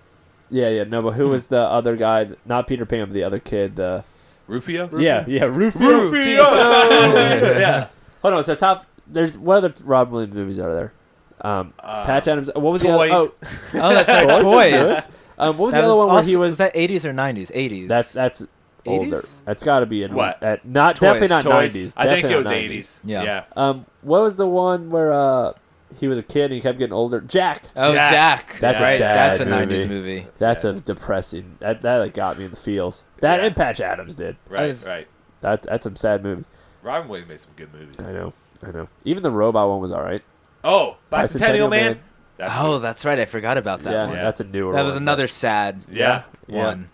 yeah, 0.50 0.68
yeah, 0.68 0.84
no, 0.84 1.00
but 1.00 1.12
who 1.14 1.28
was 1.30 1.46
the 1.46 1.60
other 1.62 1.96
guy? 1.96 2.28
Not 2.44 2.66
Peter 2.66 2.84
Pan, 2.84 3.06
but 3.06 3.14
the 3.14 3.24
other 3.24 3.38
kid. 3.38 3.76
The 3.76 4.04
Rufio. 4.46 4.90
yeah, 4.98 5.24
yeah, 5.26 5.44
Rufio. 5.44 5.80
Rufio. 6.10 6.42
yeah. 7.58 7.88
Hold 8.20 8.34
on, 8.34 8.44
so 8.44 8.54
top. 8.54 8.84
There's 9.06 9.36
what 9.38 9.64
other 9.64 9.74
Rob 9.82 10.10
Williams 10.10 10.34
movies 10.34 10.58
are 10.58 10.74
there? 10.74 10.92
Um, 11.40 11.72
Uh, 11.80 12.04
Patch 12.04 12.28
Adams. 12.28 12.50
What 12.54 12.60
was 12.72 12.82
Toys. 12.82 13.08
the 13.10 13.14
other? 13.16 13.30
oh, 13.86 13.94
that's 13.94 14.08
right. 14.10 14.30
Oh, 14.30 14.42
Toys. 14.42 14.72
Toys. 14.72 15.02
Um, 15.38 15.56
what 15.58 15.66
was 15.66 15.72
That 15.72 15.80
the 15.80 15.86
other 15.86 15.96
one 15.96 16.06
where 16.08 16.16
also- 16.16 16.28
he 16.28 16.36
was? 16.36 16.58
that 16.58 16.74
80s 16.74 17.04
or 17.06 17.12
90s? 17.14 17.50
80s. 17.50 17.88
That's 17.88 18.12
that's 18.12 18.46
older. 18.86 19.18
80s? 19.18 19.30
That's 19.44 19.62
got 19.64 19.80
to 19.80 19.86
be 19.86 20.02
in 20.02 20.14
What? 20.14 20.42
At, 20.42 20.64
not 20.66 20.96
Toys. 20.96 21.00
definitely 21.00 21.28
not 21.28 21.42
Toys. 21.44 21.50
nineties. 21.52 21.94
I 21.96 22.06
think 22.06 22.24
it 22.30 22.36
was 22.36 22.46
80s. 22.46 23.00
Yeah. 23.04 23.22
yeah. 23.22 23.44
Um, 23.56 23.86
what 24.02 24.22
was 24.22 24.36
the 24.36 24.46
one 24.46 24.90
where 24.90 25.12
uh 25.12 25.52
he 26.00 26.08
was 26.08 26.18
a 26.18 26.22
kid 26.22 26.44
and 26.46 26.54
he 26.54 26.60
kept 26.60 26.78
getting 26.78 26.92
older? 26.92 27.20
Jack. 27.20 27.62
oh 27.76 27.92
Jack. 27.94 28.12
Jack. 28.12 28.56
That's 28.60 28.80
a 28.80 28.82
right. 28.82 28.98
sad 28.98 29.38
That's 29.38 29.40
a 29.40 29.46
movie. 29.46 29.84
90s 29.84 29.88
movie. 29.88 30.26
That's 30.38 30.64
Yeah. 30.64 30.70
a 30.70 30.74
depressing. 30.74 31.56
That 31.60 31.82
that 31.82 31.98
like, 31.98 32.14
got 32.14 32.38
me 32.38 32.44
in 32.46 32.50
the 32.50 32.56
feels. 32.56 33.04
That 33.20 33.40
Yeah. 33.40 33.46
and 33.46 33.56
Patch 33.56 33.80
Adams 33.80 34.14
did. 34.16 34.36
Right, 34.48 34.68
was- 34.68 34.84
right. 34.86 35.06
That's 35.40 35.66
that's 35.66 35.84
some 35.84 35.96
sad 35.96 36.22
movies. 36.24 36.48
Robin 36.82 37.08
Williams 37.08 37.28
made 37.28 37.40
some 37.40 37.52
good 37.56 37.72
movies. 37.72 37.96
I 38.00 38.12
know. 38.12 38.32
I 38.66 38.70
know. 38.70 38.88
Even 39.04 39.22
the 39.22 39.30
robot 39.30 39.68
one 39.68 39.80
was 39.80 39.90
all 39.92 40.02
right. 40.02 40.22
Oh, 40.62 40.96
Bicentennial 41.12 41.68
Man. 41.70 41.98
That's 42.38 42.52
Oh, 42.58 42.72
good. 42.74 42.82
that's 42.82 43.04
right. 43.04 43.18
I 43.18 43.26
forgot 43.26 43.58
about 43.58 43.82
that 43.84 43.92
yeah, 43.92 44.06
one. 44.06 44.16
Yeah. 44.16 44.24
that's 44.24 44.40
a 44.40 44.44
newer. 44.44 44.72
That 44.72 44.82
was 44.84 44.94
one, 44.94 45.02
another 45.02 45.28
sad 45.28 45.82
Yeah. 45.90 46.24
Yeah. 46.48 46.64
one. 46.64 46.88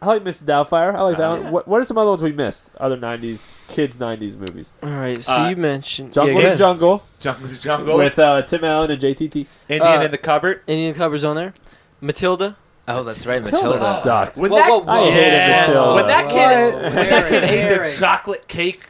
But 0.00 0.06
I 0.08 0.12
like 0.14 0.24
Mrs. 0.24 0.44
Doubtfire. 0.44 0.94
I 0.94 1.02
like 1.02 1.16
that 1.16 1.30
Uh, 1.30 1.36
one. 1.42 1.52
What, 1.52 1.68
what 1.68 1.80
are 1.80 1.84
some 1.84 1.98
other 1.98 2.10
ones 2.10 2.22
we 2.22 2.32
missed? 2.32 2.70
Other 2.78 2.96
'90s 2.96 3.50
kids 3.68 3.96
'90s 3.96 4.36
movies. 4.36 4.74
All 4.82 4.90
right. 4.90 5.22
So 5.22 5.32
Uh, 5.32 5.48
you 5.50 5.56
mentioned 5.56 6.12
Jungle 6.12 6.28
yeah, 6.28 6.34
go 6.34 6.40
in 6.40 6.46
ahead. 6.46 6.58
Jungle 6.58 7.02
Jungle's 7.20 7.58
Jungle. 7.58 7.96
with 7.96 8.18
uh, 8.18 8.42
Tim 8.42 8.64
Allen 8.64 8.90
and 8.90 9.00
JTT. 9.00 9.46
Indian 9.68 10.00
uh, 10.00 10.02
in 10.02 10.10
the 10.10 10.18
Cupboard. 10.18 10.62
Indian 10.66 10.94
covers 10.94 11.24
on 11.24 11.36
there. 11.36 11.54
Matilda. 12.00 12.56
Oh, 12.88 13.02
that's 13.02 13.26
right. 13.26 13.42
Matilda 13.42 13.78
Matilda. 13.78 13.94
sucked. 14.00 14.36
When 14.36 14.50
Whoa, 14.52 14.56
that, 14.58 14.68
whoa, 14.70 14.78
whoa. 14.80 14.92
I 14.92 15.10
hated 15.10 15.32
Yeah. 15.32 15.66
Matilda. 15.66 15.94
When 15.94 16.06
that 16.06 16.28
kid, 16.30 16.74
when 16.94 16.94
that 17.10 17.28
kid 17.28 17.44
ate 17.44 17.58
Eric. 17.64 17.92
the 17.92 17.98
chocolate 17.98 18.48
cake. 18.48 18.82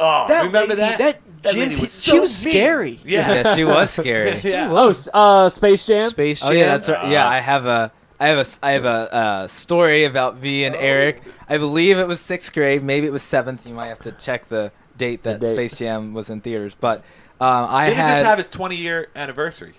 Oh, 0.00 0.26
remember 0.28 0.58
lady, 0.60 0.74
that? 0.76 0.98
That, 0.98 1.20
That 1.42 1.52
Jen- 1.52 1.68
lady 1.68 1.80
was 1.80 2.02
she 2.02 2.10
so 2.12 2.20
was 2.22 2.44
mean. 2.44 2.54
scary. 2.54 3.00
Yeah. 3.04 3.32
Yeah, 3.42 3.54
she 3.54 3.64
was 3.64 3.90
scary. 3.90 4.40
yeah. 4.44 4.70
Oh, 4.72 4.88
s- 4.90 5.08
uh, 5.12 5.48
Space 5.48 5.86
Jam. 5.86 6.10
Space 6.10 6.40
Jam. 6.40 6.48
Oh 6.48 6.52
yeah, 6.52 6.66
that's 6.66 6.88
right. 6.88 7.06
Yeah, 7.08 7.26
Uh, 7.26 7.30
I 7.30 7.38
have 7.38 7.66
a, 7.66 7.92
I 8.20 8.28
have 8.28 8.36
a, 8.38 8.42
s- 8.42 8.60
I 8.62 8.72
have 8.72 8.84
a 8.84 9.12
uh, 9.14 9.48
story 9.48 10.04
about 10.04 10.36
V 10.36 10.64
and 10.64 10.76
Eric. 10.76 11.22
I 11.48 11.56
believe 11.58 11.98
it 11.98 12.06
was 12.06 12.20
sixth 12.20 12.52
grade, 12.52 12.82
maybe 12.84 13.06
it 13.06 13.12
was 13.12 13.22
seventh. 13.22 13.66
You 13.66 13.74
might 13.74 13.86
have 13.88 14.00
to 14.00 14.12
check 14.12 14.48
the 14.48 14.70
date 14.98 15.22
that 15.22 15.40
The 15.40 15.46
date. 15.48 15.54
Space 15.70 15.78
Jam 15.78 16.12
was 16.12 16.28
in 16.30 16.40
theaters. 16.42 16.76
But 16.78 16.98
um, 17.40 17.66
I 17.70 17.86
Didn't 17.86 17.98
it 17.98 18.02
had 18.02 18.10
just 18.12 18.24
have 18.24 18.38
his 18.38 18.46
20 18.48 18.76
year 18.76 19.08
anniversary? 19.16 19.74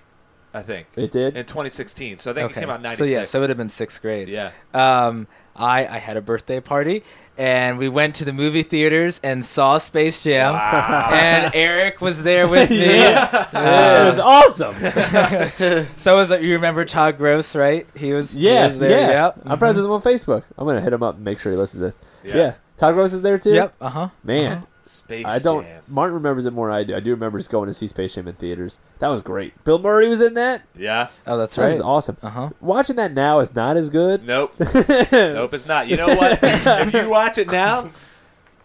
I 0.53 0.63
think 0.63 0.87
It 0.97 1.11
did. 1.11 1.37
in 1.37 1.45
2016. 1.45 2.19
So 2.19 2.31
I 2.31 2.33
think 2.33 2.45
okay. 2.51 2.59
it 2.59 2.63
came 2.63 2.69
out 2.69 2.77
in 2.79 2.83
so 2.83 2.87
96. 3.05 3.09
yeah, 3.11 3.23
so 3.23 3.37
it 3.37 3.41
would 3.41 3.49
have 3.51 3.57
been 3.57 3.69
sixth 3.69 4.01
grade. 4.01 4.27
yeah. 4.27 4.51
Um, 4.73 5.27
I 5.55 5.85
I 5.85 5.97
had 5.99 6.17
a 6.17 6.21
birthday 6.21 6.59
party 6.59 7.03
and 7.41 7.79
we 7.79 7.89
went 7.89 8.13
to 8.13 8.23
the 8.23 8.31
movie 8.31 8.61
theaters 8.61 9.19
and 9.23 9.43
saw 9.43 9.79
Space 9.79 10.23
Jam. 10.23 10.53
And 11.11 11.53
Eric 11.55 11.99
was 11.99 12.21
there 12.21 12.47
with 12.47 12.69
me. 12.69 12.85
Yeah. 12.85 13.47
Uh, 13.51 14.03
it 14.03 14.15
was 14.15 14.19
awesome. 14.19 14.75
So 15.97 16.17
was 16.17 16.29
it, 16.29 16.43
you 16.43 16.53
remember 16.53 16.85
Todd 16.85 17.17
Gross, 17.17 17.55
right? 17.55 17.87
He 17.95 18.13
was. 18.13 18.33
he 18.33 18.41
yeah, 18.47 18.67
was 18.67 18.77
there. 18.79 18.99
yeah. 18.99 19.09
Yep. 19.25 19.41
I'm 19.45 19.57
friends 19.59 19.77
with 19.77 19.85
him 19.85 19.91
on 19.91 20.01
Facebook. 20.01 20.43
I'm 20.57 20.67
gonna 20.67 20.81
hit 20.81 20.93
him 20.93 21.01
up 21.03 21.15
and 21.15 21.25
make 21.25 21.39
sure 21.39 21.51
he 21.51 21.57
listens 21.57 21.81
to 21.81 21.85
this. 21.87 21.97
Yeah. 22.23 22.35
Yeah, 22.41 22.53
Todd 22.77 22.93
Gross 22.93 23.13
is 23.13 23.21
there 23.23 23.37
too. 23.39 23.53
Yep. 23.53 23.75
Uh 23.81 23.89
huh. 23.89 24.09
Man, 24.23 24.67
Space 24.91 25.25
I 25.25 25.39
don't. 25.39 25.63
Jam. 25.63 25.81
Martin 25.87 26.13
remembers 26.15 26.45
it 26.45 26.51
more 26.53 26.67
than 26.67 26.75
I 26.77 26.83
do. 26.83 26.95
I 26.95 26.99
do 26.99 27.11
remember 27.11 27.37
just 27.39 27.49
going 27.49 27.67
to 27.67 27.73
see 27.73 27.87
Space 27.87 28.15
Jam 28.15 28.27
in 28.27 28.33
theaters. 28.33 28.79
That 28.99 29.07
was 29.07 29.21
great. 29.21 29.61
Bill 29.63 29.79
Murray 29.79 30.07
was 30.09 30.21
in 30.21 30.33
that. 30.35 30.63
Yeah. 30.77 31.07
Oh, 31.25 31.37
that's 31.37 31.55
That 31.55 31.63
right. 31.63 31.71
was 31.71 31.81
awesome. 31.81 32.17
Uh 32.21 32.29
huh. 32.29 32.49
Watching 32.59 32.97
that 32.97 33.13
now 33.13 33.39
is 33.39 33.55
not 33.55 33.77
as 33.77 33.89
good. 33.89 34.25
Nope. 34.25 34.53
nope, 34.59 35.53
it's 35.53 35.67
not. 35.67 35.87
You 35.87 35.97
know 35.97 36.07
what? 36.15 36.39
if 36.43 36.93
you 36.93 37.09
watch 37.09 37.37
it 37.37 37.49
now, 37.51 37.91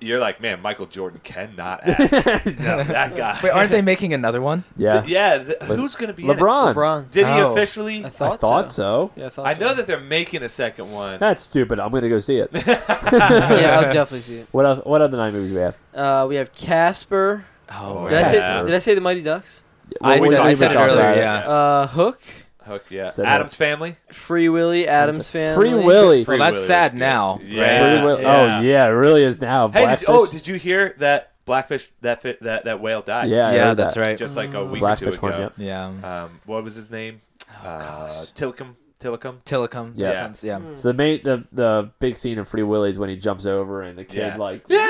you're 0.01 0.18
like, 0.20 0.40
man, 0.40 0.61
Michael 0.62 0.86
Jordan 0.86 1.20
cannot 1.24 1.80
act. 1.88 2.47
no, 2.47 2.82
that 2.84 3.16
guy. 3.16 3.38
Wait, 3.42 3.51
aren't 3.51 3.70
they 3.70 3.82
making 3.82 4.12
another 4.14 4.40
one? 4.40 4.64
Yeah. 4.76 5.05
Yeah, 5.07 5.38
th- 5.44 5.59
who's 5.62 5.94
gonna 5.94 6.12
be 6.12 6.24
in 6.24 6.30
it? 6.30 6.36
LeBron. 6.38 6.74
LeBron. 6.74 7.11
Did 7.11 7.26
he 7.26 7.32
Oh. 7.32 7.53
officially? 7.53 8.05
I 8.05 8.09
thought, 8.11 8.24
I 8.34 8.36
thought, 8.36 8.40
thought 8.40 8.72
so. 8.72 9.11
Yeah, 9.16 9.26
I 9.26 9.28
thought 9.28 9.47
I 9.47 9.53
so. 9.55 9.61
know 9.61 9.74
that 9.74 9.86
they're 9.86 10.01
making 10.01 10.42
a 10.42 10.49
second 10.49 10.90
one. 10.92 11.18
That's 11.20 11.42
stupid. 11.42 11.78
I'm 11.80 11.90
gonna 11.90 12.09
go 12.09 12.18
see 12.18 12.36
it. 12.36 12.51
yeah, 12.55 13.80
I'll 13.80 13.92
definitely 13.92 14.20
see 14.20 14.36
it. 14.38 14.49
What 14.53 14.66
else? 14.66 14.80
What 14.84 15.01
other 15.03 15.16
nine 15.16 15.32
movies 15.32 15.51
do 15.51 15.57
we 15.57 15.61
have? 15.62 15.76
Uh, 15.94 16.26
we 16.28 16.36
have 16.36 16.53
Casper. 16.53 17.44
Oh, 17.70 18.07
Did 18.09 18.18
I 18.18 18.22
say? 18.30 18.36
Yeah. 18.38 18.62
Did 18.62 18.74
I 18.74 18.78
say 18.78 18.94
the 18.94 19.01
Mighty 19.01 19.22
Ducks? 19.22 19.62
I 20.01 20.18
we 20.20 20.28
said, 20.28 20.38
I 20.40 20.47
even 20.51 20.57
said 20.57 20.70
it 20.72 20.74
talk 20.74 20.88
earlier. 20.88 21.14
Yeah. 21.14 21.49
Uh, 21.49 21.86
Hook, 21.86 22.20
Hook, 22.66 22.84
yeah. 22.90 23.10
Said 23.10 23.24
Addams 23.26 23.54
Family. 23.54 23.96
Free 24.12 24.48
Willy, 24.48 24.86
Addams 24.86 25.28
Family. 25.30 25.54
Free 25.70 25.74
Willy. 25.84 26.24
Free 26.24 26.38
Well, 26.38 26.46
that's 26.50 26.56
Willy 26.56 26.66
sad 26.66 26.94
now. 26.94 27.40
Yeah. 27.42 27.96
Free 27.98 28.04
Will- 28.04 28.20
yeah. 28.20 28.58
Oh 28.58 28.60
yeah, 28.60 28.86
it 28.86 28.90
really 28.90 29.24
is 29.24 29.40
now. 29.40 29.68
Hey, 29.68 29.86
did, 29.96 30.04
oh, 30.08 30.26
did 30.26 30.46
you 30.46 30.56
hear 30.56 30.94
that 30.98 31.32
Blackfish 31.46 31.90
that 32.02 32.22
fi- 32.22 32.36
that 32.42 32.64
that 32.64 32.80
whale 32.80 33.02
died? 33.02 33.28
yeah, 33.30 33.52
yeah, 33.52 33.74
that's 33.74 33.94
that. 33.94 34.06
right. 34.06 34.18
Just 34.18 34.36
like 34.36 34.52
a 34.54 34.64
week 34.64 34.80
Blackfish 34.80 35.08
or 35.14 35.16
two 35.16 35.22
one. 35.22 35.32
ago. 35.32 35.42
Yep. 35.42 35.52
Yeah. 35.58 36.22
Um, 36.24 36.40
what 36.44 36.62
was 36.64 36.74
his 36.74 36.90
name? 36.90 37.20
Oh, 37.64 37.68
uh, 37.68 38.08
gosh. 38.08 38.32
Tilikum. 38.32 38.74
Tilikum. 38.98 39.42
Tilikum. 39.44 39.92
Yeah. 39.94 40.10
Yeah. 40.10 40.12
Sense, 40.20 40.42
yeah. 40.42 40.58
So 40.76 40.88
the 40.88 40.94
main 40.94 41.20
the 41.22 41.44
the 41.52 41.90
big 42.00 42.16
scene 42.16 42.38
of 42.38 42.48
Free 42.48 42.62
Willy 42.62 42.90
is 42.90 42.98
when 42.98 43.10
he 43.10 43.16
jumps 43.16 43.46
over 43.46 43.82
and 43.82 43.96
the 43.98 44.04
kid 44.04 44.18
Yeah. 44.18 44.36
like 44.36 44.64
Yeah. 44.68 44.80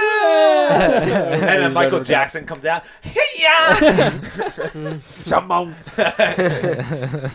and 0.70 1.42
then 1.62 1.72
Michael 1.72 2.02
Jackson 2.02 2.46
comes 2.46 2.64
out. 2.64 2.84
Yeah. 3.38 4.18
jump 5.24 5.50
on. 5.50 5.74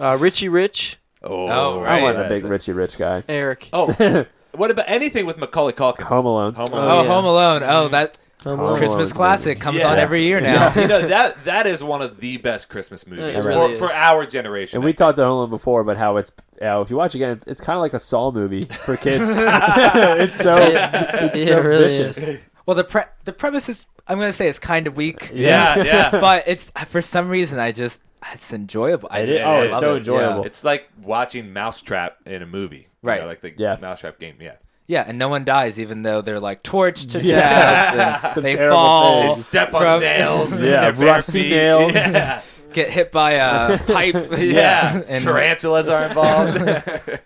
Uh, 0.00 0.16
Richie 0.18 0.48
Rich, 0.48 0.98
oh, 1.22 1.48
Oh, 1.48 1.80
I 1.80 1.84
right. 1.84 2.02
wasn't 2.02 2.26
a 2.26 2.28
big 2.28 2.44
Richie 2.44 2.72
Rich 2.72 2.96
guy. 2.98 3.22
Eric. 3.28 3.68
Oh, 3.72 3.92
what 4.52 4.70
about 4.70 4.86
anything 4.88 5.26
with 5.26 5.36
Macaulay 5.38 5.72
Culkin? 5.74 6.00
Home 6.02 6.24
Alone. 6.26 6.54
Home 6.54 6.68
Oh, 6.72 6.74
Alone. 6.78 6.90
Oh, 6.90 7.02
yeah. 7.02 7.08
Home 7.08 7.24
Alone. 7.26 7.62
Oh, 7.64 7.88
that 7.88 8.18
Home 8.44 8.50
Home 8.52 8.60
Alone. 8.60 8.68
Alone. 8.70 8.78
Christmas 8.78 9.12
classic 9.12 9.60
comes 9.60 9.80
Yeah. 9.80 9.88
on 9.90 9.98
every 9.98 10.24
year 10.24 10.40
now. 10.40 10.72
you 10.74 10.88
know 10.88 11.06
that 11.06 11.44
that 11.44 11.66
is 11.66 11.84
one 11.84 12.00
of 12.00 12.20
the 12.20 12.38
best 12.38 12.70
Christmas 12.70 13.06
movies 13.06 13.36
It 13.36 13.42
for, 13.42 13.48
really 13.48 13.76
for 13.78 13.86
is. 13.86 13.92
our 13.94 14.24
generation. 14.24 14.78
And 14.78 14.84
we 14.84 14.94
talked 14.94 15.18
to 15.18 15.22
Home 15.24 15.32
Alone 15.32 15.50
before, 15.50 15.84
but 15.84 15.98
how 15.98 16.16
it's 16.16 16.32
uh, 16.62 16.80
if 16.80 16.88
you 16.90 16.96
watch 16.96 17.14
again, 17.14 17.32
it's, 17.32 17.46
it's 17.46 17.60
kind 17.60 17.76
of 17.76 17.82
like 17.82 17.92
a 17.92 17.98
Saw 17.98 18.30
movie 18.32 18.62
for 18.62 18.96
kids. 19.06 19.24
it's 19.28 20.36
so 20.38 20.56
Yeah, 20.56 21.26
it's 21.26 21.36
it 21.36 21.48
so 21.48 21.60
really 21.60 21.84
vicious. 21.88 22.18
is. 22.18 22.40
Well, 22.64 22.74
the 22.76 22.84
pre- 22.84 23.02
the 23.24 23.32
premise 23.34 23.68
is 23.68 23.86
I'm 24.08 24.18
gonna 24.18 24.32
say 24.32 24.48
it's 24.48 24.58
kind 24.58 24.86
of 24.86 24.96
weak, 24.96 25.30
yeah, 25.34 25.82
yeah. 25.82 26.10
but 26.20 26.44
it's 26.46 26.70
for 26.88 27.02
some 27.02 27.28
reason 27.28 27.58
I 27.58 27.72
just 27.72 28.02
it's 28.32 28.52
enjoyable. 28.52 29.08
I 29.10 29.24
just 29.24 29.44
oh, 29.44 29.60
it's 29.62 29.78
so 29.80 29.94
it. 29.94 29.98
enjoyable. 29.98 30.44
It's 30.44 30.62
like 30.64 30.88
watching 31.02 31.52
Mousetrap 31.52 32.18
in 32.26 32.42
a 32.42 32.46
movie, 32.46 32.76
You 33.02 33.08
Right. 33.08 33.20
know, 33.20 33.26
like 33.26 33.40
the 33.40 33.52
Yeah. 33.56 33.76
Mousetrap 33.80 34.18
game. 34.18 34.36
Yeah, 34.40 34.46
Yeah. 34.46 34.52
yeah, 34.86 35.04
and 35.08 35.18
no 35.18 35.28
one 35.28 35.44
dies 35.44 35.78
even 35.80 36.02
though 36.02 36.20
they're 36.20 36.40
like 36.40 36.62
torched 36.62 37.12
to 37.12 37.22
Yeah. 37.22 37.94
death. 37.94 38.36
and 38.36 38.44
they 38.46 38.56
terrible 38.56 38.76
fall, 38.76 39.28
they 39.34 39.40
step 39.40 39.72
on 39.74 39.80
from- 39.82 40.00
nails. 40.00 40.60
Yeah, 40.62 40.92
rusty 40.96 41.32
feet. 41.44 41.50
nails. 41.50 41.94
Yeah, 41.94 42.42
get 42.72 42.90
hit 42.90 43.10
by 43.12 43.32
a 43.32 43.78
pipe. 43.78 44.14
yeah. 44.38 45.02
and 45.08 45.22
Tarantulas 45.24 45.88
are 45.88 46.06
involved. 46.06 47.20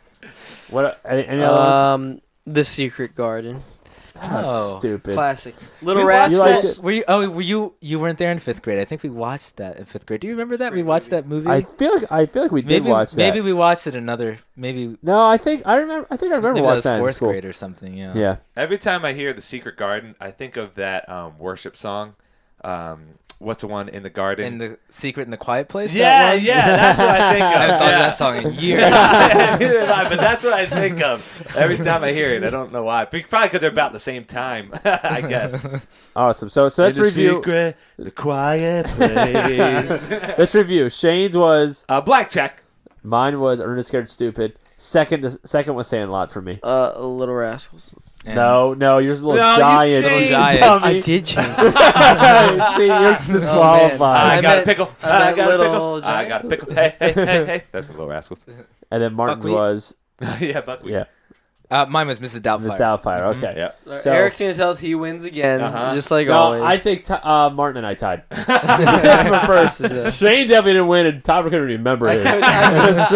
What 0.70 1.00
any, 1.04 1.26
any 1.26 1.42
other 1.42 1.56
ones? 1.58 1.68
Um, 2.16 2.20
The 2.46 2.64
Secret 2.64 3.14
Garden. 3.14 3.62
Oh. 4.22 4.78
Stupid. 4.78 5.14
Classic. 5.14 5.54
Little 5.82 6.02
You 6.02 6.08
Rascals. 6.08 6.40
liked? 6.64 6.78
Were 6.78 6.90
you? 6.92 7.04
Oh, 7.08 7.28
were 7.30 7.42
you? 7.42 7.74
You 7.80 7.98
weren't 7.98 8.18
there 8.18 8.30
in 8.30 8.38
fifth 8.38 8.62
grade. 8.62 8.78
I 8.78 8.84
think 8.84 9.02
we 9.02 9.10
watched 9.10 9.56
that 9.56 9.76
in 9.76 9.84
fifth 9.86 10.06
grade. 10.06 10.20
Do 10.20 10.28
you 10.28 10.32
remember 10.34 10.56
that? 10.58 10.72
We 10.72 10.82
watched 10.84 11.10
that 11.10 11.26
movie. 11.26 11.48
I 11.50 11.62
feel 11.62 11.94
like 11.94 12.10
I 12.12 12.26
feel 12.26 12.42
like 12.42 12.52
we 12.52 12.62
did 12.62 12.68
maybe 12.84 12.90
watch 12.90 13.10
that. 13.10 13.16
maybe 13.16 13.40
we 13.40 13.52
watched 13.52 13.86
it 13.86 13.96
another. 13.96 14.38
Maybe 14.56 14.96
no, 15.02 15.24
I 15.26 15.36
think 15.36 15.62
I 15.66 15.76
remember. 15.76 16.06
I 16.10 16.16
think 16.16 16.32
I 16.32 16.36
remember 16.36 16.54
maybe 16.60 16.62
that 16.62 16.66
watching 16.68 16.76
was 16.76 16.84
that 16.84 16.98
fourth 17.00 17.14
school. 17.16 17.28
grade 17.30 17.44
or 17.44 17.52
something. 17.52 17.94
Yeah. 17.94 18.12
Yeah, 18.14 18.36
Every 18.56 18.78
time 18.78 19.04
I 19.04 19.14
hear 19.14 19.32
the 19.32 19.42
Secret 19.42 19.76
Garden, 19.76 20.14
I 20.20 20.30
think 20.30 20.56
of 20.56 20.76
that 20.76 21.08
um, 21.08 21.38
worship 21.38 21.76
song. 21.76 22.14
Um, 22.62 23.06
what's 23.38 23.60
the 23.62 23.66
one 23.68 23.88
in 23.88 24.02
the 24.02 24.10
garden? 24.10 24.44
In 24.46 24.58
the 24.58 24.78
secret 24.90 25.24
in 25.24 25.30
the 25.30 25.36
quiet 25.36 25.68
place. 25.68 25.92
that 25.92 25.98
yeah, 25.98 26.34
one? 26.34 26.42
yeah, 26.44 26.76
that's 26.76 26.98
what 26.98 27.08
I 27.08 27.32
think 27.32 27.44
of. 27.44 27.52
I 27.52 27.58
haven't 27.58 27.78
thought 27.78 27.88
yeah. 27.88 27.96
of 27.96 28.00
that 28.00 28.16
song 28.16 28.36
in 28.36 28.54
years. 28.60 28.80
Neither 28.80 29.92
I, 29.92 30.08
but 30.08 30.20
that's 30.20 30.44
what 30.44 30.52
I 30.54 30.66
think 30.66 31.02
of 31.02 31.54
every 31.56 31.76
time 31.78 32.02
I 32.04 32.12
hear 32.12 32.30
it. 32.30 32.44
I 32.44 32.50
don't 32.50 32.72
know 32.72 32.82
why. 32.84 33.04
Probably 33.04 33.22
because 33.48 33.60
they're 33.60 33.70
about 33.70 33.92
the 33.92 33.98
same 34.00 34.24
time, 34.24 34.72
I 34.84 35.20
guess. 35.20 35.66
awesome. 36.16 36.48
So 36.48 36.68
so 36.68 36.84
let's 36.84 36.96
In 36.98 37.04
review. 37.04 37.36
secret, 37.36 37.76
the 37.98 38.10
quiet 38.10 38.86
place. 38.86 40.10
Let's 40.38 40.54
review. 40.54 40.90
Shane's 40.90 41.36
was 41.36 41.84
uh, 41.88 42.00
black 42.00 42.30
check. 42.30 42.62
mine 43.02 43.40
was 43.40 43.60
Ernest 43.60 43.88
Scared 43.88 44.08
Stupid. 44.10 44.58
Second 44.76 45.38
second 45.44 45.74
was 45.74 45.86
Sandlot 45.88 46.30
for 46.32 46.42
me. 46.42 46.58
Uh, 46.62 46.98
Little 47.00 47.34
Rascals. 47.34 47.94
And- 48.26 48.36
No, 48.36 48.74
no, 48.74 48.98
yours 48.98 49.18
is 49.18 49.24
a 49.24 49.28
little 49.28 49.42
No, 49.42 49.52
you 49.52 49.58
giant. 49.58 50.06
changed. 50.06 50.30
Giant. 50.30 50.60
Dummy. 50.60 50.84
I 50.84 51.00
did 51.00 51.24
change 51.26 51.48
it. 51.58 52.76
See, 52.76 52.86
you're 52.86 53.38
disqualified. 53.40 54.16
I, 54.16 54.36
I 54.38 54.40
got 54.42 54.52
a 54.52 54.56
meant- 54.56 54.66
pickle. 54.66 54.90
I 55.02 55.08
I 55.30 55.32
got 55.34 55.46
a 55.46 55.50
little 55.58 55.96
pickle. 56.00 56.04
I 56.10 56.28
got 56.28 56.44
a 56.44 56.48
pickle. 56.48 56.74
Hey, 56.74 56.94
hey, 56.98 57.12
hey, 57.12 57.24
hey. 57.46 57.62
That's 57.72 57.86
from 57.86 57.96
Little 57.96 58.10
Rascals. 58.10 58.44
and 58.90 59.02
then 59.02 59.14
Martin's 59.14 59.38
Buckwheat. 59.44 59.54
was 59.54 59.96
yeah, 60.40 60.60
Buckwheat. 60.62 60.92
yeah, 60.94 61.04
Uh, 61.70 61.86
mine 61.86 62.06
was 62.06 62.18
Mrs. 62.18 62.40
Doubtfire. 62.40 62.60
Miss 62.62 62.74
Doubtfire. 62.74 63.36
Okay. 63.36 63.54
Yeah. 63.56 63.96
So- 63.98 64.12
Eric's 64.12 64.38
gonna 64.38 64.54
tell 64.54 64.70
us 64.70 64.78
he 64.78 64.94
wins 64.94 65.24
again, 65.24 65.60
Uh-huh. 65.60 65.94
just 65.94 66.10
like 66.10 66.28
No, 66.28 66.32
always. 66.34 66.62
I 66.62 66.76
think 66.78 67.04
t- 67.04 67.12
uh, 67.14 67.50
Martin 67.50 67.84
and 67.84 67.86
I 67.86 67.94
tied. 67.94 68.22
first 69.46 69.80
is 69.80 70.16
Shane 70.16 70.48
definitely 70.48 70.72
didn't 70.74 70.88
win, 70.88 71.06
and 71.06 71.24
Tom 71.24 71.44
couldn't 71.44 71.66
remember 71.66 72.08
his. 72.08 72.24
It 72.24 72.40
was 72.40 73.08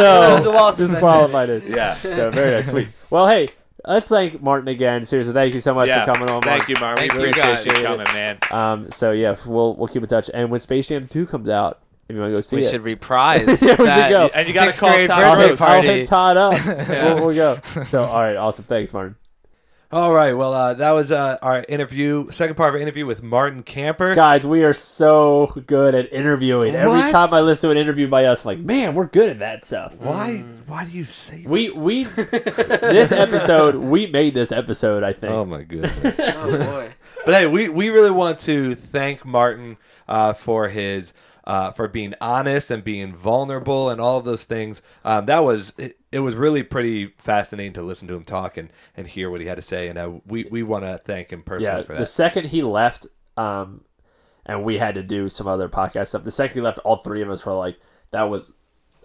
so 0.43 0.51
a 0.51 0.55
while 0.55 0.73
since 0.73 0.91
I 0.91 0.93
said 0.95 1.01
disqualified 1.01 1.51
it. 1.51 1.65
Yeah. 1.65 1.95
So 1.95 2.31
very 2.31 2.57
nice, 2.57 2.69
sweet. 2.71 2.89
Well, 3.11 3.27
hey, 3.29 3.49
let's 3.89 4.09
thank 4.09 4.41
Martin 4.43 4.69
again. 4.69 5.05
Seriously, 5.05 5.33
thank 5.33 5.55
you 5.55 5.61
so 5.61 5.75
much 5.75 5.89
yeah. 5.89 6.05
for 6.05 6.13
coming 6.13 6.31
on. 6.31 6.43
Thank 6.43 6.69
Martin. 6.69 6.75
you, 6.75 6.81
Mark. 6.81 6.99
We 6.99 7.09
Thank 7.09 7.15
you, 7.15 7.29
appreciate 7.31 7.43
guys. 7.43 7.67
you 7.67 7.73
coming, 7.73 8.07
man. 8.15 8.39
Um, 8.51 8.91
so 8.91 9.13
yeah, 9.13 9.37
we'll 9.47 9.75
we'll 9.75 9.89
keep 9.89 10.03
in 10.03 10.09
touch. 10.09 10.31
And 10.33 10.51
when 10.51 10.61
Space 10.61 10.87
Jam 10.89 11.09
Two 11.09 11.27
comes 11.27 11.49
out, 11.49 11.81
if 12.09 12.15
you 12.15 12.21
want 12.21 12.33
to 12.33 12.39
go 12.39 12.43
see 12.43 12.57
we 12.57 12.67
it, 12.67 12.71
should 12.71 12.83
reprise. 12.83 13.47
Yeah, 13.47 13.53
we 13.53 13.57
should 13.57 13.79
that 13.79 14.11
go. 14.11 14.31
And 14.35 14.47
you 14.47 14.55
gotta 14.55 14.73
call 14.73 14.93
grade 14.93 15.09
Todd 15.09 15.25
I'll 15.25 15.39
hit, 15.39 15.51
I'll 15.51 15.83
party. 15.83 16.07
Todd 16.07 16.37
up. 16.37 16.67
we'll, 16.89 17.27
we'll 17.27 17.35
go. 17.35 17.83
So 17.85 18.05
all 18.05 18.21
right, 18.21 18.37
awesome. 18.37 18.65
Thanks, 18.65 18.93
Martin. 18.93 19.17
All 19.91 20.13
right. 20.13 20.35
Well, 20.35 20.53
uh, 20.53 20.75
that 20.75 20.91
was 20.91 21.11
uh, 21.11 21.39
our 21.41 21.65
interview, 21.67 22.31
second 22.31 22.57
part 22.57 22.69
of 22.69 22.75
our 22.75 22.81
interview 22.81 23.07
with 23.07 23.23
Martin 23.23 23.63
Camper. 23.63 24.15
Guys, 24.15 24.45
we 24.45 24.63
are 24.63 24.75
so 24.75 25.47
good 25.67 25.95
at 25.95 26.13
interviewing. 26.13 26.75
Every 26.75 27.11
time 27.11 27.33
I 27.33 27.41
listen 27.41 27.69
to 27.69 27.71
an 27.73 27.79
interview 27.79 28.07
by 28.07 28.27
us, 28.27 28.45
I'm 28.45 28.49
like, 28.49 28.59
man, 28.59 28.95
we're 28.95 29.07
good 29.07 29.31
at 29.31 29.39
that 29.39 29.65
stuff. 29.65 29.97
Why? 29.97 30.41
Why 30.67 30.85
do 30.85 30.91
you 30.91 31.07
say 31.07 31.43
that? 31.43 31.49
We 31.49 31.71
we 31.71 32.05
this 32.05 33.13
episode 33.13 33.77
we 33.77 34.07
made 34.07 34.35
this 34.35 34.53
episode. 34.53 35.03
I 35.03 35.15
think. 35.15 35.33
Oh 35.33 35.47
my 35.47 35.63
goodness. 35.63 35.99
oh 36.19 36.59
boy. 36.59 36.93
But 37.25 37.35
hey, 37.35 37.47
we, 37.47 37.71
we 37.71 37.89
really 37.89 38.11
want 38.11 38.41
to 38.41 38.75
thank 38.75 39.25
Martin 39.25 39.79
uh, 40.07 40.35
for 40.35 40.69
his 40.69 41.15
uh, 41.45 41.71
for 41.73 41.89
being 41.89 42.13
honest 42.21 42.71
and 42.71 42.85
being 42.85 43.15
vulnerable 43.15 43.89
and 43.89 44.03
all 44.03 44.19
of 44.19 44.27
those 44.27 44.45
things. 44.45 44.83
Um, 45.03 45.25
that 45.25 45.45
was 45.45 45.73
it, 46.11 46.17
it 46.17 46.21
was 46.21 46.35
really 46.35 46.63
pretty 46.63 47.15
fascinating 47.19 47.73
to 47.75 47.83
listen 47.83 48.09
to 48.09 48.15
him 48.15 48.25
talk 48.25 48.57
and, 48.57 48.71
and 48.97 49.07
hear 49.07 49.31
what 49.31 49.41
he 49.41 49.47
had 49.47 49.57
to 49.57 49.63
say. 49.63 49.89
And 49.89 49.99
uh, 49.99 50.13
we 50.27 50.45
we 50.51 50.63
want 50.63 50.85
to 50.85 50.99
thank 50.99 51.33
him 51.33 51.43
personally 51.43 51.81
yeah. 51.81 51.87
for 51.87 51.93
that. 51.95 51.99
The 51.99 52.07
second 52.07 52.47
he 52.49 52.63
left, 52.63 53.07
um, 53.37 53.83
and 54.47 54.65
we 54.65 54.79
had 54.79 54.95
to 54.95 55.03
do 55.03 55.29
some 55.29 55.47
other 55.47 55.69
podcast 55.69 56.09
stuff. 56.09 56.25
The 56.25 56.31
second 56.31 56.55
he 56.55 56.61
left, 56.61 56.79
all 56.81 56.97
three 56.97 57.23
of 57.23 57.31
us 57.31 57.45
were 57.45 57.55
like, 57.55 57.79
that 58.11 58.25
was 58.25 58.53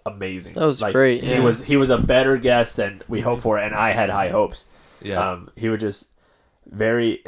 amazing. 0.06 0.54
That 0.54 0.66
was 0.66 0.82
Like, 0.82 0.94
great, 0.94 1.24
He 1.24 1.40
was 1.40 1.64
he 1.64 1.78
was 1.78 1.90
a 1.90 1.98
better 1.98 2.38
guest 2.38 2.78
than 2.78 3.02
we 3.08 3.22
hoped 3.22 3.42
for, 3.42 3.58
and 3.58 3.74
I 3.76 3.92
had 3.92 4.10
high 4.10 4.30
hopes. 4.30 4.66
yeah. 5.02 5.32
Um, 5.32 5.50
he 5.56 5.70
was 5.70 5.82
just 5.82 6.12
very. 6.66 7.24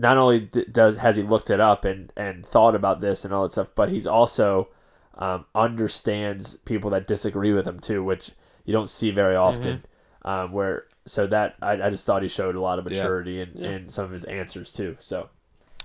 Not 0.00 0.16
only 0.16 0.40
d- 0.40 0.64
does 0.70 0.98
has 0.98 1.16
he 1.16 1.22
looked 1.22 1.50
it 1.50 1.58
up 1.58 1.84
and 1.84 2.12
and 2.16 2.46
thought 2.46 2.76
about 2.76 3.00
this 3.00 3.24
and 3.24 3.34
all 3.34 3.42
that 3.42 3.52
stuff, 3.52 3.72
but 3.74 3.88
he's 3.88 4.06
also 4.06 4.68
um, 5.16 5.44
understands 5.56 6.56
people 6.58 6.90
that 6.90 7.08
disagree 7.08 7.52
with 7.52 7.66
him 7.66 7.80
too, 7.80 8.04
which 8.04 8.30
you 8.68 8.74
don't 8.74 8.90
see 8.90 9.10
very 9.10 9.34
often. 9.34 9.82
Um, 10.22 10.52
where 10.52 10.84
so 11.06 11.26
that 11.28 11.54
I, 11.62 11.72
I 11.86 11.88
just 11.90 12.04
thought 12.04 12.20
he 12.22 12.28
showed 12.28 12.54
a 12.54 12.60
lot 12.60 12.78
of 12.78 12.84
Yeah. 12.84 12.98
maturity 13.00 13.40
in, 13.40 13.48
in 13.64 13.88
some 13.88 14.04
of 14.04 14.10
his 14.10 14.24
answers 14.24 14.70
too. 14.70 14.96
So 15.00 15.30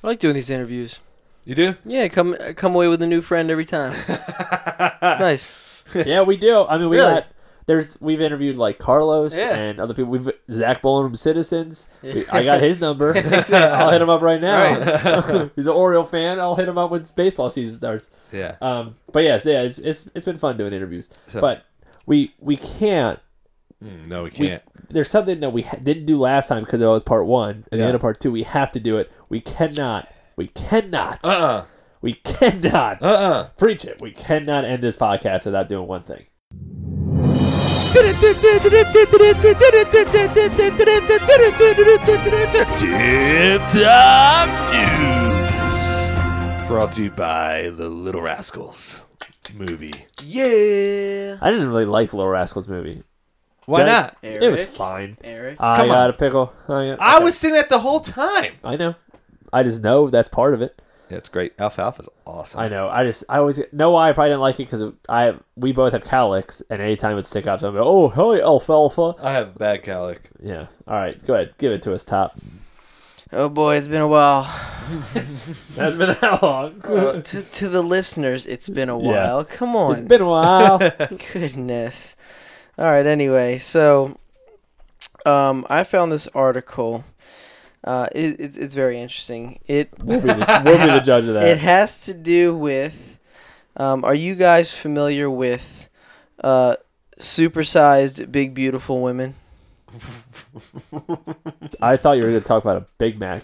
I 0.03 0.07
like 0.07 0.19
doing 0.19 0.33
these 0.35 0.49
interviews. 0.49 0.99
you 1.45 1.55
do? 1.55 1.75
Yeah, 1.85 2.09
come 2.09 2.35
come 2.57 2.75
away 2.75 2.89
with 2.89 3.01
a 3.01 3.07
new 3.07 3.21
friend 3.21 3.49
every 3.49 3.63
time. 3.65 3.93
it's 3.93 5.01
nice. 5.01 5.55
yeah, 5.95 6.23
we 6.23 6.35
do. 6.35 6.65
I 6.65 6.77
mean, 6.77 6.89
we 6.89 6.97
Really? 6.97 7.13
got 7.21 7.27
there's 7.67 7.95
we've 8.01 8.19
interviewed 8.19 8.57
like 8.57 8.77
Carlos 8.79 9.37
Yeah. 9.37 9.55
and 9.55 9.79
other 9.79 9.93
people. 9.93 10.11
We've 10.11 10.29
Zach 10.51 10.81
Bowling 10.81 11.07
from 11.07 11.15
Citizens. 11.15 11.87
We- 12.01 12.27
I 12.27 12.43
got 12.43 12.59
his 12.59 12.81
number. 12.81 13.13
I'll 13.53 13.91
hit 13.91 14.01
him 14.01 14.09
up 14.09 14.21
right 14.21 14.41
now. 14.41 15.47
He's 15.55 15.67
an 15.67 15.73
Oriole 15.73 16.03
fan. 16.03 16.41
I'll 16.41 16.55
hit 16.57 16.67
him 16.67 16.77
up 16.77 16.91
when 16.91 17.05
baseball 17.15 17.49
season 17.49 17.77
starts. 17.77 18.09
Yeah. 18.33 18.57
Um, 18.61 18.95
but 19.13 19.23
yes, 19.23 19.45
yeah, 19.45 19.61
it's 19.61 19.77
it's 19.77 20.09
it's 20.13 20.25
been 20.25 20.37
fun 20.37 20.57
doing 20.57 20.73
interviews. 20.73 21.09
So- 21.29 21.39
but 21.39 21.63
we 22.05 22.33
we 22.39 22.57
can't. 22.57 23.19
Mm, 23.83 24.07
no, 24.07 24.23
we 24.23 24.29
We, 24.37 24.47
can't. 24.47 24.63
there's 24.89 25.09
something 25.09 25.39
that 25.41 25.51
we 25.51 25.63
ha- 25.63 25.77
didn't 25.81 26.05
do 26.05 26.17
last 26.19 26.47
time 26.47 26.63
because 26.63 26.79
it 26.81 26.85
was 26.85 27.03
part 27.03 27.25
one, 27.25 27.65
and 27.71 27.79
Yeah. 27.79 27.79
the 27.79 27.83
end 27.85 27.95
of 27.95 28.01
part 28.01 28.19
two, 28.19 28.31
we 28.31 28.43
have 28.43 28.71
to 28.73 28.79
do 28.79 28.97
it. 28.97 29.11
We 29.29 29.41
cannot. 29.41 30.07
We 30.35 30.47
cannot. 30.47 31.19
Uh 31.23 31.27
uh 31.29 31.65
we 32.01 32.13
cannot 32.13 33.01
Uh 33.01 33.05
uh 33.07 33.49
preach 33.57 33.85
it. 33.85 34.01
We 34.01 34.11
cannot 34.11 34.65
end 34.65 34.81
this 34.83 34.95
podcast 34.97 35.45
without 35.45 35.67
doing 35.69 35.87
one 35.87 36.01
thing. 36.01 36.25
Tip 42.79 43.61
Top 43.69 44.47
News. 44.73 46.67
Brought 46.67 46.91
to 46.93 47.03
you 47.03 47.11
by 47.11 47.69
the 47.75 47.87
Little 47.89 48.21
Rascals 48.21 49.05
movie. 49.53 49.93
Yeah. 50.23 51.37
I 51.41 51.49
didn't 51.51 51.67
really 51.69 51.85
like 51.85 52.13
Little 52.13 52.29
Rascals 52.29 52.67
movie. 52.67 53.03
Why 53.65 53.79
Did 53.79 53.87
I- 53.87 53.91
not? 54.01 54.17
It 54.21 54.51
was 54.51 54.61
Eric? 54.61 54.69
fine. 54.71 55.17
Eric. 55.23 55.57
I 55.61 55.77
Come 55.77 55.87
got 55.87 55.97
on. 56.05 56.09
a 56.09 56.13
pickle. 56.13 56.53
Oh, 56.67 56.75
I, 56.75 56.87
got- 56.89 56.99
I 57.01 57.19
was 57.19 57.37
singing 57.37 57.55
that 57.55 57.69
the 57.69 57.79
whole 57.79 57.99
time. 58.01 58.53
I 58.63 58.75
know. 58.75 58.95
I 59.53 59.63
just 59.63 59.81
know 59.81 60.09
that's 60.09 60.29
part 60.29 60.53
of 60.53 60.61
it. 60.61 60.81
Yeah, 61.09 61.17
it's 61.17 61.29
great. 61.29 61.55
Alfalfa's 61.57 62.09
awesome. 62.25 62.59
I 62.61 62.67
know. 62.69 62.89
I 62.89 63.03
just 63.03 63.23
I 63.29 63.37
always 63.37 63.59
know 63.71 63.91
why 63.91 64.09
I 64.09 64.13
probably 64.13 64.29
didn't 64.31 64.41
like 64.41 64.55
it 64.59 64.69
because 64.69 64.93
I 65.07 65.35
we 65.55 65.71
both 65.71 65.93
have 65.93 66.03
cowlicks 66.03 66.63
and 66.71 66.81
anytime 66.81 67.17
it 67.19 67.27
stick 67.27 67.45
out, 67.45 67.59
so 67.59 67.67
I'm 67.69 67.75
like, 67.75 67.83
oh 67.85 68.09
hey 68.09 68.41
alfalfa. 68.41 69.13
I 69.21 69.33
have 69.33 69.55
bad 69.55 69.83
calic. 69.83 70.29
Yeah. 70.41 70.67
All 70.87 70.95
right. 70.95 71.23
Go 71.25 71.35
ahead. 71.35 71.53
Give 71.59 71.71
it 71.71 71.83
to 71.83 71.93
us, 71.93 72.03
top. 72.03 72.37
Oh 73.35 73.49
boy, 73.49 73.77
it's 73.77 73.87
been 73.87 74.01
a 74.01 74.07
while. 74.07 74.43
That's 75.13 75.49
been 75.95 76.15
how 76.15 76.39
long? 76.41 76.81
Uh, 76.83 77.21
to, 77.21 77.41
to 77.41 77.69
the 77.69 77.81
listeners, 77.81 78.45
it's 78.45 78.69
been 78.69 78.89
a 78.89 78.99
Yeah. 79.01 79.07
while. 79.33 79.45
Come 79.45 79.75
on. 79.75 79.93
It's 79.93 80.01
been 80.01 80.21
a 80.21 80.25
while. 80.25 80.77
Goodness. 81.33 82.15
All 82.77 82.85
right. 82.85 83.05
Anyway, 83.05 83.57
so 83.57 84.17
um, 85.25 85.65
I 85.69 85.83
found 85.83 86.11
this 86.11 86.27
article. 86.35 87.05
Uh, 87.83 88.07
it, 88.13 88.39
it's 88.39 88.55
it's 88.57 88.73
very 88.73 88.99
interesting. 88.99 89.59
It 89.67 89.89
we'll, 90.01 90.21
be 90.21 90.27
the, 90.27 90.61
we'll 90.63 90.77
be 90.77 90.93
the 90.93 90.99
judge 91.01 91.25
of 91.25 91.33
that. 91.33 91.47
it 91.47 91.57
has 91.59 92.01
to 92.05 92.13
do 92.13 92.55
with. 92.55 93.19
Um, 93.75 94.05
are 94.05 94.13
you 94.15 94.35
guys 94.35 94.73
familiar 94.75 95.29
with 95.29 95.89
uh, 96.43 96.75
supersized 97.19 98.31
big 98.31 98.53
beautiful 98.53 99.01
women? 99.01 99.35
I 101.81 101.97
thought 101.97 102.13
you 102.17 102.23
were 102.23 102.29
going 102.29 102.41
to 102.41 102.47
talk 102.47 102.63
about 102.63 102.77
a 102.77 102.85
Big 102.97 103.19
Mac, 103.19 103.43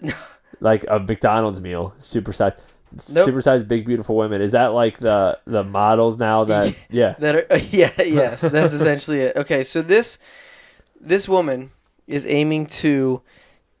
like 0.60 0.84
a 0.88 0.98
McDonald's 0.98 1.60
meal, 1.60 1.94
super 1.98 2.32
size. 2.32 2.52
Nope. 3.14 3.28
Supersized 3.28 3.68
big 3.68 3.84
beautiful 3.84 4.16
women. 4.16 4.40
Is 4.40 4.52
that 4.52 4.68
like 4.68 4.96
the 4.96 5.38
the 5.44 5.62
models 5.62 6.18
now 6.18 6.44
that 6.44 6.74
yeah. 6.90 7.16
That 7.18 7.36
are 7.36 7.58
yeah 7.58 7.92
yes 8.02 8.40
that's 8.40 8.72
essentially 8.72 9.20
it. 9.20 9.36
Okay, 9.36 9.62
so 9.62 9.82
this 9.82 10.18
this 10.98 11.28
woman 11.28 11.70
is 12.06 12.24
aiming 12.24 12.64
to 12.66 13.20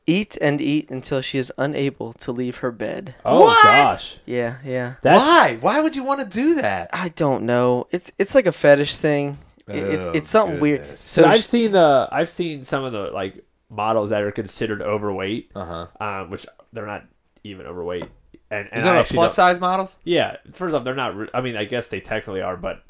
eat 0.06 0.36
and 0.42 0.60
eat 0.60 0.90
until 0.90 1.22
she 1.22 1.38
is 1.38 1.50
unable 1.56 2.12
to 2.14 2.32
leave 2.32 2.56
her 2.56 2.70
bed. 2.70 3.14
Oh 3.24 3.40
What? 3.40 3.64
gosh. 3.64 4.18
Yeah, 4.26 4.58
yeah. 4.62 4.96
That's 5.00 5.24
Why? 5.24 5.56
Why 5.58 5.80
would 5.80 5.96
you 5.96 6.04
want 6.04 6.20
to 6.20 6.26
do 6.26 6.56
that? 6.56 6.90
I 6.92 7.08
don't 7.08 7.44
know. 7.44 7.86
It's 7.90 8.12
it's 8.18 8.34
like 8.34 8.46
a 8.46 8.52
fetish 8.52 8.98
thing. 8.98 9.38
It- 9.68 9.76
it's 9.94 10.04
Oh, 10.04 10.10
it's 10.14 10.30
something 10.30 10.60
weird. 10.60 10.80
goodness. 10.80 11.00
So 11.00 11.22
So 11.22 11.28
I've 11.28 11.40
sh- 11.40 11.44
seen 11.44 11.72
the 11.72 12.08
I've 12.10 12.30
seen 12.30 12.64
some 12.64 12.84
of 12.84 12.92
the 12.92 13.10
like 13.12 13.44
models 13.70 14.10
that 14.10 14.22
are 14.22 14.32
considered 14.32 14.80
overweight, 14.82 15.50
Uh 15.54 15.86
huh. 16.00 16.04
um, 16.04 16.30
which 16.30 16.46
they're 16.72 16.86
not 16.86 17.04
even 17.44 17.66
overweight. 17.66 18.06
And, 18.50 18.64
Is 18.66 18.70
and 18.72 18.84
that 18.84 18.96
I 18.96 19.00
a 19.00 19.04
plus 19.04 19.28
don't- 19.28 19.34
size 19.34 19.60
models? 19.60 19.96
Yeah, 20.04 20.36
first 20.52 20.74
off, 20.74 20.82
they're 20.84 20.94
not. 20.94 21.14
I 21.34 21.40
mean, 21.42 21.56
I 21.56 21.64
guess 21.64 21.88
they 21.88 22.00
technically 22.00 22.40
are, 22.40 22.56
but 22.56 22.82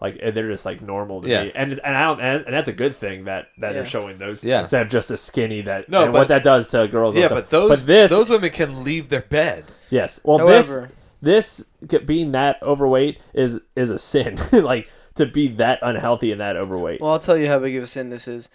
like 0.00 0.18
eh, 0.20 0.32
they're 0.32 0.50
just 0.50 0.66
like 0.66 0.82
normal 0.82 1.22
to 1.22 1.28
Yeah. 1.30 1.44
me. 1.44 1.52
And 1.54 1.78
and 1.84 1.96
I 1.96 2.02
don't, 2.02 2.20
and, 2.20 2.44
and 2.46 2.52
that's 2.54 2.66
a 2.66 2.72
good 2.72 2.96
thing 2.96 3.24
that 3.26 3.46
that 3.58 3.68
Yeah. 3.68 3.72
they're 3.74 3.86
showing 3.86 4.18
those 4.18 4.42
Yeah. 4.42 4.60
instead 4.60 4.82
of 4.82 4.88
just 4.90 5.10
a 5.12 5.16
skinny 5.16 5.62
that. 5.62 5.88
No, 5.88 6.02
and 6.02 6.12
but- 6.12 6.18
what 6.18 6.28
that 6.28 6.42
does 6.42 6.66
to 6.70 6.88
girls. 6.88 7.14
Yeah, 7.14 7.24
also. 7.24 7.34
but 7.36 7.50
those 7.50 7.68
but 7.68 7.86
this 7.86 8.10
those 8.10 8.28
women 8.28 8.50
can 8.50 8.82
leave 8.82 9.08
their 9.08 9.22
bed. 9.22 9.64
yes. 9.88 10.18
Well, 10.24 10.38
However- 10.38 10.90
this 11.22 11.64
this 11.80 12.00
being 12.04 12.32
that 12.32 12.60
overweight 12.60 13.20
is 13.32 13.60
is 13.76 13.90
a 13.90 13.98
sin. 13.98 14.36
like 14.52 14.88
to 15.16 15.26
be 15.26 15.48
that 15.48 15.78
unhealthy 15.82 16.32
and 16.32 16.40
that 16.40 16.56
overweight. 16.56 17.00
well, 17.00 17.12
I'll 17.12 17.18
tell 17.18 17.36
you 17.36 17.48
how 17.48 17.58
big 17.58 17.76
of 17.76 17.84
a 17.84 17.86
sin 17.86 18.10
this 18.10 18.26
is. 18.28 18.48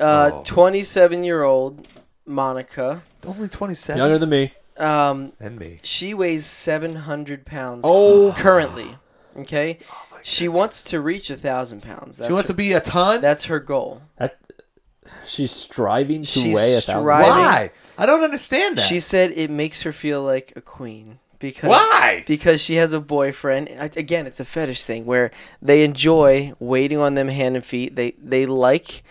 Uh, 0.00 0.30
Oh. 0.34 0.42
27 0.44 1.24
year 1.24 1.42
old 1.42 1.86
Monica. 2.26 3.02
Only 3.26 3.48
twenty 3.48 3.74
seven. 3.74 3.98
Younger 3.98 4.18
than 4.18 4.28
me. 4.30 4.50
Um, 4.78 5.32
and 5.40 5.58
me. 5.58 5.80
she 5.82 6.12
weighs 6.14 6.44
700 6.46 7.44
pounds 7.46 7.82
Oh. 7.88 8.34
currently. 8.36 8.96
Okay, 9.38 9.78
she 10.22 10.48
wants 10.48 10.82
to 10.84 11.00
reach 11.00 11.28
a 11.30 11.36
thousand 11.36 11.82
pounds. 11.82 12.18
That's 12.18 12.28
she 12.28 12.32
wants 12.32 12.48
her, 12.48 12.52
to 12.52 12.56
be 12.56 12.72
a 12.72 12.80
ton. 12.80 13.20
That's 13.20 13.44
her 13.44 13.58
goal. 13.60 14.02
That 14.18 14.38
she's 15.26 15.50
striving 15.52 16.22
to 16.22 16.26
She's 16.28 16.54
weigh 16.54 16.74
a 16.76 16.80
thousand. 16.80 17.02
striving- 17.02 17.30
Why? 17.30 17.70
I 17.98 18.06
don't 18.06 18.22
understand 18.22 18.78
that. 18.78 18.86
She 18.86 19.00
said 19.00 19.32
it 19.32 19.50
makes 19.50 19.82
her 19.82 19.92
feel 19.92 20.22
like 20.22 20.52
a 20.56 20.60
queen 20.60 21.18
because 21.38 21.70
Why? 21.70 22.24
because 22.26 22.60
she 22.60 22.74
has 22.76 22.92
a 22.92 23.00
boyfriend. 23.00 23.68
Again, 23.96 24.26
it's 24.26 24.40
a 24.40 24.44
fetish 24.44 24.84
thing 24.84 25.06
where 25.06 25.30
they 25.60 25.84
enjoy 25.84 26.52
waiting 26.58 26.98
on 26.98 27.14
them 27.14 27.28
hand 27.28 27.56
and 27.56 27.64
feet. 27.64 27.96
They 27.96 28.12
they 28.22 28.46
like 28.46 29.02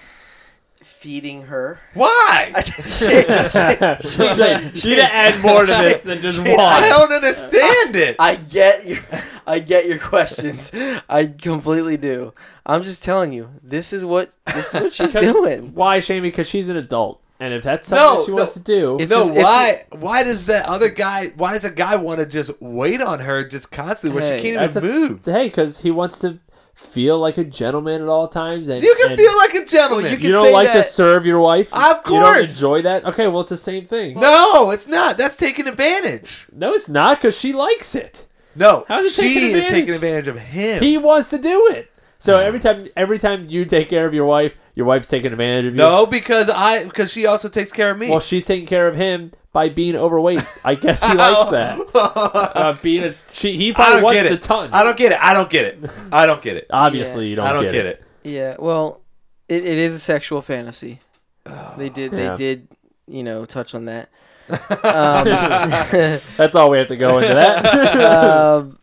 feeding 0.83 1.43
her. 1.43 1.79
Why? 1.93 2.51
she 2.61 3.07
need 3.07 4.95
to 4.95 5.09
add 5.11 5.41
more 5.41 5.65
to 5.65 5.71
this 5.71 6.01
than 6.01 6.19
just 6.19 6.39
walk. 6.39 6.59
I 6.59 6.89
don't 6.89 7.11
understand 7.11 7.95
it. 7.95 8.15
I 8.19 8.35
get 8.35 8.85
your 8.85 8.99
I 9.45 9.59
get 9.59 9.85
your 9.85 9.99
questions. 9.99 10.71
I 11.07 11.27
completely 11.27 11.97
do. 11.97 12.33
I'm 12.65 12.83
just 12.83 13.03
telling 13.03 13.33
you, 13.33 13.49
this 13.61 13.93
is 13.93 14.03
what 14.03 14.31
this 14.47 14.73
is 14.73 14.81
what 14.81 14.93
she's 14.93 15.11
doing. 15.11 15.73
Why, 15.75 15.99
Shamey? 15.99 16.29
Because 16.29 16.47
she's 16.47 16.69
an 16.69 16.77
adult, 16.77 17.21
and 17.39 17.53
if 17.53 17.63
that's 17.63 17.87
something 17.89 18.03
No, 18.03 18.17
that 18.19 18.25
she 18.25 18.31
wants 18.31 18.53
to 18.53 18.59
do, 18.59 18.97
It's 18.99 19.11
no, 19.11 19.17
just- 19.19 19.31
it's- 19.31 19.43
why? 19.43 19.85
why 19.97 20.23
does 20.23 20.45
that 20.47 20.65
other 20.65 20.89
guy? 20.89 21.31
Why 21.37 21.53
does 21.53 21.65
a 21.65 21.71
guy 21.71 21.95
want 21.95 22.19
to 22.19 22.25
just 22.25 22.51
wait 22.61 23.01
on 23.01 23.19
her 23.21 23.43
just 23.47 23.71
constantly 23.71 24.19
where 24.19 24.31
Hey, 24.31 24.37
she 24.37 24.51
can't 24.53 24.71
even 24.71 24.83
a- 24.83 24.87
move? 24.93 25.19
hey, 25.25 25.47
because 25.47 25.79
he 25.81 25.91
wants 25.91 26.19
to 26.19 26.39
feel 26.73 27.17
like 27.17 27.37
a 27.37 27.43
gentleman 27.45 28.01
at 28.01 28.07
all 28.09 28.27
times. 28.27 28.67
And 28.67 28.83
You 28.83 28.93
can 28.99 29.11
and 29.11 29.17
feel 29.17 29.35
like 29.37 29.53
a 29.53 29.63
gentleman. 29.65 30.11
you 30.11 30.17
you 30.17 30.31
don't 30.33 30.45
say 30.47 30.51
like 30.53 30.73
to 30.73 30.83
serve 30.83 31.25
your 31.25 31.39
wife. 31.39 31.73
Of 31.73 32.03
course, 32.03 32.13
You 32.13 32.19
don't 32.19 32.49
enjoy 32.49 32.81
that. 32.81 33.05
Okay, 33.05 33.27
well, 33.27 33.41
it's 33.41 33.49
the 33.49 33.55
same 33.57 33.85
thing. 33.85 34.19
no, 34.19 34.71
it's 34.71 34.85
not. 34.87 35.17
That's 35.17 35.37
taking 35.37 35.67
advantage. 35.67 36.47
No, 36.53 36.73
it's 36.73 36.89
not 36.89 37.17
because 37.19 37.37
she 37.39 37.53
likes 37.53 37.95
it. 37.95 38.25
No, 38.57 38.83
How 38.89 38.99
is 38.99 39.17
it 39.17 39.21
taking 39.21 39.37
she 39.41 39.53
is 39.53 39.65
taking 39.65 39.93
advantage 39.95 40.27
of 40.27 40.37
him. 40.39 40.81
He 40.83 40.97
wants 40.97 41.29
to 41.29 41.37
do 41.37 41.67
it. 41.71 41.89
So 42.17 42.39
every 42.39 42.59
time, 42.59 42.87
every 42.95 43.19
time 43.19 43.47
you 43.49 43.65
take 43.65 43.89
care 43.89 44.05
of 44.05 44.13
your 44.13 44.25
wife, 44.25 44.55
your 44.73 44.85
wife's 44.85 45.07
taking 45.07 45.31
advantage 45.31 45.65
of 45.65 45.73
you. 45.73 45.77
no, 45.77 46.05
because 46.05 46.49
I 46.49 46.83
because 46.85 47.11
she 47.11 47.25
also 47.25 47.49
takes 47.49 47.71
care 47.71 47.91
of 47.91 47.97
me. 47.97 48.09
Well, 48.09 48.19
she's 48.19 48.45
taking 48.45 48.65
care 48.65 48.87
of 48.87 48.95
him 48.95 49.31
by 49.53 49.69
being 49.69 49.95
overweight. 49.95 50.43
I 50.65 50.75
guess 50.75 51.03
he 51.03 51.13
likes 51.13 51.49
that. 51.51 51.79
Uh, 51.95 52.73
being 52.81 53.03
a, 53.03 53.15
she, 53.29 53.55
he 53.57 53.71
I 53.71 53.73
probably 53.73 53.93
don't 53.95 54.03
wants 54.03 54.21
get 54.23 54.29
the 54.29 54.35
it. 54.35 54.41
ton. 54.41 54.73
I 54.73 54.83
don't 54.83 54.97
get 54.97 55.11
it. 55.11 55.19
I 55.21 55.33
don't 55.33 55.49
get 55.49 55.65
it. 55.65 55.91
I 56.11 56.25
don't 56.25 56.41
get 56.41 56.57
it. 56.57 56.67
Obviously, 56.69 57.25
Yeah. 57.25 57.29
you 57.29 57.35
don't, 57.37 57.47
I 57.47 57.53
don't 57.53 57.63
get, 57.63 57.71
get 57.73 57.85
it. 57.85 58.03
it. 58.23 58.31
Yeah, 58.31 58.55
well, 58.59 59.01
it, 59.47 59.63
it 59.65 59.77
is 59.77 59.93
a 59.93 59.99
sexual 59.99 60.41
fantasy. 60.41 60.99
They 61.77 61.89
did 61.89 62.11
Yeah. 62.11 62.35
they 62.35 62.35
did, 62.37 62.67
you 63.07 63.23
know, 63.23 63.45
touch 63.45 63.75
on 63.75 63.85
that. 63.85 64.09
Um, 64.49 64.59
That's 66.37 66.55
all 66.55 66.69
we 66.69 66.77
have 66.79 66.87
to 66.87 66.95
go 66.97 67.19
into 67.19 67.33
that. 67.33 68.01
um, 68.01 68.79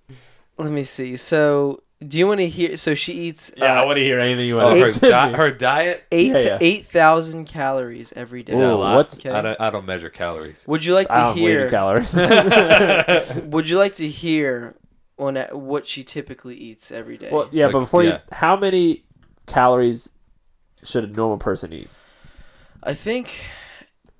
let 0.59 0.71
me 0.71 0.85
see. 0.85 1.17
So, 1.17 1.83
do 2.09 2.19
you 2.19 2.27
want 2.27 2.41
to 2.41 2.49
hear? 2.49 2.77
So 2.77 2.95
she 2.95 3.13
eats 3.13 3.53
yeah, 3.57 3.75
I 3.79 3.83
uh, 3.83 3.87
want 3.87 3.97
to 3.97 4.03
hear 4.03 4.19
anything 4.19 4.47
you 4.47 4.61
Oh, 4.61 4.69
want 4.77 4.81
her, 4.97 5.09
di- 5.09 5.33
her 5.37 5.51
diet. 5.51 6.05
eight 6.13 6.29
Yeah, 6.29 6.39
yeah. 6.39 6.59
eight 6.61 6.85
thousand 6.87 7.45
calories 7.47 8.13
every 8.15 8.43
day. 8.43 8.53
Is 8.55 8.61
Ooh, 8.61 8.77
what's- 8.79 9.19
Okay. 9.19 9.31
I 9.31 9.41
don't. 9.41 9.61
I 9.61 9.71
don't 9.71 9.87
measure 9.87 10.11
calories. 10.11 10.65
Would 10.67 10.85
you 10.85 10.95
like 10.95 11.09
to 11.09 11.15
I 11.15 11.17
to 11.19 11.25
don't 11.35 11.35
weigh 11.45 11.51
hear? 11.51 11.71
calories. 11.71 12.15
Would 13.45 13.69
you 13.69 13.79
like 13.79 13.95
to 13.97 14.09
hear 14.09 14.75
on 15.19 15.37
a- 15.37 15.57
what 15.57 15.87
she 15.87 16.05
typically 16.05 16.57
eats 16.57 16.91
every 16.91 17.17
day? 17.19 17.29
well, 17.31 17.49
yeah, 17.53 17.67
Like, 17.67 17.73
but 17.75 17.81
before 17.81 18.03
yeah. 18.03 18.11
you, 18.15 18.19
how 18.33 18.57
many 18.57 19.05
calories 19.47 20.11
should 20.83 21.05
a 21.05 21.07
normal 21.09 21.39
person 21.39 21.73
eat? 21.73 21.89
I 22.83 22.95
think, 22.95 23.45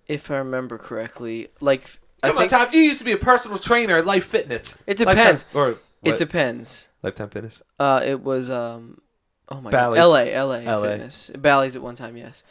if 0.07 0.31
I 0.31 0.37
remember 0.37 0.79
correctly, 0.79 1.49
like 1.61 1.83
I 2.23 2.29
Come 2.29 2.39
on, 2.39 2.49
think 2.49 2.51
Tom. 2.53 2.73
You 2.73 2.81
used 2.83 2.99
to 2.99 3.05
be 3.05 3.13
a 3.13 3.17
personal 3.17 3.59
trainer 3.59 3.97
at 3.97 4.07
Life 4.07 4.27
Fitness. 4.27 4.79
it 4.87 4.97
depends. 4.97 5.45
Lifetime, 5.53 5.75
or 5.75 5.79
It 6.03 6.19
depends. 6.19 6.89
Lifetime 7.03 7.31
Fitness. 7.31 7.63
Uh, 7.79 8.01
it 8.05 8.23
was 8.23 8.51
um, 8.51 9.01
oh 9.49 9.61
my 9.61 9.71
Bally's. 9.71 9.99
god, 9.99 10.01
L.A. 10.01 10.33
L.A. 10.33 10.63
LA. 10.65 10.83
Fitness, 10.83 11.31
Bally's 11.37 11.77
at 11.77 11.83
one 11.83 11.95
time, 11.95 12.17
yes. 12.17 12.45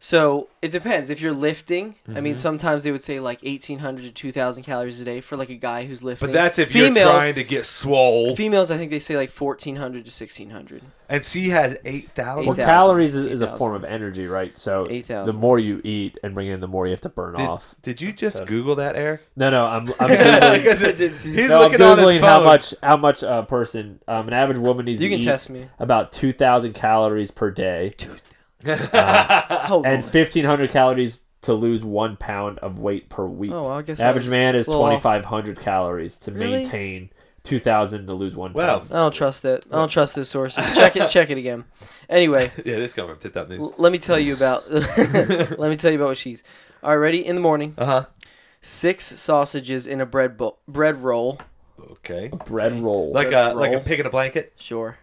So 0.00 0.48
it 0.62 0.70
depends. 0.70 1.10
If 1.10 1.20
you're 1.20 1.32
lifting, 1.32 1.96
I 2.14 2.20
mean, 2.20 2.34
Mhm. 2.34 2.38
sometimes 2.38 2.84
they 2.84 2.92
would 2.92 3.02
say 3.02 3.18
like 3.20 3.42
1,800 3.42 4.02
to 4.02 4.10
2,000 4.10 4.62
calories 4.62 5.00
a 5.00 5.04
day 5.04 5.20
for 5.20 5.36
like 5.36 5.50
a 5.50 5.54
guy 5.56 5.84
who's 5.86 6.04
lifting. 6.04 6.28
But 6.28 6.32
that's 6.34 6.58
if 6.58 6.70
females. 6.70 6.96
you're 6.98 7.20
trying 7.20 7.34
to 7.34 7.44
get 7.44 7.66
swole. 7.66 8.36
females, 8.36 8.70
I 8.70 8.76
think 8.78 8.90
they 8.90 8.98
say 9.00 9.16
like 9.16 9.30
1,400 9.30 10.04
to 10.04 10.10
1,600. 10.10 10.82
And 11.08 11.24
she 11.24 11.48
has 11.50 11.76
eight 11.84 12.10
thousand. 12.14 12.46
Well, 12.46 12.54
8,000, 12.54 12.64
calories 12.64 13.14
is, 13.16 13.24
is 13.26 13.40
a 13.42 13.46
8,000. 13.46 13.58
form 13.58 13.74
of 13.74 13.84
energy, 13.84 14.26
right? 14.26 14.56
So 14.58 14.84
the 14.86 15.32
more 15.36 15.58
you 15.58 15.80
eat 15.82 16.18
and 16.22 16.34
bring 16.34 16.48
in, 16.48 16.60
the 16.60 16.68
more 16.68 16.86
you 16.86 16.90
have 16.92 17.00
to 17.02 17.08
burn 17.08 17.34
Did, 17.34 17.46
off. 17.48 17.74
did 17.82 18.00
you 18.00 18.12
just 18.12 18.36
So- 18.38 18.44
Google 18.44 18.74
that, 18.76 18.94
Eric? 18.94 19.22
No, 19.34 19.48
no, 19.50 19.64
I'm 19.64 19.88
I'm 20.00 20.10
googling, 20.10 20.62
Because 20.62 20.82
it- 20.82 20.98
he's 20.98 21.24
no, 21.48 21.56
I'm 21.56 21.62
looking 21.72 21.82
on 21.82 21.98
his 21.98 22.06
googling 22.06 22.20
how 22.20 22.36
phone. 22.38 22.44
much 22.44 22.74
how 22.82 22.96
much 22.98 23.22
a 23.22 23.44
person, 23.48 24.00
um, 24.06 24.28
an 24.28 24.34
average 24.34 24.58
woman 24.58 24.84
needs 24.84 25.00
You 25.02 25.08
to 25.08 25.14
can 25.14 25.22
eat 25.22 25.26
test 25.26 25.50
me. 25.50 25.66
about 25.80 26.12
two 26.12 26.32
thousand 26.32 26.74
calories 26.74 27.30
per 27.30 27.50
day 27.50 27.94
Oh, 29.70 29.82
and 29.84 30.04
fifteen 30.04 30.44
hundred 30.44 30.70
calories 30.70 31.24
to 31.42 31.54
lose 31.54 31.84
one 31.84 32.16
pound 32.16 32.58
of 32.58 32.78
weight 32.78 33.08
per 33.08 33.24
week. 33.26 33.52
oh, 33.52 33.62
well, 33.62 33.72
I 33.72 33.82
guess 33.82 33.98
The 33.98 34.04
average 34.06 34.26
I 34.28 34.30
man 34.30 34.56
is 34.56 34.66
a 34.66 34.72
off. 34.72 34.80
twenty 34.80 35.00
five 35.00 35.24
hundred 35.24 35.60
calories 35.60 36.16
to 36.18 36.32
Really? 36.32 36.50
maintain 36.62 37.10
two 37.44 37.58
thousand 37.60 38.06
to 38.06 38.14
lose 38.14 38.34
one. 38.36 38.52
Wow. 38.52 38.80
pound. 38.80 38.92
I 38.92 38.96
don't 38.96 39.14
trust 39.14 39.44
it. 39.44 39.64
I 39.70 39.76
don't 39.76 39.88
trust 39.88 40.16
those 40.16 40.28
sources. 40.28 40.64
Check 40.74 40.96
it. 40.96 41.08
Check 41.08 41.30
it 41.30 41.38
again. 41.38 41.64
Anyway, 42.08 42.50
Yeah, 42.64 42.76
this 42.76 42.92
coming 42.92 43.12
from 43.12 43.20
Tip 43.20 43.32
Top 43.34 43.48
News. 43.48 43.60
l- 43.60 43.74
let 43.78 43.92
me 43.92 43.98
tell 43.98 44.18
you 44.18 44.34
about. 44.34 44.68
let 44.70 45.70
me 45.70 45.76
tell 45.76 45.90
you 45.92 45.98
about 45.98 46.08
what 46.08 46.18
she's. 46.18 46.42
All 46.82 46.90
right, 46.90 46.96
ready? 46.96 47.24
In 47.24 47.36
the 47.36 47.40
morning, 47.42 47.74
Uh 47.78 47.84
huh. 47.86 48.04
six 48.62 49.04
sausages 49.20 49.86
in 49.86 50.00
a 50.00 50.06
bread 50.06 50.36
bo- 50.36 50.58
bread 50.66 51.02
roll. 51.02 51.40
Okay. 51.92 52.30
bread 52.46 52.82
roll. 52.82 53.12
Like 53.12 53.28
Bread 53.30 53.52
a 53.52 53.54
like 53.54 53.72
a 53.72 53.80
pig 53.80 54.00
in 54.00 54.06
a 54.06 54.10
blanket. 54.10 54.52
Sure. 54.56 54.98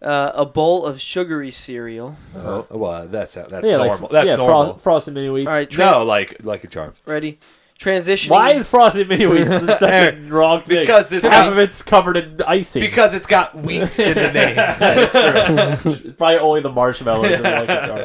Uh, 0.00 0.30
a 0.34 0.46
bowl 0.46 0.86
of 0.86 1.00
sugary 1.00 1.50
cereal. 1.50 2.16
Oh, 2.36 2.64
well, 2.70 3.08
that's 3.08 3.34
that's 3.34 3.52
yeah, 3.52 3.76
normal. 3.78 3.98
like 4.02 4.10
that's 4.10 4.26
yeah, 4.26 4.36
normal. 4.36 4.64
Fro- 4.74 4.78
frosted 4.78 5.14
mini 5.14 5.28
wheats. 5.28 5.48
All 5.48 5.54
right, 5.54 5.68
tra- 5.68 5.84
no, 5.86 6.04
like 6.04 6.44
like 6.44 6.62
a 6.62 6.68
charm. 6.68 6.94
ready? 7.04 7.38
Transitioning. 7.80 8.30
Why 8.30 8.50
is 8.52 8.68
frosted 8.68 9.08
mini 9.08 9.24
wheats 9.26 9.48
such 9.80 10.14
a 10.14 10.16
wrong 10.28 10.62
thing? 10.62 10.80
Because 10.82 11.10
it's 11.10 11.26
half 11.26 11.46
got- 11.46 11.52
of 11.52 11.58
it's 11.58 11.82
covered 11.82 12.16
in 12.16 12.40
icing. 12.46 12.82
Because 12.82 13.12
it's 13.12 13.26
got 13.26 13.56
wheat 13.56 13.98
in 13.98 14.14
the 14.14 14.32
name. 14.32 14.54
it's 16.04 16.16
probably 16.16 16.38
only 16.38 16.60
the 16.60 16.70
marshmallows 16.70 17.32
and 17.32 17.42
like 17.42 17.62
a 17.64 17.66
jar. 17.86 18.02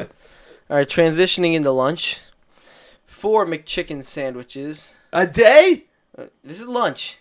All 0.70 0.76
right, 0.78 0.88
transitioning 0.88 1.54
into 1.54 1.70
lunch. 1.70 2.18
Four 3.06 3.46
McChicken 3.46 4.04
sandwiches. 4.04 4.94
a 5.12 5.26
day? 5.28 5.84
Uh, 6.18 6.24
this 6.42 6.60
is 6.60 6.66
lunch. 6.66 7.18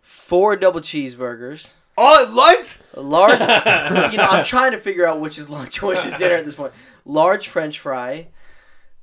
Four 0.00 0.56
double 0.56 0.80
cheeseburgers. 0.80 1.80
Oh, 1.96 2.32
lunch? 2.34 2.78
A 2.94 3.00
large. 3.00 3.38
you 4.12 4.18
know, 4.18 4.24
I'm 4.24 4.44
trying 4.44 4.72
to 4.72 4.78
figure 4.78 5.06
out 5.06 5.20
which 5.20 5.38
is 5.38 5.48
lunch 5.48 5.78
and 5.78 5.88
which 5.88 6.04
is 6.04 6.14
dinner 6.14 6.34
at 6.36 6.44
this 6.44 6.54
point. 6.56 6.72
Large 7.04 7.48
French 7.48 7.78
fry. 7.78 8.28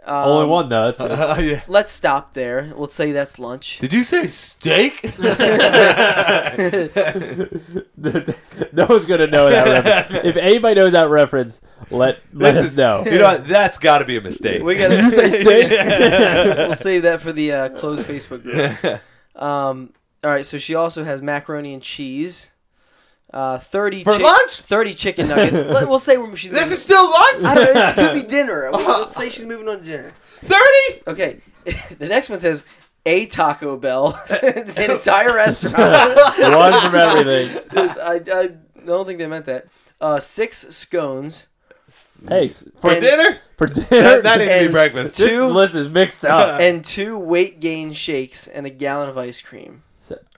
Um, 0.04 0.16
Only 0.28 0.48
one 0.48 0.68
though. 0.70 0.92
That's 0.92 1.00
Uh, 1.00 1.38
yeah. 1.42 1.62
Let's 1.68 1.92
stop 1.92 2.34
there. 2.34 2.74
We'll 2.76 2.89
say 2.89 3.12
that's 3.12 3.38
lunch. 3.38 3.78
Did 3.80 3.94
you 3.94 4.04
say 4.04 4.26
steak? 4.26 5.04
no 7.98 8.86
one's 8.88 9.06
gonna 9.06 9.28
know 9.28 9.50
that 9.50 9.68
reference. 9.86 10.26
If 10.26 10.36
anybody 10.38 10.76
knows 10.76 10.94
that 10.94 11.10
reference, 11.10 11.62
let 11.89 12.20
let 12.34 12.54
This 12.54 12.66
us 12.66 12.72
is- 12.72 12.78
know. 12.78 13.04
You 13.06 13.20
know 13.20 13.24
what? 13.26 13.48
That's 13.48 13.78
got 13.78 14.00
to 14.00 14.06
be 14.06 14.18
a 14.18 14.22
mistake. 14.22 14.64
We 14.64 14.76
got. 14.76 14.89
Did 14.89 15.04
you 15.04 15.12
say 15.12 15.30
steak? 15.30 15.70
we'll 16.58 16.74
save 16.76 17.04
that 17.04 17.22
for 17.22 17.32
the 17.32 17.52
uh, 17.52 17.70
closed 17.70 18.08
Facebook 18.08 18.44
group. 18.44 19.02
Um, 19.42 19.94
all 20.24 20.32
right. 20.32 20.46
So 20.46 20.58
she 20.58 20.76
also 20.76 21.04
has 21.04 21.22
macaroni 21.22 21.74
and 21.74 21.84
cheese. 21.84 22.50
Uh, 23.34 23.58
thirty 23.58 24.04
For 24.04 24.14
chick- 24.14 24.22
lunch? 24.24 24.52
Thirty 24.62 24.94
chicken 24.94 25.30
nuggets. 25.30 25.62
Let, 25.68 25.88
we'll 25.88 26.00
say 26.00 26.18
we're- 26.18 26.36
she's. 26.36 26.52
this 26.52 26.62
moving- 26.62 26.74
is 26.74 26.82
still 26.84 27.10
lunch? 27.10 27.44
I 27.44 27.56
don't 27.56 27.66
know. 27.66 27.74
This 27.74 27.94
could 27.94 28.14
be 28.14 28.24
dinner. 28.24 28.70
Let's 28.74 29.16
say 29.16 29.30
she's 29.30 29.46
moving 29.46 29.68
on 29.70 29.80
to 29.80 29.84
dinner. 29.86 30.14
30? 30.42 31.04
Okay. 31.08 31.40
the 31.98 32.08
next 32.08 32.30
one 32.30 32.40
says 32.40 32.66
a 33.06 33.26
Taco 33.28 33.78
Bell. 33.78 34.20
an 34.44 34.92
entire 34.92 35.34
restaurant. 35.34 36.16
one 36.40 36.82
from 36.82 36.96
everything. 36.96 37.62
There's- 37.72 37.98
I, 37.98 38.16
I 38.34 38.50
don't 38.86 39.06
think 39.06 39.20
they 39.20 39.28
meant 39.28 39.46
that. 39.46 39.68
Uh, 40.02 40.20
six 40.20 40.58
scones. 40.76 41.48
Hey, 42.28 42.50
For 42.50 42.92
And- 42.92 43.02
dinner? 43.02 43.38
for 43.58 43.68
dinner, 43.68 43.88
That, 43.90 44.24
that 44.24 44.38
needs 44.40 44.50
to 44.52 44.58
be 44.60 44.64
and 44.66 44.72
breakfast. 44.72 45.16
this 45.18 45.30
two- 45.30 45.46
list 45.46 45.76
is 45.76 45.88
mixed 45.88 46.26
up. 46.26 46.60
and 46.60 46.84
two 46.84 47.18
weight 47.18 47.60
gain 47.60 47.94
shakes 47.94 48.48
and 48.48 48.66
a 48.66 48.70
gallon 48.70 49.08
of 49.10 49.18
ice 49.18 49.40
cream. 49.42 49.84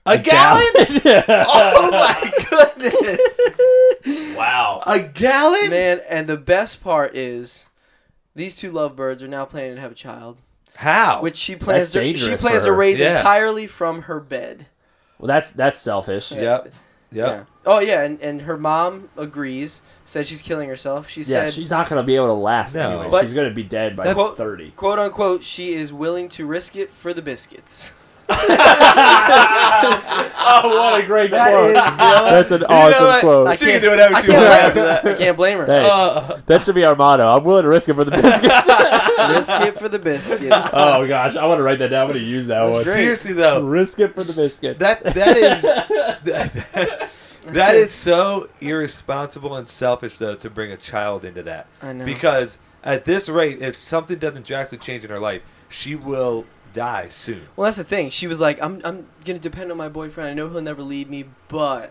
A 0.06 0.18
gallon? 0.18 0.62
oh 0.76 1.90
my 1.90 2.32
goodness! 2.50 4.36
wow. 4.36 4.82
A 4.86 5.00
gallon? 5.00 5.70
Man, 5.70 6.00
and 6.08 6.26
the 6.26 6.36
best 6.36 6.82
part 6.82 7.16
is 7.16 7.66
these 8.34 8.56
two 8.56 8.70
lovebirds 8.70 9.22
are 9.22 9.28
now 9.28 9.44
planning 9.46 9.76
to 9.76 9.80
have 9.80 9.92
a 9.92 9.94
child, 9.94 10.36
How? 10.76 11.22
which 11.22 11.36
she 11.36 11.56
plans 11.56 11.90
That's 11.90 12.16
to 12.16 12.16
she 12.18 12.36
plans 12.36 12.64
to 12.64 12.72
raise 12.72 13.00
Yeah. 13.00 13.16
entirely 13.16 13.66
from 13.66 14.02
her 14.02 14.20
bed. 14.20 14.66
Well, 15.18 15.28
that's 15.28 15.50
that's 15.52 15.80
selfish. 15.80 16.32
Yep. 16.32 16.42
Yep. 16.66 16.74
Yeah. 17.12 17.44
Oh 17.64 17.78
yeah, 17.78 18.02
and, 18.02 18.20
and 18.20 18.42
her 18.42 18.58
mom 18.58 19.08
agrees. 19.16 19.80
Said 20.04 20.26
she's 20.26 20.42
killing 20.42 20.68
herself. 20.68 21.08
She 21.08 21.20
Yeah, 21.20 21.46
said, 21.46 21.52
she's 21.54 21.70
not 21.70 21.88
gonna 21.88 22.02
be 22.02 22.16
able 22.16 22.26
to 22.26 22.32
last 22.34 22.74
No. 22.74 23.00
anyway. 23.00 23.20
She's 23.22 23.32
gonna 23.32 23.52
be 23.54 23.62
dead 23.62 23.96
by 23.96 24.12
Quote- 24.12 24.36
thirty. 24.36 24.72
quote 24.72 24.98
unquote, 24.98 25.44
she 25.44 25.72
is 25.74 25.92
willing 25.94 26.28
to 26.30 26.44
risk 26.44 26.76
it 26.76 26.92
for 26.92 27.14
the 27.14 27.22
biscuits. 27.22 27.94
Oh, 30.46 30.68
what 30.78 31.00
a 31.02 31.06
great 31.06 31.30
That 31.30 31.50
quote! 31.50 31.70
is- 31.70 31.74
That's 31.98 32.50
an 32.50 32.60
know 32.60 32.66
awesome 32.68 33.04
what? 33.06 33.20
quote. 33.20 33.46
I 33.48 33.56
She 33.56 33.64
can 33.64 33.70
can't 33.72 33.82
do 33.82 33.90
whatever 33.90 34.14
I 34.14 34.20
she 34.20 34.26
can't 34.28 34.38
wants 34.42 34.54
blame 34.54 34.66
after 34.66 34.80
her. 34.80 34.86
that. 34.86 35.06
I 35.06 35.14
can't 35.18 35.36
blame 35.36 35.58
her. 35.58 35.64
Hey, 35.66 35.88
Uh, 35.90 36.40
that 36.46 36.64
should 36.64 36.74
be 36.74 36.84
our 36.84 36.94
motto. 36.94 37.26
I'm 37.26 37.44
willing 37.44 37.62
to 37.62 37.68
risk 37.68 37.88
it 37.88 37.94
for 37.94 38.04
the 38.04 38.10
biscuits. 38.22 38.68
risk 39.30 39.60
it 39.66 39.78
for 39.78 39.88
the 39.88 39.98
biscuits. 39.98 40.70
oh 40.74 41.06
gosh, 41.08 41.34
I 41.36 41.46
want 41.46 41.58
to 41.58 41.62
write 41.62 41.78
that 41.78 41.88
down. 41.88 42.02
I'm 42.02 42.08
gonna 42.12 42.20
use 42.24 42.46
that 42.48 42.60
That's 42.60 42.74
one. 42.74 42.84
great. 42.84 42.94
seriously 42.96 43.32
though, 43.32 43.62
Risk 43.64 43.98
it 44.00 44.08
for 44.14 44.22
the 44.22 44.32
biscuits. 44.34 44.78
that 44.80 45.02
that 45.02 45.36
is 45.36 45.62
that, 45.62 47.10
that 47.46 47.74
is 47.74 47.90
so 47.92 48.48
irresponsible 48.60 49.56
and 49.56 49.68
selfish 49.68 50.18
though 50.18 50.34
to 50.36 50.50
bring 50.50 50.70
a 50.72 50.76
child 50.76 51.24
into 51.24 51.42
that. 51.44 51.66
I 51.82 51.92
know. 51.94 52.04
Because 52.04 52.58
at 52.84 53.06
this 53.06 53.28
rate, 53.30 53.62
if 53.62 53.74
something 53.76 54.18
doesn't 54.18 54.46
drastically 54.46 54.84
change 54.84 55.04
in 55.04 55.10
her 55.10 55.18
life, 55.20 55.42
she 55.70 55.94
will 55.94 56.44
die 56.74 57.08
soon. 57.08 57.48
Well, 57.56 57.64
that's 57.64 57.78
the 57.78 57.84
thing. 57.84 58.10
She 58.10 58.26
was 58.26 58.38
like, 58.40 58.60
"I'm, 58.62 58.82
I'm 58.84 59.06
gonna 59.24 59.38
depend 59.38 59.70
on 59.70 59.78
my 59.78 59.88
boyfriend. 59.88 60.28
I 60.28 60.34
know 60.34 60.50
he'll 60.50 60.60
never 60.60 60.82
leave 60.82 61.08
me, 61.08 61.24
but." 61.48 61.90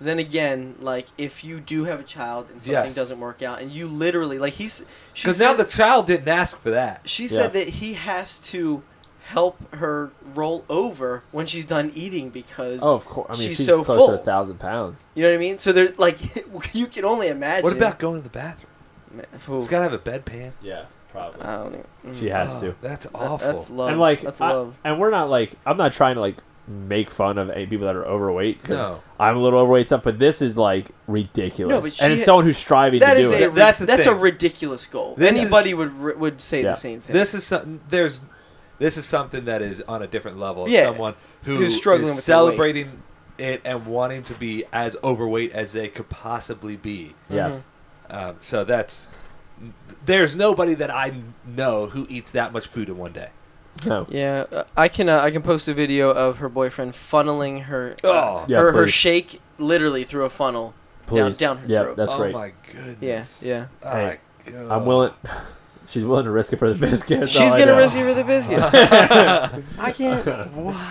Then 0.00 0.18
again, 0.18 0.74
like 0.80 1.06
if 1.16 1.44
you 1.44 1.60
do 1.60 1.84
have 1.84 2.00
a 2.00 2.02
child 2.02 2.48
and 2.50 2.60
something 2.60 2.86
Yes. 2.86 2.94
doesn't 2.96 3.20
work 3.20 3.40
out, 3.40 3.60
and 3.62 3.70
you 3.70 3.86
literally 3.86 4.36
like 4.36 4.54
he's 4.54 4.84
she 5.14 5.22
Because 5.22 5.38
now 5.38 5.50
said- 5.54 5.58
the 5.58 5.70
child 5.70 6.08
didn't 6.08 6.26
ask 6.26 6.58
for 6.58 6.70
that. 6.70 7.02
she 7.08 7.24
Yeah. 7.24 7.28
said 7.28 7.52
that 7.52 7.68
he 7.68 7.92
has 7.94 8.40
to 8.50 8.82
help 9.26 9.72
her 9.74 10.10
roll 10.34 10.64
over 10.68 11.22
when 11.30 11.46
she's 11.46 11.66
done 11.66 11.92
eating 11.94 12.30
because 12.30 12.80
oh, 12.82 12.96
of 12.96 13.04
course. 13.04 13.28
I 13.30 13.34
mean, 13.34 13.46
she's 13.48 13.58
she's, 13.58 13.66
so 13.66 13.84
close 13.84 13.98
full. 13.98 14.08
to 14.08 14.14
a 14.14 14.18
thousand 14.18 14.58
pounds. 14.58 15.04
you 15.14 15.22
know 15.22 15.28
what 15.28 15.36
I 15.36 15.38
mean. 15.38 15.58
So 15.58 15.70
they're 15.72 15.92
like 15.98 16.18
you 16.74 16.88
can 16.88 17.04
only 17.04 17.28
imagine. 17.28 17.62
What 17.62 17.76
about 17.76 18.00
going 18.00 18.16
to 18.22 18.24
the 18.24 18.28
bathroom? 18.30 18.72
Man, 19.12 19.26
She's 19.38 19.48
ooh, 19.50 19.66
got 19.68 19.78
to 19.78 19.82
have 19.84 19.92
a 19.92 19.98
bedpan. 20.00 20.50
Yeah, 20.60 20.86
probably. 21.12 21.40
I 21.42 21.56
don't 21.56 21.68
even, 21.74 21.86
mm. 22.06 22.18
She 22.18 22.28
has 22.30 22.56
Oh, 22.62 22.68
to. 22.70 22.74
That's 22.80 23.06
That- 23.06 23.14
awful. 23.14 23.46
That's 23.52 23.70
love. 23.70 23.90
And 23.90 24.00
like, 24.00 24.20
that's 24.22 24.40
I- 24.40 24.52
love. 24.52 24.74
and 24.84 24.98
we're 24.98 25.10
not 25.10 25.28
like, 25.30 25.52
I'm 25.66 25.76
not 25.76 25.92
trying 25.92 26.14
to 26.16 26.20
like 26.20 26.36
make 26.68 27.10
fun 27.10 27.38
of 27.38 27.50
any 27.50 27.66
people 27.66 27.86
that 27.86 27.96
are 27.96 28.04
overweight 28.06 28.62
because 28.62 28.88
No. 28.90 29.02
I'm 29.18 29.36
a 29.36 29.40
little 29.40 29.58
overweight 29.58 29.80
and 29.82 29.88
stuff, 29.88 30.02
but 30.04 30.18
this 30.18 30.40
is 30.40 30.56
like 30.56 30.86
ridiculous. 31.08 31.70
No, 31.74 31.80
but 31.80 31.86
and 32.02 32.12
she- 32.12 32.16
it's 32.18 32.24
someone 32.24 32.44
who's 32.44 32.56
striving 32.56 33.00
That 33.00 33.14
to 33.14 33.20
is 33.20 33.30
do 33.30 33.34
a 33.36 33.38
it. 33.40 33.46
ri- 33.48 33.54
That's 33.54 33.80
the 33.80 33.86
that's 33.86 34.06
a 34.06 34.10
thing. 34.12 34.20
ridiculous 34.20 34.86
goal. 34.86 35.14
This 35.18 35.32
is- 35.32 35.40
Anybody 35.40 35.74
would 35.74 35.92
ri- 35.98 36.14
would 36.14 36.40
say 36.40 36.62
Yeah. 36.62 36.70
the 36.70 36.76
same 36.76 37.00
thing. 37.00 37.12
This 37.14 37.34
is 37.34 37.44
something. 37.44 37.80
There's. 37.88 38.20
This 38.78 38.96
is 38.96 39.04
something 39.04 39.44
that 39.44 39.62
is 39.62 39.80
on 39.86 40.02
a 40.02 40.06
different 40.08 40.38
level. 40.40 40.64
Of 40.64 40.70
Yeah. 40.70 40.86
Someone 40.86 41.14
who 41.44 41.56
Who's 41.56 41.76
struggling 41.76 42.10
is 42.10 42.16
with 42.16 42.26
their 42.26 42.36
weight. 42.36 42.42
celebrating 42.46 43.02
it 43.38 43.60
and 43.64 43.86
wanting 43.86 44.22
to 44.24 44.34
be 44.34 44.64
as 44.72 44.96
overweight 45.04 45.52
as 45.52 45.72
they 45.72 45.88
could 45.88 46.08
possibly 46.08 46.76
be. 46.76 47.14
yeah. 47.28 47.50
Mhm. 47.50 47.62
Um, 48.14 48.36
so 48.40 48.64
that's. 48.64 49.08
There's 50.04 50.34
nobody 50.36 50.74
that 50.74 50.90
I 50.90 51.12
know 51.44 51.86
who 51.86 52.06
eats 52.10 52.30
that 52.32 52.52
much 52.52 52.66
food 52.66 52.88
in 52.88 52.98
one 52.98 53.12
day. 53.12 53.28
No. 53.86 54.06
Yeah, 54.10 54.44
uh, 54.52 54.64
I 54.76 54.88
can 54.88 55.08
uh, 55.08 55.20
I 55.20 55.30
can 55.30 55.42
post 55.42 55.66
a 55.68 55.74
video 55.74 56.10
of 56.10 56.38
her 56.38 56.48
boyfriend 56.48 56.92
funneling 56.92 57.62
her 57.64 57.96
uh, 58.04 58.08
Oh. 58.08 58.44
Yeah, 58.48 58.58
her, 58.58 58.72
her 58.72 58.82
please. 58.84 58.92
shake 58.92 59.40
literally 59.58 60.04
through 60.04 60.24
a 60.24 60.30
funnel. 60.30 60.74
Please. 61.06 61.38
down 61.38 61.58
her 61.58 61.66
yeah, 61.66 61.82
throat. 61.82 61.96
that's 61.96 62.12
oh 62.12 62.16
great. 62.18 62.32
my 62.34 62.46
Yeah, 62.46 62.52
goodness. 62.84 63.42
yeah. 63.42 63.66
Oh 63.82 63.90
Hey, 63.90 64.18
my 64.46 64.52
God. 64.52 64.70
I'm 64.70 64.86
willing. 64.86 65.12
She's 65.88 66.04
willing 66.06 66.24
to 66.24 66.30
risk 66.30 66.52
it 66.52 66.56
for 66.58 66.72
the 66.72 66.78
biscuit. 66.78 67.28
She's 67.28 67.40
all 67.40 67.48
I 67.48 67.58
gonna 67.58 67.72
know. 67.72 67.78
risk 67.78 67.96
it 67.96 68.04
for 68.04 68.14
the 68.14 68.24
biscuit. 68.24 68.60
I 69.78 69.92
can't. 69.92 70.24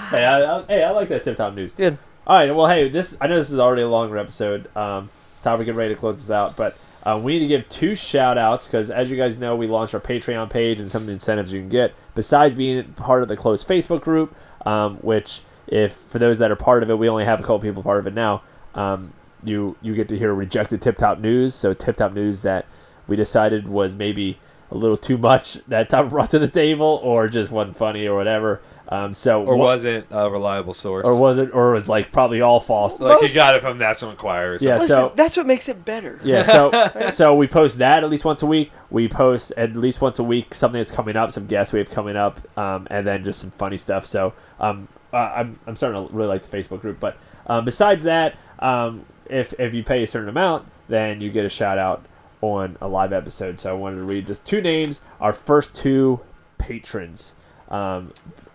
hey, 0.10 0.26
I, 0.26 0.58
I, 0.60 0.64
hey, 0.68 0.84
I 0.84 0.90
like 0.92 1.08
that 1.10 1.24
tip 1.24 1.38
top 1.38 1.54
news. 1.56 1.74
Good. 1.74 1.98
All 2.28 2.36
right. 2.36 2.54
Well, 2.54 2.68
hey, 2.68 2.90
this 2.90 3.18
I 3.22 3.28
know 3.28 3.36
this 3.36 3.50
is 3.50 3.58
already 3.60 3.82
a 3.84 3.88
longer 3.90 4.18
episode. 4.18 4.76
Um, 4.76 5.10
time 5.42 5.58
to 5.60 5.66
get 5.66 5.76
ready 5.76 5.94
to 5.94 6.00
close 6.00 6.20
this 6.22 6.30
out, 6.32 6.56
but 6.56 6.76
uh, 7.04 7.20
we 7.22 7.34
need 7.34 7.40
to 7.40 7.48
give 7.48 7.68
two 7.70 7.96
shout 7.96 8.38
outs 8.38 8.68
because, 8.68 8.92
as 8.92 9.10
you 9.10 9.18
guys 9.18 9.38
know, 9.38 9.56
we 9.56 9.68
launched 9.68 9.94
our 9.94 10.00
Patreon 10.00 10.50
page 10.50 10.80
and 10.80 10.92
some 10.92 11.04
of 11.04 11.08
the 11.08 11.14
incentives 11.14 11.52
you 11.52 11.60
can 11.60 11.70
get 11.70 11.94
besides 12.16 12.56
being 12.56 12.84
part 12.94 13.24
of 13.24 13.28
the 13.28 13.38
closed 13.38 13.68
Facebook 13.68 14.02
group. 14.02 14.36
Um, 14.66 14.98
which, 14.98 15.42
if 15.66 15.94
for 15.94 16.20
those 16.20 16.38
that 16.40 16.52
are 16.52 16.56
part 16.56 16.84
of 16.84 16.90
it, 16.92 16.96
we 17.00 17.10
only 17.10 17.26
have 17.26 17.40
a 17.40 17.44
couple 17.44 17.60
people 17.60 17.82
part 17.82 18.00
of 18.00 18.06
it 18.06 18.14
now. 18.14 18.44
Um, 18.76 19.14
you 19.44 19.76
you 19.82 19.96
get 19.96 20.08
to 20.10 20.18
hear 20.18 20.34
rejected 20.34 20.82
tip 20.82 20.98
top 20.98 21.20
news. 21.20 21.56
So 21.56 21.74
tip 21.74 21.98
top 21.98 22.14
news 22.14 22.42
that 22.42 22.66
we 23.08 23.16
decided 23.16 23.68
was 23.68 23.96
maybe 23.96 24.38
a 24.70 24.78
little 24.78 24.98
too 24.98 25.18
much 25.18 25.56
that 25.68 25.90
Tom 25.90 26.10
brought 26.10 26.30
to 26.32 26.40
the 26.40 26.48
table, 26.48 27.00
or 27.04 27.28
just 27.28 27.52
wasn't 27.52 27.78
funny, 27.78 28.08
or 28.08 28.16
whatever. 28.16 28.62
Um, 28.92 29.14
so 29.14 29.42
or 29.46 29.56
what- 29.56 29.66
wasn't 29.66 30.06
a 30.12 30.30
reliable 30.30 30.74
source. 30.74 31.08
or 31.08 31.16
was 31.18 31.38
it, 31.38 31.52
or 31.54 31.72
was 31.72 31.88
like 31.88 32.12
probably 32.12 32.42
all 32.42 32.60
false. 32.60 33.00
like 33.00 33.22
Most- 33.22 33.34
you 33.34 33.36
got 33.40 33.56
it 33.56 33.62
from 33.62 33.78
National 33.78 34.12
Enquirer. 34.12 34.56
Or 34.56 34.58
Yeah. 34.60 34.74
Listen, 34.74 34.90
so- 34.90 35.12
that's 35.16 35.38
what 35.38 35.46
makes 35.46 35.70
it 35.70 35.86
better. 35.86 36.20
Yeah, 36.24 36.44
so 36.44 37.08
so 37.10 37.34
we 37.34 37.48
post 37.48 37.78
that 37.78 38.04
at 38.04 38.10
least 38.10 38.26
once 38.26 38.42
a 38.42 38.46
week. 38.46 38.70
We 38.90 39.08
post 39.08 39.54
at 39.56 39.76
least 39.78 40.02
once 40.02 40.20
a 40.20 40.24
week 40.24 40.54
something 40.54 40.78
that's 40.80 40.92
coming 40.92 41.16
up, 41.16 41.32
some 41.32 41.48
guests 41.48 41.72
we 41.72 41.80
have 41.80 41.90
coming 41.90 42.18
up, 42.18 42.42
um, 42.58 42.86
and 42.92 43.08
then 43.08 43.24
just 43.24 43.40
some 43.40 43.52
funny 43.52 43.78
stuff. 43.78 44.06
So 44.06 44.34
um, 44.60 44.90
uh, 45.14 45.18
I'm 45.38 45.58
I'm 45.68 45.78
starting 45.78 46.06
to 46.08 46.14
really 46.14 46.28
like 46.28 46.42
the 46.42 46.58
Facebook 46.58 46.82
group. 46.82 47.00
But 47.00 47.16
um, 47.48 47.64
besides 47.64 48.04
that, 48.04 48.36
um, 48.60 49.06
if 49.30 49.54
if 49.58 49.74
you 49.74 49.84
pay 49.84 50.04
a 50.04 50.08
certain 50.08 50.28
amount, 50.28 50.66
then 50.90 51.22
you 51.22 51.32
get 51.32 51.46
a 51.46 51.50
shout 51.50 51.78
out 51.78 52.06
on 52.42 52.76
a 52.82 52.90
live 52.90 53.14
episode. 53.14 53.58
So 53.58 53.70
I 53.70 53.74
wanted 53.74 54.00
to 54.00 54.04
read 54.04 54.28
just 54.28 54.46
two 54.46 54.60
names, 54.62 55.02
our 55.22 55.32
first 55.32 55.76
two 55.78 56.20
patrons. 56.58 57.36
Um, 57.70 58.12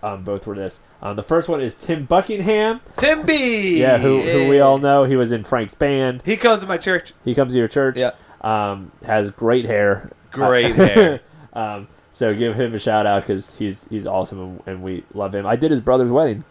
um, 0.07 0.23
both 0.23 0.47
were 0.47 0.55
this. 0.55 0.83
Um, 1.03 1.17
the 1.17 1.23
first 1.23 1.49
one 1.49 1.61
is 1.61 1.75
Tim 1.75 2.05
Buckingham. 2.05 2.81
Tim 2.97 3.27
B. 3.27 3.81
Yeah, 3.81 3.99
who, 3.99 4.23
who 4.23 4.49
we 4.49 4.61
all 4.61 4.79
know. 4.79 5.05
He 5.05 5.17
was 5.17 5.33
in 5.33 5.43
Frank's 5.43 5.75
band. 5.75 6.23
He 6.25 6.37
comes 6.37 6.61
to 6.63 6.67
my 6.69 6.79
church. 6.79 7.13
He 7.25 7.35
comes 7.35 7.53
to 7.53 7.59
your 7.59 7.69
church. 7.69 7.97
Yeah. 7.97 8.13
Um, 8.41 8.93
has 9.05 9.31
great 9.31 9.65
hair. 9.65 10.13
Great 10.31 10.75
hair. 10.77 11.21
um, 11.53 11.89
so 12.13 12.35
give 12.35 12.55
him 12.55 12.73
a 12.75 12.79
shout 12.79 13.05
out 13.07 13.23
because 13.23 13.59
he's 13.59 13.87
he's 13.89 14.07
awesome 14.07 14.63
and, 14.67 14.83
we 14.83 15.05
love 15.13 15.35
him. 15.35 15.45
I 15.47 15.57
did 15.57 15.71
his 15.71 15.81
brother's 15.81 16.13
wedding. 16.13 16.45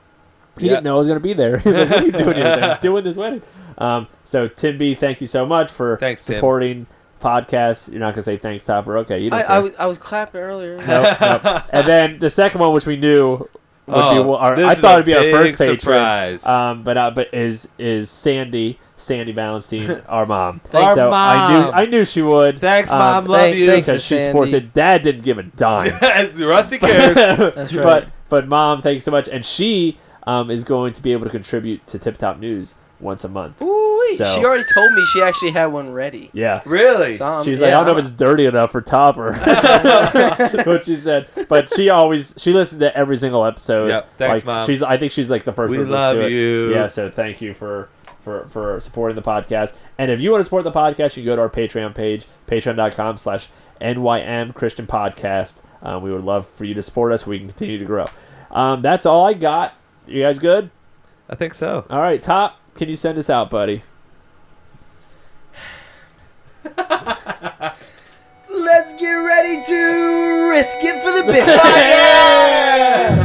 He 0.58 0.66
Yeah. 0.66 0.74
didn't 0.74 0.84
know 0.86 0.96
I 0.96 0.98
was 1.00 1.08
going 1.08 1.20
to 1.20 1.24
be 1.24 1.34
there. 1.34 1.58
He's 1.60 1.76
like, 1.76 1.90
"What 1.90 2.02
are 2.02 2.06
you 2.06 2.12
doing 2.14 2.36
here?" 2.38 2.78
Doing 2.82 3.04
this 3.04 3.18
wedding. 3.18 3.42
Um, 3.78 4.08
so 4.24 4.48
Tim 4.48 4.78
B, 4.78 4.96
thank 4.96 5.20
you 5.20 5.28
so 5.28 5.46
much 5.46 5.70
for 5.70 5.98
Thanks, 5.98 6.22
supporting 6.22 6.88
podcasts. 7.22 7.90
You're 7.92 8.00
not 8.00 8.08
going 8.14 8.16
to 8.16 8.24
say 8.24 8.38
thanks, 8.38 8.66
Topper. 8.66 8.98
Okay, 9.00 9.20
you 9.20 9.30
don't. 9.30 9.40
I, 9.40 9.44
care. 9.44 9.52
I, 9.52 9.60
was, 9.60 9.72
I 9.80 9.86
was 9.86 9.98
clapping 9.98 10.42
earlier. 10.42 10.78
Nope, 10.78 11.18
nope. 11.22 11.64
And 11.72 11.88
then 11.88 12.20
the 12.20 12.30
second 12.30 12.62
one, 12.62 12.74
which 12.74 12.86
we 12.86 12.96
knew 12.98 13.38
would 13.38 13.50
be, 13.88 13.92
Oh, 13.98 14.36
our, 14.36 14.56
I 14.56 14.76
thought 14.76 14.96
it'd 14.96 15.06
be 15.06 15.14
our 15.16 15.22
big 15.22 15.32
first 15.32 15.58
patron. 15.58 15.80
surprise. 15.80 16.46
Um, 16.46 16.84
but 16.84 16.98
uh, 16.98 17.12
but 17.12 17.34
is 17.34 17.70
is 17.78 18.10
Sandy 18.10 18.80
Sandy 18.98 19.34
Valenstein 19.34 20.04
our 20.10 20.26
mom? 20.26 20.62
Our 20.74 20.96
so 20.96 21.12
I 21.12 21.50
knew. 21.54 21.72
I 21.72 21.86
knew 21.86 22.06
she 22.06 22.22
would. 22.22 22.60
Thanks, 22.60 22.92
Um, 22.92 22.98
mom. 23.00 23.26
Love 23.26 23.42
thank- 23.42 23.58
you. 23.58 23.68
thanks, 23.68 23.88
because 23.88 24.04
she 24.06 24.16
Miss 24.16 24.26
supports 24.26 24.54
it. 24.54 24.74
Dad 24.74 25.04
didn't 25.04 25.22
give 25.24 25.38
a 25.38 25.44
dime. 25.44 25.92
Rusty 26.36 26.80
cares. 26.80 27.16
That's 27.16 27.74
right. 27.74 27.84
But 27.84 28.08
but 28.28 28.48
mom, 28.48 28.82
thanks 28.82 29.04
so 29.06 29.12
much, 29.12 29.28
and 29.28 29.46
she 29.46 30.00
um, 30.26 30.50
is 30.50 30.64
going 30.64 30.94
to 30.94 31.02
be 31.04 31.12
able 31.12 31.26
to 31.26 31.30
contribute 31.30 31.86
to 31.88 32.00
Tip 32.00 32.18
Top 32.18 32.40
News 32.40 32.74
once 33.00 33.24
a 33.24 33.30
month. 33.30 33.62
Ooh-wee. 33.62 34.16
So- 34.16 34.24
She 34.26 34.44
already 34.46 34.64
told 34.74 34.94
me 34.94 35.04
she 35.14 35.22
actually 35.22 35.52
had 35.52 35.68
one 35.68 35.92
ready. 35.92 36.30
Yeah. 36.34 36.62
really? 36.66 37.18
So, 37.18 37.44
She's 37.44 37.60
yeah, 37.60 37.68
like, 37.68 37.74
I 37.74 37.78
don't 37.78 37.86
know 37.86 37.92
I'm- 37.92 38.00
if 38.00 38.06
it's 38.08 38.16
dirty 38.16 38.46
enough 38.46 38.72
for 38.72 38.82
Topper. 38.82 39.34
what 40.66 40.86
she 40.86 40.96
said, 40.96 41.28
but 41.50 41.72
she 41.74 41.90
always 41.90 42.34
she 42.38 42.54
listened 42.54 42.82
to 42.82 42.96
every 42.98 43.18
single 43.18 43.46
episode. 43.46 43.88
Yep. 43.88 44.18
Thanks, 44.18 44.46
like, 44.46 44.46
Mom. 44.46 44.66
She's 44.68 44.82
I 44.82 44.98
think 44.98 45.12
she's 45.12 45.30
like 45.30 45.44
the 45.44 45.54
first. 45.54 45.72
We 45.72 45.78
person 45.78 45.94
love 45.94 46.16
to 46.16 46.22
do 46.22 46.28
it. 46.28 46.32
you. 46.32 46.74
Yeah. 46.74 46.88
So 46.88 47.10
thank 47.10 47.42
you 47.42 47.54
for 47.54 47.90
for 48.20 48.46
for 48.48 48.80
supporting 48.80 49.16
the 49.16 49.22
podcast. 49.22 49.76
And 49.98 50.10
if 50.12 50.22
you 50.22 50.32
want 50.32 50.42
to 50.42 50.46
support 50.46 50.64
the 50.64 50.72
podcast, 50.72 51.18
you 51.18 51.24
can 51.24 51.26
go 51.26 51.36
to 51.36 51.42
our 51.44 51.50
Patreon 51.50 51.94
page, 51.96 52.26
patreon.com 52.48 53.18
slash 53.18 53.50
NYM 53.82 54.54
Christian 54.54 54.88
Podcast. 54.88 55.62
Um, 55.82 56.02
we 56.02 56.12
would 56.12 56.24
love 56.24 56.48
for 56.48 56.66
you 56.66 56.74
to 56.74 56.82
support 56.82 57.12
us 57.12 57.24
so 57.24 57.30
we 57.30 57.38
can 57.40 57.48
continue 57.48 57.78
to 57.78 57.86
grow. 57.86 58.06
Um, 58.52 58.82
that's 58.82 59.06
all 59.06 59.26
I 59.26 59.34
got. 59.34 59.74
You 60.08 60.22
guys 60.24 60.40
good? 60.40 60.70
I 61.30 61.36
think 61.36 61.54
so. 61.56 61.86
All 61.90 62.00
right, 62.00 62.22
Top, 62.22 62.60
can 62.76 62.90
you 62.90 62.96
send 62.96 63.18
us 63.18 63.30
out, 63.30 63.50
buddy? 63.50 63.82
Let's 68.50 68.94
get 69.00 69.14
ready 69.14 69.64
to 69.66 70.50
risk 70.50 70.78
it 70.82 71.02
for 71.02 71.12
the 71.12 71.24
biscuits. 73.16 73.25